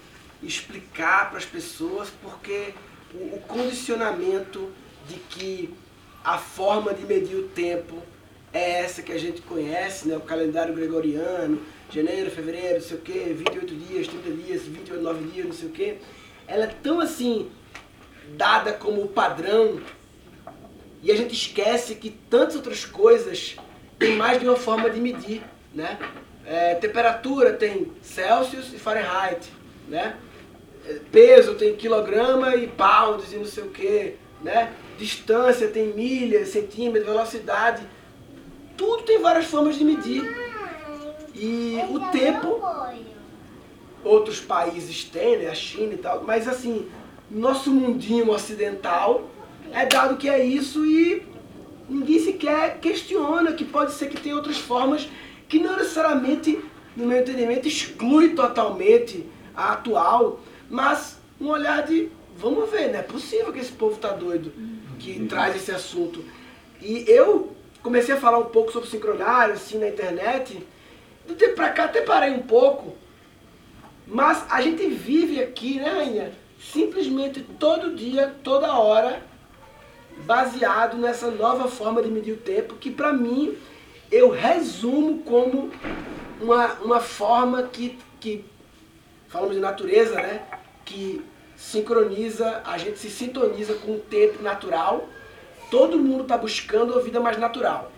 explicar 0.41 1.29
para 1.29 1.39
as 1.39 1.45
pessoas 1.45 2.09
porque 2.23 2.73
o, 3.13 3.35
o 3.35 3.41
condicionamento 3.49 4.71
de 5.09 5.17
que 5.17 5.75
a 6.23 6.39
forma 6.39 6.95
de 6.95 7.05
medir 7.05 7.35
o 7.35 7.49
tempo 7.49 8.01
é 8.53 8.83
essa 8.83 9.03
que 9.03 9.11
a 9.11 9.19
gente 9.19 9.43
conhece, 9.43 10.07
né? 10.07 10.17
o 10.17 10.21
calendário 10.21 10.73
gregoriano, 10.73 11.61
janeiro, 11.91 12.31
fevereiro, 12.31 12.75
não 12.75 12.81
sei 12.81 12.97
o 12.97 13.01
quê, 13.01 13.35
28 13.37 13.75
dias, 13.75 14.07
30 14.07 14.31
dias, 14.41 14.63
29 14.63 15.25
dias, 15.33 15.47
não 15.47 15.53
sei 15.53 15.69
o 15.69 15.73
quê. 15.73 15.99
Ela 16.47 16.67
é 16.67 16.75
tão 16.81 17.01
assim 17.01 17.51
dada 18.37 18.73
como 18.73 19.09
padrão 19.09 19.83
e 21.03 21.11
a 21.11 21.17
gente 21.17 21.35
esquece 21.35 21.97
que 21.97 22.11
tantas 22.31 22.55
outras 22.55 22.85
coisas 22.85 23.57
tem 23.99 24.15
mais 24.15 24.39
de 24.39 24.47
uma 24.47 24.57
forma 24.57 24.89
de 24.89 25.01
medir, 25.01 25.43
né? 25.75 25.99
É, 26.51 26.75
temperatura 26.77 27.53
tem 27.53 27.93
Celsius 28.01 28.73
e 28.73 28.79
Fahrenheit, 28.79 29.53
né? 29.87 30.17
É, 30.87 30.95
Peso 31.13 31.55
tem 31.57 31.77
quilograma 31.77 32.57
e 32.57 32.67
pounds 32.67 33.35
e 33.35 33.37
não 33.37 33.45
sei 33.45 33.65
o 33.65 33.69
que, 33.69 34.15
né? 34.43 34.73
Distância 34.97 35.69
tem 35.69 35.89
milhas, 35.89 36.49
centímetros, 36.49 37.05
velocidade. 37.05 37.83
Tudo 38.79 39.03
tem 39.03 39.21
várias 39.21 39.45
formas 39.45 39.77
de 39.77 39.85
medir. 39.85 40.25
E 41.35 41.83
o 41.91 42.01
tempo, 42.11 42.63
outros 44.03 44.41
países 44.41 45.05
têm, 45.05 45.37
né? 45.37 45.49
A 45.51 45.55
China 45.55 45.93
e 45.93 45.99
tal, 45.99 46.25
mas 46.25 46.49
assim, 46.49 46.89
nosso 47.31 47.71
mundinho 47.71 48.31
ocidental 48.31 49.29
é 49.71 49.85
dado 49.85 50.17
que 50.17 50.31
é 50.31 50.43
isso 50.43 50.87
e 50.87 51.27
ninguém 51.91 52.19
sequer 52.19 52.79
questiona 52.81 53.53
que 53.53 53.67
pode 53.67 53.93
ser 53.93 54.09
que 54.09 54.19
tem 54.19 54.33
outras 54.33 54.57
formas 54.57 55.07
que 55.49 55.59
não 55.59 55.77
necessariamente, 55.77 56.63
no 56.97 57.07
meu 57.07 57.21
entendimento, 57.21 57.67
exclui 57.67 58.35
totalmente 58.35 59.27
a 59.55 59.73
atual, 59.73 60.41
mas 60.69 61.19
um 61.41 61.49
olhar 61.49 61.83
de 61.85 62.11
vamos 62.39 62.71
ver, 62.71 62.93
não 62.93 63.01
é 63.01 63.03
possível 63.03 63.53
que 63.53 63.59
esse 63.59 63.73
povo 63.73 63.97
tá 63.97 64.11
doido 64.11 64.53
que 64.99 65.27
traz 65.27 65.57
esse 65.57 65.73
assunto. 65.73 66.25
E 66.81 67.05
eu 67.09 67.53
comecei 67.83 68.15
a 68.15 68.21
falar 68.21 68.39
um 68.39 68.47
pouco 68.47 68.71
sobre 68.71 68.89
sincronário 68.89 69.55
assim 69.55 69.79
na 69.79 69.89
internet, 69.89 70.65
do 71.27 71.35
tempo 71.35 71.55
pra 71.55 71.71
cá 71.71 71.85
até 71.85 72.01
parei 72.01 72.31
um 72.31 72.43
pouco, 72.43 72.97
mas 74.07 74.45
a 74.49 74.61
gente 74.63 74.87
vive 74.89 75.43
aqui, 75.43 75.79
né, 75.79 75.91
Rainha? 75.91 76.33
Simplesmente 76.61 77.43
todo 77.59 77.95
dia, 77.95 78.35
toda 78.43 78.79
hora, 78.79 79.23
baseado 80.25 80.97
nessa 80.97 81.31
nova 81.31 81.69
forma 81.69 82.03
de 82.03 82.09
medir 82.09 82.33
o 82.33 82.39
tempo, 82.39 82.77
que 82.77 82.91
para 82.91 83.13
mim 83.13 83.57
eu 84.11 84.31
resumo 84.31 85.23
como 85.23 85.71
uma, 86.41 86.75
uma 86.75 87.01
forma 87.01 87.65
que, 87.65 87.99
que, 88.21 88.45
falamos 89.29 89.55
de 89.55 89.61
natureza, 89.61 90.15
né? 90.15 90.43
Que 90.85 91.25
sincroniza, 91.57 92.63
a 92.65 92.79
gente 92.79 92.99
se 92.99 93.11
sintoniza 93.11 93.75
com 93.75 93.97
o 93.97 93.99
tempo 93.99 94.43
natural. 94.43 95.09
Todo 95.71 95.99
mundo 95.99 96.23
está 96.23 96.39
buscando 96.39 96.97
a 96.97 97.03
vida 97.03 97.21
mais 97.21 97.37
natural. 97.37 97.93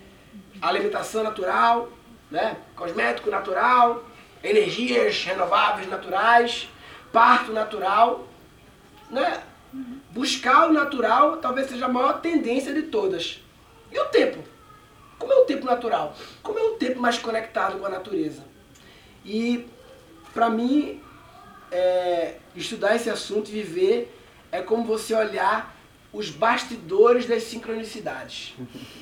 Alimentação 0.61 1.23
natural, 1.23 1.89
né? 2.31 2.57
cosmético 2.75 3.31
natural, 3.31 4.05
energias 4.43 5.25
renováveis 5.25 5.89
naturais, 5.89 6.69
parto 7.13 7.53
natural. 7.53 8.27
Né? 9.11 9.43
Buscar 10.11 10.69
o 10.69 10.73
natural 10.73 11.37
talvez 11.37 11.69
seja 11.69 11.85
a 11.85 11.89
maior 11.89 12.21
tendência 12.21 12.75
de 12.75 12.83
todas. 12.83 13.41
E 13.93 13.99
o 13.99 14.07
tempo? 14.07 14.43
Como 15.21 15.33
é 15.35 15.37
o 15.37 15.45
tempo 15.45 15.67
natural? 15.67 16.17
Como 16.43 16.59
é 16.59 16.63
um 16.63 16.79
tempo 16.79 16.99
mais 16.99 17.19
conectado 17.19 17.79
com 17.79 17.85
a 17.85 17.91
natureza? 17.91 18.43
E, 19.25 19.67
para 20.33 20.49
mim, 20.49 21.01
é, 21.71 22.37
estudar 22.57 22.97
esse 22.97 23.11
assunto 23.11 23.51
e 23.51 23.53
viver 23.53 24.19
é 24.51 24.63
como 24.63 24.83
você 24.83 25.15
olhar 25.15 25.77
os 26.11 26.31
bastidores 26.31 27.27
das 27.27 27.45
sincronicidades. 27.45 28.55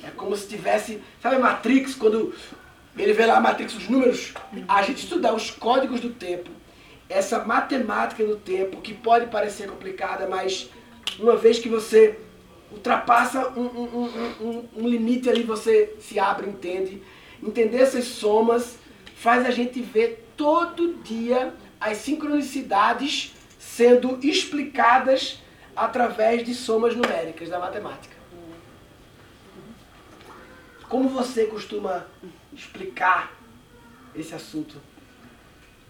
É 0.03 0.11
como 0.11 0.35
se 0.35 0.47
tivesse, 0.47 1.01
sabe 1.21 1.37
a 1.37 1.39
Matrix, 1.39 1.95
quando 1.95 2.35
ele 2.97 3.13
vê 3.13 3.25
lá 3.25 3.37
a 3.37 3.41
Matrix, 3.41 3.75
os 3.75 3.87
números? 3.87 4.33
A 4.67 4.81
gente 4.83 5.05
estudar 5.05 5.33
os 5.33 5.49
códigos 5.49 6.01
do 6.01 6.09
tempo, 6.09 6.51
essa 7.07 7.45
matemática 7.45 8.25
do 8.25 8.35
tempo, 8.35 8.81
que 8.81 8.93
pode 8.93 9.27
parecer 9.27 9.69
complicada, 9.69 10.27
mas 10.27 10.69
uma 11.17 11.37
vez 11.37 11.59
que 11.59 11.69
você 11.69 12.19
ultrapassa 12.71 13.49
um, 13.49 13.65
um, 13.65 14.05
um, 14.41 14.69
um, 14.77 14.87
limite 14.87 15.29
ali, 15.29 15.43
você 15.43 15.95
se 15.99 16.19
abre, 16.19 16.47
entende. 16.47 17.01
Entender 17.41 17.77
essas 17.77 18.05
somas 18.05 18.77
faz 19.15 19.45
a 19.45 19.51
gente 19.51 19.81
ver 19.81 20.27
todo 20.37 20.95
dia 21.03 21.53
as 21.79 21.97
sincronicidades 21.97 23.33
sendo 23.57 24.19
explicadas 24.21 25.41
através 25.75 26.43
de 26.43 26.53
somas 26.53 26.95
numéricas 26.95 27.49
da 27.49 27.59
matemática. 27.59 28.15
Como 30.87 31.07
você 31.07 31.45
costuma 31.45 32.05
explicar 32.51 33.31
esse 34.15 34.33
assunto? 34.33 34.75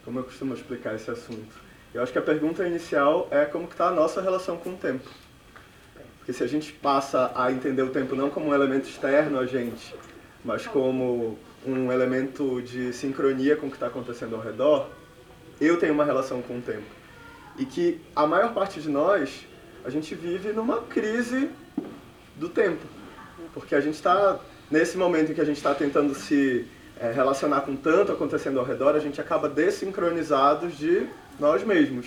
Como 0.03 0.19
eu 0.19 0.23
costumo 0.23 0.53
explicar 0.53 0.95
esse 0.95 1.09
assunto? 1.09 1.55
Eu 1.93 2.03
acho 2.03 2.11
que 2.11 2.19
a 2.19 2.21
pergunta 2.21 2.67
inicial 2.67 3.27
é 3.31 3.45
como 3.45 3.65
está 3.65 3.87
a 3.87 3.91
nossa 3.91 4.21
relação 4.21 4.57
com 4.57 4.71
o 4.71 4.77
tempo. 4.77 5.09
Porque 6.29 6.37
se 6.37 6.43
a 6.43 6.47
gente 6.47 6.71
passa 6.73 7.31
a 7.33 7.51
entender 7.51 7.81
o 7.81 7.89
tempo 7.89 8.15
não 8.15 8.29
como 8.29 8.49
um 8.49 8.53
elemento 8.53 8.87
externo 8.87 9.39
a 9.39 9.47
gente, 9.47 9.95
mas 10.45 10.67
como 10.67 11.39
um 11.65 11.91
elemento 11.91 12.61
de 12.61 12.93
sincronia 12.93 13.55
com 13.55 13.65
o 13.65 13.69
que 13.71 13.77
está 13.77 13.87
acontecendo 13.87 14.35
ao 14.35 14.41
redor, 14.43 14.91
eu 15.59 15.77
tenho 15.77 15.91
uma 15.91 16.05
relação 16.05 16.39
com 16.43 16.59
o 16.59 16.61
tempo. 16.61 16.85
E 17.57 17.65
que 17.65 17.99
a 18.15 18.27
maior 18.27 18.53
parte 18.53 18.79
de 18.79 18.89
nós, 18.89 19.43
a 19.83 19.89
gente 19.89 20.13
vive 20.13 20.53
numa 20.53 20.81
crise 20.81 21.49
do 22.35 22.47
tempo. 22.47 22.85
Porque 23.51 23.73
a 23.73 23.81
gente 23.81 23.95
está, 23.95 24.39
nesse 24.69 24.99
momento 24.99 25.31
em 25.31 25.33
que 25.33 25.41
a 25.41 25.45
gente 25.45 25.57
está 25.57 25.73
tentando 25.73 26.13
se 26.13 26.67
é, 26.99 27.11
relacionar 27.11 27.61
com 27.61 27.75
tanto 27.75 28.11
acontecendo 28.11 28.59
ao 28.59 28.65
redor, 28.65 28.95
a 28.95 28.99
gente 28.99 29.19
acaba 29.19 29.49
desincronizados 29.49 30.77
de 30.77 31.07
nós 31.39 31.63
mesmos. 31.63 32.05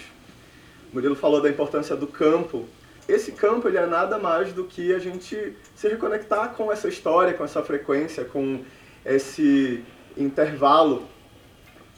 Murilo 0.93 1.17
falou 1.17 1.43
da 1.43 1.49
importância 1.49 1.97
do 1.97 2.07
campo 2.07 2.69
esse 3.09 3.33
campo 3.33 3.69
ele 3.69 3.79
é 3.79 3.87
nada 3.87 4.19
mais 4.19 4.53
do 4.53 4.65
que 4.65 4.95
a 4.95 4.99
gente 4.99 5.57
se 5.75 5.89
reconectar 5.89 6.51
com 6.51 6.71
essa 6.71 6.89
história, 6.89 7.35
com 7.35 7.45
essa 7.45 7.63
frequência, 7.63 8.25
com 8.25 8.61
esse 9.05 9.83
intervalo 10.17 11.03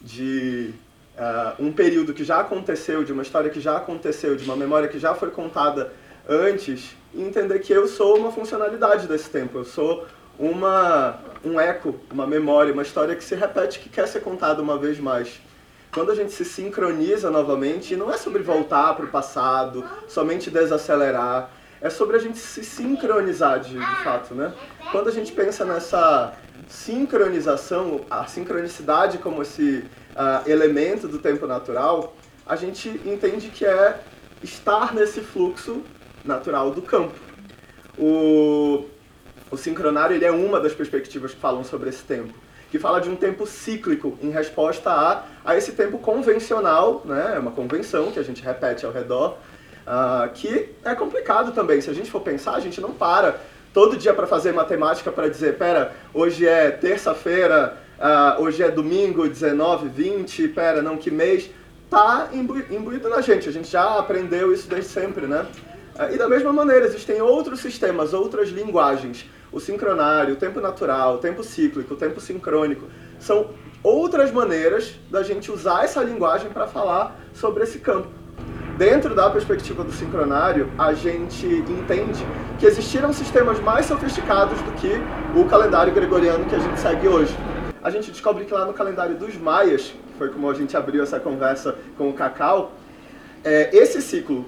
de 0.00 0.72
uh, 1.16 1.62
um 1.62 1.72
período 1.72 2.14
que 2.14 2.24
já 2.24 2.40
aconteceu, 2.40 3.04
de 3.04 3.12
uma 3.12 3.22
história 3.22 3.50
que 3.50 3.60
já 3.60 3.76
aconteceu, 3.76 4.36
de 4.36 4.44
uma 4.44 4.56
memória 4.56 4.88
que 4.88 4.98
já 4.98 5.14
foi 5.14 5.30
contada 5.30 5.92
antes, 6.28 6.96
e 7.12 7.22
entender 7.22 7.58
que 7.60 7.72
eu 7.72 7.86
sou 7.86 8.18
uma 8.18 8.32
funcionalidade 8.32 9.06
desse 9.06 9.30
tempo, 9.30 9.58
eu 9.58 9.64
sou 9.64 10.06
uma, 10.38 11.18
um 11.44 11.60
eco, 11.60 11.94
uma 12.10 12.26
memória, 12.26 12.72
uma 12.72 12.82
história 12.82 13.14
que 13.14 13.22
se 13.22 13.34
repete, 13.34 13.78
que 13.78 13.88
quer 13.88 14.08
ser 14.08 14.20
contada 14.20 14.60
uma 14.60 14.78
vez 14.78 14.98
mais 14.98 15.40
quando 15.94 16.10
a 16.10 16.14
gente 16.14 16.32
se 16.32 16.44
sincroniza 16.44 17.30
novamente, 17.30 17.94
não 17.94 18.12
é 18.12 18.16
sobre 18.16 18.42
voltar 18.42 18.94
para 18.94 19.04
o 19.04 19.08
passado, 19.08 19.84
somente 20.08 20.50
desacelerar, 20.50 21.50
é 21.80 21.88
sobre 21.88 22.16
a 22.16 22.18
gente 22.18 22.36
se 22.36 22.64
sincronizar 22.64 23.60
de, 23.60 23.78
de 23.78 23.96
fato, 24.02 24.34
né? 24.34 24.52
Quando 24.90 25.08
a 25.08 25.12
gente 25.12 25.30
pensa 25.32 25.64
nessa 25.64 26.34
sincronização, 26.66 28.00
a 28.10 28.26
sincronicidade 28.26 29.18
como 29.18 29.42
esse 29.42 29.84
uh, 30.16 30.50
elemento 30.50 31.06
do 31.06 31.18
tempo 31.18 31.46
natural, 31.46 32.16
a 32.44 32.56
gente 32.56 32.88
entende 33.04 33.48
que 33.48 33.64
é 33.64 34.00
estar 34.42 34.92
nesse 34.94 35.20
fluxo 35.20 35.82
natural 36.24 36.70
do 36.70 36.82
campo. 36.82 37.14
O, 37.96 38.86
o 39.50 39.56
sincronário 39.56 40.16
ele 40.16 40.24
é 40.24 40.32
uma 40.32 40.58
das 40.58 40.72
perspectivas 40.72 41.32
que 41.34 41.40
falam 41.40 41.62
sobre 41.62 41.90
esse 41.90 42.02
tempo, 42.02 42.34
que 42.74 42.78
fala 42.80 43.00
de 43.00 43.08
um 43.08 43.14
tempo 43.14 43.46
cíclico 43.46 44.18
em 44.20 44.30
resposta 44.30 44.90
a, 44.90 45.22
a 45.44 45.56
esse 45.56 45.70
tempo 45.74 45.96
convencional, 45.96 47.02
né? 47.04 47.34
é 47.36 47.38
uma 47.38 47.52
convenção 47.52 48.10
que 48.10 48.18
a 48.18 48.22
gente 48.24 48.42
repete 48.42 48.84
ao 48.84 48.90
redor, 48.90 49.36
ah, 49.86 50.28
que 50.34 50.70
é 50.84 50.92
complicado 50.92 51.52
também. 51.52 51.80
Se 51.80 51.88
a 51.88 51.92
gente 51.92 52.10
for 52.10 52.20
pensar, 52.20 52.56
a 52.56 52.58
gente 52.58 52.80
não 52.80 52.90
para 52.90 53.36
todo 53.72 53.96
dia 53.96 54.12
para 54.12 54.26
fazer 54.26 54.50
matemática 54.52 55.12
para 55.12 55.28
dizer, 55.28 55.56
pera, 55.56 55.92
hoje 56.12 56.48
é 56.48 56.72
terça-feira, 56.72 57.78
ah, 57.96 58.38
hoje 58.40 58.60
é 58.60 58.72
domingo, 58.72 59.28
19, 59.28 59.86
20, 59.86 60.48
pera, 60.48 60.82
não, 60.82 60.96
que 60.96 61.12
mês? 61.12 61.48
Tá 61.88 62.30
imbu- 62.32 62.64
imbuído 62.72 63.08
na 63.08 63.20
gente, 63.20 63.48
a 63.48 63.52
gente 63.52 63.70
já 63.70 64.00
aprendeu 64.00 64.52
isso 64.52 64.68
desde 64.68 64.90
sempre, 64.90 65.28
né? 65.28 65.46
Ah, 65.96 66.10
E 66.10 66.18
da 66.18 66.28
mesma 66.28 66.52
maneira, 66.52 66.86
existem 66.86 67.22
outros 67.22 67.60
sistemas, 67.60 68.12
outras 68.12 68.48
linguagens. 68.48 69.26
O 69.54 69.60
sincronário, 69.60 70.34
o 70.34 70.36
tempo 70.36 70.60
natural, 70.60 71.14
o 71.14 71.18
tempo 71.18 71.44
cíclico, 71.44 71.94
o 71.94 71.96
tempo 71.96 72.20
sincrônico. 72.20 72.86
São 73.20 73.50
outras 73.84 74.32
maneiras 74.32 74.98
da 75.08 75.22
gente 75.22 75.48
usar 75.52 75.84
essa 75.84 76.02
linguagem 76.02 76.50
para 76.50 76.66
falar 76.66 77.16
sobre 77.32 77.62
esse 77.62 77.78
campo. 77.78 78.08
Dentro 78.76 79.14
da 79.14 79.30
perspectiva 79.30 79.84
do 79.84 79.92
sincronário, 79.92 80.68
a 80.76 80.92
gente 80.92 81.46
entende 81.46 82.26
que 82.58 82.66
existiram 82.66 83.12
sistemas 83.12 83.60
mais 83.60 83.86
sofisticados 83.86 84.60
do 84.60 84.72
que 84.72 84.90
o 85.38 85.44
calendário 85.44 85.94
gregoriano 85.94 86.46
que 86.46 86.56
a 86.56 86.58
gente 86.58 86.80
segue 86.80 87.06
hoje. 87.06 87.32
A 87.80 87.90
gente 87.90 88.10
descobre 88.10 88.44
que 88.46 88.52
lá 88.52 88.64
no 88.64 88.72
calendário 88.72 89.14
dos 89.14 89.36
maias, 89.36 89.82
que 89.82 90.18
foi 90.18 90.30
como 90.30 90.50
a 90.50 90.54
gente 90.54 90.76
abriu 90.76 91.04
essa 91.04 91.20
conversa 91.20 91.76
com 91.96 92.10
o 92.10 92.12
Cacau, 92.12 92.72
é, 93.44 93.70
esse 93.72 94.02
ciclo 94.02 94.44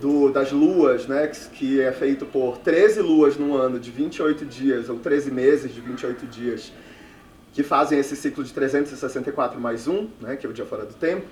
do- 0.00 0.30
das 0.30 0.52
luas, 0.52 1.06
né, 1.06 1.26
que, 1.28 1.48
que 1.50 1.80
é 1.80 1.92
feito 1.92 2.26
por 2.26 2.58
13 2.58 3.00
luas 3.00 3.36
num 3.36 3.54
ano 3.54 3.78
de 3.78 3.90
28 3.90 4.44
dias, 4.44 4.88
ou 4.88 4.98
13 4.98 5.30
meses 5.30 5.74
de 5.74 5.80
28 5.80 6.26
dias, 6.26 6.72
que 7.52 7.62
fazem 7.62 7.98
esse 7.98 8.14
ciclo 8.14 8.44
de 8.44 8.52
364 8.52 9.58
mais 9.60 9.88
um, 9.88 10.08
né, 10.20 10.36
que 10.36 10.46
é 10.46 10.50
o 10.50 10.52
dia 10.52 10.66
fora 10.66 10.84
do 10.84 10.94
tempo, 10.94 11.24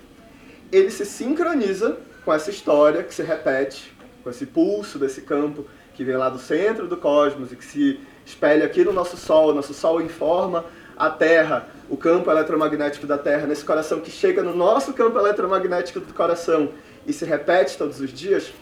ele 0.72 0.90
se 0.90 1.04
sincroniza 1.04 1.98
com 2.24 2.32
essa 2.32 2.50
história 2.50 3.02
que 3.02 3.14
se 3.14 3.22
repete, 3.22 3.92
com 4.22 4.30
esse 4.30 4.46
pulso 4.46 4.98
desse 4.98 5.20
campo 5.20 5.66
que 5.92 6.02
vem 6.02 6.16
lá 6.16 6.28
do 6.30 6.38
centro 6.38 6.88
do 6.88 6.96
cosmos 6.96 7.52
e 7.52 7.56
que 7.56 7.64
se 7.64 8.00
espelha 8.24 8.64
aqui 8.64 8.82
no 8.82 8.92
nosso 8.92 9.16
Sol. 9.18 9.54
Nosso 9.54 9.74
Sol 9.74 10.00
informa 10.00 10.64
a 10.96 11.10
Terra, 11.10 11.68
o 11.90 11.96
campo 11.96 12.30
eletromagnético 12.30 13.06
da 13.06 13.18
Terra, 13.18 13.46
nesse 13.46 13.64
coração 13.64 14.00
que 14.00 14.10
chega 14.10 14.42
no 14.42 14.56
nosso 14.56 14.94
campo 14.94 15.18
eletromagnético 15.18 16.00
do 16.00 16.14
coração 16.14 16.70
e 17.06 17.12
se 17.12 17.24
repete 17.24 17.76
todos 17.76 18.00
os 18.00 18.12
dias. 18.12 18.52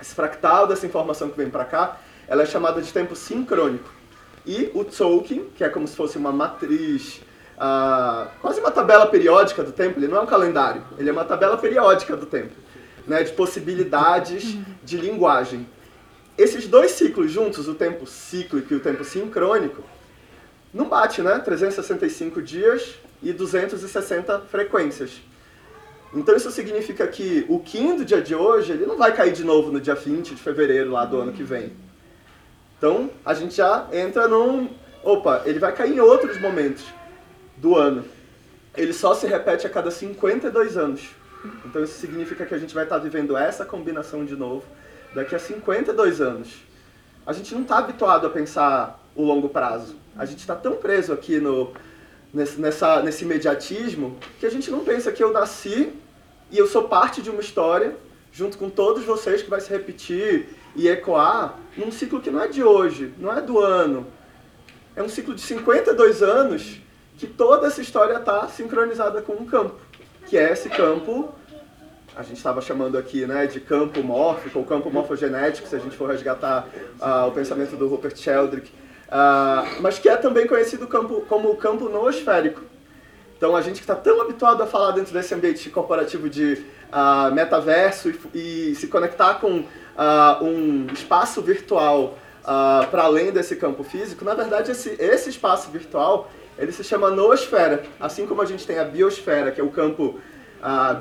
Esse 0.00 0.14
fractal 0.14 0.66
dessa 0.66 0.86
informação 0.86 1.28
que 1.28 1.36
vem 1.36 1.50
para 1.50 1.64
cá, 1.64 1.98
ela 2.26 2.42
é 2.42 2.46
chamada 2.46 2.80
de 2.80 2.92
tempo 2.92 3.16
sincrônico. 3.16 3.90
E 4.46 4.70
o 4.74 4.84
Tzolk'in, 4.84 5.50
que 5.54 5.64
é 5.64 5.68
como 5.68 5.86
se 5.86 5.96
fosse 5.96 6.16
uma 6.16 6.32
matriz, 6.32 7.20
ah, 7.58 8.28
quase 8.40 8.60
uma 8.60 8.70
tabela 8.70 9.06
periódica 9.06 9.62
do 9.62 9.72
tempo, 9.72 9.98
ele 9.98 10.08
não 10.08 10.18
é 10.18 10.20
um 10.20 10.26
calendário, 10.26 10.82
ele 10.96 11.08
é 11.08 11.12
uma 11.12 11.24
tabela 11.24 11.58
periódica 11.58 12.16
do 12.16 12.24
tempo, 12.24 12.54
né, 13.06 13.22
de 13.24 13.32
possibilidades 13.32 14.56
de 14.84 14.96
linguagem. 14.96 15.66
Esses 16.36 16.68
dois 16.68 16.92
ciclos 16.92 17.32
juntos, 17.32 17.66
o 17.66 17.74
tempo 17.74 18.06
cíclico 18.06 18.72
e 18.72 18.76
o 18.76 18.80
tempo 18.80 19.02
sincrônico, 19.02 19.82
não 20.72 20.88
bate, 20.88 21.22
né? 21.22 21.38
365 21.38 22.40
dias 22.40 22.94
e 23.22 23.32
260 23.32 24.40
frequências. 24.42 25.20
Então 26.12 26.34
isso 26.34 26.50
significa 26.50 27.06
que 27.06 27.44
o 27.48 27.60
Kim 27.60 27.96
do 27.96 28.04
dia 28.04 28.22
de 28.22 28.34
hoje, 28.34 28.72
ele 28.72 28.86
não 28.86 28.96
vai 28.96 29.14
cair 29.14 29.32
de 29.32 29.44
novo 29.44 29.70
no 29.70 29.80
dia 29.80 29.94
20 29.94 30.34
de 30.34 30.40
fevereiro 30.40 30.90
lá 30.90 31.04
do 31.04 31.18
ano 31.18 31.32
que 31.32 31.42
vem. 31.42 31.72
Então 32.78 33.10
a 33.24 33.34
gente 33.34 33.56
já 33.56 33.86
entra 33.92 34.26
num. 34.26 34.70
Opa, 35.02 35.42
ele 35.44 35.58
vai 35.58 35.72
cair 35.72 35.94
em 35.94 36.00
outros 36.00 36.40
momentos 36.40 36.84
do 37.56 37.76
ano. 37.76 38.04
Ele 38.76 38.92
só 38.92 39.14
se 39.14 39.26
repete 39.26 39.66
a 39.66 39.70
cada 39.70 39.90
52 39.90 40.76
anos. 40.76 41.10
Então 41.64 41.82
isso 41.82 41.98
significa 41.98 42.46
que 42.46 42.54
a 42.54 42.58
gente 42.58 42.74
vai 42.74 42.84
estar 42.84 42.98
vivendo 42.98 43.36
essa 43.36 43.64
combinação 43.64 44.24
de 44.24 44.34
novo 44.34 44.64
daqui 45.14 45.34
a 45.34 45.38
52 45.38 46.20
anos. 46.20 46.48
A 47.26 47.32
gente 47.32 47.54
não 47.54 47.62
está 47.62 47.78
habituado 47.78 48.26
a 48.26 48.30
pensar 48.30 49.02
o 49.14 49.22
longo 49.22 49.48
prazo. 49.48 49.96
A 50.16 50.24
gente 50.24 50.38
está 50.38 50.54
tão 50.54 50.76
preso 50.76 51.12
aqui 51.12 51.38
no, 51.38 51.72
nesse, 52.32 52.60
nessa, 52.60 53.02
nesse 53.02 53.24
imediatismo 53.24 54.16
que 54.38 54.46
a 54.46 54.50
gente 54.50 54.70
não 54.70 54.80
pensa 54.80 55.12
que 55.12 55.22
eu 55.22 55.32
nasci 55.32 55.92
e 56.50 56.58
eu 56.58 56.66
sou 56.66 56.84
parte 56.84 57.22
de 57.22 57.30
uma 57.30 57.40
história 57.40 57.96
junto 58.32 58.58
com 58.58 58.68
todos 58.70 59.04
vocês 59.04 59.42
que 59.42 59.50
vai 59.50 59.60
se 59.60 59.70
repetir 59.70 60.48
e 60.76 60.88
ecoar 60.88 61.58
num 61.76 61.90
ciclo 61.90 62.20
que 62.20 62.30
não 62.30 62.42
é 62.42 62.48
de 62.48 62.62
hoje, 62.62 63.12
não 63.18 63.32
é 63.32 63.40
do 63.40 63.58
ano. 63.58 64.06
É 64.94 65.02
um 65.02 65.08
ciclo 65.08 65.34
de 65.34 65.40
52 65.40 66.22
anos 66.22 66.80
que 67.16 67.26
toda 67.26 67.66
essa 67.66 67.80
história 67.80 68.16
está 68.16 68.46
sincronizada 68.48 69.20
com 69.22 69.32
um 69.32 69.44
campo, 69.44 69.74
que 70.26 70.36
é 70.36 70.52
esse 70.52 70.68
campo, 70.68 71.34
a 72.14 72.22
gente 72.22 72.36
estava 72.36 72.60
chamando 72.60 72.98
aqui 72.98 73.26
né, 73.26 73.46
de 73.46 73.60
campo 73.60 74.02
mórfico 74.02 74.58
ou 74.58 74.64
campo 74.64 74.90
morfogenético, 74.90 75.68
se 75.68 75.76
a 75.76 75.78
gente 75.78 75.96
for 75.96 76.10
resgatar 76.10 76.68
ah, 77.00 77.26
o 77.26 77.32
pensamento 77.32 77.76
do 77.76 77.88
Rupert 77.88 78.16
Sheldrake, 78.16 78.72
ah, 79.10 79.64
mas 79.80 79.98
que 79.98 80.08
é 80.08 80.16
também 80.16 80.46
conhecido 80.46 80.86
campo, 80.86 81.22
como 81.28 81.50
o 81.50 81.56
campo 81.56 81.88
noosférico. 81.88 82.62
Então 83.36 83.56
a 83.56 83.62
gente 83.62 83.76
que 83.76 83.80
está 83.80 83.94
tão 83.94 84.20
habituado 84.20 84.62
a 84.62 84.66
falar 84.66 84.90
dentro 84.90 85.12
desse 85.12 85.34
ambiente 85.34 85.70
corporativo 85.70 86.28
de 86.28 86.64
ah, 86.92 87.30
metaverso 87.32 88.10
e, 88.34 88.70
e 88.70 88.74
se 88.74 88.88
conectar 88.88 89.34
com 89.34 89.64
ah, 89.96 90.38
um 90.42 90.86
espaço 90.92 91.40
virtual 91.40 92.18
para 92.90 93.02
além 93.02 93.30
desse 93.30 93.56
campo 93.56 93.84
físico, 93.84 94.24
na 94.24 94.32
verdade 94.32 94.70
esse, 94.70 94.96
esse 94.98 95.28
espaço 95.28 95.70
virtual 95.70 96.30
ele 96.56 96.72
se 96.72 96.82
chama 96.82 97.10
noosfera, 97.10 97.82
assim 98.00 98.26
como 98.26 98.40
a 98.40 98.46
gente 98.46 98.66
tem 98.66 98.78
a 98.78 98.84
biosfera, 98.84 99.50
que 99.52 99.60
é 99.60 99.64
o 99.64 99.68
campo 99.68 100.18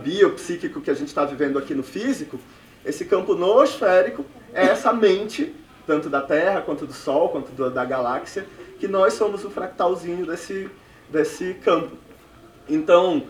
biopsíquico 0.04 0.82
que 0.82 0.92
a 0.92 0.94
gente 0.94 1.08
está 1.08 1.24
vivendo 1.24 1.58
aqui 1.58 1.74
no 1.74 1.84
físico, 1.84 2.38
esse 2.86 3.06
campo 3.06 3.34
noosférico 3.34 4.26
é 4.54 4.66
essa 4.66 4.92
mente, 4.92 5.56
tanto 5.88 6.10
da 6.10 6.22
Terra, 6.22 6.62
quanto 6.62 6.86
do 6.86 6.94
Sol, 6.94 7.30
quanto 7.30 7.52
do- 7.54 7.72
da 7.72 7.86
galáxia, 7.86 8.46
que 8.78 8.88
nós 8.88 9.14
somos 9.14 9.44
o 9.46 9.50
fractalzinho 9.50 10.26
desse, 10.26 10.70
desse 11.10 11.54
campo. 11.56 11.96
Então, 12.70 13.24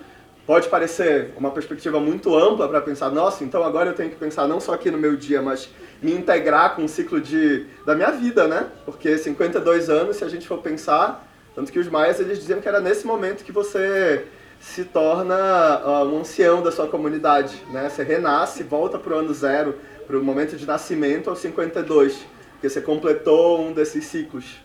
pode 0.45 0.67
parecer 0.67 1.33
uma 1.37 1.51
perspectiva 1.51 1.99
muito 1.99 2.35
ampla 2.35 2.67
para 2.67 2.81
pensar, 2.81 3.11
nossa, 3.11 3.43
então 3.43 3.63
agora 3.63 3.89
eu 3.89 3.93
tenho 3.93 4.09
que 4.09 4.15
pensar 4.15 4.47
não 4.47 4.59
só 4.59 4.73
aqui 4.73 4.89
no 4.89 4.97
meu 4.97 5.15
dia, 5.15 5.41
mas 5.41 5.69
me 6.01 6.13
integrar 6.13 6.75
com 6.75 6.85
o 6.85 6.89
ciclo 6.89 7.21
de, 7.21 7.65
da 7.85 7.93
minha 7.93 8.11
vida, 8.11 8.47
né? 8.47 8.67
Porque 8.85 9.17
52 9.17 9.89
anos, 9.89 10.17
se 10.17 10.23
a 10.23 10.29
gente 10.29 10.47
for 10.47 10.59
pensar, 10.59 11.27
tanto 11.55 11.71
que 11.71 11.79
os 11.79 11.87
maias 11.87 12.19
eles 12.19 12.39
diziam 12.39 12.61
que 12.61 12.67
era 12.67 12.79
nesse 12.79 13.05
momento 13.05 13.43
que 13.43 13.51
você 13.51 14.25
se 14.59 14.85
torna 14.85 15.35
ah, 15.35 16.03
um 16.03 16.19
ancião 16.19 16.63
da 16.63 16.71
sua 16.71 16.87
comunidade, 16.87 17.61
né? 17.71 17.89
Você 17.89 18.03
renasce, 18.03 18.63
volta 18.63 18.97
para 18.97 19.13
o 19.13 19.17
ano 19.19 19.33
zero, 19.33 19.75
para 20.07 20.17
o 20.17 20.23
momento 20.23 20.55
de 20.55 20.65
nascimento 20.65 21.29
aos 21.29 21.39
52, 21.39 22.25
porque 22.57 22.69
você 22.69 22.81
completou 22.81 23.61
um 23.61 23.71
desses 23.71 24.05
ciclos. 24.05 24.57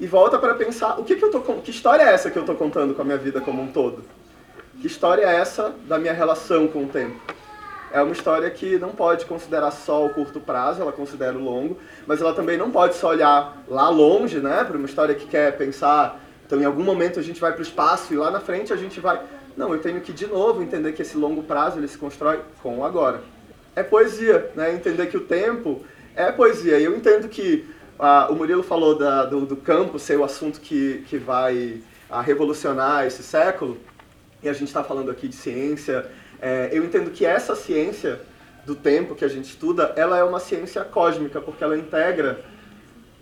E 0.00 0.06
volta 0.06 0.38
para 0.38 0.54
pensar, 0.54 0.98
o 1.00 1.04
que, 1.04 1.16
que 1.16 1.24
eu 1.24 1.30
tô 1.30 1.40
que 1.40 1.70
história 1.70 2.04
é 2.04 2.12
essa 2.14 2.30
que 2.30 2.38
eu 2.38 2.42
estou 2.42 2.54
contando 2.54 2.94
com 2.94 3.02
a 3.02 3.04
minha 3.04 3.18
vida 3.18 3.40
como 3.40 3.60
um 3.60 3.66
todo? 3.66 4.04
Que 4.80 4.86
história 4.86 5.24
é 5.24 5.34
essa 5.34 5.74
da 5.88 5.98
minha 5.98 6.12
relação 6.12 6.68
com 6.68 6.84
o 6.84 6.86
tempo? 6.86 7.20
É 7.90 8.00
uma 8.00 8.12
história 8.12 8.48
que 8.50 8.78
não 8.78 8.90
pode 8.90 9.26
considerar 9.26 9.72
só 9.72 10.06
o 10.06 10.10
curto 10.10 10.38
prazo, 10.38 10.80
ela 10.80 10.92
considera 10.92 11.36
o 11.36 11.42
longo, 11.42 11.78
mas 12.06 12.20
ela 12.20 12.32
também 12.32 12.56
não 12.56 12.70
pode 12.70 12.94
só 12.94 13.08
olhar 13.08 13.64
lá 13.66 13.88
longe, 13.88 14.38
né, 14.38 14.62
para 14.62 14.76
uma 14.76 14.86
história 14.86 15.14
que 15.14 15.26
quer 15.26 15.56
pensar, 15.56 16.20
então 16.46 16.60
em 16.60 16.64
algum 16.64 16.84
momento 16.84 17.18
a 17.18 17.22
gente 17.22 17.40
vai 17.40 17.50
para 17.50 17.60
o 17.60 17.62
espaço 17.62 18.12
e 18.12 18.16
lá 18.16 18.30
na 18.30 18.40
frente 18.40 18.72
a 18.72 18.76
gente 18.76 19.00
vai, 19.00 19.20
não, 19.56 19.72
eu 19.72 19.80
tenho 19.80 20.00
que 20.02 20.12
de 20.12 20.26
novo 20.26 20.62
entender 20.62 20.92
que 20.92 21.02
esse 21.02 21.16
longo 21.16 21.42
prazo 21.42 21.78
ele 21.78 21.88
se 21.88 21.98
constrói 21.98 22.40
com 22.62 22.78
o 22.78 22.84
agora. 22.84 23.22
É 23.74 23.82
poesia, 23.82 24.50
né, 24.54 24.72
entender 24.72 25.06
que 25.06 25.16
o 25.16 25.22
tempo 25.22 25.82
é 26.18 26.32
poesia. 26.32 26.80
Eu 26.80 26.96
entendo 26.96 27.28
que 27.28 27.64
ah, 27.98 28.26
o 28.28 28.34
Murilo 28.34 28.62
falou 28.62 28.98
da- 28.98 29.24
do, 29.24 29.46
do 29.46 29.56
campo 29.56 29.98
ser 29.98 30.18
o 30.18 30.24
assunto 30.24 30.60
que, 30.60 31.04
que 31.08 31.16
vai 31.16 31.80
ah, 32.10 32.20
revolucionar 32.20 33.06
esse 33.06 33.22
século, 33.22 33.78
e 34.42 34.48
a 34.48 34.52
gente 34.52 34.68
está 34.68 34.82
falando 34.82 35.10
aqui 35.10 35.28
de 35.28 35.36
ciência, 35.36 36.10
é, 36.40 36.70
eu 36.72 36.84
entendo 36.84 37.10
que 37.10 37.24
essa 37.24 37.54
ciência 37.54 38.20
do 38.66 38.74
tempo 38.74 39.14
que 39.14 39.24
a 39.24 39.28
gente 39.28 39.46
estuda, 39.46 39.92
ela 39.96 40.18
é 40.18 40.24
uma 40.24 40.38
ciência 40.40 40.84
cósmica, 40.84 41.40
porque 41.40 41.62
ela 41.64 41.76
integra 41.76 42.44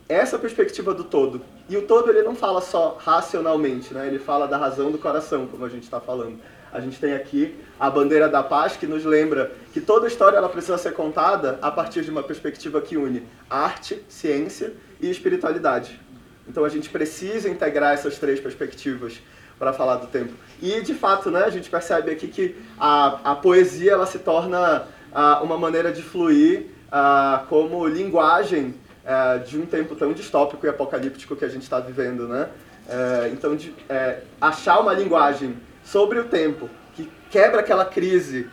essa 0.09 0.39
perspectiva 0.39 0.93
do 0.93 1.05
todo. 1.05 1.41
E 1.69 1.77
o 1.77 1.83
todo 1.83 2.11
ele 2.11 2.23
não 2.23 2.35
fala 2.35 2.61
só 2.61 2.99
racionalmente, 3.01 3.93
né? 3.93 4.07
ele 4.07 4.19
fala 4.19 4.47
da 4.47 4.57
razão 4.57 4.91
do 4.91 4.99
coração, 4.99 5.47
como 5.47 5.65
a 5.65 5.69
gente 5.69 5.85
está 5.85 6.01
falando. 6.01 6.39
A 6.77 6.81
gente 6.81 7.01
tem 7.01 7.15
aqui 7.15 7.57
a 7.81 7.89
bandeira 7.89 8.29
da 8.29 8.43
paz 8.43 8.77
que 8.77 8.87
nos 8.87 9.03
lembra 9.03 9.51
que 9.73 9.81
toda 9.81 10.07
história 10.07 10.37
ela 10.37 10.49
precisa 10.51 10.77
ser 10.77 10.93
contada 10.93 11.59
a 11.63 11.71
partir 11.71 12.03
de 12.03 12.11
uma 12.11 12.23
perspectiva 12.23 12.83
que 12.83 12.99
une 12.99 13.27
arte, 13.49 14.05
ciência 14.11 14.75
e 15.01 15.11
espiritualidade. 15.11 15.99
Então 16.47 16.67
a 16.67 16.69
gente 16.69 16.91
precisa 16.91 17.49
integrar 17.49 17.95
essas 17.95 18.19
três 18.19 18.39
perspectivas 18.39 19.23
para 19.59 19.73
falar 19.73 19.97
do 19.97 20.07
tempo. 20.07 20.35
E 20.61 20.83
de 20.83 20.93
fato, 20.93 21.31
né, 21.31 21.45
a 21.45 21.51
gente 21.51 21.71
percebe 21.71 22.11
aqui 22.11 22.29
que 22.29 22.55
a, 22.79 23.33
a 23.33 23.35
poesia 23.35 23.93
ela 23.93 24.05
se 24.05 24.19
torna 24.19 24.87
ah, 25.15 25.41
uma 25.43 25.57
maneira 25.57 25.91
de 25.91 26.03
fluir 26.03 26.67
ah, 26.93 27.47
como 27.49 27.87
linguagem 27.87 28.75
eh, 29.03 29.39
de 29.39 29.57
um 29.57 29.65
tempo 29.65 29.95
tão 29.95 30.13
distópico 30.13 30.67
e 30.67 30.69
apocalíptico 30.69 31.37
que 31.37 31.45
a 31.45 31.49
gente 31.49 31.63
está 31.63 31.81
vivendo, 31.81 32.29
né? 32.29 32.49
Eh, 32.87 33.31
então, 33.33 33.57
de, 33.57 33.73
eh, 33.89 34.19
achar 34.41 34.81
uma 34.81 34.93
linguagem 34.93 35.57
sobre 35.87 36.19
o 36.19 36.25
tempo 36.25 36.69
que 36.95 37.11
quebra 37.31 37.61
aquela 37.61 37.85
crise 37.85 38.51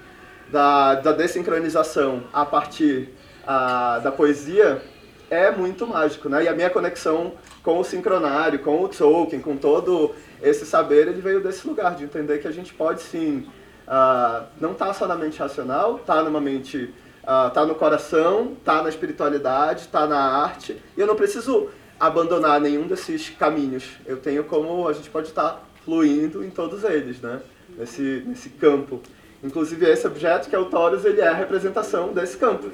da, 0.52 0.96
da 0.96 1.12
desincronização 1.12 2.24
a 2.32 2.46
partir 2.46 3.10
ah, 3.46 4.00
da 4.04 4.12
poesia 4.12 4.82
é 5.30 5.50
muito 5.50 5.88
mágico, 5.88 6.30
né? 6.30 6.44
E 6.44 6.48
a 6.48 6.54
minha 6.54 6.70
conexão 6.70 7.34
com 7.64 7.80
o 7.80 7.84
sincronário, 7.84 8.60
com 8.60 8.84
o 8.84 8.88
Tolkien, 8.88 9.42
com 9.42 9.58
todo 9.58 10.14
esse 10.42 10.64
saber, 10.64 11.08
ele 11.08 11.22
veio 11.22 11.42
desse 11.42 11.66
lugar, 11.68 11.96
de 11.96 12.04
entender 12.04 12.38
que 12.38 12.48
a 12.48 12.52
gente 12.52 12.72
pode 12.72 13.02
sim, 13.02 13.48
ah, 13.88 14.46
não 14.62 14.76
tá 14.76 14.94
só 14.94 15.08
na 15.08 15.16
mente 15.16 15.40
racional, 15.40 15.98
tá 16.00 16.22
numa 16.22 16.40
mente, 16.40 16.94
ah, 17.26 17.50
tá 17.50 17.66
no 17.66 17.74
coração, 17.74 18.56
tá 18.64 18.84
na 18.84 18.90
espiritualidade, 18.90 19.88
tá 19.88 20.06
na 20.06 20.20
arte, 20.20 20.80
e 20.96 21.02
eu 21.02 21.08
não 21.08 21.16
preciso 21.16 21.70
abandonar 22.00 22.62
nenhum 22.62 22.86
desses 22.86 23.30
caminhos. 23.30 23.98
Eu 24.06 24.18
tenho 24.18 24.44
como 24.44 24.88
a 24.88 24.94
gente 24.94 25.10
pode 25.10 25.30
estar 25.30 25.50
tá 25.50 25.60
fluindo 25.86 26.44
em 26.44 26.50
todos 26.50 26.84
eles, 26.84 27.22
né? 27.22 27.40
Nesse, 27.78 28.24
nesse 28.26 28.50
campo. 28.50 29.02
Inclusive 29.44 29.86
esse 29.90 30.08
objeto 30.08 30.50
que 30.50 30.56
é 30.56 30.60
o 30.60 30.66
Taurus, 30.66 31.04
ele 31.04 31.20
é 31.20 31.28
a 31.28 31.34
representação 31.34 32.14
desse 32.14 32.38
campo, 32.38 32.70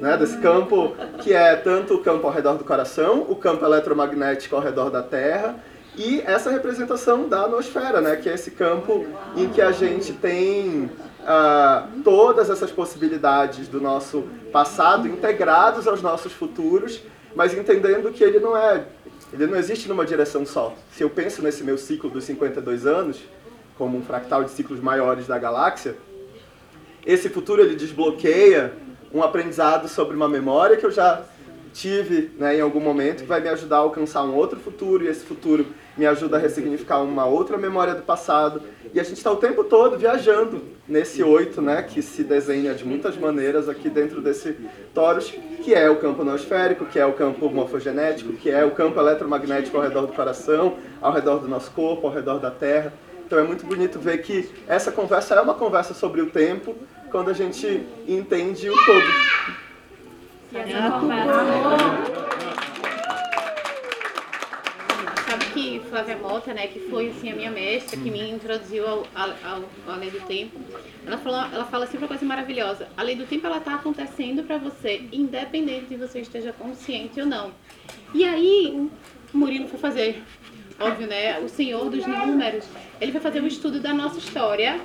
né? 0.00 0.16
Desse 0.16 0.36
campo 0.38 0.96
que 1.22 1.32
é 1.32 1.54
tanto 1.54 1.94
o 1.94 2.02
campo 2.02 2.26
ao 2.26 2.32
redor 2.32 2.54
do 2.54 2.64
coração, 2.64 3.24
o 3.28 3.36
campo 3.36 3.64
eletromagnético 3.64 4.56
ao 4.56 4.62
redor 4.62 4.90
da 4.90 5.02
Terra 5.02 5.54
e 5.96 6.20
essa 6.22 6.50
representação 6.50 7.28
da 7.28 7.46
nosfera, 7.46 8.00
né? 8.00 8.16
Que 8.16 8.28
é 8.28 8.34
esse 8.34 8.50
campo 8.50 9.06
em 9.36 9.48
que 9.48 9.60
a 9.60 9.70
gente 9.70 10.12
tem 10.12 10.90
ah, 11.24 11.86
todas 12.02 12.50
essas 12.50 12.70
possibilidades 12.70 13.68
do 13.68 13.80
nosso 13.80 14.24
passado 14.52 15.06
integrados 15.06 15.86
aos 15.86 16.00
nossos 16.00 16.32
futuros, 16.32 17.02
mas 17.34 17.52
entendendo 17.52 18.10
que 18.10 18.24
ele 18.24 18.40
não 18.40 18.56
é, 18.56 18.86
ele 19.32 19.46
não 19.46 19.56
existe 19.56 19.88
numa 19.88 20.04
direção 20.04 20.46
só. 20.46 20.74
Se 20.92 21.02
eu 21.02 21.10
penso 21.10 21.42
nesse 21.42 21.62
meu 21.62 21.76
ciclo 21.76 22.08
dos 22.08 22.24
52 22.24 22.86
anos 22.86 23.20
como 23.76 23.96
um 23.96 24.02
fractal 24.02 24.42
de 24.42 24.50
ciclos 24.50 24.80
maiores 24.80 25.26
da 25.26 25.38
galáxia, 25.38 25.96
esse 27.06 27.28
futuro 27.28 27.62
ele 27.62 27.76
desbloqueia 27.76 28.72
um 29.12 29.22
aprendizado 29.22 29.88
sobre 29.88 30.16
uma 30.16 30.28
memória 30.28 30.76
que 30.76 30.84
eu 30.84 30.90
já 30.90 31.22
tive 31.72 32.32
né, 32.38 32.56
em 32.56 32.60
algum 32.60 32.80
momento, 32.80 33.22
que 33.22 33.28
vai 33.28 33.40
me 33.40 33.48
ajudar 33.48 33.76
a 33.76 33.80
alcançar 33.80 34.24
um 34.24 34.34
outro 34.34 34.58
futuro, 34.58 35.04
e 35.04 35.08
esse 35.08 35.24
futuro 35.24 35.66
me 35.98 36.06
ajuda 36.06 36.36
a 36.36 36.40
ressignificar 36.40 37.02
uma 37.02 37.26
outra 37.26 37.58
memória 37.58 37.94
do 37.94 38.02
passado. 38.02 38.62
E 38.94 39.00
a 39.00 39.02
gente 39.02 39.16
está 39.16 39.30
o 39.30 39.36
tempo 39.36 39.64
todo 39.64 39.98
viajando 39.98 40.62
nesse 40.86 41.22
oito, 41.22 41.60
né, 41.60 41.82
que 41.82 42.00
se 42.00 42.22
desenha 42.24 42.72
de 42.74 42.84
muitas 42.84 43.16
maneiras 43.16 43.68
aqui 43.68 43.90
dentro 43.90 44.22
desse 44.22 44.56
torus, 44.94 45.34
que 45.62 45.74
é 45.74 45.90
o 45.90 45.96
campo 45.96 46.24
noosférico, 46.24 46.86
que 46.86 46.98
é 46.98 47.04
o 47.04 47.12
campo 47.12 47.50
morfogenético, 47.50 48.32
que 48.32 48.48
é 48.48 48.64
o 48.64 48.70
campo 48.70 48.98
eletromagnético 48.98 49.76
ao 49.76 49.82
redor 49.82 50.06
do 50.06 50.12
coração, 50.14 50.78
ao 51.02 51.12
redor 51.12 51.40
do 51.40 51.48
nosso 51.48 51.70
corpo, 51.72 52.06
ao 52.06 52.12
redor 52.12 52.38
da 52.38 52.50
Terra. 52.50 52.92
Então 53.26 53.38
é 53.38 53.42
muito 53.42 53.66
bonito 53.66 53.98
ver 53.98 54.22
que 54.22 54.48
essa 54.66 54.90
conversa 54.90 55.34
é 55.34 55.40
uma 55.40 55.52
conversa 55.52 55.92
sobre 55.92 56.22
o 56.22 56.30
tempo, 56.30 56.74
quando 57.10 57.28
a 57.28 57.34
gente 57.34 57.86
entende 58.06 58.70
o 58.70 58.74
todo. 58.86 59.04
Sabe 60.50 60.72
que 60.72 62.47
Flávia 65.88 66.16
Mota, 66.16 66.52
né, 66.52 66.66
que 66.66 66.80
foi 66.88 67.08
assim 67.08 67.30
a 67.30 67.34
minha 67.34 67.50
mestra, 67.50 67.98
que 67.98 68.10
me 68.10 68.30
introduziu 68.30 68.86
ao, 68.86 69.06
ao, 69.14 69.30
ao, 69.42 69.64
à 69.92 69.96
lei 69.96 70.10
do 70.10 70.20
tempo, 70.26 70.58
ela, 71.06 71.18
falou, 71.18 71.40
ela 71.52 71.64
fala 71.64 71.86
sempre 71.86 72.04
uma 72.04 72.08
coisa 72.08 72.24
maravilhosa. 72.24 72.88
A 72.96 73.02
lei 73.02 73.16
do 73.16 73.26
tempo 73.26 73.46
ela 73.46 73.58
está 73.58 73.74
acontecendo 73.74 74.42
para 74.44 74.58
você, 74.58 75.08
independente 75.12 75.86
de 75.86 75.96
você 75.96 76.20
esteja 76.20 76.52
consciente 76.52 77.20
ou 77.20 77.26
não. 77.26 77.52
E 78.14 78.24
aí, 78.24 78.88
Murilo 79.32 79.68
foi 79.68 79.78
fazer, 79.78 80.22
óbvio, 80.78 81.06
né, 81.06 81.38
o 81.40 81.48
Senhor 81.48 81.88
dos 81.90 82.06
Números, 82.06 82.64
ele 83.00 83.12
vai 83.12 83.20
fazer 83.20 83.42
um 83.42 83.46
estudo 83.46 83.80
da 83.80 83.92
nossa 83.94 84.18
história, 84.18 84.80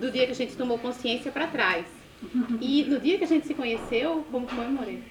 do 0.00 0.10
dia 0.10 0.26
que 0.26 0.32
a 0.32 0.36
gente 0.36 0.56
tomou 0.56 0.78
consciência 0.78 1.30
para 1.30 1.46
trás. 1.46 1.86
E 2.60 2.84
no 2.84 3.00
dia 3.00 3.18
que 3.18 3.24
a 3.24 3.26
gente 3.26 3.46
se 3.46 3.54
conheceu, 3.54 4.24
como 4.30 4.46
foi, 4.46 4.66
More? 4.66 5.02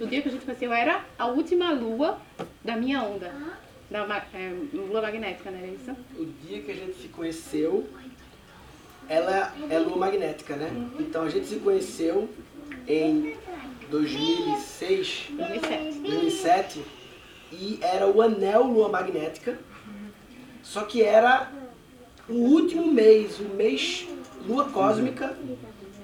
O 0.00 0.06
dia 0.06 0.20
que 0.22 0.28
a 0.28 0.32
gente 0.32 0.44
conheceu 0.44 0.72
era 0.72 1.04
a 1.16 1.26
última 1.26 1.70
lua 1.70 2.18
da 2.64 2.76
minha 2.76 3.02
onda. 3.02 3.32
Da 3.90 4.26
é, 4.34 4.52
lua 4.72 5.00
magnética, 5.00 5.50
não 5.50 5.58
era 5.58 5.68
isso? 5.68 5.96
O 6.18 6.24
dia 6.24 6.60
que 6.60 6.72
a 6.72 6.74
gente 6.74 6.94
se 7.00 7.08
conheceu, 7.08 7.88
ela 9.08 9.54
é 9.70 9.78
lua 9.78 9.96
magnética, 9.96 10.56
né? 10.56 10.70
Então 10.98 11.22
a 11.22 11.28
gente 11.28 11.46
se 11.46 11.56
conheceu 11.56 12.28
em 12.88 13.36
2006, 13.88 15.28
2007. 15.30 15.98
2007 16.00 16.84
e 17.52 17.78
era 17.80 18.08
o 18.08 18.20
anel 18.20 18.64
lua 18.64 18.88
magnética. 18.88 19.58
Só 20.62 20.82
que 20.82 21.02
era 21.02 21.50
o 22.28 22.34
último 22.34 22.92
mês, 22.92 23.38
o 23.38 23.44
mês 23.54 24.08
lua 24.48 24.64
cósmica, 24.68 25.36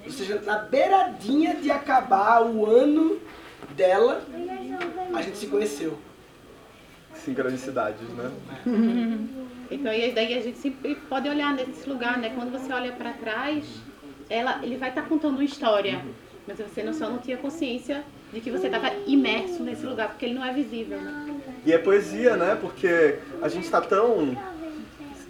ou 0.05 0.11
seja, 0.11 0.41
na 0.41 0.57
beiradinha 0.59 1.55
de 1.55 1.69
acabar 1.69 2.45
o 2.45 2.65
ano 2.65 3.19
dela, 3.75 4.25
a 5.13 5.21
gente 5.21 5.37
se 5.37 5.47
conheceu. 5.47 5.97
Sincronicidades, 7.23 8.07
né? 8.09 8.31
Então, 9.71 9.91
e 9.91 10.11
daí 10.11 10.37
a 10.37 10.41
gente 10.41 10.59
sempre 10.59 10.93
pode 11.09 11.27
olhar 11.27 11.51
nesse 11.55 11.89
lugar, 11.89 12.19
né? 12.19 12.31
Quando 12.35 12.51
você 12.51 12.71
olha 12.71 12.91
para 12.91 13.11
trás, 13.13 13.65
ela, 14.29 14.59
ele 14.61 14.77
vai 14.77 14.89
estar 14.89 15.01
tá 15.01 15.07
contando 15.07 15.35
uma 15.35 15.43
história, 15.43 15.99
mas 16.47 16.59
você 16.59 16.83
não, 16.83 16.93
só 16.93 17.09
não 17.09 17.17
tinha 17.17 17.37
consciência 17.37 18.03
de 18.31 18.39
que 18.39 18.51
você 18.51 18.67
estava 18.67 18.91
imerso 19.07 19.63
nesse 19.63 19.83
lugar, 19.83 20.09
porque 20.09 20.25
ele 20.25 20.35
não 20.35 20.45
é 20.45 20.53
visível, 20.53 21.01
né? 21.01 21.41
E 21.65 21.73
é 21.73 21.77
poesia, 21.79 22.35
né? 22.35 22.55
Porque 22.59 23.17
a 23.41 23.47
gente 23.47 23.63
está 23.63 23.81
tão 23.81 24.37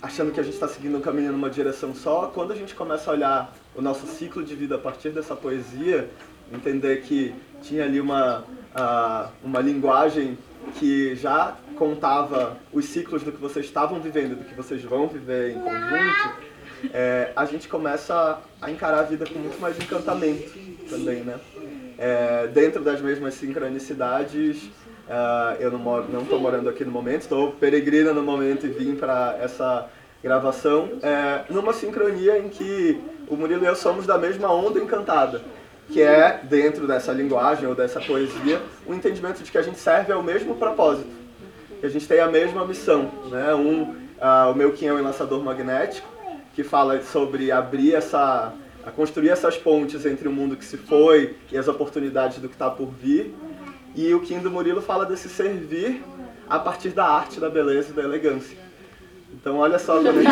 achando 0.01 0.33
que 0.33 0.39
a 0.39 0.43
gente 0.43 0.55
está 0.55 0.67
seguindo 0.67 0.97
um 0.97 1.01
caminho 1.01 1.31
numa 1.31 1.49
direção 1.49 1.95
só, 1.95 2.27
quando 2.27 2.51
a 2.51 2.55
gente 2.55 2.75
começa 2.75 3.09
a 3.09 3.13
olhar 3.13 3.55
o 3.73 3.81
nosso 3.81 4.05
ciclo 4.05 4.43
de 4.43 4.53
vida 4.53 4.75
a 4.75 4.77
partir 4.77 5.11
dessa 5.11 5.33
poesia, 5.33 6.09
entender 6.51 7.01
que 7.03 7.33
tinha 7.61 7.85
ali 7.85 8.01
uma, 8.01 8.43
uma 9.41 9.61
linguagem 9.61 10.37
que 10.75 11.15
já 11.15 11.57
contava 11.75 12.57
os 12.71 12.85
ciclos 12.85 13.23
do 13.23 13.31
que 13.31 13.39
vocês 13.39 13.65
estavam 13.65 13.99
vivendo, 13.99 14.35
do 14.35 14.43
que 14.43 14.53
vocês 14.53 14.83
vão 14.83 15.07
viver 15.07 15.51
em 15.51 15.59
conjunto, 15.59 16.53
é, 16.93 17.31
a 17.35 17.45
gente 17.45 17.67
começa 17.67 18.39
a 18.61 18.71
encarar 18.71 18.99
a 18.99 19.03
vida 19.03 19.25
com 19.25 19.39
muito 19.39 19.59
mais 19.59 19.77
encantamento 19.77 20.51
também, 20.89 21.21
né? 21.21 21.39
É, 21.97 22.47
dentro 22.47 22.83
das 22.83 23.01
mesmas 23.01 23.35
sincronicidades, 23.35 24.69
Uh, 25.03 25.59
eu 25.59 25.69
não 25.69 26.21
estou 26.21 26.39
morando 26.39 26.69
aqui 26.69 26.85
no 26.85 26.91
momento, 26.91 27.23
estou 27.23 27.51
peregrina 27.51 28.13
no 28.13 28.23
momento 28.23 28.65
e 28.65 28.69
vim 28.69 28.95
para 28.95 29.37
essa 29.41 29.89
gravação, 30.23 30.93
é, 31.01 31.43
numa 31.49 31.73
sincronia 31.73 32.39
em 32.39 32.47
que 32.47 33.01
o 33.27 33.35
Murilo 33.35 33.65
e 33.65 33.67
eu 33.67 33.75
somos 33.75 34.07
da 34.07 34.17
mesma 34.17 34.49
onda 34.53 34.79
encantada, 34.79 35.41
que 35.89 36.01
é, 36.01 36.39
dentro 36.43 36.87
dessa 36.87 37.11
linguagem 37.11 37.67
ou 37.67 37.75
dessa 37.75 37.99
poesia, 37.99 38.61
o 38.85 38.93
entendimento 38.93 39.43
de 39.43 39.51
que 39.51 39.57
a 39.57 39.61
gente 39.61 39.79
serve 39.79 40.11
ao 40.11 40.23
mesmo 40.23 40.55
propósito, 40.55 41.09
que 41.79 41.85
a 41.85 41.89
gente 41.89 42.07
tem 42.07 42.19
a 42.19 42.27
mesma 42.27 42.65
missão. 42.65 43.11
Né? 43.29 43.53
Um, 43.53 43.81
uh, 43.83 44.51
o 44.51 44.55
meu 44.55 44.71
Kim 44.71 44.87
é 44.87 44.93
um 44.93 44.99
enlaçador 44.99 45.43
magnético, 45.43 46.07
que 46.53 46.63
fala 46.63 47.01
sobre 47.01 47.51
abrir 47.51 47.95
essa, 47.95 48.53
a 48.85 48.91
construir 48.91 49.29
essas 49.29 49.57
pontes 49.57 50.05
entre 50.05 50.27
o 50.27 50.31
mundo 50.31 50.55
que 50.55 50.65
se 50.65 50.77
foi 50.77 51.35
e 51.51 51.57
as 51.57 51.67
oportunidades 51.67 52.37
do 52.37 52.47
que 52.47 52.55
está 52.55 52.69
por 52.69 52.89
vir. 52.89 53.33
E 53.95 54.13
o 54.13 54.21
Kim 54.21 54.39
do 54.39 54.49
Murilo 54.49 54.81
fala 54.81 55.05
desse 55.05 55.29
servir 55.29 56.03
a 56.49 56.59
partir 56.59 56.89
da 56.89 57.05
arte, 57.05 57.39
da 57.39 57.49
beleza 57.49 57.89
e 57.91 57.93
da 57.93 58.03
elegância. 58.03 58.62
Então 59.43 59.57
olha 59.57 59.77
só 59.77 59.99
a 59.99 60.01
conexão. 60.01 60.23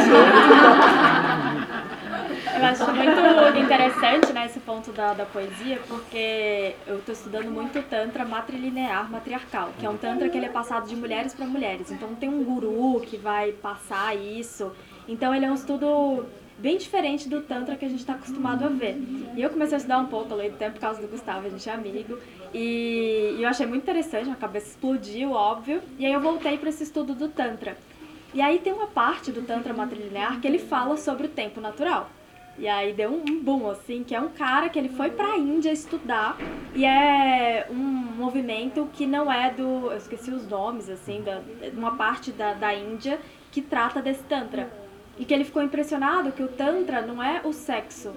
Eu 2.55 2.65
acho 2.65 2.85
muito 2.93 3.59
interessante 3.59 4.31
né, 4.31 4.45
esse 4.45 4.61
ponto 4.61 4.93
da, 4.93 5.13
da 5.13 5.25
poesia, 5.25 5.79
porque 5.87 6.75
eu 6.85 6.99
estou 6.99 7.13
estudando 7.13 7.49
muito 7.49 7.81
Tantra 7.89 8.23
matrilinear 8.23 9.09
matriarcal, 9.09 9.69
que 9.79 9.85
é 9.85 9.89
um 9.89 9.97
Tantra 9.97 10.29
que 10.29 10.37
ele 10.37 10.45
é 10.45 10.49
passado 10.49 10.87
de 10.87 10.95
mulheres 10.95 11.33
para 11.33 11.45
mulheres. 11.45 11.91
Então 11.91 12.13
tem 12.15 12.29
um 12.29 12.43
guru 12.43 13.01
que 13.01 13.17
vai 13.17 13.51
passar 13.51 14.15
isso. 14.15 14.71
Então 15.07 15.33
ele 15.33 15.45
é 15.45 15.51
um 15.51 15.55
estudo 15.55 16.25
bem 16.57 16.77
diferente 16.77 17.27
do 17.27 17.41
Tantra 17.41 17.75
que 17.75 17.83
a 17.83 17.89
gente 17.89 18.01
está 18.01 18.13
acostumado 18.13 18.63
a 18.63 18.69
ver. 18.69 18.95
E 19.35 19.41
eu 19.41 19.49
comecei 19.49 19.75
a 19.75 19.77
estudar 19.77 19.97
um 19.97 20.05
pouco, 20.05 20.31
eu 20.31 20.37
leio 20.37 20.53
tempo 20.53 20.73
por 20.73 20.81
causa 20.81 21.01
do 21.01 21.07
Gustavo, 21.07 21.47
a 21.47 21.49
gente 21.49 21.67
é 21.67 21.73
amigo. 21.73 22.17
E, 22.53 23.37
eu 23.39 23.49
achei 23.49 23.65
muito 23.65 23.81
interessante, 23.81 24.29
a 24.29 24.35
cabeça 24.35 24.67
explodiu, 24.67 25.31
óbvio. 25.31 25.81
E 25.97 26.05
aí 26.05 26.13
eu 26.13 26.21
voltei 26.21 26.57
para 26.57 26.69
esse 26.69 26.83
estudo 26.83 27.13
do 27.13 27.27
Tantra. 27.27 27.75
E 28.33 28.41
aí 28.41 28.59
tem 28.59 28.71
uma 28.71 28.87
parte 28.87 29.31
do 29.31 29.41
Tantra 29.41 29.73
matrilinear 29.73 30.39
que 30.39 30.47
ele 30.47 30.59
fala 30.59 30.95
sobre 30.95 31.27
o 31.27 31.29
tempo 31.29 31.59
natural. 31.59 32.09
E 32.57 32.67
aí 32.67 32.93
deu 32.93 33.11
um 33.11 33.41
boom, 33.41 33.69
assim, 33.69 34.03
que 34.03 34.13
é 34.13 34.21
um 34.21 34.29
cara 34.29 34.69
que 34.69 34.77
ele 34.77 34.89
foi 34.89 35.09
pra 35.09 35.37
Índia 35.37 35.71
estudar 35.71 36.37
e 36.75 36.85
é 36.85 37.67
um 37.69 37.75
movimento 37.75 38.87
que 38.93 39.07
não 39.07 39.31
é 39.31 39.51
do. 39.51 39.91
Eu 39.91 39.97
esqueci 39.97 40.31
os 40.31 40.47
nomes, 40.47 40.89
assim, 40.89 41.21
da, 41.21 41.41
uma 41.73 41.95
parte 41.95 42.31
da, 42.31 42.53
da 42.53 42.73
Índia 42.73 43.19
que 43.51 43.61
trata 43.61 44.01
desse 44.01 44.23
Tantra. 44.23 44.71
E 45.17 45.25
que 45.25 45.33
ele 45.33 45.43
ficou 45.43 45.61
impressionado 45.61 46.31
que 46.31 46.43
o 46.43 46.47
Tantra 46.47 47.01
não 47.01 47.21
é 47.21 47.41
o 47.43 47.51
sexo, 47.51 48.13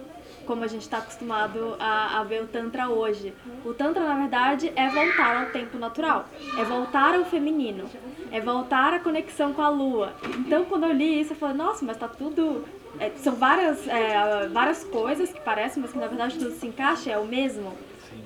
como 0.47 0.63
a 0.63 0.67
gente 0.67 0.83
está 0.83 0.99
acostumado 0.99 1.77
a, 1.79 2.21
a 2.21 2.25
ver 2.25 2.43
o 2.43 2.47
Tantra 2.47 2.89
hoje. 2.89 3.35
O 3.65 3.75
Tantra, 3.75 4.05
na 4.05 4.15
verdade, 4.15 4.73
é 4.77 4.89
voltar 4.89 5.45
ao 5.45 5.51
tempo 5.51 5.77
natural, 5.77 6.27
é 6.59 6.65
voltar 6.65 7.15
ao 7.15 7.25
feminino, 7.25 7.89
é 8.35 8.41
voltar 8.41 8.93
à 8.93 8.99
conexão 8.99 9.53
com 9.53 9.63
a 9.63 9.69
lua. 9.69 10.13
Então, 10.41 10.65
quando 10.65 10.87
eu 10.87 10.93
li 10.93 11.21
isso, 11.21 11.35
eu 11.35 11.37
falei, 11.37 11.57
nossa, 11.57 11.85
mas 11.85 11.97
tá 11.97 12.09
tudo. 12.09 12.65
é, 12.99 13.11
são 13.11 13.37
várias, 13.37 13.87
é, 13.87 14.49
várias 14.49 14.83
coisas 14.83 15.33
que 15.33 15.41
parecem, 15.41 15.81
mas 15.81 15.93
que 15.93 15.99
na 15.99 16.09
verdade 16.09 16.37
tudo 16.37 16.51
se 16.51 16.67
encaixa, 16.67 17.13
é 17.13 17.17
o 17.17 17.25
mesmo. 17.25 17.73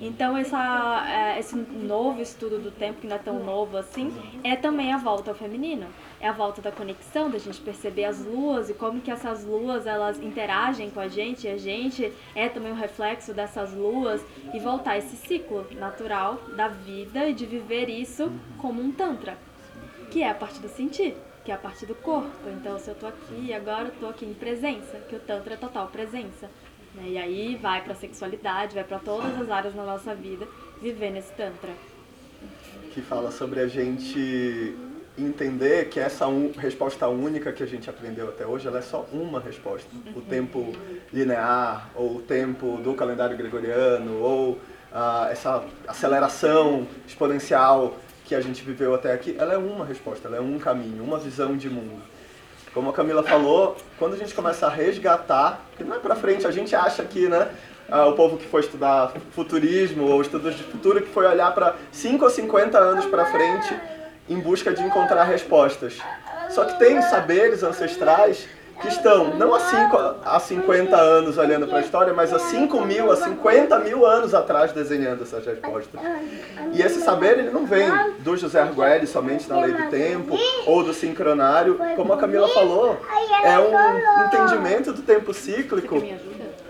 Então, 0.01 0.35
essa, 0.35 1.05
é, 1.07 1.39
esse 1.39 1.55
novo 1.55 2.19
estudo 2.21 2.57
do 2.57 2.71
tempo, 2.71 3.01
que 3.01 3.07
não 3.07 3.17
é 3.17 3.19
tão 3.19 3.43
novo 3.43 3.77
assim, 3.77 4.11
é 4.43 4.55
também 4.55 4.91
a 4.91 4.97
volta 4.97 5.29
ao 5.29 5.35
feminino. 5.35 5.85
É 6.19 6.27
a 6.27 6.31
volta 6.31 6.59
da 6.59 6.71
conexão, 6.71 7.29
da 7.29 7.37
gente 7.37 7.61
perceber 7.61 8.05
as 8.05 8.25
luas 8.25 8.67
e 8.67 8.73
como 8.73 9.01
que 9.01 9.11
essas 9.11 9.45
luas 9.45 9.85
elas 9.85 10.19
interagem 10.19 10.89
com 10.89 10.99
a 10.99 11.07
gente, 11.07 11.45
e 11.45 11.51
a 11.51 11.57
gente 11.57 12.11
é 12.33 12.49
também 12.49 12.71
um 12.71 12.75
reflexo 12.75 13.31
dessas 13.31 13.73
luas, 13.73 14.25
e 14.55 14.59
voltar 14.59 14.91
a 14.91 14.97
esse 14.97 15.15
ciclo 15.15 15.67
natural 15.73 16.39
da 16.55 16.67
vida 16.67 17.29
e 17.29 17.33
de 17.33 17.45
viver 17.45 17.89
isso 17.89 18.31
como 18.57 18.81
um 18.81 18.91
tantra, 18.91 19.37
que 20.11 20.23
é 20.23 20.29
a 20.29 20.33
partir 20.35 20.59
do 20.59 20.69
sentir, 20.69 21.15
que 21.45 21.51
é 21.51 21.55
a 21.55 21.57
partir 21.57 21.85
do 21.85 21.95
corpo. 21.95 22.29
Então, 22.47 22.77
se 22.79 22.89
eu 22.89 22.95
tô 22.95 23.07
aqui, 23.07 23.53
agora 23.53 23.85
eu 23.89 23.91
tô 23.99 24.07
aqui 24.07 24.25
em 24.25 24.33
presença, 24.33 24.97
que 25.07 25.15
o 25.15 25.19
tantra 25.19 25.53
é 25.53 25.57
total 25.57 25.87
presença. 25.87 26.49
né? 26.95 27.03
E 27.07 27.17
aí 27.17 27.55
vai 27.61 27.83
pra 27.83 27.93
sexualidade, 27.95 28.73
vai 28.75 28.83
pra 28.83 28.99
todas 28.99 29.39
as 29.39 29.49
áreas 29.49 29.73
da 29.73 29.83
nossa 29.83 30.13
vida, 30.15 30.47
viver 30.81 31.11
nesse 31.11 31.31
tantra. 31.33 31.71
que 32.93 33.01
fala 33.01 33.29
sobre 33.31 33.59
a 33.59 33.67
gente 33.67 34.75
entender 35.17 35.89
que 35.89 35.99
essa 35.99 36.27
un- 36.27 36.51
resposta 36.57 37.07
única 37.07 37.51
que 37.51 37.61
a 37.61 37.65
gente 37.65 37.89
aprendeu 37.89 38.29
até 38.29 38.45
hoje, 38.47 38.67
ela 38.67 38.79
é 38.79 38.81
só 38.81 39.05
uma 39.11 39.39
resposta. 39.39 39.87
O 40.15 40.21
tempo 40.21 40.73
linear, 41.13 41.89
ou 41.95 42.15
o 42.17 42.21
tempo 42.21 42.77
do 42.77 42.93
calendário 42.95 43.37
gregoriano, 43.37 44.19
ou 44.21 44.59
ah, 44.91 45.27
essa 45.31 45.63
aceleração 45.87 46.87
exponencial 47.07 47.95
que 48.29 48.35
a 48.35 48.41
gente 48.41 48.61
viveu 48.61 48.93
até 48.93 49.11
aqui, 49.11 49.35
ela 49.39 49.55
é 49.55 49.57
uma 49.57 49.83
resposta, 49.83 50.27
ela 50.27 50.37
é 50.37 50.39
um 50.39 50.59
caminho, 50.59 51.03
uma 51.03 51.17
visão 51.17 51.57
de 51.57 51.67
mundo. 51.67 51.99
Como 52.75 52.91
a 52.91 52.93
Camila 52.93 53.23
falou, 53.23 53.75
quando 53.97 54.13
a 54.13 54.17
gente 54.17 54.35
começa 54.35 54.67
a 54.67 54.69
resgatar, 54.69 55.65
que 55.75 55.83
não 55.83 55.95
é 55.95 55.99
pra 55.99 56.15
frente, 56.15 56.45
a 56.45 56.51
gente 56.51 56.75
acha 56.75 57.03
que, 57.03 57.27
né, 57.27 57.49
ah, 57.89 58.05
o 58.05 58.13
povo 58.13 58.37
que 58.37 58.45
foi 58.45 58.61
estudar 58.61 59.13
futurismo 59.31 60.05
ou 60.05 60.21
estudos 60.21 60.55
de 60.55 60.61
futuro 60.61 61.01
que 61.01 61.09
foi 61.09 61.25
olhar 61.25 61.51
para 61.55 61.75
5 61.91 62.23
ou 62.23 62.29
50 62.29 62.77
anos 62.77 63.05
para 63.07 63.25
frente 63.25 63.75
em 64.29 64.39
busca 64.39 64.71
de 64.71 64.83
encontrar 64.83 65.23
respostas. 65.23 65.97
Só 66.51 66.65
que 66.65 66.77
tem 66.77 67.01
saberes 67.01 67.63
ancestrais 67.63 68.47
que 68.81 68.87
estão 68.87 69.35
não 69.35 69.53
há 69.53 69.59
5 69.59 69.97
a 70.23 70.39
50 70.39 70.95
anos 70.95 71.37
olhando 71.37 71.67
para 71.67 71.79
a 71.79 71.81
história, 71.81 72.13
mas 72.13 72.33
há 72.33 72.39
5 72.39 72.81
mil, 72.81 73.11
a 73.11 73.15
50 73.15 73.79
mil 73.79 74.05
anos 74.05 74.33
atrás 74.33 74.71
desenhando 74.71 75.23
essas 75.23 75.45
respostas. 75.45 75.99
E 76.73 76.81
esse 76.81 77.01
saber 77.01 77.39
ele 77.39 77.49
não 77.49 77.65
vem 77.65 77.87
do 78.19 78.37
José 78.37 78.61
Arguelli 78.61 79.07
somente 79.07 79.49
na 79.49 79.59
lei 79.61 79.73
do 79.73 79.89
tempo 79.89 80.37
ou 80.65 80.83
do 80.83 80.93
sincronário, 80.93 81.79
como 81.95 82.13
a 82.13 82.17
Camila 82.17 82.47
falou, 82.49 82.99
é 83.43 83.59
um 83.59 84.25
entendimento 84.25 84.93
do 84.93 85.01
tempo 85.01 85.33
cíclico, 85.33 86.01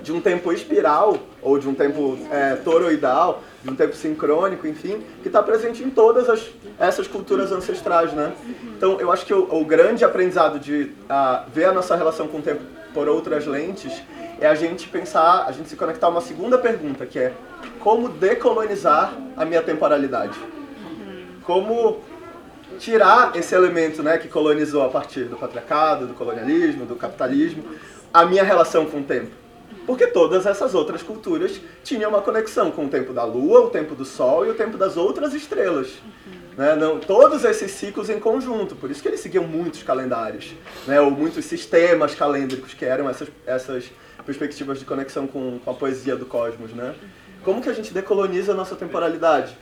de 0.01 0.11
um 0.11 0.21
tempo 0.21 0.51
espiral 0.51 1.17
ou 1.41 1.57
de 1.57 1.67
um 1.67 1.73
tempo 1.73 2.17
é, 2.31 2.55
toroidal, 2.55 3.43
de 3.63 3.69
um 3.69 3.76
tempo 3.76 3.95
sincrônico, 3.95 4.67
enfim, 4.67 5.03
que 5.21 5.27
está 5.27 5.43
presente 5.43 5.84
em 5.84 5.89
todas 5.89 6.30
as, 6.30 6.49
essas 6.80 7.07
culturas 7.07 7.51
ancestrais, 7.51 8.13
né? 8.13 8.34
Então, 8.77 8.99
eu 8.99 9.11
acho 9.11 9.26
que 9.26 9.34
o, 9.34 9.47
o 9.53 9.65
grande 9.65 10.05
aprendizado 10.05 10.59
de 10.59 10.91
ver 11.53 11.65
a 11.65 11.71
nossa 11.71 11.95
relação 11.95 12.27
com 12.27 12.38
o 12.38 12.41
tempo 12.41 12.61
por 12.93 13.07
outras 13.07 13.45
lentes 13.45 13.93
é 14.39 14.47
a 14.47 14.55
gente 14.55 14.88
pensar, 14.88 15.45
a 15.45 15.51
gente 15.51 15.69
se 15.69 15.76
conectar 15.76 16.07
a 16.07 16.09
uma 16.09 16.21
segunda 16.21 16.57
pergunta, 16.57 17.05
que 17.05 17.19
é 17.19 17.34
como 17.80 18.09
decolonizar 18.09 19.13
a 19.35 19.45
minha 19.45 19.61
temporalidade? 19.61 20.38
Como 21.43 22.01
tirar 22.77 23.35
esse 23.35 23.53
elemento 23.53 24.01
né, 24.01 24.17
que 24.17 24.27
colonizou 24.27 24.85
a 24.85 24.89
partir 24.89 25.26
do 25.26 25.35
patriarcado, 25.35 26.07
do 26.07 26.13
colonialismo, 26.13 26.85
do 26.85 26.95
capitalismo, 26.95 27.63
a 28.13 28.26
minha 28.26 28.43
relação 28.43 28.85
com 28.85 28.99
o 28.99 29.03
tempo. 29.03 29.31
Porque 29.89 30.05
todas 30.05 30.45
essas 30.45 30.75
outras 30.75 31.01
culturas 31.01 31.59
tinham 31.83 32.11
uma 32.11 32.21
conexão 32.21 32.69
com 32.69 32.85
o 32.85 32.89
tempo 32.89 33.11
da 33.11 33.23
lua, 33.23 33.61
o 33.61 33.69
tempo 33.71 33.95
do 33.95 34.05
sol 34.05 34.45
e 34.45 34.49
o 34.51 34.53
tempo 34.53 34.77
das 34.77 34.95
outras 34.97 35.33
estrelas. 35.33 35.93
Né? 36.55 36.75
Não, 36.75 36.99
todos 36.99 37.43
esses 37.43 37.71
ciclos 37.71 38.07
em 38.07 38.19
conjunto, 38.19 38.75
por 38.75 38.91
isso 38.91 39.01
que 39.01 39.07
eles 39.07 39.19
seguiam 39.19 39.45
muitos 39.45 39.81
calendários, 39.81 40.53
né? 40.85 41.01
ou 41.01 41.09
muitos 41.09 41.43
sistemas 41.45 42.13
calêndricos, 42.13 42.75
que 42.75 42.85
eram 42.85 43.09
essas, 43.09 43.29
essas 43.47 43.91
perspectivas 44.23 44.77
de 44.77 44.85
conexão 44.85 45.25
com, 45.25 45.57
com 45.57 45.71
a 45.71 45.73
poesia 45.73 46.15
do 46.15 46.27
cosmos. 46.27 46.71
Né? 46.71 46.93
Como 47.43 47.59
que 47.59 47.69
a 47.69 47.73
gente 47.73 47.91
decoloniza 47.91 48.51
a 48.51 48.55
nossa 48.55 48.75
temporalidade? 48.75 49.57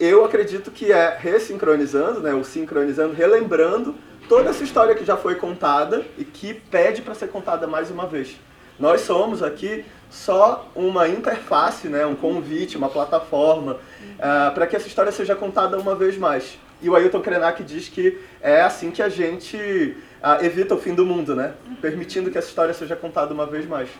Eu 0.00 0.24
acredito 0.24 0.72
que 0.72 0.90
é 0.90 1.16
ressincronizando, 1.16 2.18
né, 2.18 2.34
ou 2.34 2.42
sincronizando, 2.42 3.14
relembrando 3.14 3.94
toda 4.28 4.50
essa 4.50 4.64
história 4.64 4.96
que 4.96 5.04
já 5.04 5.16
foi 5.16 5.36
contada 5.36 6.04
e 6.18 6.24
que 6.24 6.54
pede 6.54 7.02
para 7.02 7.14
ser 7.14 7.28
contada 7.28 7.68
mais 7.68 7.88
uma 7.88 8.08
vez. 8.08 8.36
Nós 8.80 9.02
somos 9.02 9.42
aqui 9.42 9.84
só 10.10 10.68
uma 10.74 11.06
interface, 11.06 11.86
né, 11.86 12.04
um 12.06 12.16
convite, 12.16 12.78
uma 12.78 12.88
plataforma 12.88 13.78
ah, 14.18 14.50
para 14.54 14.66
que 14.66 14.74
essa 14.74 14.88
história 14.88 15.12
seja 15.12 15.36
contada 15.36 15.78
uma 15.78 15.94
vez 15.94 16.16
mais. 16.16 16.58
E 16.82 16.88
o 16.88 16.96
Ailton 16.96 17.20
Krenak 17.20 17.62
diz 17.62 17.88
que 17.90 18.18
é 18.40 18.62
assim 18.62 18.90
que 18.90 19.02
a 19.02 19.08
gente 19.10 19.96
ah, 20.22 20.42
evita 20.42 20.74
o 20.74 20.78
fim 20.78 20.94
do 20.94 21.04
mundo, 21.04 21.36
né? 21.36 21.54
Permitindo 21.82 22.30
que 22.30 22.38
essa 22.38 22.48
história 22.48 22.72
seja 22.72 22.96
contada 22.96 23.34
uma 23.34 23.44
vez 23.44 23.66
mais. 23.66 23.90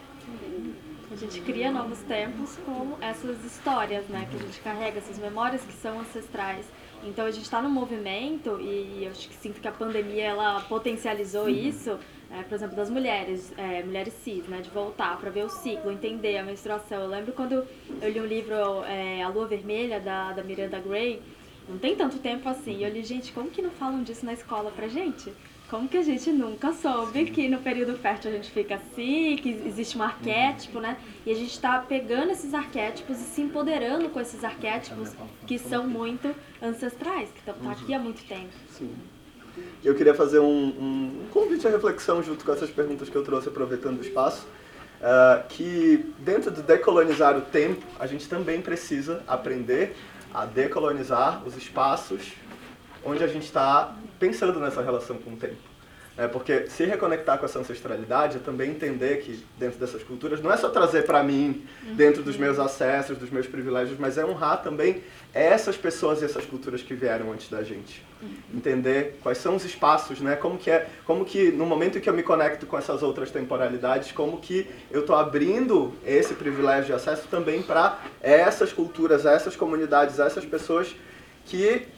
A 1.13 1.17
gente 1.17 1.41
cria 1.43 1.71
novos 1.71 1.99
tempos 2.01 2.57
com 2.65 2.97
essas 3.03 3.45
histórias, 3.45 4.09
né? 4.09 4.27
Que 4.31 4.37
a 4.37 4.41
gente 4.41 4.61
carrega, 4.61 4.99
essas 4.99 5.19
memórias 5.19 5.61
que 5.61 5.75
são 5.75 6.01
ancestrais. 6.01 6.65
Então 7.05 7.27
a 7.27 7.31
gente 7.31 7.45
está 7.45 7.61
no 7.61 7.69
movimento 7.69 8.59
e 8.61 9.05
eu 9.05 9.11
acho 9.11 9.29
que 9.29 9.35
sinto 9.37 9.61
que 9.61 9.69
a 9.69 9.73
pandemia 9.73 10.25
ela 10.25 10.61
potencializou 10.63 11.49
isso, 11.49 11.99
é, 12.33 12.43
por 12.43 12.55
exemplo, 12.55 12.77
das 12.77 12.89
mulheres, 12.89 13.53
é, 13.59 13.83
mulheres 13.83 14.15
cis, 14.23 14.47
né? 14.47 14.61
De 14.61 14.71
voltar 14.71 15.19
para 15.19 15.31
ver 15.31 15.45
o 15.45 15.49
ciclo, 15.49 15.91
entender 15.91 16.39
a 16.39 16.45
menstruação. 16.45 17.01
Eu 17.03 17.09
lembro 17.09 17.33
quando 17.33 17.67
eu 18.01 18.11
li 18.11 18.21
um 18.21 18.27
livro, 18.27 18.55
é, 18.85 19.23
A 19.23 19.29
Lua 19.29 19.47
Vermelha, 19.47 19.99
da, 19.99 20.33
da 20.33 20.43
Miranda 20.43 20.79
Gray, 20.79 21.21
não 21.69 21.79
tem 21.79 21.97
tanto 21.97 22.19
tempo 22.19 22.49
assim. 22.49 22.79
E 22.79 22.85
eu 22.85 22.91
li, 22.91 23.03
gente, 23.03 23.33
como 23.33 23.51
que 23.51 23.61
não 23.61 23.71
falam 23.71 24.03
disso 24.03 24.25
na 24.25 24.33
escola 24.33 24.71
pra 24.71 24.87
gente? 24.87 25.33
Como 25.69 25.89
que 25.89 25.97
a 25.97 26.03
gente 26.03 26.33
nunca 26.33 26.73
soube 26.73 27.27
que 27.27 27.49
no 27.49 27.59
período 27.59 27.97
fértil 27.97 28.31
a 28.31 28.35
gente 28.35 28.51
fica 28.51 28.75
assim, 28.75 29.37
que 29.37 29.51
existe 29.51 29.97
um 29.97 30.03
arquétipo, 30.03 30.81
né? 30.81 30.97
E 31.25 31.31
a 31.31 31.35
gente 31.35 31.53
está 31.53 31.79
pegando 31.79 32.31
esses 32.31 32.55
arquétipos 32.55 33.21
e 33.21 33.23
se 33.23 33.41
empoderando 33.41 34.09
com 34.09 34.21
esses 34.21 34.43
arquétipos 34.43 35.13
que 35.47 35.59
são 35.59 35.87
muito 35.87 36.35
ancestrais, 36.61 37.31
que 37.31 37.39
estão 37.39 37.55
tá 37.55 37.71
aqui 37.71 37.95
há 37.95 38.01
muito 38.01 38.25
tempo. 38.27 38.53
Sim. 38.69 38.93
Eu 39.85 39.95
queria 39.95 40.15
fazer 40.15 40.39
um, 40.39 40.45
um, 40.45 41.23
um 41.25 41.27
convite 41.31 41.67
à 41.67 41.71
reflexão 41.71 42.23
junto 42.23 42.45
com 42.45 42.53
essas 42.53 42.71
perguntas 42.71 43.09
que 43.09 43.17
eu 43.17 43.23
trouxe, 43.23 43.49
aproveitando 43.49 43.99
o 43.99 44.03
espaço, 44.03 44.47
ah, 45.03 45.43
que 45.49 46.13
dentro 46.19 46.51
de 46.51 46.63
decolonizar 46.63 47.37
o 47.37 47.41
tempo, 47.41 47.87
a 47.99 48.07
gente 48.07 48.29
também 48.29 48.61
precisa 48.61 49.23
aprender 49.27 49.97
a 50.33 50.45
decolonizar 50.45 51.43
os 51.47 51.57
espaços 51.57 52.33
onde 53.05 53.25
a 53.25 53.27
gente 53.27 53.45
está 53.45 53.97
pensando 54.19 54.61
nessa 54.61 54.83
relação 54.83 55.17
com 55.17 55.33
o 55.33 55.37
tempo. 55.37 55.70
É, 56.21 56.29
porque 56.29 56.67
se 56.67 56.85
reconectar 56.85 57.39
com 57.39 57.47
essa 57.47 57.59
ancestralidade 57.59 58.37
é 58.37 58.41
também 58.41 58.73
entender 58.73 59.23
que 59.23 59.43
dentro 59.59 59.81
dessas 59.81 60.03
culturas 60.03 60.43
não 60.43 60.53
é 60.53 60.57
só 60.59 60.69
trazer 60.69 61.07
para 61.07 61.23
mim, 61.23 61.65
dentro 61.95 62.23
dos 62.23 62.37
meus 62.37 62.59
acessos, 62.59 63.17
dos 63.17 63.31
meus 63.31 63.47
privilégios, 63.47 63.99
mas 63.99 64.19
é 64.19 64.27
honrar 64.27 64.63
também 64.63 65.03
essas 65.33 65.79
pessoas 65.79 66.21
e 66.21 66.27
essas 66.27 66.45
culturas 66.45 66.83
que 66.83 66.93
vieram 66.93 67.33
antes 67.33 67.49
da 67.49 67.63
gente. 67.63 68.05
Entender 68.55 69.19
quais 69.23 69.39
são 69.39 69.57
os 69.57 69.65
espaços, 69.65 70.21
né? 70.21 70.37
Como 70.37 70.59
que 70.59 70.71
é, 70.71 70.91
como 71.07 71.25
que 71.25 71.51
no 71.51 71.65
momento 71.65 71.97
em 71.97 72.03
que 72.03 72.11
eu 72.11 72.13
me 72.13 72.23
conecto 72.23 72.67
com 72.67 72.77
essas 72.77 73.03
outras 73.03 73.31
temporalidades, 73.31 74.13
como 74.13 74.39
que 74.41 74.69
eu 74.91 75.01
estou 75.01 75.17
abrindo 75.17 75.95
esse 76.05 76.35
privilégio 76.35 76.85
de 76.85 76.93
acesso 76.93 77.29
também 77.31 77.63
para 77.63 77.99
essas 78.21 78.75
culturas, 78.75 79.25
essas 79.25 79.57
comunidades, 79.57 80.19
essas 80.19 80.45
pessoas 80.45 80.95
que 81.47 81.89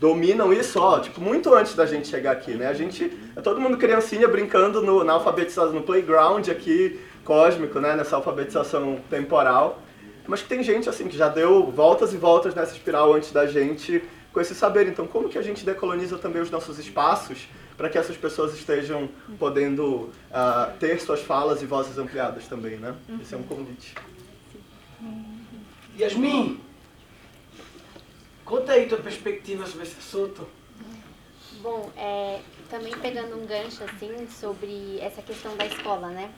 dominam 0.00 0.52
isso, 0.52 0.80
ó, 0.80 1.00
tipo, 1.00 1.20
muito 1.20 1.52
antes 1.54 1.74
da 1.74 1.86
gente 1.86 2.08
chegar 2.08 2.32
aqui, 2.32 2.54
né? 2.54 2.68
A 2.68 2.74
gente, 2.74 3.12
é 3.34 3.40
todo 3.40 3.60
mundo 3.60 3.76
criancinha 3.76 4.28
brincando 4.28 4.82
no, 4.82 5.02
na 5.02 5.14
alfabetização, 5.14 5.72
no 5.72 5.82
playground 5.82 6.48
aqui, 6.48 7.00
cósmico, 7.24 7.80
né? 7.80 7.96
Nessa 7.96 8.16
alfabetização 8.16 9.00
temporal. 9.10 9.82
Mas 10.26 10.42
que 10.42 10.48
tem 10.48 10.62
gente, 10.62 10.88
assim, 10.88 11.08
que 11.08 11.16
já 11.16 11.28
deu 11.28 11.70
voltas 11.70 12.12
e 12.12 12.16
voltas 12.16 12.54
nessa 12.54 12.72
espiral 12.72 13.14
antes 13.14 13.32
da 13.32 13.46
gente 13.46 14.02
com 14.32 14.40
esse 14.40 14.54
saber. 14.54 14.86
Então, 14.86 15.06
como 15.06 15.28
que 15.28 15.38
a 15.38 15.42
gente 15.42 15.64
decoloniza 15.64 16.18
também 16.18 16.42
os 16.42 16.50
nossos 16.50 16.78
espaços 16.78 17.48
para 17.76 17.88
que 17.88 17.96
essas 17.96 18.16
pessoas 18.16 18.52
estejam 18.54 19.08
podendo 19.38 20.10
ah, 20.32 20.72
ter 20.78 21.00
suas 21.00 21.20
falas 21.20 21.62
e 21.62 21.66
vozes 21.66 21.96
ampliadas 21.96 22.46
também, 22.46 22.76
né? 22.76 22.94
Esse 23.22 23.34
é 23.34 23.38
um 23.38 23.42
convite. 23.42 23.94
Yasmin, 25.98 26.60
conta 28.48 28.72
aí 28.72 28.88
tua 28.88 28.98
perspectiva 28.98 29.66
sobre 29.66 29.86
esse 29.86 29.98
assunto. 29.98 30.48
Bom, 31.60 31.90
é, 31.96 32.40
também 32.70 32.96
pegando 32.98 33.36
um 33.36 33.46
gancho 33.46 33.84
assim 33.84 34.28
sobre 34.28 34.98
essa 35.00 35.20
questão 35.22 35.56
da 35.56 35.66
escola, 35.66 36.08
né? 36.08 36.32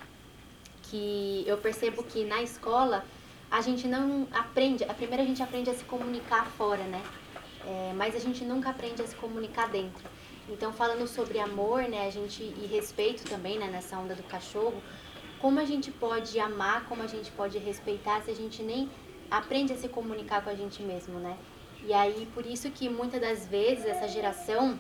que 0.91 1.45
eu 1.47 1.57
percebo 1.57 2.03
que 2.03 2.25
na 2.25 2.43
escola 2.43 3.05
a 3.49 3.61
gente 3.61 3.87
não 3.87 4.27
aprende, 4.33 4.85
a 4.85 4.93
primeira 4.93 5.23
a 5.23 5.27
gente 5.27 5.43
aprende 5.43 5.71
a 5.71 5.75
se 5.75 5.85
comunicar 5.85 6.47
fora, 6.47 6.83
né? 6.83 7.03
É, 7.65 7.93
mas 7.95 8.17
a 8.17 8.19
gente 8.19 8.45
nunca 8.45 8.71
aprende 8.71 9.01
a 9.03 9.07
se 9.07 9.15
comunicar 9.15 9.69
dentro. 9.69 10.09
Então, 10.49 10.73
falando 10.73 11.07
sobre 11.07 11.39
amor, 11.39 11.83
né, 11.83 12.07
a 12.07 12.11
gente 12.11 12.43
e 12.43 12.67
respeito 12.67 13.23
também, 13.29 13.59
né, 13.59 13.69
nessa 13.69 13.97
onda 13.97 14.15
do 14.15 14.23
cachorro, 14.25 14.83
como 15.39 15.61
a 15.61 15.65
gente 15.65 15.93
pode 15.93 16.41
amar, 16.41 16.87
como 16.87 17.03
a 17.03 17.07
gente 17.07 17.31
pode 17.33 17.57
respeitar 17.59 18.23
se 18.23 18.31
a 18.31 18.35
gente 18.35 18.63
nem 18.63 18.91
aprende 19.31 19.73
a 19.73 19.77
se 19.77 19.89
comunicar 19.89 20.43
com 20.43 20.51
a 20.51 20.55
gente 20.55 20.83
mesmo, 20.83 21.21
né? 21.21 21.37
E 21.87 21.93
aí, 21.93 22.29
por 22.35 22.45
isso 22.47 22.71
que 22.71 22.89
muitas 22.89 23.21
das 23.21 23.47
vezes 23.47 23.85
essa 23.85 24.07
geração 24.09 24.79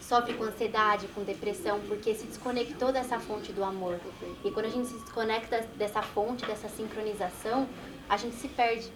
sofre 0.00 0.34
com 0.34 0.44
ansiedade, 0.44 1.08
com 1.08 1.22
depressão, 1.22 1.80
porque 1.88 2.14
se 2.14 2.26
desconectou 2.26 2.92
dessa 2.92 3.18
fonte 3.18 3.52
do 3.52 3.64
amor. 3.64 3.98
E 4.44 4.50
quando 4.50 4.66
a 4.66 4.70
gente 4.70 4.88
se 4.88 4.94
desconecta 4.94 5.66
dessa 5.76 6.02
fonte, 6.02 6.44
dessa 6.44 6.68
sincronização, 6.68 7.66
a 8.08 8.16
gente 8.16 8.36
se 8.36 8.48
perde. 8.48 8.92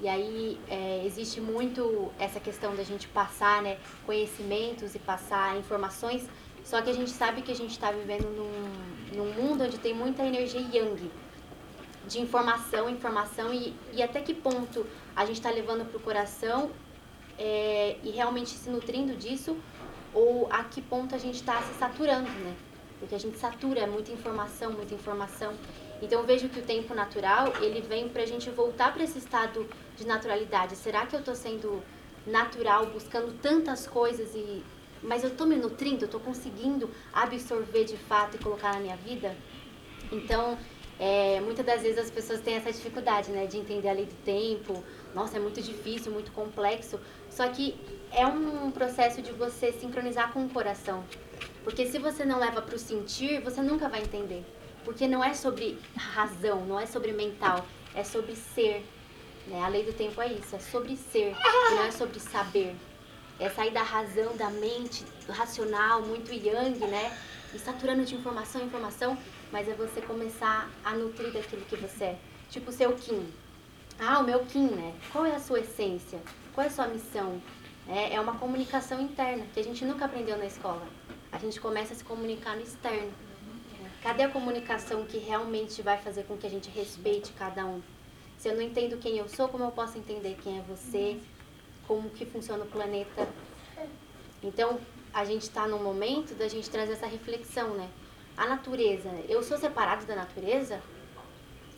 E 0.00 0.08
aí 0.08 0.58
é, 0.68 1.02
existe 1.04 1.40
muito 1.40 2.12
essa 2.18 2.38
questão 2.40 2.74
da 2.74 2.82
gente 2.82 3.08
passar 3.08 3.62
né, 3.62 3.78
conhecimentos 4.06 4.94
e 4.94 4.98
passar 4.98 5.56
informações, 5.56 6.28
só 6.64 6.80
que 6.80 6.90
a 6.90 6.94
gente 6.94 7.10
sabe 7.10 7.42
que 7.42 7.52
a 7.52 7.54
gente 7.54 7.72
está 7.72 7.92
vivendo 7.92 8.28
num, 8.30 9.16
num 9.16 9.32
mundo 9.32 9.64
onde 9.64 9.78
tem 9.78 9.94
muita 9.94 10.24
energia 10.24 10.60
yang, 10.60 11.10
de 12.08 12.20
informação, 12.20 12.88
informação, 12.88 13.52
e, 13.52 13.74
e 13.92 14.02
até 14.02 14.20
que 14.20 14.34
ponto 14.34 14.86
a 15.14 15.24
gente 15.24 15.36
está 15.36 15.50
levando 15.50 15.88
para 15.88 15.96
o 15.96 16.00
coração 16.00 16.70
é, 17.38 17.96
e 18.02 18.10
realmente 18.10 18.50
se 18.50 18.70
nutrindo 18.70 19.14
disso, 19.16 19.56
ou 20.12 20.48
a 20.50 20.64
que 20.64 20.80
ponto 20.80 21.14
a 21.14 21.18
gente 21.18 21.36
está 21.36 21.60
se 21.62 21.74
saturando, 21.74 22.30
né? 22.30 22.54
Porque 22.98 23.14
a 23.14 23.18
gente 23.18 23.36
satura 23.38 23.86
muita 23.86 24.12
informação, 24.12 24.72
muita 24.72 24.94
informação. 24.94 25.54
Então 26.00 26.20
eu 26.20 26.26
vejo 26.26 26.48
que 26.48 26.60
o 26.60 26.62
tempo 26.62 26.94
natural, 26.94 27.52
ele 27.60 27.80
vem 27.80 28.08
para 28.08 28.22
a 28.22 28.26
gente 28.26 28.48
voltar 28.50 28.92
para 28.92 29.02
esse 29.02 29.18
estado 29.18 29.68
de 29.96 30.06
naturalidade. 30.06 30.76
Será 30.76 31.06
que 31.06 31.14
eu 31.14 31.20
estou 31.20 31.34
sendo 31.34 31.82
natural, 32.26 32.86
buscando 32.86 33.32
tantas 33.40 33.86
coisas 33.86 34.34
e 34.34 34.62
mas 35.02 35.22
eu 35.22 35.28
estou 35.28 35.46
me 35.46 35.56
nutrindo, 35.56 36.06
estou 36.06 36.18
conseguindo 36.18 36.90
absorver 37.12 37.84
de 37.84 37.96
fato 37.96 38.36
e 38.36 38.38
colocar 38.38 38.72
na 38.72 38.80
minha 38.80 38.96
vida? 38.96 39.36
Então, 40.10 40.56
é, 40.98 41.40
muitas 41.40 41.64
das 41.66 41.82
vezes 41.82 41.98
as 41.98 42.10
pessoas 42.10 42.40
têm 42.40 42.54
essa 42.54 42.72
dificuldade, 42.72 43.30
né, 43.30 43.46
de 43.46 43.58
entender 43.58 43.88
a 43.88 43.92
lei 43.92 44.06
do 44.06 44.14
tempo. 44.24 44.82
Nossa, 45.14 45.36
é 45.36 45.40
muito 45.40 45.60
difícil, 45.60 46.10
muito 46.10 46.32
complexo. 46.32 46.98
Só 47.34 47.48
que 47.48 47.74
é 48.12 48.24
um 48.24 48.70
processo 48.70 49.20
de 49.20 49.32
você 49.32 49.72
sincronizar 49.72 50.32
com 50.32 50.44
o 50.44 50.48
coração. 50.48 51.02
Porque 51.64 51.84
se 51.84 51.98
você 51.98 52.24
não 52.24 52.38
leva 52.38 52.62
para 52.62 52.76
o 52.76 52.78
sentir, 52.78 53.40
você 53.40 53.60
nunca 53.60 53.88
vai 53.88 54.02
entender. 54.02 54.44
Porque 54.84 55.08
não 55.08 55.24
é 55.24 55.34
sobre 55.34 55.76
razão, 55.96 56.64
não 56.64 56.78
é 56.78 56.86
sobre 56.86 57.10
mental, 57.10 57.66
é 57.92 58.04
sobre 58.04 58.36
ser. 58.36 58.86
Né? 59.48 59.60
A 59.64 59.66
lei 59.66 59.82
do 59.82 59.92
tempo 59.92 60.22
é 60.22 60.28
isso, 60.28 60.54
é 60.54 60.60
sobre 60.60 60.96
ser, 60.96 61.34
não 61.70 61.82
é 61.82 61.90
sobre 61.90 62.20
saber. 62.20 62.76
É 63.40 63.50
sair 63.50 63.72
da 63.72 63.82
razão, 63.82 64.36
da 64.36 64.48
mente, 64.50 65.04
do 65.26 65.32
racional, 65.32 66.02
muito 66.02 66.32
yang, 66.32 66.78
né? 66.86 67.18
E 67.52 67.58
saturando 67.58 68.04
de 68.04 68.14
informação, 68.14 68.64
informação, 68.64 69.18
mas 69.50 69.68
é 69.68 69.74
você 69.74 70.00
começar 70.00 70.70
a 70.84 70.92
nutrir 70.92 71.32
daquilo 71.32 71.62
que 71.62 71.74
você 71.74 72.04
é. 72.04 72.18
Tipo 72.48 72.70
o 72.70 72.72
seu 72.72 72.92
Kim. 72.92 73.26
Ah, 73.98 74.20
o 74.20 74.24
meu 74.24 74.40
Kim, 74.44 74.68
né? 74.68 74.94
Qual 75.12 75.26
é 75.26 75.34
a 75.34 75.40
sua 75.40 75.58
essência? 75.58 76.20
Qual 76.54 76.64
é 76.64 76.68
a 76.68 76.72
sua 76.72 76.86
missão? 76.86 77.42
É, 77.88 78.18
uma 78.20 78.38
comunicação 78.38 79.00
interna, 79.00 79.44
que 79.52 79.58
a 79.58 79.64
gente 79.64 79.84
nunca 79.84 80.04
aprendeu 80.04 80.38
na 80.38 80.46
escola. 80.46 80.86
A 81.32 81.38
gente 81.38 81.60
começa 81.60 81.92
a 81.92 81.96
se 81.96 82.04
comunicar 82.04 82.54
no 82.54 82.62
externo. 82.62 83.12
Cadê 84.00 84.22
a 84.22 84.28
comunicação 84.28 85.04
que 85.04 85.18
realmente 85.18 85.82
vai 85.82 85.98
fazer 85.98 86.22
com 86.22 86.36
que 86.36 86.46
a 86.46 86.50
gente 86.50 86.70
respeite 86.70 87.32
cada 87.32 87.66
um? 87.66 87.82
Se 88.38 88.48
eu 88.48 88.54
não 88.54 88.62
entendo 88.62 88.98
quem 88.98 89.18
eu 89.18 89.28
sou, 89.28 89.48
como 89.48 89.64
eu 89.64 89.72
posso 89.72 89.98
entender 89.98 90.38
quem 90.42 90.58
é 90.58 90.62
você? 90.62 91.18
Como 91.88 92.08
que 92.08 92.24
funciona 92.24 92.62
o 92.62 92.68
planeta? 92.68 93.28
Então, 94.40 94.78
a 95.12 95.24
gente 95.24 95.42
está 95.42 95.66
num 95.66 95.82
momento 95.82 96.36
da 96.36 96.46
gente 96.46 96.70
trazer 96.70 96.92
essa 96.92 97.06
reflexão, 97.06 97.70
né? 97.74 97.90
A 98.36 98.46
natureza, 98.46 99.10
eu 99.28 99.42
sou 99.42 99.58
separado 99.58 100.06
da 100.06 100.14
natureza? 100.14 100.80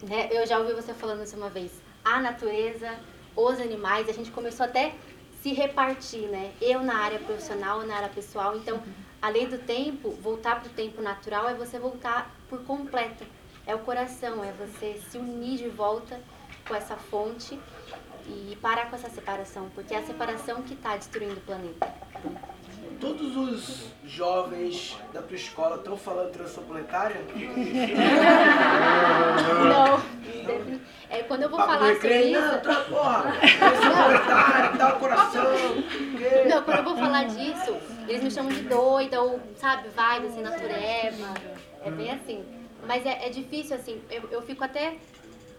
Né? 0.02 0.28
Eu 0.30 0.46
já 0.46 0.58
ouvi 0.58 0.74
você 0.74 0.92
falando 0.92 1.22
isso 1.22 1.36
uma 1.36 1.48
vez. 1.48 1.72
A 2.04 2.20
natureza, 2.20 2.98
os 3.36 3.60
animais, 3.60 4.08
a 4.08 4.12
gente 4.12 4.30
começou 4.30 4.64
até 4.64 4.94
se 5.42 5.52
repartir, 5.52 6.28
né? 6.28 6.52
Eu 6.60 6.82
na 6.82 6.96
área 6.96 7.18
profissional, 7.18 7.86
na 7.86 7.96
área 7.96 8.08
pessoal. 8.08 8.56
Então, 8.56 8.82
além 9.20 9.46
do 9.48 9.58
tempo, 9.58 10.10
voltar 10.10 10.60
para 10.60 10.68
o 10.68 10.72
tempo 10.72 11.02
natural 11.02 11.48
é 11.48 11.54
você 11.54 11.78
voltar 11.78 12.34
por 12.48 12.64
completo. 12.64 13.24
É 13.66 13.74
o 13.74 13.80
coração, 13.80 14.42
é 14.42 14.52
você 14.52 15.00
se 15.08 15.18
unir 15.18 15.58
de 15.58 15.68
volta 15.68 16.20
com 16.66 16.74
essa 16.74 16.96
fonte 16.96 17.58
e 18.26 18.56
parar 18.60 18.90
com 18.90 18.96
essa 18.96 19.08
separação, 19.08 19.70
porque 19.74 19.94
é 19.94 19.98
a 19.98 20.06
separação 20.06 20.62
que 20.62 20.74
está 20.74 20.96
destruindo 20.96 21.34
o 21.34 21.40
planeta. 21.40 21.94
Todos 23.00 23.36
os 23.36 23.86
jovens 24.06 24.96
da 25.12 25.20
tua 25.20 25.36
escola 25.36 25.76
estão 25.76 25.96
falando 25.96 26.30
transição 26.32 26.64
planetária? 26.64 27.20
Não. 29.68 30.16
É, 31.10 31.22
quando 31.22 31.42
eu 31.42 31.48
vou 31.50 31.58
Papo 31.58 31.72
falar 31.72 31.94
sobre 31.94 32.22
isso. 32.22 32.40
não, 32.40 32.60
tá, 32.60 32.74
porra, 32.88 33.22
transição 33.58 33.92
planetária, 33.92 34.78
dá 34.78 34.94
o 34.94 34.98
coração. 34.98 35.44
Não, 36.48 36.62
quando 36.62 36.78
eu 36.78 36.84
vou 36.84 36.96
falar 36.96 37.24
disso, 37.24 37.76
eles 38.08 38.22
me 38.22 38.30
chamam 38.30 38.52
de 38.52 38.62
doida 38.62 39.20
ou, 39.20 39.40
sabe, 39.56 39.88
vibe, 39.88 40.26
assim, 40.26 40.42
natureba. 40.42 41.34
É 41.84 41.90
bem 41.90 42.10
assim. 42.10 42.44
Mas 42.86 43.04
é, 43.04 43.26
é 43.26 43.28
difícil, 43.30 43.76
assim, 43.76 44.00
eu, 44.10 44.22
eu 44.30 44.42
fico 44.42 44.62
até 44.64 44.96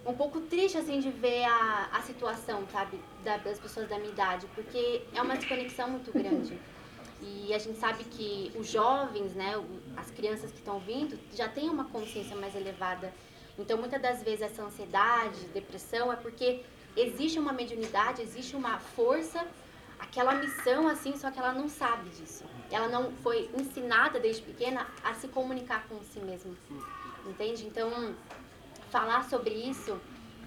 um 0.06 0.14
pouco 0.14 0.40
triste, 0.42 0.78
assim, 0.78 1.00
de 1.00 1.10
ver 1.12 1.44
a, 1.46 1.90
a 1.94 2.02
situação, 2.02 2.64
sabe, 2.72 3.00
da- 3.24 3.38
das 3.38 3.60
pessoas 3.60 3.88
da 3.90 3.98
minha 3.98 4.10
idade, 4.12 4.48
porque 4.56 5.02
é 5.14 5.22
uma 5.22 5.36
desconexão 5.36 5.90
muito 5.90 6.12
grande. 6.14 6.58
E 7.22 7.54
a 7.54 7.58
gente 7.58 7.80
sabe 7.80 8.04
que 8.04 8.52
os 8.56 8.68
jovens, 8.68 9.34
né, 9.34 9.54
as 9.96 10.12
crianças 10.12 10.52
que 10.52 10.58
estão 10.58 10.80
vindo, 10.80 11.18
já 11.34 11.48
têm 11.48 11.70
uma 11.70 11.86
consciência 11.86 12.36
mais 12.36 12.56
elevada. 12.56 13.14
Então, 13.58 13.78
muitas 13.78 14.02
das 14.02 14.22
vezes, 14.22 14.42
essa 14.42 14.64
ansiedade, 14.64 15.40
depressão, 15.48 16.14
é 16.14 16.16
porque 16.16 16.64
existe 16.96 17.40
uma 17.40 17.52
mediunidade, 17.52 18.22
existe 18.22 18.56
uma 18.56 18.78
força, 18.80 19.46
aquela 20.00 20.36
missão, 20.36 20.88
assim, 20.88 21.18
só 21.18 21.32
que 21.32 21.40
ela 21.40 21.54
não 21.54 21.68
sabe 21.68 22.10
disso. 22.12 22.44
Ela 22.70 22.88
não 22.88 23.12
foi 23.24 23.50
ensinada 23.58 24.20
desde 24.20 24.44
pequena 24.44 24.86
a 25.04 25.14
se 25.16 25.28
comunicar 25.28 25.88
com 25.88 26.00
si 26.04 26.20
mesma. 26.20 26.54
Entende? 27.26 27.66
Então, 27.66 28.16
falar 28.92 29.28
sobre 29.28 29.54
isso, 29.54 30.00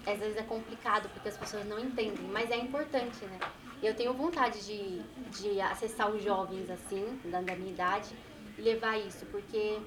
às 0.05 0.17
vezes 0.17 0.37
é 0.37 0.43
complicado, 0.43 1.09
porque 1.09 1.29
as 1.29 1.37
pessoas 1.37 1.65
não 1.65 1.77
entendem, 1.77 2.25
mas 2.31 2.49
é 2.49 2.57
importante, 2.57 3.25
né? 3.25 3.39
Eu 3.81 3.95
tenho 3.95 4.13
vontade 4.13 4.63
de, 4.63 5.01
de 5.31 5.59
acessar 5.59 6.11
os 6.11 6.23
jovens, 6.23 6.69
assim, 6.69 7.19
da, 7.25 7.41
da 7.41 7.55
minha 7.55 7.71
idade, 7.71 8.09
e 8.57 8.61
levar 8.61 8.97
isso, 8.99 9.25
porque 9.27 9.79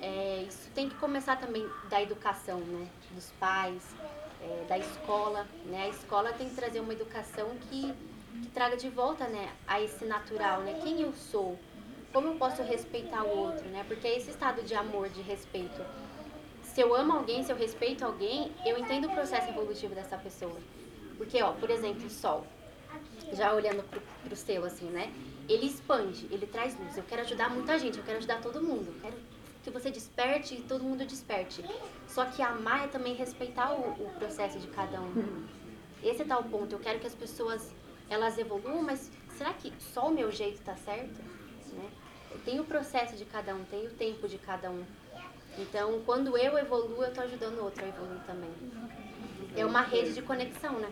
é, 0.00 0.44
isso 0.46 0.70
tem 0.74 0.90
que 0.90 0.94
começar 0.96 1.36
também 1.36 1.66
da 1.88 2.02
educação, 2.02 2.60
né? 2.60 2.86
Dos 3.12 3.30
pais, 3.40 3.82
é, 4.42 4.66
da 4.68 4.78
escola, 4.78 5.46
né? 5.64 5.84
A 5.84 5.88
escola 5.88 6.34
tem 6.34 6.50
que 6.50 6.54
trazer 6.54 6.80
uma 6.80 6.92
educação 6.92 7.48
que, 7.70 7.94
que 8.42 8.48
traga 8.52 8.76
de 8.76 8.90
volta, 8.90 9.26
né? 9.26 9.50
A 9.66 9.80
esse 9.80 10.04
natural, 10.04 10.60
né? 10.60 10.80
Quem 10.82 11.00
eu 11.00 11.12
sou? 11.14 11.58
Como 12.12 12.28
eu 12.28 12.34
posso 12.34 12.62
respeitar 12.62 13.24
o 13.24 13.38
outro, 13.38 13.66
né? 13.70 13.84
Porque 13.88 14.06
é 14.06 14.18
esse 14.18 14.30
estado 14.30 14.62
de 14.62 14.74
amor, 14.74 15.08
de 15.08 15.22
respeito. 15.22 15.82
Se 16.62 16.80
eu 16.80 16.94
amo 16.94 17.12
alguém, 17.12 17.42
se 17.42 17.50
eu 17.50 17.56
respeito 17.56 18.04
alguém, 18.04 18.52
eu 18.66 18.76
entendo 18.76 19.06
o 19.06 19.14
processo 19.14 19.48
evolutivo 19.48 19.94
dessa 19.94 20.18
pessoa. 20.18 20.58
Porque, 21.16 21.42
ó, 21.42 21.52
por 21.52 21.70
exemplo, 21.70 22.06
o 22.06 22.10
sol, 22.10 22.46
já 23.34 23.52
olhando 23.54 23.82
pro, 23.88 24.00
pro 24.00 24.36
seu, 24.36 24.64
assim, 24.64 24.86
né? 24.86 25.12
Ele 25.48 25.66
expande, 25.66 26.26
ele 26.30 26.46
traz 26.46 26.78
luz. 26.78 26.96
Eu 26.96 27.04
quero 27.04 27.22
ajudar 27.22 27.50
muita 27.50 27.78
gente, 27.78 27.98
eu 27.98 28.04
quero 28.04 28.18
ajudar 28.18 28.40
todo 28.40 28.62
mundo. 28.62 28.86
Eu 28.88 29.00
quero 29.00 29.16
que 29.62 29.70
você 29.70 29.90
desperte 29.90 30.54
e 30.54 30.62
todo 30.62 30.84
mundo 30.84 31.04
desperte. 31.04 31.64
Só 32.06 32.24
que 32.26 32.42
amar 32.42 32.84
é 32.84 32.88
também 32.88 33.14
respeitar 33.14 33.72
o, 33.72 33.90
o 33.90 34.10
processo 34.18 34.58
de 34.58 34.68
cada 34.68 35.00
um. 35.00 35.46
Esse 36.02 36.22
é 36.22 36.24
tal 36.24 36.42
ponto. 36.44 36.74
Eu 36.74 36.78
quero 36.78 37.00
que 37.00 37.06
as 37.06 37.14
pessoas 37.14 37.74
elas 38.08 38.36
evoluam, 38.38 38.82
mas 38.82 39.10
será 39.36 39.52
que 39.54 39.72
só 39.78 40.08
o 40.08 40.12
meu 40.12 40.30
jeito 40.30 40.58
está 40.58 40.76
certo? 40.76 41.18
Né? 41.72 41.88
Tem 42.44 42.60
o 42.60 42.64
processo 42.64 43.16
de 43.16 43.24
cada 43.24 43.54
um, 43.54 43.64
tem 43.64 43.86
o 43.86 43.90
tempo 43.90 44.28
de 44.28 44.36
cada 44.38 44.70
um. 44.70 44.84
Então, 45.58 46.02
quando 46.04 46.36
eu 46.36 46.58
evoluo, 46.58 47.02
eu 47.02 47.08
estou 47.08 47.24
ajudando 47.24 47.58
o 47.58 47.64
outro 47.64 47.84
a 47.84 47.88
evoluir 47.88 48.20
também. 48.26 48.50
É 49.56 49.64
uma 49.64 49.82
rede 49.82 50.12
de 50.12 50.20
conexão, 50.20 50.78
né? 50.78 50.90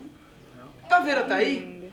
Taveira 0.89 1.24
tá 1.24 1.36
aí? 1.36 1.93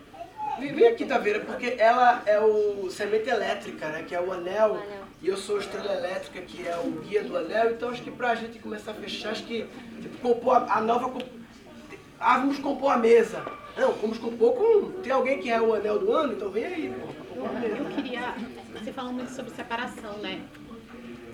Vem 0.59 0.87
aqui, 0.87 1.05
Taveira, 1.05 1.39
porque 1.39 1.75
ela 1.77 2.21
é 2.25 2.37
o 2.39 2.89
semente 2.89 3.29
elétrica, 3.29 3.87
né? 3.89 4.03
Que 4.03 4.13
é 4.13 4.19
o 4.19 4.31
anel. 4.31 4.81
E 5.21 5.27
eu 5.27 5.37
sou 5.37 5.57
estrela 5.57 5.93
elétrica, 5.93 6.41
que 6.41 6.67
é 6.67 6.77
o 6.77 6.91
guia 7.01 7.23
do 7.23 7.37
anel. 7.37 7.71
Então 7.71 7.89
acho 7.89 8.01
que 8.01 8.11
pra 8.11 8.35
gente 8.35 8.59
começar 8.59 8.91
a 8.91 8.95
fechar, 8.95 9.31
acho 9.31 9.45
que 9.45 9.65
tipo, 10.01 10.17
compor 10.17 10.55
a, 10.55 10.77
a 10.77 10.81
nova. 10.81 11.17
Ah, 12.19 12.39
vamos 12.39 12.59
compor 12.59 12.91
a 12.91 12.97
mesa. 12.97 13.41
Não, 13.77 13.93
vamos 13.93 14.17
compor 14.17 14.53
com. 14.53 15.01
Tem 15.01 15.11
alguém 15.11 15.39
que 15.39 15.49
é 15.49 15.61
o 15.61 15.73
anel 15.73 15.97
do 15.97 16.11
ano? 16.11 16.33
Então 16.33 16.49
vem 16.49 16.65
aí, 16.65 16.93
pô. 16.93 17.45
a. 17.45 17.65
Eu 17.65 17.85
queria. 17.95 18.35
Você 18.73 18.91
falou 18.91 19.13
muito 19.13 19.31
sobre 19.31 19.51
separação, 19.51 20.17
né? 20.17 20.41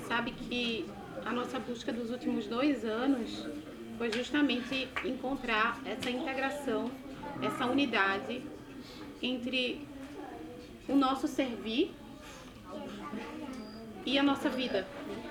Sabe 0.07 0.31
que 0.31 0.85
a 1.25 1.31
nossa 1.31 1.57
busca 1.59 1.91
dos 1.91 2.11
últimos 2.11 2.45
dois 2.45 2.85
anos 2.85 3.47
foi 3.97 4.11
justamente 4.11 4.87
encontrar 5.03 5.79
essa 5.83 6.11
integração, 6.11 6.91
essa 7.41 7.65
unidade 7.65 8.43
entre 9.21 9.87
o 10.87 10.95
nosso 10.95 11.27
servir 11.27 11.93
e 14.05 14.17
a 14.17 14.23
nossa 14.23 14.49
vida. 14.49 14.87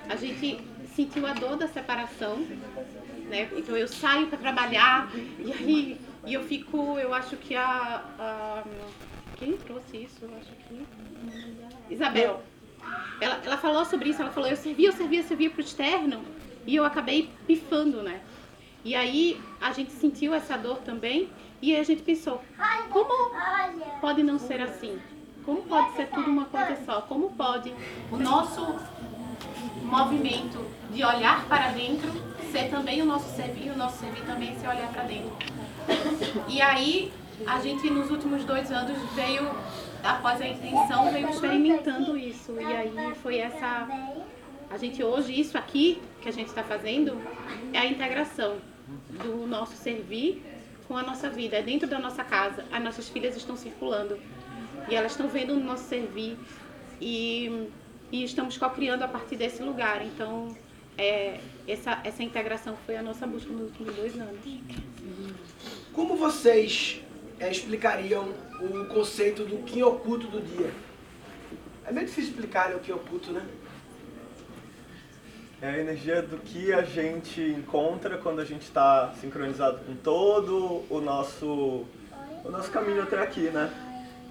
A 0.09 0.15
gente 0.15 0.59
sentiu 0.95 1.25
a 1.25 1.33
dor 1.33 1.55
da 1.55 1.67
separação, 1.67 2.37
né? 3.29 3.49
Então 3.55 3.75
eu 3.75 3.87
saio 3.87 4.27
para 4.27 4.37
trabalhar 4.37 5.09
e 5.39 5.51
aí 5.51 6.01
e 6.25 6.33
eu 6.33 6.43
fico, 6.43 6.97
eu 6.97 7.13
acho 7.13 7.37
que 7.37 7.55
a, 7.55 8.03
a 8.19 8.63
quem 9.37 9.55
trouxe 9.57 9.97
isso? 9.97 10.17
Eu 10.23 10.31
acho 10.37 10.51
que 10.67 11.93
Isabel. 11.93 12.41
Ela, 13.19 13.41
ela 13.43 13.57
falou 13.57 13.85
sobre 13.85 14.09
isso, 14.09 14.21
ela 14.21 14.31
falou, 14.31 14.49
eu 14.49 14.55
servia, 14.55 14.89
eu 14.89 14.93
servia, 14.93 15.19
eu 15.19 15.23
servia 15.23 15.49
pro 15.49 15.61
externo 15.61 16.23
e 16.65 16.75
eu 16.75 16.85
acabei 16.85 17.29
pifando, 17.47 18.01
né? 18.01 18.21
E 18.83 18.93
aí 18.95 19.41
a 19.59 19.71
gente 19.71 19.91
sentiu 19.91 20.33
essa 20.33 20.57
dor 20.57 20.77
também 20.79 21.29
e 21.65 21.73
aí 21.73 21.81
a 21.81 21.83
gente 21.83 22.03
pensou, 22.03 22.39
como 22.91 23.31
pode 23.99 24.21
não 24.21 24.37
ser 24.37 24.61
assim? 24.61 24.99
Como 25.43 25.63
pode 25.63 25.95
ser 25.95 26.07
tudo 26.09 26.29
uma 26.29 26.45
coisa 26.45 26.77
só? 26.85 27.01
Como 27.01 27.31
pode 27.31 27.73
o 28.11 28.17
nosso 28.17 28.75
movimento 29.81 30.63
de 30.91 31.03
olhar 31.03 31.43
para 31.47 31.71
dentro 31.71 32.07
ser 32.51 32.69
também 32.69 33.01
o 33.01 33.05
nosso 33.05 33.35
servir, 33.35 33.71
o 33.71 33.75
nosso 33.75 33.97
servir 33.97 34.23
também 34.27 34.55
ser 34.59 34.67
olhar 34.67 34.93
para 34.93 35.03
dentro? 35.05 35.35
E 36.47 36.61
aí 36.61 37.11
a 37.47 37.59
gente 37.59 37.89
nos 37.89 38.11
últimos 38.11 38.45
dois 38.45 38.71
anos 38.71 38.97
veio, 39.15 39.49
após 40.03 40.39
a 40.41 40.47
intenção, 40.47 41.11
veio 41.11 41.31
experimentando 41.31 42.15
isso. 42.15 42.55
E 42.61 42.65
aí 42.65 43.15
foi 43.23 43.39
essa. 43.39 43.87
A 44.69 44.77
gente 44.77 45.03
hoje, 45.03 45.39
isso 45.39 45.57
aqui 45.57 45.99
que 46.21 46.29
a 46.29 46.31
gente 46.31 46.47
está 46.47 46.61
fazendo, 46.61 47.19
é 47.73 47.79
a 47.79 47.85
integração 47.87 48.57
do 49.23 49.47
nosso 49.47 49.75
servir 49.75 50.43
com 50.87 50.97
a 50.97 51.03
nossa 51.03 51.29
vida. 51.29 51.57
É 51.57 51.61
dentro 51.61 51.87
da 51.87 51.99
nossa 51.99 52.23
casa. 52.23 52.65
As 52.71 52.83
nossas 52.83 53.09
filhas 53.09 53.35
estão 53.35 53.55
circulando. 53.55 54.19
E 54.89 54.95
elas 54.95 55.11
estão 55.11 55.27
vendo 55.27 55.53
o 55.53 55.59
nosso 55.59 55.85
servir. 55.85 56.37
E, 57.01 57.69
e 58.11 58.23
estamos 58.23 58.57
co-criando 58.57 59.03
a 59.03 59.07
partir 59.07 59.35
desse 59.35 59.61
lugar. 59.61 60.05
Então, 60.05 60.55
é, 60.97 61.39
essa, 61.67 61.99
essa 62.03 62.23
integração 62.23 62.77
foi 62.85 62.95
a 62.95 63.01
nossa 63.01 63.27
busca 63.27 63.51
nos 63.51 63.63
últimos 63.63 63.95
dois 63.95 64.15
anos. 64.15 64.39
Como 65.93 66.15
vocês 66.15 67.01
eh, 67.39 67.51
explicariam 67.51 68.33
o 68.61 68.85
conceito 68.85 69.43
do 69.43 69.57
Kim 69.63 69.81
oculto 69.81 70.27
do 70.27 70.41
dia? 70.41 70.71
É 71.85 71.91
meio 71.91 72.07
difícil 72.07 72.31
explicar 72.31 72.73
o 72.75 72.79
Kim 72.79 72.93
oculto, 72.93 73.31
né? 73.31 73.45
É 75.61 75.69
a 75.69 75.79
energia 75.79 76.21
do 76.21 76.37
que 76.37 76.73
a 76.73 76.81
gente 76.81 77.41
encontra 77.41 78.17
quando 78.17 78.41
a 78.41 78.45
gente 78.45 78.63
está 78.63 79.13
sincronizado 79.21 79.79
com 79.85 79.95
todo 79.95 80.83
o 80.89 80.99
nosso, 80.99 81.85
o 82.43 82.51
nosso 82.51 82.69
caminho 82.71 83.01
até 83.01 83.21
aqui, 83.21 83.49
né? 83.49 83.71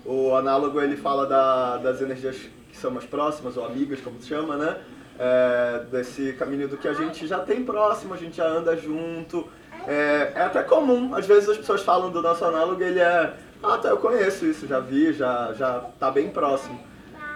O 0.05 0.35
análogo 0.35 0.81
ele 0.83 0.97
fala 0.97 1.27
da, 1.27 1.79
das 1.79 2.03
energias 2.03 2.37
que 2.71 2.77
são 2.77 2.91
mais 2.91 3.07
próximas, 3.07 3.57
ou 3.57 3.65
amigas, 3.65 4.01
como 4.01 4.21
se 4.21 4.29
chama, 4.29 4.57
né? 4.57 4.77
É, 5.19 5.85
desse 5.91 6.35
caminho 6.35 6.69
do 6.69 6.77
que 6.77 6.87
a 6.87 6.93
gente 6.93 7.27
já 7.27 7.39
tem 7.39 7.65
próximo, 7.65 8.13
a 8.13 8.19
gente 8.19 8.37
já 8.37 8.47
anda 8.47 8.77
junto. 8.77 9.49
É, 9.87 10.33
é 10.35 10.43
até 10.43 10.63
comum, 10.63 11.15
às 11.15 11.27
vezes 11.27 11.49
as 11.49 11.57
pessoas 11.57 11.83
falam 11.83 12.11
do 12.11 12.21
nosso 12.21 12.45
análogo, 12.45 12.83
ele 12.83 13.01
é, 13.01 13.33
ah, 13.63 13.79
tá, 13.79 13.89
eu 13.89 13.97
conheço 13.97 14.45
isso, 14.45 14.67
já 14.67 14.79
vi, 14.79 15.13
já, 15.15 15.55
já 15.55 15.81
tá 15.99 16.11
bem 16.11 16.29
próximo. 16.29 16.79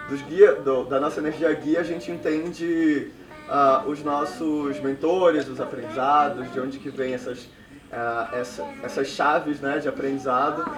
Dos 0.07 0.21
guia, 0.21 0.53
do, 0.55 0.83
da 0.85 0.99
nossa 0.99 1.19
energia 1.19 1.51
guia, 1.53 1.79
a 1.79 1.83
gente 1.83 2.11
entende 2.11 3.11
ah, 3.49 3.83
os 3.87 4.03
nossos 4.03 4.79
mentores, 4.79 5.47
os 5.47 5.59
aprendizados, 5.59 6.51
de 6.53 6.59
onde 6.59 6.77
que 6.77 6.89
vem 6.89 7.13
essas, 7.13 7.49
ah, 7.91 8.29
essa, 8.33 8.63
essas 8.83 9.07
chaves 9.07 9.59
né, 9.59 9.79
de 9.79 9.89
aprendizado. 9.89 10.69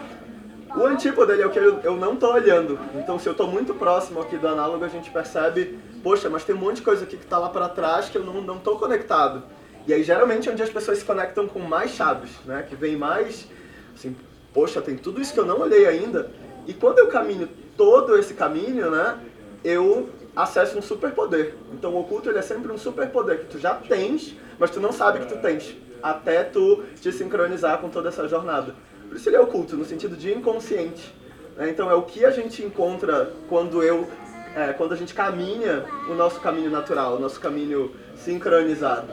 O 0.76 0.86
antípodo 0.86 1.28
dele 1.28 1.44
é 1.44 1.46
o 1.46 1.50
que 1.50 1.60
eu, 1.60 1.80
eu 1.80 1.98
não 1.98 2.14
estou 2.14 2.34
olhando. 2.34 2.80
Então, 2.96 3.20
se 3.20 3.28
eu 3.28 3.34
estou 3.34 3.48
muito 3.48 3.74
próximo 3.74 4.22
aqui 4.22 4.38
do 4.38 4.48
análogo, 4.48 4.86
a 4.86 4.88
gente 4.88 5.12
percebe, 5.12 5.78
poxa, 6.02 6.30
mas 6.30 6.46
tem 6.46 6.56
um 6.56 6.60
monte 6.60 6.78
de 6.78 6.84
coisa 6.84 7.04
aqui 7.04 7.18
que 7.18 7.26
está 7.26 7.38
lá 7.38 7.50
para 7.50 7.68
trás 7.68 8.08
que 8.08 8.18
eu 8.18 8.24
não 8.24 8.56
estou 8.56 8.80
conectado. 8.80 9.44
E 9.86 9.94
aí, 9.94 10.04
geralmente, 10.04 10.48
é 10.48 10.52
onde 10.52 10.64
as 10.64 10.70
pessoas 10.70 11.00
se 11.00 11.06
conectam 11.06 11.48
com 11.48 11.60
mais 11.60 11.92
chaves, 11.92 12.32
né? 12.46 12.66
Que 12.70 12.76
vem 12.76 12.96
mais, 12.96 13.48
assim, 13.94 14.16
poxa, 14.54 14.82
tem 14.82 14.96
tudo 14.96 15.20
isso 15.20 15.34
que 15.34 15.40
eu 15.40 15.46
não 15.46 15.60
olhei 15.60 15.86
ainda. 15.88 16.32
E 16.68 16.74
quando 16.74 17.00
eu 17.00 17.08
caminho 17.08 17.50
todo 17.76 18.18
esse 18.18 18.34
caminho, 18.34 18.92
né? 18.92 19.18
Eu 19.64 20.10
acesso 20.36 20.78
um 20.78 20.82
superpoder. 20.82 21.56
Então, 21.74 21.94
o 21.94 22.00
oculto 22.00 22.30
ele 22.30 22.40
é 22.40 22.42
sempre 22.42 22.72
um 22.72 22.78
superpoder 22.78 23.40
que 23.40 23.46
tu 23.46 23.60
já 23.60 23.74
tens, 23.76 24.36
mas 24.58 24.70
tu 24.72 24.80
não 24.80 24.92
sabe 24.92 25.20
que 25.20 25.34
tu 25.34 25.40
tens. 25.42 25.76
Até 26.02 26.44
tu 26.44 26.84
te 27.00 27.12
sincronizar 27.12 27.78
com 27.80 27.90
toda 27.90 28.10
essa 28.10 28.28
jornada. 28.28 28.76
Por 29.08 29.18
isso 29.18 29.30
ele 29.30 29.36
é 29.36 29.42
oculto, 29.42 29.76
no 29.76 29.86
sentido 29.86 30.16
de 30.16 30.34
inconsciente. 30.34 31.14
né? 31.58 31.70
Então 31.70 31.90
é 31.92 31.94
o 31.94 32.04
que 32.04 32.24
a 32.26 32.32
gente 32.32 32.64
encontra 32.64 33.34
quando 33.50 33.84
eu, 33.84 34.08
é, 34.56 34.74
quando 34.74 34.94
a 34.94 34.96
gente 34.96 35.14
caminha 35.14 35.86
o 36.10 36.14
nosso 36.14 36.40
caminho 36.40 36.72
natural, 36.72 37.18
o 37.18 37.20
nosso 37.20 37.40
caminho 37.40 37.92
sincronizado. 38.16 39.08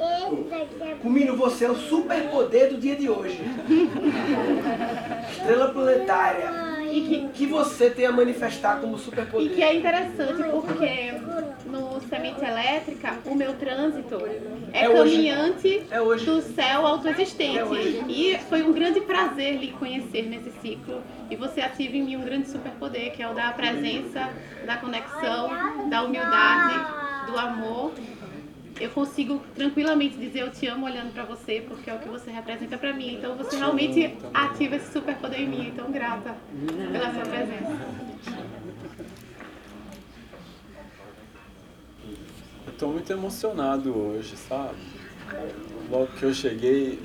Comino, 1.03 1.37
você 1.37 1.65
é 1.65 1.71
o 1.71 1.75
superpoder 1.75 2.71
do 2.71 2.79
dia 2.79 2.95
de 2.97 3.11
hoje. 3.11 3.41
Estrela 5.33 5.69
planetária. 5.71 6.78
E 6.91 7.01
que, 7.03 7.29
que 7.35 7.47
você 7.47 7.91
tem 7.91 8.07
a 8.07 8.13
manifestar 8.13 8.81
como 8.81 8.97
E 8.97 8.99
superpoder. 9.01 9.51
que 9.55 9.63
é 9.63 9.75
interessante 9.77 10.43
porque 10.51 11.13
no 11.67 12.01
Semente 12.09 12.43
Elétrica, 12.45 13.19
o 13.27 13.35
meu 13.35 13.53
trânsito 13.55 14.17
é, 14.73 14.85
É 14.85 14.89
hoje. 14.89 15.15
caminhante 15.15 15.87
do 16.25 16.41
céu 16.55 16.87
autoexistente. 16.87 17.59
É 17.59 17.65
hoje. 17.65 18.05
e 18.09 18.39
foi 18.49 18.63
um 18.63 18.73
grande 18.73 19.01
prazer 19.01 19.57
lhe 19.59 19.73
conhecer 19.73 20.23
nesse 20.23 20.51
ciclo. 20.61 21.03
E 21.31 21.37
você 21.37 21.61
ativa 21.61 21.97
em 21.97 22.03
mim 22.03 22.17
um 22.17 22.23
grande 22.23 22.49
superpoder, 22.49 23.13
que 23.13 23.23
é 23.23 23.29
o 23.29 23.35
da 23.35 23.51
presença, 23.53 24.31
da 24.67 24.77
conexão, 24.77 25.51
da 25.91 26.03
humildade, 26.05 27.31
do 27.31 27.39
amor. 27.39 27.93
Eu 28.81 28.91
consigo 28.91 29.41
tranquilamente 29.55 30.17
dizer 30.17 30.41
eu 30.41 30.53
te 30.53 30.67
amo 30.69 30.87
olhando 30.87 31.13
pra 31.13 31.25
você, 31.25 31.65
porque 31.67 31.91
é 31.91 31.95
o 31.95 31.99
que 31.99 32.09
você 32.09 32.31
representa 32.31 32.79
pra 32.79 32.93
mim. 32.93 33.15
Então 33.15 33.37
você 33.37 33.57
realmente 33.57 34.17
ativa 34.33 34.77
esse 34.77 34.93
superpoder 34.93 35.41
em 35.41 35.49
mim. 35.49 35.69
Então 35.69 35.91
grata 35.91 36.37
pela 36.93 37.13
sua 37.13 37.23
presença. 37.23 37.79
Eu 42.67 42.73
tô 42.79 42.89
muito 42.89 43.13
emocionado 43.13 43.97
hoje, 43.97 44.37
sabe? 44.37 44.79
Logo 45.91 46.07
que 46.19 46.23
eu 46.23 46.33
cheguei, 46.33 47.03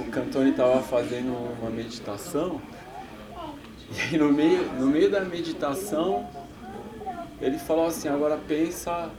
o, 0.00 0.04
Cantone 0.10 0.52
tava 0.52 0.82
fazendo 0.82 1.32
uma 1.60 1.70
meditação. 1.70 2.60
E 3.94 4.00
aí 4.00 4.18
no 4.18 4.32
meio, 4.32 4.64
no 4.80 4.86
meio 4.86 5.10
da 5.10 5.20
meditação, 5.20 6.28
ele 7.40 7.58
falou 7.58 7.86
assim, 7.86 8.08
agora 8.08 8.36
pensa 8.36 9.10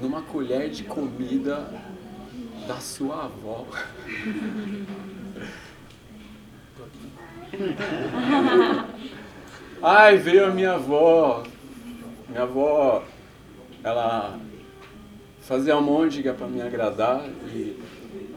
numa 0.00 0.22
colher 0.22 0.70
de 0.70 0.84
comida 0.84 1.68
da 2.66 2.76
sua 2.76 3.24
avó. 3.24 3.66
Ai, 9.82 10.16
veio 10.18 10.46
a 10.46 10.50
minha 10.50 10.72
avó. 10.72 11.44
Minha 12.28 12.42
avó, 12.42 13.04
ela 13.82 14.38
fazia 15.40 15.74
almôndega 15.74 16.34
para 16.34 16.46
me 16.46 16.60
agradar 16.60 17.24
e 17.54 17.80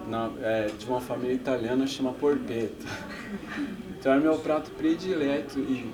na, 0.08 0.30
é, 0.42 0.68
de 0.68 0.86
uma 0.86 1.02
família 1.02 1.34
italiana 1.34 1.86
chama 1.86 2.14
porpeta. 2.14 2.86
Então 4.00 4.14
era 4.14 4.22
meu 4.22 4.38
prato 4.38 4.72
predileto 4.72 5.60
e, 5.60 5.92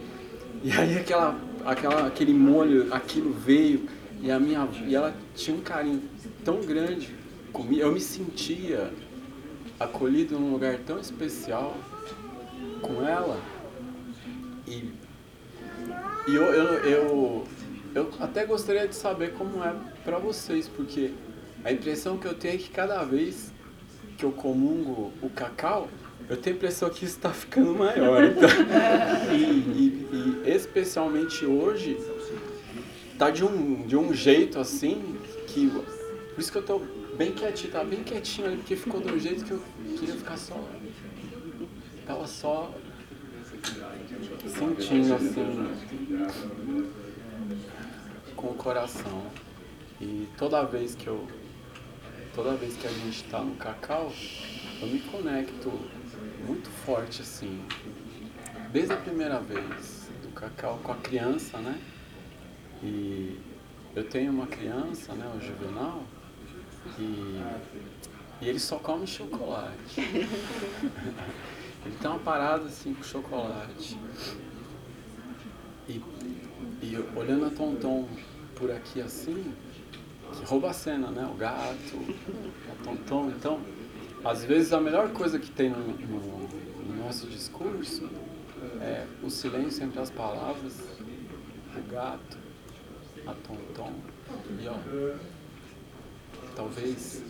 e 0.63 0.71
aí 0.71 0.97
aquela, 0.97 1.35
aquela, 1.65 2.07
aquele 2.07 2.33
molho, 2.33 2.93
aquilo 2.93 3.33
veio 3.33 3.87
e 4.21 4.31
a 4.31 4.39
minha 4.39 4.67
e 4.85 4.95
ela 4.95 5.13
tinha 5.37 5.55
um 5.55 5.61
carinho 5.61 6.01
tão 6.43 6.61
grande 6.61 7.09
comigo, 7.53 7.81
eu 7.81 7.91
me 7.91 8.01
sentia 8.01 8.91
acolhido 9.79 10.37
num 10.39 10.51
lugar 10.51 10.77
tão 10.79 10.99
especial 10.99 11.77
com 12.81 13.05
ela 13.07 13.39
e, 14.67 14.91
e 16.27 16.35
eu, 16.35 16.43
eu, 16.43 16.73
eu, 16.83 17.43
eu 17.95 18.11
até 18.19 18.45
gostaria 18.45 18.87
de 18.87 18.95
saber 18.95 19.33
como 19.33 19.63
é 19.63 19.73
pra 20.03 20.17
vocês, 20.17 20.67
porque 20.67 21.11
a 21.63 21.71
impressão 21.71 22.17
que 22.17 22.25
eu 22.27 22.33
tenho 22.33 22.55
é 22.55 22.57
que 22.57 22.69
cada 22.69 23.03
vez 23.03 23.51
que 24.17 24.25
eu 24.25 24.31
comungo 24.31 25.13
o 25.21 25.29
cacau, 25.29 25.87
eu 26.29 26.35
tenho 26.35 26.55
a 26.55 26.57
impressão 26.57 26.89
que 26.89 27.05
isso 27.05 27.15
está 27.17 27.29
ficando 27.29 27.73
maior. 27.75 28.23
Então, 28.23 28.49
e, 29.31 29.35
e- 29.35 30.41
e 30.45 30.49
especialmente 30.51 31.45
hoje, 31.45 31.97
tá 33.17 33.29
de 33.29 33.45
um, 33.45 33.85
de 33.87 33.95
um 33.95 34.13
jeito 34.13 34.59
assim 34.59 35.15
que. 35.57 35.69
Por 35.69 36.41
isso 36.41 36.51
que 36.51 36.57
eu 36.59 36.63
tô 36.63 36.79
bem 37.17 37.31
quietinho, 37.31 37.71
tava 37.71 37.85
bem 37.85 38.03
quietinho 38.03 38.47
ali, 38.47 38.57
porque 38.57 38.75
ficou 38.75 39.01
um 39.01 39.19
jeito 39.19 39.43
que 39.43 39.51
eu 39.51 39.61
queria 39.97 40.15
ficar 40.15 40.37
só. 40.37 40.63
Tava 42.05 42.27
só 42.27 42.73
sentindo 44.47 45.15
assim 45.15 45.67
com 48.35 48.47
o 48.47 48.53
coração. 48.53 49.25
E 49.99 50.27
toda 50.37 50.63
vez 50.63 50.93
que 50.93 51.07
eu. 51.07 51.27
Toda 52.35 52.53
vez 52.55 52.77
que 52.77 52.85
a 52.85 52.91
gente 52.91 53.25
está 53.25 53.41
no 53.41 53.55
cacau, 53.55 54.13
eu 54.79 54.87
me 54.87 54.99
conecto 54.99 55.71
muito 56.45 56.69
forte 56.69 57.23
assim. 57.23 57.59
Desde 58.71 58.93
a 58.93 58.97
primeira 58.97 59.39
vez 59.39 60.07
do 60.21 60.29
cacau 60.35 60.79
com 60.83 60.91
a 60.91 60.97
criança, 60.97 61.57
né? 61.57 61.81
E 62.83 63.39
eu 63.97 64.03
tenho 64.03 64.31
uma 64.31 64.45
criança, 64.45 65.11
né, 65.13 65.25
o 65.35 65.41
Juvenal, 65.41 66.03
e, 66.99 67.41
e 68.39 68.47
ele 68.47 68.59
só 68.59 68.77
come 68.77 69.07
chocolate. 69.07 69.97
ele 69.99 71.95
tem 71.99 72.11
uma 72.11 72.19
parada 72.19 72.65
assim 72.65 72.93
com 72.93 73.01
chocolate. 73.01 73.97
E, 75.89 75.99
e 76.83 77.05
olhando 77.15 77.45
a 77.47 77.49
Tonton 77.49 78.07
por 78.53 78.69
aqui 78.69 79.01
assim, 79.01 79.51
que 80.31 80.45
rouba 80.45 80.69
a 80.69 80.73
cena, 80.73 81.09
né? 81.09 81.27
O 81.33 81.35
gato, 81.35 81.97
a 82.69 82.83
Tonton. 82.83 83.29
Então, 83.29 83.59
às 84.23 84.43
vezes 84.43 84.73
a 84.73 84.79
melhor 84.79 85.09
coisa 85.09 85.39
que 85.39 85.49
tem 85.49 85.71
no, 85.71 85.79
no, 85.79 86.49
no 86.85 87.03
nosso 87.03 87.25
discurso 87.25 88.07
é 88.79 89.07
o 89.23 89.29
silêncio 89.31 89.83
entre 89.83 89.99
as 89.99 90.11
palavras, 90.11 90.83
o 91.75 91.91
gato, 91.91 92.46
a 93.27 93.33
Tonton. 93.47 93.93
E 94.59 94.67
ó, 94.67 94.75
talvez 96.55 97.23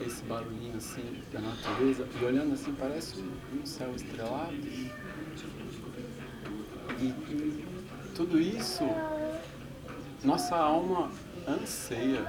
esse 0.00 0.22
barulhinho 0.24 0.76
assim 0.76 1.22
da 1.32 1.40
natureza, 1.40 2.06
e 2.20 2.24
olhando 2.24 2.54
assim 2.54 2.72
parece 2.72 3.22
um 3.52 3.66
céu 3.66 3.94
estrelado. 3.94 4.54
E 6.98 7.64
tudo 8.14 8.40
isso 8.40 8.84
nossa 10.24 10.56
alma 10.56 11.10
anseia. 11.46 12.24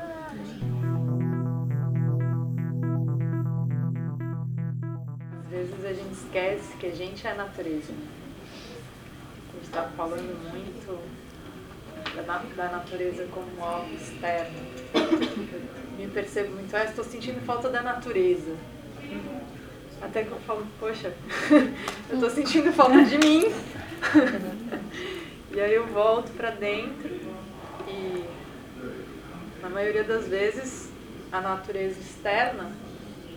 Às 5.43 5.49
vezes 5.49 5.85
a 5.85 5.93
gente 5.93 6.13
esquece 6.13 6.77
que 6.77 6.85
a 6.85 6.95
gente 6.95 7.27
é 7.27 7.31
a 7.31 7.35
natureza. 7.35 7.91
A 7.91 9.53
gente 9.53 9.65
está 9.65 9.83
falando 9.89 10.51
muito 10.51 10.99
da, 12.15 12.21
na- 12.23 12.43
da 12.55 12.69
natureza 12.69 13.27
como 13.31 13.63
algo 13.63 13.93
externo. 13.95 14.59
Me 15.97 16.07
percebo 16.07 16.53
muito, 16.55 16.75
ah, 16.75 16.83
estou 16.85 17.03
sentindo 17.05 17.39
falta 17.45 17.69
da 17.69 17.81
natureza. 17.81 18.55
Até 20.01 20.23
que 20.23 20.31
eu 20.31 20.39
falo, 20.41 20.65
poxa, 20.79 21.13
eu 22.09 22.15
estou 22.15 22.29
sentindo 22.29 22.71
falta 22.73 23.03
de 23.03 23.17
mim. 23.19 23.45
e 25.53 25.59
aí 25.59 25.73
eu 25.75 25.85
volto 25.87 26.31
para 26.31 26.49
dentro 26.51 27.09
e 27.87 28.25
na 29.61 29.69
maioria 29.69 30.03
das 30.03 30.27
vezes 30.27 30.89
a 31.31 31.39
natureza 31.39 31.99
externa 31.99 32.71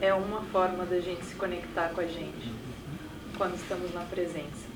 é 0.01 0.15
uma 0.15 0.41
forma 0.45 0.87
da 0.87 0.99
gente 1.01 1.25
se 1.25 1.35
conectar 1.35 1.91
com 1.91 2.01
a 2.01 2.07
gente 2.07 2.51
quando 3.37 3.57
estamos 3.57 3.93
na 3.93 4.01
presença. 4.03 4.74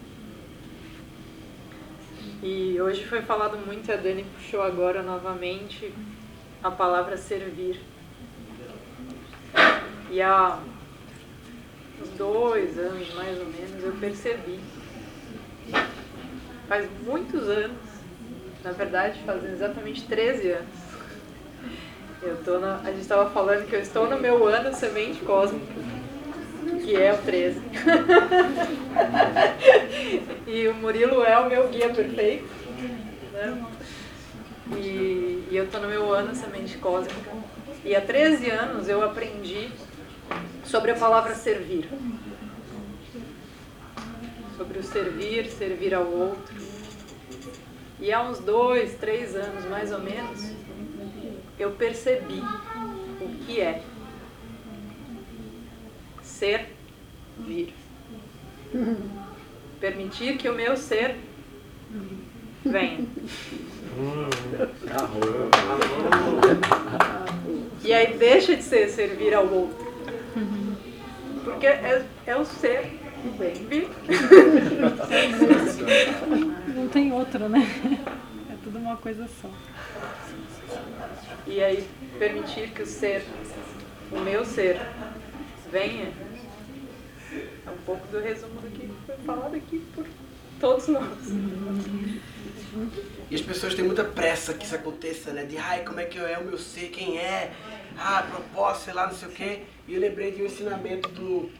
E 2.41 2.81
hoje 2.81 3.05
foi 3.05 3.21
falado 3.23 3.59
muito, 3.67 3.91
a 3.91 3.97
Dani 3.97 4.25
puxou 4.25 4.63
agora 4.63 5.03
novamente 5.03 5.93
a 6.63 6.71
palavra 6.71 7.17
servir. 7.17 7.81
E 10.09 10.23
há 10.23 10.61
uns 12.01 12.11
dois 12.11 12.79
anos, 12.79 13.13
mais 13.15 13.37
ou 13.41 13.47
menos, 13.47 13.83
eu 13.83 13.93
percebi. 14.01 14.61
Faz 16.69 16.89
muitos 17.03 17.43
anos, 17.49 17.77
na 18.63 18.71
verdade 18.71 19.21
fazem 19.27 19.51
exatamente 19.51 20.07
13 20.07 20.51
anos. 20.53 20.89
Eu 22.23 22.37
tô 22.45 22.61
na, 22.61 22.77
a 22.77 22.91
gente 22.93 23.01
estava 23.01 23.31
falando 23.31 23.69
que 23.69 23.75
eu 23.75 23.81
estou 23.81 24.09
no 24.09 24.19
meu 24.19 24.47
ano 24.47 24.73
semente 24.75 25.21
cósmica, 25.25 25.73
que 26.89 26.97
é 26.97 27.13
o 27.13 27.19
13. 27.19 27.61
e 30.47 30.69
o 30.69 30.75
Murilo 30.75 31.23
é 31.23 31.39
o 31.39 31.47
meu 31.47 31.69
guia 31.69 31.91
perfeito. 31.91 32.49
Né? 33.31 33.63
E, 34.75 35.47
e 35.51 35.53
eu 35.53 35.65
estou 35.65 35.83
no 35.83 35.89
meu 35.89 36.11
ano 36.15 36.35
semente 36.35 36.79
cósmica. 36.79 37.31
E 37.85 37.95
há 37.95 38.01
13 38.01 38.49
anos 38.49 38.89
eu 38.89 39.05
aprendi 39.05 39.71
sobre 40.65 40.93
a 40.93 40.95
palavra 40.95 41.35
servir. 41.35 41.91
Sobre 44.57 44.79
o 44.79 44.83
servir, 44.83 45.45
servir 45.51 45.95
ao 45.95 46.07
outro. 46.07 46.57
E 48.01 48.11
há 48.11 48.23
uns 48.23 48.39
dois, 48.39 48.95
três 48.95 49.37
anos 49.37 49.67
mais 49.67 49.93
ou 49.93 50.01
menos, 50.01 50.53
eu 51.59 51.73
percebi 51.73 52.43
o 53.21 53.29
que 53.45 53.61
é 53.61 53.83
ser 56.23 56.78
vir. 57.41 57.75
Permitir 59.81 60.37
que 60.37 60.49
o 60.49 60.55
meu 60.55 60.77
ser 60.77 61.17
venha. 62.65 63.07
E 67.85 67.93
aí 67.93 68.17
deixa 68.19 68.57
de 68.57 68.63
ser 68.63 68.89
servir 68.89 69.35
ao 69.35 69.47
outro. 69.47 69.89
Porque 71.45 71.67
é, 71.67 72.05
é 72.27 72.37
o 72.37 72.45
ser 72.45 72.99
vem 73.39 73.55
vir. 73.55 73.89
Não 76.75 76.89
tem 76.89 77.13
outro, 77.13 77.49
né? 77.49 77.67
É 78.51 78.55
tudo 78.63 78.79
uma 78.79 78.97
coisa 78.97 79.27
só. 79.41 79.49
E 81.47 81.63
aí 81.63 81.87
permitir 82.19 82.71
que 82.71 82.83
o 82.83 82.87
ser, 82.87 83.25
o 84.13 84.21
meu 84.21 84.45
ser, 84.45 84.81
venha. 85.73 86.13
É 87.33 87.71
um 87.71 87.77
pouco 87.85 88.07
do 88.09 88.21
resumo 88.21 88.61
do 88.61 88.71
que 88.71 88.91
foi 89.05 89.17
falado 89.19 89.55
aqui 89.55 89.85
por 89.95 90.07
todos 90.59 90.89
nós. 90.89 91.19
E 93.31 93.35
as 93.35 93.43
pessoas 93.43 93.75
têm 93.75 93.85
muita 93.85 94.05
pressa 94.05 94.55
que 94.55 94.65
isso 94.65 94.75
aconteça, 94.75 95.33
né? 95.33 95.45
De, 95.45 95.59
ai, 95.59 95.85
como 95.85 96.01
é 96.01 96.05
que 96.05 96.19
é 96.19 96.39
o 96.39 96.45
meu 96.45 96.59
ser, 96.59 96.89
quem 96.89 97.19
é? 97.19 97.53
Ah, 97.99 98.23
propósito, 98.23 98.85
sei 98.85 98.95
lá, 98.95 99.07
não 99.07 99.15
sei 99.15 99.29
o 99.29 99.33
quê. 99.33 99.63
E 99.87 99.95
eu 99.95 100.01
lembrei 100.01 100.33
de 100.33 100.43
um 100.43 100.47
ensinamento 100.47 101.09
do, 101.11 101.51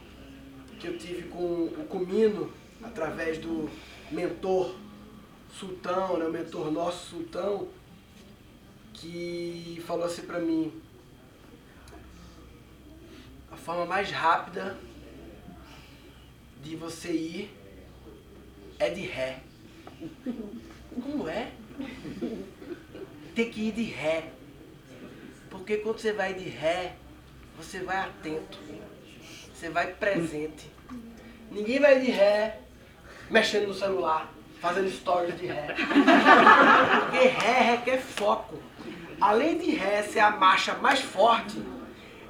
que 0.79 0.87
eu 0.87 0.97
tive 0.97 1.23
com 1.23 1.65
o 1.65 1.85
Comino, 1.89 2.51
através 2.81 3.37
do 3.37 3.69
mentor 4.11 4.73
Sultão, 5.53 6.17
né? 6.17 6.25
O 6.25 6.31
mentor 6.31 6.71
nosso 6.71 7.09
Sultão, 7.09 7.67
que 8.93 9.83
falou 9.85 10.05
assim 10.05 10.21
pra 10.23 10.39
mim, 10.39 10.71
a 13.51 13.55
forma 13.55 13.85
mais 13.85 14.09
rápida 14.11 14.77
de 16.61 16.75
você 16.75 17.11
ir 17.11 17.57
é 18.77 18.89
de 18.89 19.01
ré. 19.01 19.39
Como 21.01 21.27
é? 21.27 21.51
Tem 23.35 23.49
que 23.49 23.67
ir 23.67 23.71
de 23.71 23.83
ré. 23.83 24.31
Porque 25.49 25.77
quando 25.77 25.99
você 25.99 26.13
vai 26.13 26.33
de 26.33 26.47
ré, 26.47 26.95
você 27.57 27.79
vai 27.79 27.97
atento. 27.97 28.57
Você 29.53 29.69
vai 29.69 29.93
presente. 29.93 30.69
Ninguém 31.51 31.79
vai 31.79 31.99
de 31.99 32.11
ré 32.11 32.59
mexendo 33.29 33.67
no 33.67 33.73
celular, 33.73 34.31
fazendo 34.61 34.89
stories 34.89 35.37
de 35.37 35.47
ré. 35.47 35.75
Porque 35.75 37.27
ré 37.27 37.71
requer 37.71 37.99
foco. 37.99 38.59
Além 39.19 39.57
de 39.57 39.71
ré 39.71 40.03
ser 40.03 40.19
a 40.19 40.31
marcha 40.31 40.75
mais 40.75 41.01
forte, 41.01 41.61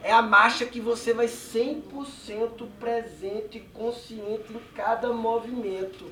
é 0.03 0.11
a 0.11 0.22
marcha 0.22 0.66
que 0.66 0.80
você 0.80 1.14
vai 1.14 1.28
100% 1.28 2.68
presente 2.80 3.58
e 3.58 3.61
consciente 3.61 4.53
em 4.53 4.60
cada 4.76 5.11
movimento. 5.11 6.11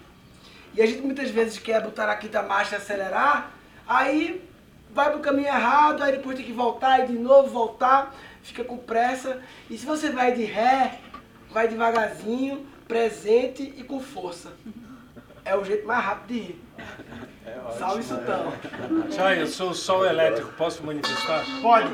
E 0.74 0.82
a 0.82 0.86
gente 0.86 1.02
muitas 1.02 1.30
vezes 1.30 1.58
quer 1.58 1.82
botar 1.82 2.08
na 2.08 2.16
quinta 2.16 2.42
marcha 2.44 2.76
e 2.76 2.78
acelerar, 2.78 3.52
aí 3.88 4.48
vai 4.92 5.12
pro 5.12 5.20
caminho 5.20 5.48
errado, 5.48 6.04
aí 6.04 6.12
depois 6.12 6.36
tem 6.36 6.46
que 6.46 6.52
voltar 6.52 7.04
e 7.04 7.08
de 7.08 7.14
novo 7.14 7.50
voltar, 7.50 8.16
fica 8.44 8.64
com 8.64 8.78
pressa. 8.78 9.42
E 9.70 9.78
se 9.78 9.86
você 9.86 10.10
vai 10.10 10.34
de 10.34 10.44
ré, 10.44 11.00
vai 11.52 11.68
devagarzinho, 11.68 12.66
presente 12.88 13.64
e 13.78 13.84
com 13.84 14.00
força. 14.00 14.54
É 15.44 15.56
o 15.56 15.64
jeito 15.64 15.88
mais 15.88 16.04
rápido 16.04 16.28
de 16.28 16.40
ir. 16.40 16.64
Salve 17.78 18.04
Sultão. 18.04 18.52
Tchau, 19.10 19.34
eu 19.34 19.48
sou 19.48 19.70
o 19.70 19.74
Sol 19.74 20.06
Elétrico, 20.06 20.52
posso 20.54 20.84
manifestar? 20.84 21.46
Pode. 21.62 21.90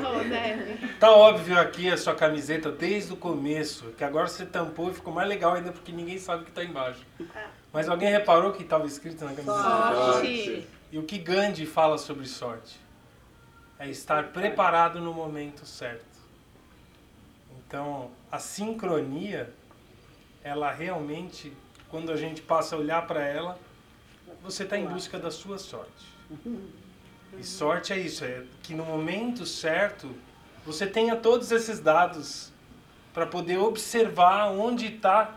Tá 0.98 1.10
óbvio 1.10 1.58
aqui 1.60 1.90
a 1.90 1.96
sua 1.96 2.14
camiseta 2.14 2.70
desde 2.70 3.12
o 3.12 3.16
começo, 3.16 3.86
que 3.92 4.04
agora 4.04 4.26
você 4.26 4.44
tampou 4.44 4.90
e 4.90 4.94
ficou 4.94 5.12
mais 5.12 5.28
legal 5.28 5.54
ainda 5.54 5.72
porque 5.72 5.92
ninguém 5.92 6.18
sabe 6.18 6.42
o 6.42 6.46
que 6.46 6.52
tá 6.52 6.64
embaixo. 6.64 7.04
Mas 7.72 7.88
alguém 7.88 8.10
reparou 8.10 8.52
que 8.52 8.62
estava 8.62 8.86
escrito 8.86 9.24
na 9.24 9.32
camiseta? 9.32 10.12
Sorte. 10.12 10.68
E 10.90 10.98
o 10.98 11.02
que 11.02 11.18
Gandhi 11.18 11.66
fala 11.66 11.98
sobre 11.98 12.26
sorte? 12.26 12.80
É 13.78 13.88
estar 13.88 14.28
preparado 14.28 15.00
no 15.00 15.12
momento 15.12 15.66
certo. 15.66 16.04
Então, 17.58 18.10
a 18.30 18.38
sincronia, 18.38 19.50
ela 20.42 20.70
realmente, 20.70 21.52
quando 21.88 22.12
a 22.12 22.16
gente 22.16 22.40
passa 22.40 22.76
a 22.76 22.78
olhar 22.78 23.06
para 23.06 23.26
ela, 23.26 23.58
você 24.44 24.64
está 24.64 24.76
em 24.76 24.84
busca 24.84 25.18
da 25.18 25.30
sua 25.30 25.58
sorte. 25.58 26.06
E 27.38 27.42
sorte 27.42 27.94
é 27.94 27.98
isso, 27.98 28.24
é 28.24 28.44
que 28.62 28.74
no 28.74 28.84
momento 28.84 29.46
certo 29.46 30.14
você 30.66 30.86
tenha 30.86 31.16
todos 31.16 31.50
esses 31.50 31.80
dados 31.80 32.52
para 33.14 33.26
poder 33.26 33.56
observar 33.56 34.50
onde 34.50 34.94
está 34.94 35.34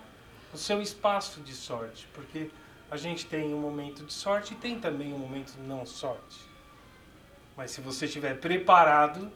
o 0.53 0.57
seu 0.57 0.81
espaço 0.81 1.39
de 1.39 1.53
sorte, 1.53 2.05
porque 2.13 2.51
a 2.91 2.97
gente 2.97 3.25
tem 3.25 3.53
um 3.53 3.59
momento 3.59 4.03
de 4.03 4.11
sorte 4.11 4.53
e 4.53 4.57
tem 4.57 4.77
também 4.77 5.13
um 5.13 5.17
momento 5.17 5.53
de 5.53 5.61
não 5.61 5.85
sorte. 5.85 6.41
Mas 7.55 7.71
se 7.71 7.79
você 7.79 8.05
estiver 8.05 8.37
preparado 8.39 9.31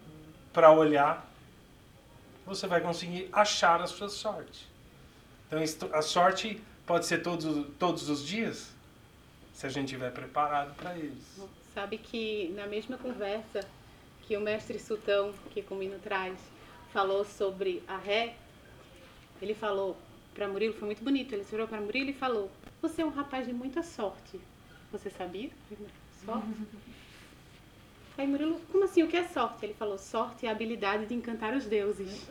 para 0.51 0.69
olhar, 0.71 1.25
você 2.45 2.67
vai 2.67 2.81
conseguir 2.81 3.29
achar 3.31 3.81
a 3.81 3.87
sua 3.87 4.09
sorte. 4.09 4.69
Então 5.47 5.59
a 5.93 6.01
sorte 6.01 6.61
pode 6.85 7.05
ser 7.05 7.19
todos, 7.19 7.67
todos 7.79 8.09
os 8.09 8.25
dias, 8.25 8.69
se 9.61 9.67
a 9.67 9.69
gente 9.69 9.85
estiver 9.85 10.11
preparado 10.11 10.73
para 10.73 10.97
eles. 10.97 11.39
Sabe 11.71 11.99
que 11.99 12.51
na 12.55 12.65
mesma 12.65 12.97
conversa 12.97 13.59
que 14.23 14.35
o 14.35 14.41
mestre 14.41 14.79
Sultão, 14.79 15.35
que 15.51 15.61
Comino 15.61 15.99
traz, 15.99 16.39
falou 16.91 17.23
sobre 17.23 17.83
a 17.87 17.95
ré, 17.95 18.35
ele 19.39 19.53
falou 19.53 19.95
para 20.33 20.47
Murilo, 20.47 20.73
foi 20.73 20.87
muito 20.87 21.03
bonito, 21.03 21.33
ele 21.33 21.43
virou 21.43 21.67
para 21.67 21.79
Murilo 21.79 22.09
e 22.09 22.13
falou, 22.13 22.49
você 22.81 23.03
é 23.03 23.05
um 23.05 23.11
rapaz 23.11 23.45
de 23.45 23.53
muita 23.53 23.83
sorte. 23.83 24.41
Você 24.91 25.11
sabia? 25.11 25.51
Sorte? 26.25 26.47
Aí 28.21 28.27
Murilo, 28.27 28.61
como 28.71 28.83
assim, 28.83 29.01
o 29.01 29.07
que 29.07 29.17
é 29.17 29.23
sorte? 29.23 29.65
Ele 29.65 29.73
falou, 29.73 29.97
sorte 29.97 30.45
é 30.45 30.49
a 30.49 30.51
habilidade 30.51 31.07
de 31.07 31.15
encantar 31.15 31.55
os 31.55 31.65
deuses. 31.65 32.29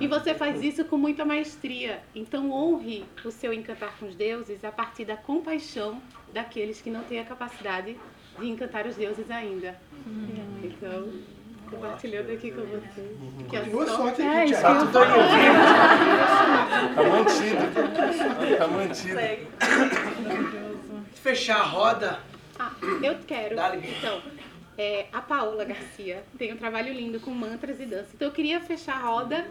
E 0.00 0.06
você 0.06 0.32
faz 0.34 0.62
isso 0.62 0.84
com 0.84 0.96
muita 0.96 1.24
maestria. 1.24 1.98
Então 2.14 2.52
honre 2.52 3.04
o 3.24 3.30
seu 3.32 3.52
encantar 3.52 3.92
com 3.98 4.06
os 4.06 4.14
deuses 4.14 4.64
a 4.64 4.70
partir 4.70 5.04
da 5.04 5.16
compaixão 5.16 6.00
daqueles 6.32 6.80
que 6.80 6.88
não 6.88 7.02
têm 7.02 7.18
a 7.18 7.24
capacidade 7.24 7.96
de 8.38 8.48
encantar 8.48 8.86
os 8.86 8.94
deuses 8.94 9.28
ainda. 9.32 9.76
Então, 10.62 11.08
compartilhando 11.68 12.30
aqui 12.30 12.52
com 12.52 12.62
vocês. 12.66 13.18
Que 13.50 13.56
a 13.56 13.62
Boa 13.62 13.86
sorte 13.88 14.22
é 14.22 14.42
aqui, 14.44 14.52
Tá 14.52 14.78
tudo 14.78 14.98
aí. 15.00 15.08
Tá 16.94 17.02
mantido. 17.02 17.58
Tá 18.58 18.68
mantido. 18.68 19.18
Fechar 21.14 21.56
a 21.56 21.64
roda. 21.64 22.35
Ah, 22.58 22.72
eu 23.02 23.18
quero. 23.26 23.56
Então, 23.98 24.22
é, 24.78 25.06
a 25.12 25.22
Paola 25.22 25.64
Garcia 25.64 26.22
tem 26.36 26.52
um 26.52 26.56
trabalho 26.56 26.92
lindo 26.92 27.18
com 27.20 27.30
mantras 27.30 27.80
e 27.80 27.86
dança. 27.86 28.10
Então 28.14 28.28
eu 28.28 28.34
queria 28.34 28.60
fechar 28.60 28.96
a 28.96 29.00
roda 29.00 29.46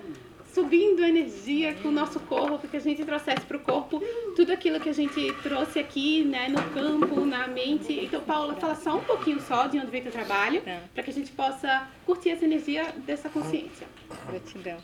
subindo 0.53 1.03
a 1.03 1.09
energia 1.09 1.74
com 1.75 1.90
o 1.90 1.92
nosso 1.92 2.17
corpo, 2.22 2.66
que 2.66 2.77
a 2.77 2.80
gente 2.80 3.03
trouxesse 3.03 3.45
para 3.45 3.58
o 3.58 3.59
corpo 3.59 4.01
tudo 4.38 4.53
aquilo 4.53 4.80
que 4.80 4.88
a 4.88 4.93
gente 4.93 5.34
trouxe 5.43 5.80
aqui, 5.80 6.24
né, 6.24 6.48
no 6.48 6.61
campo, 6.69 7.25
na 7.25 7.45
mente. 7.45 7.92
Então, 7.92 8.22
Paola, 8.22 8.56
fala 8.56 8.75
só 8.75 8.95
um 8.95 9.03
pouquinho 9.03 9.42
só 9.42 9.67
de 9.67 9.77
onde 9.77 9.88
vem 9.88 10.01
teu 10.01 10.14
trabalho, 10.14 10.61
para 10.93 11.03
que 11.03 11.09
a 11.09 11.14
gente 11.14 11.32
possa 11.32 11.90
curtir 12.06 12.30
essa 12.30 12.45
energia 12.45 12.85
dessa 13.06 13.27
consciência. 13.27 13.85
Gratidão. 14.30 14.77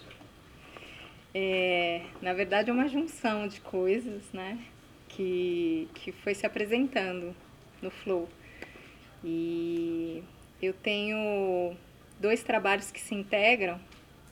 É, 1.33 2.01
na 2.21 2.33
verdade, 2.33 2.69
é 2.69 2.73
uma 2.73 2.89
junção 2.89 3.47
de 3.47 3.61
coisas, 3.61 4.23
né? 4.33 4.59
Que, 5.07 5.87
que 5.93 6.11
foi 6.11 6.33
se 6.33 6.45
apresentando 6.45 7.33
no 7.81 7.89
Flow. 7.89 8.29
E 9.23 10.23
eu 10.61 10.73
tenho 10.73 11.75
dois 12.19 12.43
trabalhos 12.43 12.91
que 12.91 12.99
se 12.99 13.15
integram, 13.15 13.79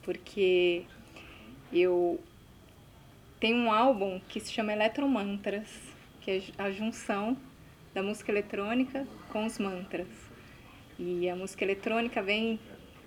porque 0.02 0.84
eu 1.72 2.20
tenho 3.38 3.56
um 3.56 3.72
álbum 3.72 4.20
que 4.28 4.40
se 4.40 4.52
chama 4.52 4.72
Eletromantras, 4.72 5.68
que 6.20 6.30
é 6.30 6.42
a 6.58 6.70
junção 6.70 7.36
da 7.94 8.02
música 8.02 8.30
eletrônica 8.30 9.06
com 9.32 9.46
os 9.46 9.58
mantras. 9.58 10.08
E 10.98 11.28
a 11.28 11.34
música 11.34 11.64
eletrônica 11.64 12.22
vem 12.22 12.60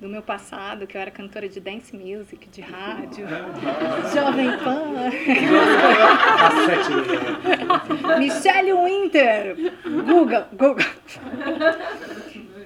do 0.04 0.10
meu 0.10 0.22
passado, 0.22 0.86
que 0.86 0.98
eu 0.98 1.02
era 1.02 1.10
cantora 1.10 1.48
de 1.48 1.62
dance 1.62 1.96
music, 1.96 2.50
de 2.50 2.60
rádio, 2.60 3.26
Jovem 4.14 4.50
Pan. 4.60 5.10
Michelle 8.20 8.74
Winter, 8.74 9.56
Google, 10.06 10.46
Google. 10.52 10.86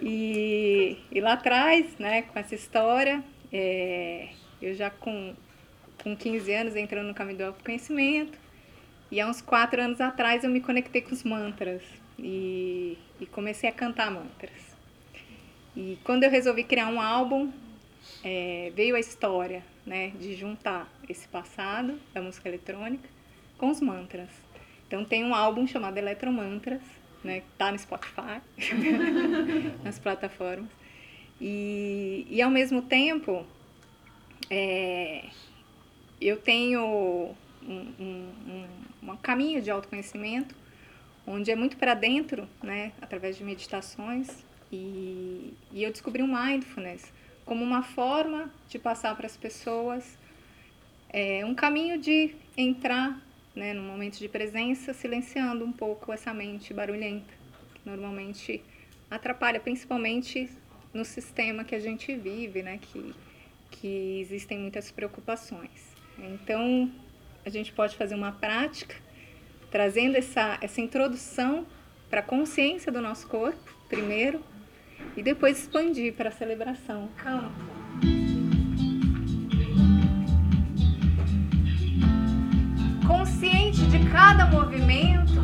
E, 0.01 0.97
e 1.11 1.21
lá 1.21 1.33
atrás, 1.33 1.85
né, 1.99 2.23
com 2.23 2.39
essa 2.39 2.55
história, 2.55 3.23
é, 3.53 4.29
eu 4.59 4.73
já 4.73 4.89
com, 4.89 5.35
com 6.01 6.17
15 6.17 6.51
anos 6.51 6.75
entrando 6.75 7.05
no 7.05 7.13
caminho 7.13 7.37
do 7.37 7.43
autoconhecimento, 7.45 8.39
e 9.11 9.21
há 9.21 9.27
uns 9.27 9.41
4 9.41 9.79
anos 9.79 10.01
atrás 10.01 10.43
eu 10.43 10.49
me 10.49 10.59
conectei 10.59 11.03
com 11.03 11.13
os 11.13 11.23
mantras 11.23 11.83
e, 12.17 12.97
e 13.21 13.27
comecei 13.27 13.69
a 13.69 13.73
cantar 13.73 14.09
mantras. 14.09 14.66
E 15.77 15.95
quando 16.03 16.23
eu 16.23 16.31
resolvi 16.31 16.63
criar 16.63 16.87
um 16.87 16.99
álbum, 16.99 17.51
é, 18.23 18.71
veio 18.75 18.95
a 18.95 18.99
história 18.99 19.63
né, 19.85 20.09
de 20.19 20.35
juntar 20.35 20.91
esse 21.07 21.27
passado 21.27 21.99
da 22.15 22.19
música 22.19 22.49
eletrônica 22.49 23.07
com 23.59 23.69
os 23.69 23.79
mantras. 23.79 24.27
Então 24.87 25.05
tem 25.05 25.23
um 25.23 25.35
álbum 25.35 25.67
chamado 25.67 25.95
Eletromantras, 25.95 26.81
né, 27.23 27.41
que 27.41 27.45
tá 27.59 27.71
no 27.71 27.77
Spotify, 27.77 28.41
nas 29.83 29.99
plataformas. 29.99 30.67
E, 31.39 32.25
e 32.27 32.41
ao 32.41 32.49
mesmo 32.49 32.81
tempo, 32.81 33.45
é, 34.49 35.25
eu 36.19 36.37
tenho 36.37 37.35
um, 37.61 37.93
um, 37.99 38.31
um, 38.49 39.11
um 39.11 39.17
caminho 39.17 39.61
de 39.61 39.69
autoconhecimento 39.69 40.55
onde 41.27 41.51
é 41.51 41.55
muito 41.55 41.77
para 41.77 41.93
dentro, 41.93 42.49
né, 42.63 42.93
através 42.99 43.37
de 43.37 43.43
meditações, 43.43 44.46
e, 44.71 45.53
e 45.71 45.83
eu 45.83 45.91
descobri 45.91 46.21
o 46.21 46.27
mindfulness 46.27 47.13
como 47.45 47.63
uma 47.63 47.83
forma 47.83 48.51
de 48.67 48.77
passar 48.77 49.15
para 49.15 49.25
as 49.25 49.37
pessoas 49.37 50.17
é, 51.09 51.45
um 51.45 51.55
caminho 51.55 51.97
de 51.97 52.35
entrar 52.57 53.21
né, 53.57 53.73
momento 53.73 54.19
de 54.19 54.29
presença, 54.29 54.93
silenciando 54.93 55.65
um 55.65 55.71
pouco 55.71 56.13
essa 56.13 56.31
mente 56.33 56.73
barulhenta, 56.73 57.33
que 57.73 57.81
normalmente 57.89 58.61
atrapalha, 59.09 59.59
principalmente 59.59 60.47
no 60.93 61.03
sistema 61.03 61.63
que 61.63 61.73
a 61.73 61.79
gente 61.79 62.15
vive, 62.15 62.61
né, 62.61 62.77
que, 62.79 63.15
que 63.71 64.19
existem 64.21 64.59
muitas 64.59 64.91
preocupações. 64.91 65.95
Então, 66.19 66.91
a 67.43 67.49
gente 67.49 67.73
pode 67.73 67.95
fazer 67.95 68.13
uma 68.13 68.31
prática 68.31 68.95
trazendo 69.71 70.15
essa, 70.15 70.57
essa 70.61 70.79
introdução 70.79 71.65
para 72.09 72.19
a 72.19 72.23
consciência 72.23 72.91
do 72.91 73.01
nosso 73.01 73.27
corpo, 73.27 73.75
primeiro, 73.89 74.41
e 75.15 75.23
depois 75.23 75.59
expandir 75.59 76.13
para 76.13 76.29
a 76.29 76.31
celebração. 76.31 77.09
Campo. 77.17 77.51
Consciente 83.07 83.85
de 83.87 83.99
cada 84.11 84.45
movimento, 84.47 85.41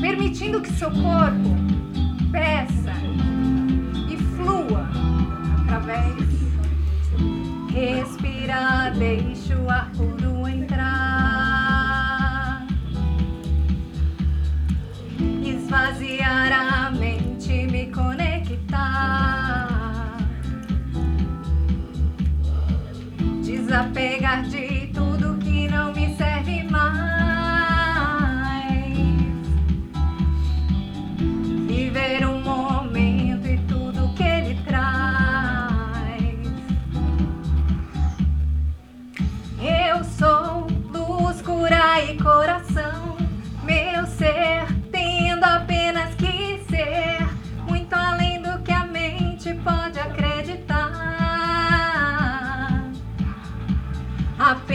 permitindo 0.00 0.60
que 0.60 0.70
seu 0.72 0.90
corpo 0.90 1.64
peça 2.32 2.92
e 4.10 4.16
flua 4.36 4.88
através. 5.62 6.34
Respira, 7.70 8.90
deixa 8.96 9.56
o 9.56 9.70
ar 9.70 9.90
puro 9.92 10.48
entrar. 10.48 11.44
Esvaziar 15.44 16.52
a 16.52 16.90
mente, 16.90 17.23
me 17.23 17.23
conectar. 17.94 19.68
Desapegar 23.42 24.42
de 24.48 24.88
tudo 24.92 25.38
que 25.38 25.68
não 25.68 25.92
me 25.92 26.16
serve 26.16 26.64
mais. 26.64 26.84
Viver 31.68 32.26
um 32.26 32.42
momento 32.42 33.46
e 33.46 33.58
tudo 33.68 34.12
que 34.14 34.24
ele 34.24 34.60
traz. 34.64 36.34
Eu 39.60 40.04
sou 40.04 40.66
luz, 40.92 41.40
cura 41.42 42.02
e 42.02 42.18
coração. 42.18 42.63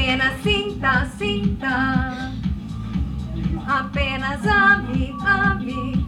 Apenas 0.09 0.41
sinta, 0.41 1.05
sinta. 1.19 2.31
Apenas 3.67 4.43
ame, 4.43 5.15
ame. 5.23 6.03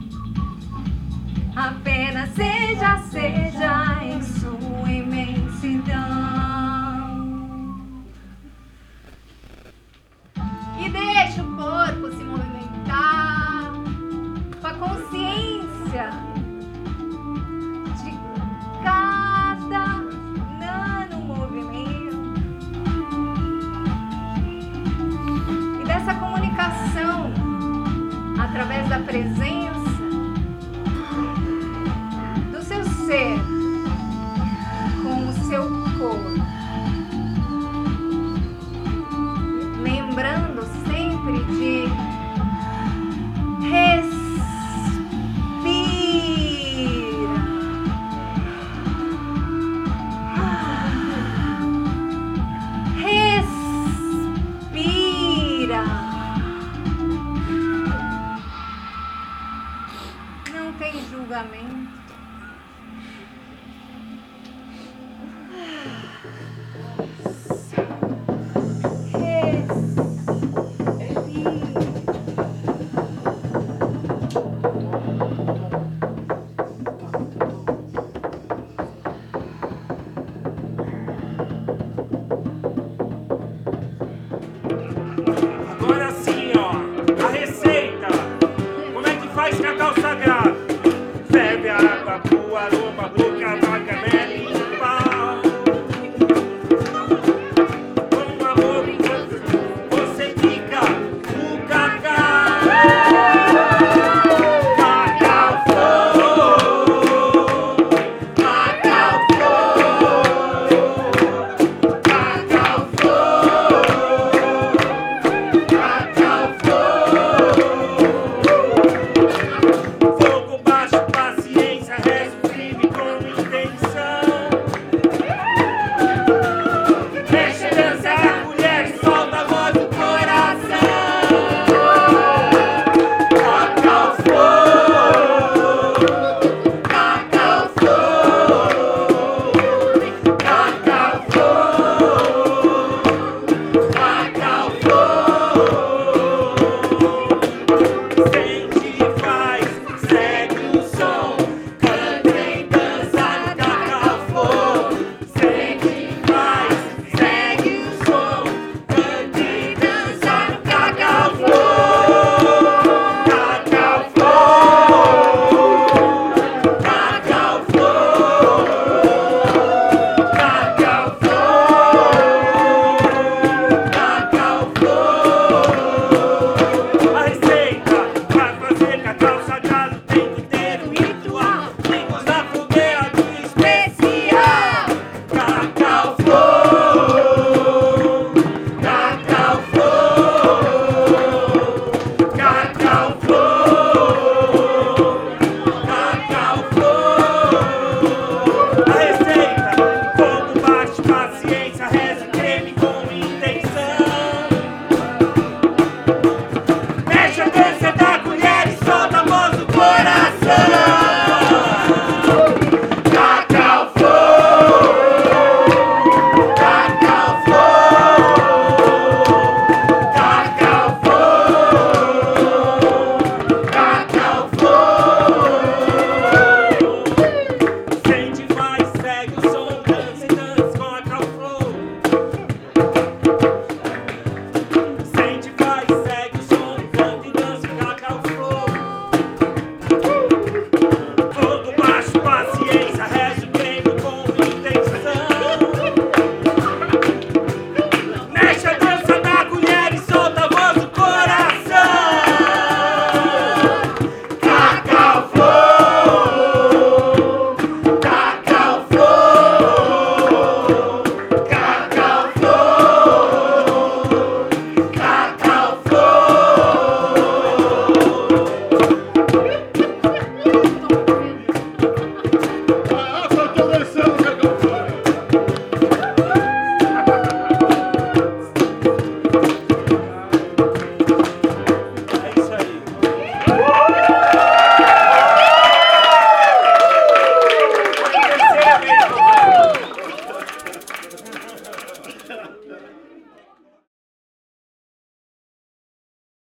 Apenas 1.56 2.30
seja, 2.30 2.98
seja 3.12 4.04
em 4.04 4.20
sua 4.24 4.92
imensidão. 4.92 5.94
E 10.84 10.90
deixe 10.90 11.42
o 11.42 11.56
corpo 11.56 12.12
se 12.12 12.24
movimentar 12.24 13.72
com 14.60 14.68
a 14.68 14.74
consciência 14.74 16.31